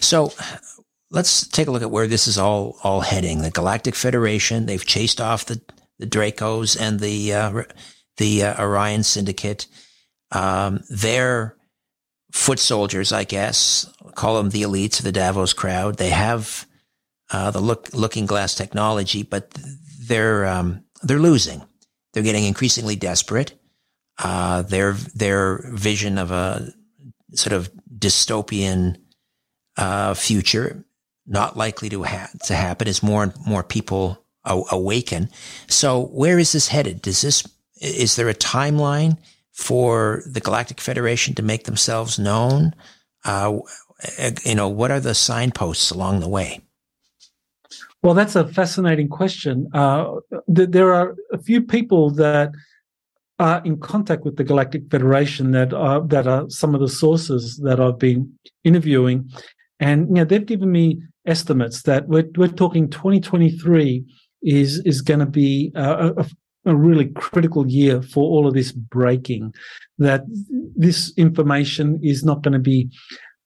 So 0.00 0.32
let's 1.10 1.46
take 1.48 1.68
a 1.68 1.70
look 1.70 1.82
at 1.82 1.90
where 1.90 2.06
this 2.06 2.26
is 2.26 2.38
all 2.38 2.78
all 2.82 3.00
heading. 3.00 3.42
The 3.42 3.50
Galactic 3.50 3.94
Federation, 3.94 4.66
they've 4.66 4.84
chased 4.84 5.20
off 5.20 5.46
the, 5.46 5.60
the 5.98 6.06
Dracos 6.06 6.80
and 6.80 7.00
the 7.00 7.34
uh, 7.34 7.62
the 8.16 8.44
uh, 8.44 8.62
Orion 8.62 9.02
Syndicate. 9.02 9.66
Um, 10.30 10.80
they're 10.88 11.56
foot 12.32 12.58
soldiers, 12.58 13.12
I 13.12 13.24
guess, 13.24 13.86
call 14.14 14.36
them 14.36 14.50
the 14.50 14.62
elites 14.62 14.98
of 14.98 15.04
the 15.04 15.12
Davos 15.12 15.52
crowd. 15.52 15.96
They 15.96 16.10
have 16.10 16.66
uh, 17.30 17.50
the 17.52 17.60
look, 17.60 17.94
looking 17.94 18.26
glass 18.26 18.54
technology, 18.54 19.22
but 19.22 19.56
they're 20.00 20.44
um, 20.46 20.84
they're 21.02 21.18
losing. 21.18 21.62
They're 22.12 22.22
getting 22.22 22.44
increasingly 22.44 22.96
desperate. 22.96 23.54
Uh, 24.18 24.62
their 24.62 24.92
their 24.92 25.70
vision 25.72 26.18
of 26.18 26.30
a 26.30 26.72
sort 27.32 27.52
of 27.52 27.70
dystopian 27.98 28.96
uh, 29.76 30.14
future 30.14 30.84
not 31.26 31.56
likely 31.56 31.88
to 31.88 32.04
ha- 32.04 32.30
to 32.44 32.54
happen 32.54 32.86
as 32.86 33.02
more 33.02 33.24
and 33.24 33.34
more 33.46 33.62
people 33.62 34.24
awaken. 34.44 35.30
So 35.68 36.06
where 36.08 36.38
is 36.38 36.52
this 36.52 36.68
headed? 36.68 37.00
Does 37.02 37.22
this 37.22 37.42
is 37.80 38.16
there 38.16 38.28
a 38.28 38.34
timeline? 38.34 39.16
for 39.54 40.22
the 40.26 40.40
Galactic 40.40 40.80
Federation 40.80 41.34
to 41.36 41.42
make 41.42 41.64
themselves 41.64 42.18
known? 42.18 42.74
Uh, 43.24 43.58
you 44.44 44.54
know, 44.54 44.68
what 44.68 44.90
are 44.90 45.00
the 45.00 45.14
signposts 45.14 45.90
along 45.90 46.20
the 46.20 46.28
way? 46.28 46.60
Well, 48.02 48.14
that's 48.14 48.36
a 48.36 48.46
fascinating 48.46 49.08
question. 49.08 49.68
Uh, 49.72 50.16
th- 50.54 50.68
there 50.70 50.92
are 50.92 51.16
a 51.32 51.38
few 51.38 51.62
people 51.62 52.10
that 52.10 52.52
are 53.38 53.62
in 53.64 53.78
contact 53.78 54.24
with 54.24 54.36
the 54.36 54.44
Galactic 54.44 54.90
Federation 54.90 55.50
that 55.52 55.72
are 55.72 56.00
that 56.08 56.26
are 56.26 56.48
some 56.48 56.74
of 56.74 56.80
the 56.80 56.88
sources 56.88 57.60
that 57.64 57.80
I've 57.80 57.98
been 57.98 58.32
interviewing, 58.62 59.30
and 59.80 60.08
you 60.08 60.14
know 60.14 60.24
they've 60.24 60.44
given 60.44 60.70
me 60.70 61.02
estimates 61.26 61.82
that 61.82 62.08
we're 62.08 62.28
we're 62.36 62.48
talking 62.48 62.88
2023 62.88 64.04
is 64.42 64.78
is 64.80 65.00
going 65.00 65.20
to 65.20 65.26
be 65.26 65.72
a, 65.74 66.12
a, 66.16 66.26
a 66.66 66.76
really 66.76 67.06
critical 67.06 67.66
year 67.66 68.02
for 68.02 68.22
all 68.22 68.46
of 68.46 68.54
this 68.54 68.72
breaking, 68.72 69.54
that 69.98 70.24
this 70.76 71.12
information 71.16 71.98
is 72.02 72.24
not 72.24 72.42
going 72.42 72.52
to 72.52 72.58
be 72.58 72.88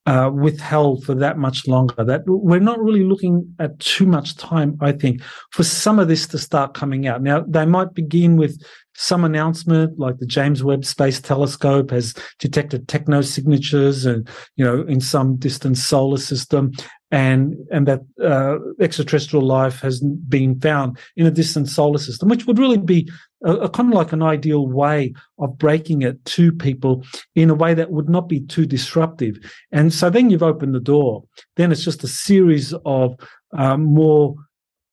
uh, 0.06 0.31
withheld 0.31 1.05
for 1.05 1.15
that 1.15 1.39
much 1.39 1.66
longer. 1.66 2.05
That 2.05 2.23
we're 2.27 2.60
not 2.60 2.81
really 2.81 3.05
looking 3.05 3.55
at 3.59 3.78
too 3.78 4.06
much 4.06 4.36
time, 4.36 4.77
I 4.81 4.93
think, 4.93 5.23
for 5.52 5.65
some 5.65 5.98
of 5.98 6.09
this 6.09 6.27
to 6.28 6.39
start 6.39 6.74
coming 6.74 7.06
out. 7.06 7.23
Now, 7.23 7.44
they 7.47 7.66
might 7.66 7.94
begin 7.94 8.36
with 8.36 8.62
some 8.98 9.24
announcement 9.24 9.96
like 9.96 10.18
the 10.18 10.26
James 10.26 10.64
Webb 10.64 10.84
Space 10.84 11.20
Telescope 11.20 11.92
has 11.92 12.14
detected 12.40 12.88
techno 12.88 13.20
signatures 13.20 14.04
and, 14.04 14.28
you 14.56 14.64
know, 14.64 14.82
in 14.82 15.00
some 15.00 15.36
distant 15.36 15.78
solar 15.78 16.18
system 16.18 16.72
and 17.10 17.54
and 17.70 17.86
that 17.86 18.00
uh, 18.22 18.58
extraterrestrial 18.80 19.46
life 19.46 19.80
has 19.80 20.00
been 20.00 20.60
found 20.60 20.98
in 21.16 21.26
a 21.26 21.30
distant 21.30 21.68
solar 21.68 21.98
system, 21.98 22.28
which 22.28 22.46
would 22.46 22.58
really 22.58 22.76
be 22.76 23.08
a, 23.44 23.52
a, 23.52 23.68
kind 23.70 23.88
of 23.88 23.94
like 23.94 24.12
an 24.12 24.22
ideal 24.22 24.66
way 24.66 25.14
of 25.38 25.56
breaking 25.56 26.02
it 26.02 26.22
to 26.24 26.52
people 26.52 27.04
in 27.34 27.50
a 27.50 27.54
way 27.54 27.72
that 27.74 27.92
would 27.92 28.08
not 28.08 28.28
be 28.28 28.40
too 28.40 28.66
disruptive. 28.66 29.38
And 29.72 29.94
so 29.94 30.10
then 30.10 30.28
you've 30.28 30.42
opened 30.42 30.74
the 30.74 30.80
door. 30.80 31.24
Then 31.56 31.72
it's 31.72 31.84
just 31.84 32.04
a 32.04 32.08
series 32.08 32.74
of 32.84 33.14
um, 33.56 33.84
more 33.84 34.34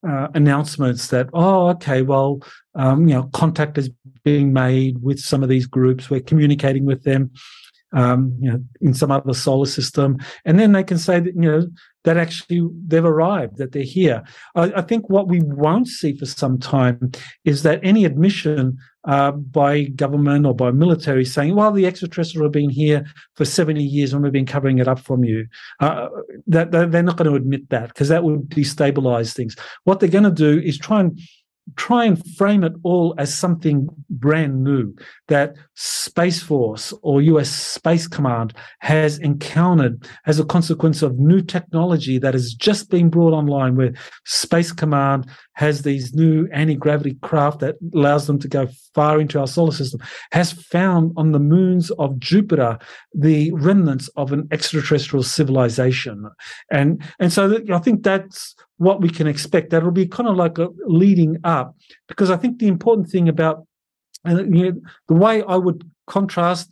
uh, 0.07 0.27
announcements 0.36 1.07
that 1.07 1.27
oh 1.34 1.69
okay 1.69 2.02
well 2.03 2.40
um, 2.76 3.08
you 3.08 3.14
know 3.14 3.30
contact 3.34 3.78
is 3.78 3.90
being 4.24 4.54
made 4.54 5.02
with 5.02 5.20
some 5.20 5.44
of 5.44 5.50
these 5.50 5.66
groups 5.66 6.10
we're 6.10 6.20
communicating 6.22 6.86
with 6.86 7.04
them 7.04 7.32
um, 7.96 8.38
you 8.42 8.52
know, 8.52 8.64
in 8.82 8.94
some 8.94 9.10
other 9.10 9.34
solar 9.34 9.66
system, 9.66 10.18
and 10.44 10.60
then 10.60 10.74
they 10.74 10.84
can 10.84 10.98
say 10.98 11.20
that 11.20 11.34
you 11.34 11.42
know 11.42 11.68
that 12.04 12.18
actually 12.18 12.68
they've 12.86 13.06
arrived, 13.06 13.58
that 13.58 13.72
they're 13.72 13.84
here. 13.84 14.24
I, 14.54 14.74
I 14.76 14.82
think 14.82 15.10
what 15.10 15.28
we 15.28 15.42
won't 15.42 15.88
see 15.88 16.16
for 16.16 16.26
some 16.26 16.60
time 16.60 17.12
is 17.46 17.64
that 17.64 17.80
any 17.84 18.06
admission 18.06 18.78
uh, 19.06 19.32
by 19.32 19.84
government 19.84 20.46
or 20.46 20.54
by 20.54 20.72
military 20.72 21.24
saying, 21.24 21.56
"Well, 21.56 21.72
the 21.72 21.86
extraterrestrials 21.86 22.46
have 22.46 22.52
been 22.52 22.70
here 22.70 23.06
for 23.36 23.46
seventy 23.46 23.84
years 23.84 24.14
and 24.14 24.22
we've 24.22 24.32
been 24.32 24.46
covering 24.46 24.80
it 24.80 24.90
up 24.90 25.00
from 25.00 25.24
you," 25.24 25.48
uh, 25.80 26.10
that, 26.48 26.72
that 26.72 26.92
they're 26.92 27.02
not 27.04 27.18
going 27.18 27.30
to 27.30 27.38
admit 27.38 27.70
that 27.70 27.88
because 27.88 28.10
that 28.10 28.24
would 28.24 28.50
destabilize 28.50 29.34
things. 29.34 29.56
What 29.86 30.00
they're 30.00 30.10
going 30.10 30.26
to 30.26 30.32
do 30.32 30.60
is 30.60 30.78
try 30.78 31.00
and 31.00 31.18
try 31.76 32.06
and 32.06 32.22
frame 32.36 32.64
it 32.64 32.74
all 32.84 33.16
as 33.18 33.34
something 33.34 33.88
brand 34.10 34.64
new 34.64 34.94
that 35.28 35.56
Space 35.76 36.42
Force 36.42 36.94
or 37.02 37.22
US 37.22 37.50
Space 37.50 38.08
Command 38.08 38.54
has 38.80 39.18
encountered 39.20 40.08
as 40.26 40.40
a 40.40 40.46
consequence 40.46 41.02
of 41.02 41.20
new 41.20 41.42
technology 41.42 42.18
that 42.18 42.34
has 42.34 42.54
just 42.54 42.90
been 42.90 43.10
brought 43.10 43.34
online, 43.34 43.76
where 43.76 43.94
Space 44.26 44.72
Command 44.72 45.30
has 45.54 45.82
these 45.82 46.14
new 46.14 46.48
anti 46.54 46.76
gravity 46.76 47.18
craft 47.22 47.60
that 47.60 47.76
allows 47.94 48.28
them 48.28 48.40
to 48.40 48.48
go 48.48 48.68
far 48.94 49.20
into 49.20 49.40
our 49.40 49.48
solar 49.48 49.74
system, 49.74 50.00
has 50.32 50.54
found 50.54 51.12
on 51.18 51.34
the 51.34 51.40
moons 51.40 51.92
of 51.92 52.18
Jupiter 52.20 52.80
the 53.14 53.52
remnants 53.54 54.08
of 54.16 54.32
an 54.32 54.48
extraterrestrial 54.52 55.24
civilization. 55.24 56.30
And, 56.72 57.04
and 57.20 57.32
so 57.32 57.62
I 57.72 57.80
think 57.80 58.04
that's 58.04 58.56
what 58.78 59.02
we 59.02 59.10
can 59.10 59.28
expect. 59.28 59.70
That'll 59.70 59.92
be 59.92 60.08
kind 60.08 60.30
of 60.30 60.36
like 60.36 60.58
a 60.58 60.70
leading 60.86 61.38
up, 61.44 61.76
because 62.08 62.30
I 62.32 62.38
think 62.38 62.60
the 62.60 62.68
important 62.68 63.10
thing 63.10 63.28
about 63.28 63.66
and 64.26 64.58
you 64.58 64.72
know, 64.72 64.82
the 65.08 65.14
way 65.14 65.44
I 65.44 65.56
would 65.56 65.90
contrast 66.08 66.72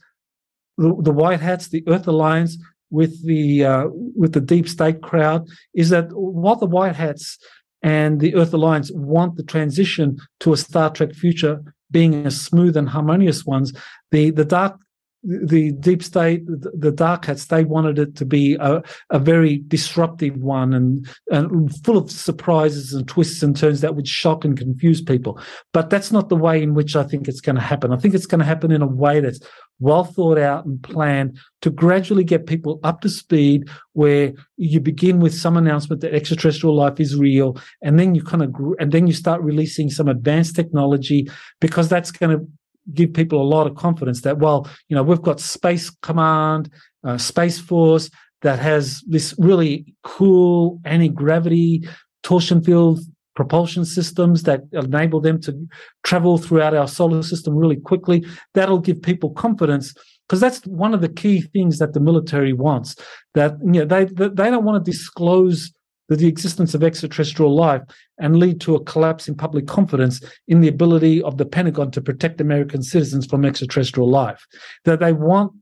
the, 0.77 0.95
the 0.99 1.11
white 1.11 1.39
hats, 1.39 1.67
the 1.67 1.83
Earth 1.87 2.07
Alliance, 2.07 2.57
with 2.93 3.25
the 3.25 3.65
uh, 3.65 3.87
with 4.15 4.33
the 4.33 4.41
deep 4.41 4.69
state 4.69 5.01
crowd 5.01 5.47
is 5.73 5.89
that 5.89 6.07
while 6.11 6.55
the 6.55 6.67
white 6.67 6.95
hats 6.95 7.39
and 7.81 8.19
the 8.19 8.35
Earth 8.35 8.53
Alliance 8.53 8.91
want 8.93 9.35
the 9.35 9.43
transition 9.43 10.17
to 10.41 10.53
a 10.53 10.57
Star 10.57 10.91
Trek 10.91 11.13
future 11.13 11.61
being 11.89 12.13
a 12.25 12.31
smooth 12.31 12.77
and 12.77 12.89
harmonious 12.89 13.45
ones, 13.45 13.73
the 14.11 14.29
the 14.29 14.45
dark 14.45 14.79
the 15.23 15.71
deep 15.71 16.03
state, 16.03 16.43
the 16.45 16.91
dark 16.91 17.25
hats, 17.25 17.45
they 17.45 17.63
wanted 17.63 17.97
it 17.97 18.15
to 18.17 18.25
be 18.25 18.57
a, 18.59 18.81
a 19.09 19.19
very 19.19 19.63
disruptive 19.67 20.35
one 20.37 20.73
and, 20.73 21.07
and 21.29 21.73
full 21.83 21.97
of 21.97 22.11
surprises 22.11 22.93
and 22.93 23.07
twists 23.07 23.41
and 23.41 23.55
turns 23.55 23.81
that 23.81 23.95
would 23.95 24.07
shock 24.07 24.43
and 24.43 24.57
confuse 24.57 25.01
people. 25.01 25.39
But 25.71 25.89
that's 25.89 26.11
not 26.11 26.27
the 26.27 26.35
way 26.35 26.61
in 26.61 26.73
which 26.73 26.95
I 26.95 27.03
think 27.03 27.27
it's 27.27 27.41
going 27.41 27.55
to 27.55 27.61
happen. 27.61 27.93
I 27.93 27.97
think 27.97 28.13
it's 28.13 28.25
going 28.25 28.39
to 28.39 28.45
happen 28.45 28.71
in 28.71 28.81
a 28.81 28.87
way 28.87 29.21
that's 29.21 29.39
well 29.79 30.03
thought 30.03 30.37
out 30.37 30.65
and 30.65 30.81
planned 30.83 31.37
to 31.61 31.69
gradually 31.69 32.23
get 32.23 32.45
people 32.45 32.79
up 32.83 33.01
to 33.01 33.09
speed 33.09 33.69
where 33.93 34.33
you 34.57 34.79
begin 34.79 35.19
with 35.19 35.33
some 35.33 35.57
announcement 35.57 36.01
that 36.01 36.13
extraterrestrial 36.13 36.75
life 36.75 36.99
is 36.99 37.17
real 37.17 37.57
and 37.81 37.99
then 37.99 38.13
you 38.13 38.23
kind 38.23 38.43
of 38.43 38.55
and 38.79 38.91
then 38.91 39.07
you 39.07 39.13
start 39.13 39.41
releasing 39.41 39.89
some 39.89 40.07
advanced 40.07 40.55
technology 40.55 41.27
because 41.59 41.89
that's 41.89 42.11
going 42.11 42.37
to 42.37 42.47
give 42.93 43.13
people 43.13 43.41
a 43.41 43.43
lot 43.43 43.67
of 43.67 43.75
confidence 43.75 44.21
that, 44.21 44.39
well, 44.39 44.67
you 44.89 44.95
know, 44.95 45.03
we've 45.03 45.21
got 45.21 45.39
Space 45.39 45.89
Command, 45.89 46.71
uh, 47.03 47.17
Space 47.17 47.59
Force 47.59 48.09
that 48.41 48.59
has 48.59 49.01
this 49.07 49.33
really 49.37 49.93
cool 50.03 50.79
anti 50.85 51.09
gravity 51.09 51.87
torsion 52.23 52.61
field 52.61 52.99
propulsion 53.35 53.83
systems 53.83 54.43
that 54.43 54.61
enable 54.73 55.19
them 55.19 55.41
to 55.41 55.67
travel 56.03 56.37
throughout 56.37 56.75
our 56.75 56.87
solar 56.87 57.23
system 57.23 57.55
really 57.55 57.77
quickly. 57.77 58.25
That'll 58.53 58.79
give 58.79 59.01
people 59.01 59.31
confidence 59.31 59.93
because 60.27 60.39
that's 60.39 60.65
one 60.67 60.93
of 60.93 61.01
the 61.01 61.09
key 61.09 61.41
things 61.41 61.79
that 61.79 61.93
the 61.93 61.99
military 61.99 62.53
wants. 62.53 62.95
That 63.33 63.57
you 63.63 63.83
know 63.83 63.85
they 63.85 64.05
they 64.05 64.49
don't 64.49 64.63
want 64.63 64.83
to 64.83 64.91
disclose 64.91 65.71
the 66.09 66.27
existence 66.27 66.73
of 66.73 66.83
extraterrestrial 66.83 67.55
life 67.55 67.81
and 68.19 68.37
lead 68.37 68.61
to 68.61 68.75
a 68.75 68.83
collapse 68.83 69.27
in 69.27 69.35
public 69.35 69.67
confidence 69.67 70.21
in 70.47 70.61
the 70.61 70.67
ability 70.67 71.21
of 71.23 71.37
the 71.37 71.45
Pentagon 71.45 71.91
to 71.91 72.01
protect 72.01 72.41
American 72.41 72.83
citizens 72.83 73.25
from 73.25 73.45
extraterrestrial 73.45 74.09
life. 74.09 74.45
That 74.85 74.99
they 74.99 75.13
want 75.13 75.53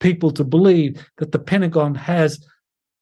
people 0.00 0.30
to 0.32 0.44
believe 0.44 1.04
that 1.18 1.32
the 1.32 1.38
Pentagon 1.38 1.94
has 1.94 2.44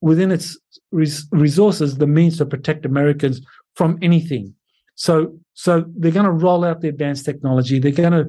within 0.01 0.31
its 0.31 0.59
res- 0.93 1.27
resources 1.33 1.97
the 1.97 2.07
means 2.07 2.39
to 2.39 2.47
protect 2.47 2.85
Americans 2.85 3.41
from 3.75 3.99
anything. 4.03 4.55
So, 4.95 5.39
so 5.55 5.85
they're 5.97 6.13
going 6.13 6.27
to 6.27 6.31
roll 6.31 6.65
out 6.65 6.81
the 6.81 6.89
advanced 6.89 7.25
technology. 7.25 7.79
They're 7.79 7.91
going 7.91 8.13
to 8.13 8.29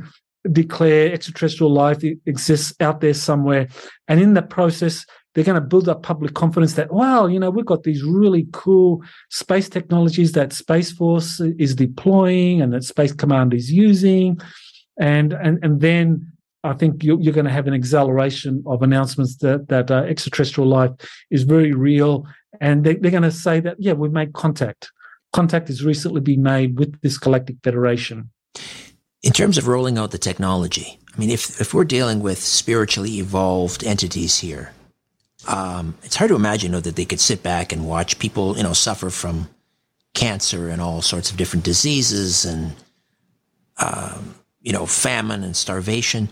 declare 0.52 1.12
extraterrestrial 1.12 1.74
life 1.74 2.04
exists 2.26 2.74
out 2.80 3.02
there 3.02 3.14
somewhere, 3.14 3.68
and 4.08 4.20
in 4.20 4.34
the 4.34 4.42
process, 4.42 5.06
they're 5.36 5.44
going 5.44 5.62
to 5.62 5.68
build 5.68 5.90
up 5.90 6.02
public 6.02 6.34
confidence 6.34 6.74
that, 6.74 6.94
wow, 6.94 7.28
you 7.28 7.40
know, 7.40 7.50
we've 7.50 7.66
got 7.66 7.84
these 7.84 8.02
really 8.04 8.48
cool 8.54 9.04
space 9.30 9.68
technologies 9.68 10.32
that 10.32 10.54
Space 10.54 10.92
Force 10.94 11.42
is 11.60 11.76
deploying 11.76 12.62
and 12.62 12.74
that 12.74 12.86
Space 12.86 13.12
Command 13.12 13.54
is 13.54 13.70
using. 13.70 14.40
And, 14.98 15.34
and, 15.34 15.60
and 15.62 15.82
then 15.82 16.32
I 16.64 16.72
think 16.74 17.04
you're, 17.04 17.20
you're 17.20 17.34
going 17.34 17.46
to 17.46 17.52
have 17.52 17.68
an 17.68 17.74
acceleration 17.74 18.64
of 18.66 18.82
announcements 18.82 19.36
that, 19.38 19.68
that 19.68 19.92
uh, 19.92 20.04
extraterrestrial 20.04 20.70
life 20.70 20.92
is 21.30 21.44
very 21.44 21.74
real. 21.74 22.26
And 22.62 22.86
they, 22.86 22.96
they're 22.96 23.12
going 23.12 23.24
to 23.24 23.32
say 23.32 23.60
that, 23.60 23.76
yeah, 23.78 23.92
we've 23.92 24.14
made 24.14 24.32
contact. 24.34 24.90
Contact 25.34 25.68
has 25.68 25.84
recently 25.84 26.22
been 26.22 26.44
made 26.44 26.80
with 26.80 27.00
this 27.02 27.18
galactic 27.18 27.58
federation. 27.62 28.30
In 29.22 29.34
terms 29.34 29.58
of 29.58 29.68
rolling 29.68 29.98
out 29.98 30.12
the 30.12 30.18
technology, 30.18 30.98
I 31.14 31.20
mean, 31.20 31.30
if, 31.30 31.60
if 31.60 31.74
we're 31.74 31.84
dealing 31.84 32.22
with 32.22 32.40
spiritually 32.40 33.20
evolved 33.20 33.84
entities 33.84 34.40
here, 34.40 34.72
um, 35.48 35.96
it's 36.04 36.16
hard 36.16 36.30
to 36.30 36.36
imagine 36.36 36.72
know, 36.72 36.80
that 36.80 36.96
they 36.96 37.06
could 37.06 37.20
sit 37.20 37.44
back 37.44 37.72
and 37.72 37.88
watch 37.88 38.20
people, 38.20 38.58
you 38.58 38.64
know, 38.64 38.74
suffer 38.74 39.10
from 39.10 39.50
cancer 40.14 40.70
and 40.70 40.82
all 40.82 41.02
sorts 41.02 41.30
of 41.32 41.38
different 41.38 41.66
diseases 41.66 42.46
and, 42.46 42.74
um, 43.78 44.36
you 44.62 44.72
know, 44.72 44.86
famine 44.86 45.44
and 45.44 45.56
starvation. 45.56 46.30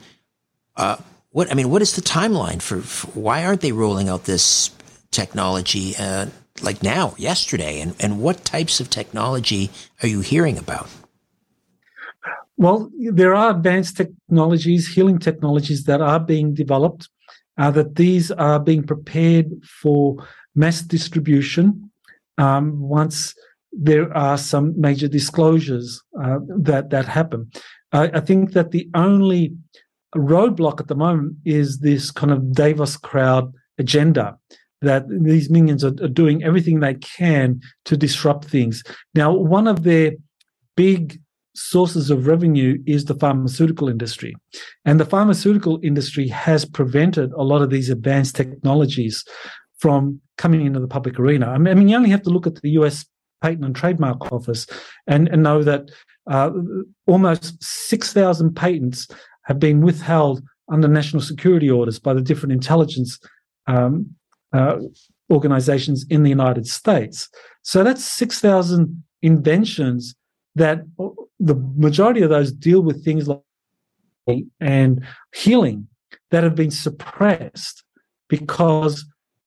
Uh, 0.75 0.97
what 1.29 1.51
I 1.51 1.55
mean, 1.55 1.69
what 1.69 1.81
is 1.81 1.95
the 1.95 2.01
timeline 2.01 2.61
for, 2.61 2.81
for, 2.81 3.07
why 3.19 3.45
aren't 3.45 3.61
they 3.61 3.71
rolling 3.71 4.09
out 4.09 4.25
this 4.25 4.69
technology 5.11 5.95
uh, 5.97 6.27
like 6.61 6.83
now, 6.83 7.13
yesterday, 7.17 7.81
and 7.81 7.95
and 7.99 8.19
what 8.21 8.45
types 8.45 8.79
of 8.79 8.89
technology 8.89 9.69
are 10.01 10.07
you 10.07 10.21
hearing 10.21 10.57
about? 10.57 10.87
Well, 12.57 12.91
there 12.97 13.35
are 13.35 13.49
advanced 13.49 13.97
technologies, 13.97 14.87
healing 14.87 15.19
technologies 15.19 15.85
that 15.85 16.01
are 16.01 16.19
being 16.19 16.53
developed 16.53 17.09
uh, 17.57 17.71
that 17.71 17.95
these 17.95 18.31
are 18.31 18.59
being 18.59 18.83
prepared 18.83 19.47
for 19.81 20.25
mass 20.55 20.81
distribution 20.81 21.89
um, 22.37 22.79
once 22.79 23.35
there 23.71 24.15
are 24.15 24.37
some 24.37 24.79
major 24.79 25.07
disclosures 25.07 26.01
uh, 26.21 26.39
that 26.57 26.91
that 26.91 27.05
happen. 27.05 27.49
I 27.91 28.21
think 28.21 28.53
that 28.53 28.71
the 28.71 28.89
only 28.95 29.55
roadblock 30.15 30.79
at 30.79 30.87
the 30.87 30.95
moment 30.95 31.35
is 31.45 31.79
this 31.79 32.09
kind 32.09 32.31
of 32.31 32.53
Davos 32.53 32.97
crowd 32.97 33.53
agenda 33.77 34.37
that 34.81 35.05
these 35.07 35.49
minions 35.49 35.83
are, 35.83 35.95
are 36.01 36.07
doing 36.07 36.43
everything 36.43 36.79
they 36.79 36.95
can 36.95 37.61
to 37.85 37.95
disrupt 37.95 38.45
things. 38.45 38.83
Now, 39.15 39.31
one 39.31 39.67
of 39.67 39.83
their 39.83 40.13
big 40.75 41.21
sources 41.55 42.09
of 42.09 42.27
revenue 42.27 42.81
is 42.85 43.05
the 43.05 43.15
pharmaceutical 43.15 43.89
industry. 43.89 44.35
And 44.85 44.99
the 44.99 45.05
pharmaceutical 45.05 45.79
industry 45.83 46.27
has 46.29 46.65
prevented 46.65 47.31
a 47.33 47.43
lot 47.43 47.61
of 47.61 47.69
these 47.69 47.89
advanced 47.89 48.35
technologies 48.35 49.23
from 49.77 50.19
coming 50.37 50.65
into 50.65 50.79
the 50.79 50.87
public 50.87 51.19
arena. 51.19 51.47
I 51.47 51.57
mean, 51.57 51.87
you 51.87 51.95
only 51.95 52.09
have 52.09 52.23
to 52.23 52.29
look 52.29 52.47
at 52.47 52.55
the 52.61 52.71
US 52.71 53.05
Patent 53.41 53.65
and 53.65 53.75
Trademark 53.75 54.31
Office 54.31 54.65
and, 55.05 55.27
and 55.27 55.43
know 55.43 55.63
that 55.63 55.91
uh, 56.27 56.51
almost 57.05 57.61
6,000 57.61 58.55
patents 58.55 59.07
have 59.43 59.59
been 59.59 59.81
withheld 59.81 60.41
under 60.71 60.87
national 60.87 61.21
security 61.21 61.69
orders 61.69 61.99
by 61.99 62.13
the 62.13 62.21
different 62.21 62.53
intelligence 62.53 63.19
um, 63.67 64.15
uh, 64.53 64.77
organizations 65.29 66.05
in 66.09 66.23
the 66.23 66.29
United 66.29 66.67
States. 66.67 67.29
So 67.63 67.83
that's 67.83 68.03
6,000 68.05 69.03
inventions 69.21 70.15
that 70.55 70.81
the 71.39 71.55
majority 71.75 72.21
of 72.21 72.29
those 72.29 72.51
deal 72.51 72.81
with 72.81 73.03
things 73.03 73.27
like 73.27 73.41
and 74.59 75.05
healing 75.33 75.87
that 76.31 76.43
have 76.43 76.55
been 76.55 76.71
suppressed 76.71 77.83
because 78.29 79.05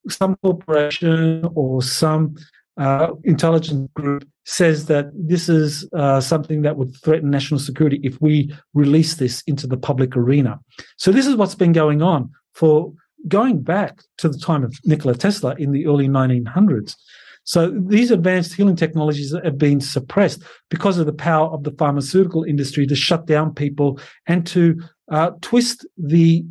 some 0.09 0.37
corporation 0.37 1.49
or 1.55 1.83
some 1.83 2.37
uh, 2.77 3.09
intelligence 3.25 3.89
group 3.95 4.29
says 4.45 4.87
that 4.87 5.07
this 5.15 5.49
is 5.49 5.89
uh, 5.95 6.21
something 6.21 6.63
that 6.63 6.77
would 6.77 6.95
threaten 7.03 7.31
national 7.31 7.59
security 7.59 8.01
if 8.05 8.21
we 8.21 8.55
release 8.75 9.15
this 9.15 9.43
into 9.47 9.67
the 9.67 9.77
public 9.77 10.17
arena. 10.17 10.61
So 10.97 11.11
this 11.11 11.27
is 11.27 11.37
what's 11.37 11.55
been 11.55 11.73
going 11.73 12.03
on 12.03 12.31
for 12.55 12.93
going 13.29 13.63
back 13.63 14.03
to 14.19 14.29
the 14.29 14.39
time 14.39 14.63
of 14.63 14.79
Nikola 14.85 15.15
Tesla 15.15 15.55
in 15.59 15.73
the 15.73 15.87
early 15.87 16.07
1900s. 16.07 16.95
So 17.47 17.71
these 17.71 18.11
advanced 18.11 18.55
healing 18.55 18.77
technologies 18.77 19.35
have 19.45 19.57
been 19.57 19.81
suppressed 19.81 20.43
because 20.69 20.99
of 20.99 21.07
the 21.07 21.13
power 21.13 21.49
of 21.49 21.63
the 21.63 21.71
pharmaceutical 21.71 22.43
industry 22.43 22.87
to 22.89 22.97
shut 22.97 23.27
down 23.27 23.55
people 23.55 24.01
and 24.27 24.45
to 24.49 24.81
uh, 25.11 25.31
twist 25.41 25.87
the 25.97 26.45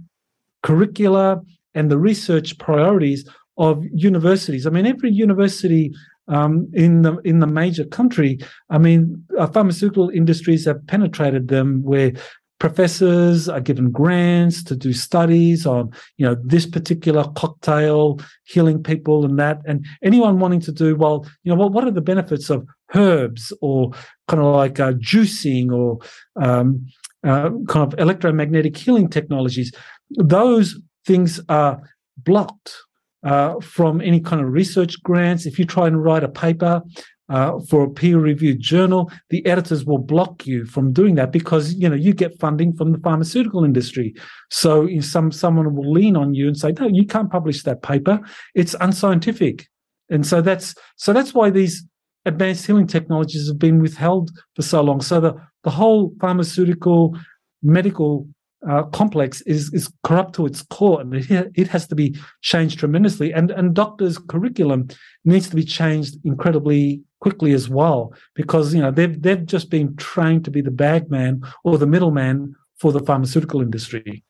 curricula 0.63 1.41
and 1.73 1.91
the 1.91 1.97
research 1.97 2.57
priorities 2.57 3.29
of 3.57 3.83
universities. 3.93 4.65
I 4.65 4.69
mean, 4.69 4.85
every 4.85 5.11
university 5.11 5.93
um, 6.27 6.71
in 6.73 7.03
the 7.03 7.17
in 7.17 7.39
the 7.39 7.47
major 7.47 7.85
country, 7.85 8.39
I 8.69 8.77
mean, 8.77 9.23
uh, 9.37 9.47
pharmaceutical 9.47 10.09
industries 10.09 10.65
have 10.65 10.87
penetrated 10.87 11.49
them 11.49 11.83
where 11.83 12.13
professors 12.59 13.49
are 13.49 13.59
given 13.59 13.91
grants 13.91 14.63
to 14.63 14.75
do 14.75 14.93
studies 14.93 15.65
on 15.65 15.91
you 16.17 16.25
know 16.25 16.35
this 16.43 16.65
particular 16.65 17.25
cocktail 17.35 18.19
healing 18.45 18.81
people 18.81 19.25
and 19.25 19.37
that. 19.39 19.59
And 19.65 19.85
anyone 20.03 20.39
wanting 20.39 20.61
to 20.61 20.71
do 20.71 20.95
well 20.95 21.25
you 21.43 21.51
know 21.51 21.59
well, 21.59 21.69
what 21.69 21.83
are 21.83 21.91
the 21.91 22.01
benefits 22.01 22.49
of 22.49 22.65
herbs 22.93 23.51
or 23.61 23.91
kind 24.27 24.41
of 24.41 24.55
like 24.55 24.79
uh, 24.79 24.93
juicing 24.93 25.71
or 25.71 25.99
um, 26.41 26.85
uh, 27.23 27.49
kind 27.67 27.93
of 27.93 27.99
electromagnetic 27.99 28.77
healing 28.77 29.09
technologies? 29.09 29.71
Those 30.11 30.79
things 31.05 31.39
are 31.49 31.81
blocked 32.17 32.75
uh, 33.23 33.59
from 33.59 34.01
any 34.01 34.19
kind 34.19 34.41
of 34.41 34.51
research 34.51 35.01
grants. 35.03 35.45
If 35.45 35.59
you 35.59 35.65
try 35.65 35.87
and 35.87 36.01
write 36.01 36.23
a 36.23 36.29
paper 36.29 36.81
uh, 37.29 37.59
for 37.69 37.83
a 37.83 37.89
peer-reviewed 37.89 38.59
journal, 38.59 39.11
the 39.29 39.45
editors 39.45 39.85
will 39.85 39.97
block 39.97 40.45
you 40.45 40.65
from 40.65 40.93
doing 40.93 41.15
that 41.15 41.31
because 41.31 41.73
you 41.73 41.89
know 41.89 41.95
you 41.95 42.13
get 42.13 42.39
funding 42.39 42.73
from 42.75 42.91
the 42.91 42.99
pharmaceutical 42.99 43.63
industry. 43.63 44.13
So 44.51 44.87
some 44.99 45.31
someone 45.31 45.75
will 45.75 45.91
lean 45.91 46.15
on 46.15 46.33
you 46.33 46.47
and 46.47 46.57
say, 46.57 46.73
"No, 46.79 46.87
you 46.87 47.05
can't 47.05 47.31
publish 47.31 47.63
that 47.63 47.81
paper. 47.81 48.19
It's 48.53 48.75
unscientific." 48.79 49.67
And 50.09 50.25
so 50.25 50.41
that's 50.41 50.75
so 50.97 51.13
that's 51.13 51.33
why 51.33 51.49
these 51.49 51.83
advanced 52.25 52.65
healing 52.65 52.87
technologies 52.87 53.47
have 53.47 53.59
been 53.59 53.81
withheld 53.81 54.31
for 54.55 54.61
so 54.61 54.81
long. 54.81 55.01
So 55.01 55.19
the 55.19 55.33
the 55.63 55.71
whole 55.71 56.13
pharmaceutical 56.21 57.17
medical 57.63 58.27
uh, 58.69 58.83
complex 58.83 59.41
is 59.41 59.73
is 59.73 59.91
corrupt 60.03 60.35
to 60.35 60.45
its 60.45 60.61
core, 60.63 61.01
and 61.01 61.13
it, 61.13 61.51
it 61.55 61.67
has 61.67 61.87
to 61.87 61.95
be 61.95 62.15
changed 62.41 62.79
tremendously. 62.79 63.33
And 63.33 63.51
and 63.51 63.73
doctors' 63.73 64.17
curriculum 64.17 64.87
needs 65.23 65.49
to 65.49 65.55
be 65.55 65.63
changed 65.63 66.17
incredibly 66.23 67.01
quickly 67.19 67.53
as 67.53 67.69
well, 67.69 68.13
because 68.35 68.73
you 68.73 68.81
know 68.81 68.91
they've 68.91 69.21
they've 69.21 69.45
just 69.45 69.69
been 69.69 69.95
trained 69.95 70.45
to 70.45 70.51
be 70.51 70.61
the 70.61 70.71
bagman 70.71 71.41
or 71.63 71.77
the 71.77 71.87
middleman 71.87 72.55
for 72.77 72.91
the 72.91 72.99
pharmaceutical 72.99 73.61
industry. 73.61 74.23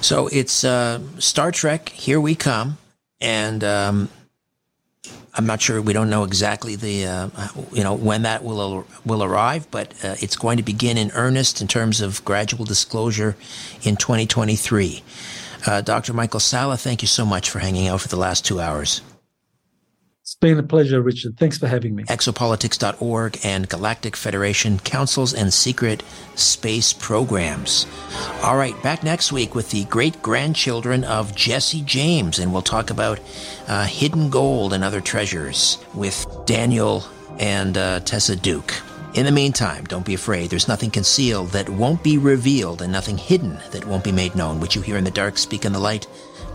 So 0.00 0.28
it's 0.28 0.64
uh, 0.64 1.00
Star 1.18 1.50
Trek. 1.50 1.88
Here 1.88 2.20
we 2.20 2.34
come, 2.34 2.78
and 3.20 3.64
um, 3.64 4.08
I'm 5.38 5.46
not 5.46 5.62
sure. 5.62 5.80
We 5.80 5.92
don't 5.92 6.10
know 6.10 6.24
exactly 6.24 6.74
the 6.74 7.06
uh, 7.06 7.28
you 7.72 7.84
know 7.84 7.94
when 7.94 8.22
that 8.22 8.42
will 8.42 8.84
will 9.06 9.22
arrive, 9.22 9.70
but 9.70 9.92
uh, 10.04 10.16
it's 10.18 10.34
going 10.34 10.56
to 10.56 10.64
begin 10.64 10.98
in 10.98 11.12
earnest 11.12 11.60
in 11.60 11.68
terms 11.68 12.00
of 12.00 12.24
gradual 12.24 12.64
disclosure 12.64 13.36
in 13.82 13.96
2023. 13.96 15.04
Uh, 15.64 15.80
Dr. 15.80 16.12
Michael 16.12 16.40
Salla, 16.40 16.76
thank 16.76 17.02
you 17.02 17.08
so 17.08 17.24
much 17.24 17.50
for 17.50 17.60
hanging 17.60 17.86
out 17.86 18.00
for 18.00 18.08
the 18.08 18.16
last 18.16 18.44
two 18.44 18.60
hours. 18.60 19.00
It's 20.28 20.34
been 20.34 20.58
a 20.58 20.62
pleasure, 20.62 21.00
Richard. 21.00 21.38
Thanks 21.38 21.56
for 21.56 21.68
having 21.68 21.94
me. 21.94 22.04
Exopolitics.org 22.04 23.38
and 23.44 23.66
Galactic 23.66 24.14
Federation 24.14 24.78
Councils 24.78 25.32
and 25.32 25.50
Secret 25.54 26.02
Space 26.34 26.92
Programs. 26.92 27.86
All 28.42 28.58
right, 28.58 28.74
back 28.82 29.02
next 29.02 29.32
week 29.32 29.54
with 29.54 29.70
the 29.70 29.84
great 29.84 30.20
grandchildren 30.20 31.02
of 31.04 31.34
Jesse 31.34 31.80
James, 31.80 32.38
and 32.38 32.52
we'll 32.52 32.60
talk 32.60 32.90
about 32.90 33.20
uh, 33.68 33.86
hidden 33.86 34.28
gold 34.28 34.74
and 34.74 34.84
other 34.84 35.00
treasures 35.00 35.78
with 35.94 36.26
Daniel 36.44 37.06
and 37.38 37.78
uh, 37.78 38.00
Tessa 38.00 38.36
Duke. 38.36 38.74
In 39.14 39.24
the 39.24 39.32
meantime, 39.32 39.84
don't 39.84 40.04
be 40.04 40.12
afraid. 40.12 40.50
There's 40.50 40.68
nothing 40.68 40.90
concealed 40.90 41.52
that 41.52 41.70
won't 41.70 42.02
be 42.02 42.18
revealed 42.18 42.82
and 42.82 42.92
nothing 42.92 43.16
hidden 43.16 43.58
that 43.70 43.86
won't 43.86 44.04
be 44.04 44.12
made 44.12 44.36
known. 44.36 44.60
What 44.60 44.74
you 44.74 44.82
hear 44.82 44.98
in 44.98 45.04
the 45.04 45.10
dark, 45.10 45.38
speak 45.38 45.64
in 45.64 45.72
the 45.72 45.78
light. 45.78 46.06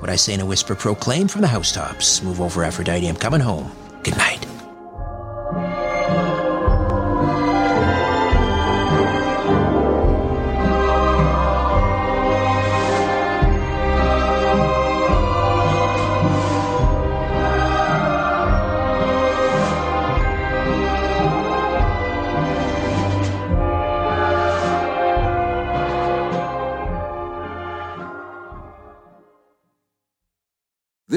What 0.03 0.09
I 0.09 0.17
say 0.17 0.33
in 0.33 0.41
a 0.41 0.45
whisper, 0.45 0.75
proclaim 0.75 1.29
from 1.29 1.39
the 1.39 1.47
housetops. 1.47 2.21
Move 2.21 2.41
over, 2.41 2.65
Aphrodite. 2.65 3.07
I'm 3.07 3.15
coming 3.15 3.39
home. 3.39 3.71
Good 4.03 4.17
night. 4.17 4.52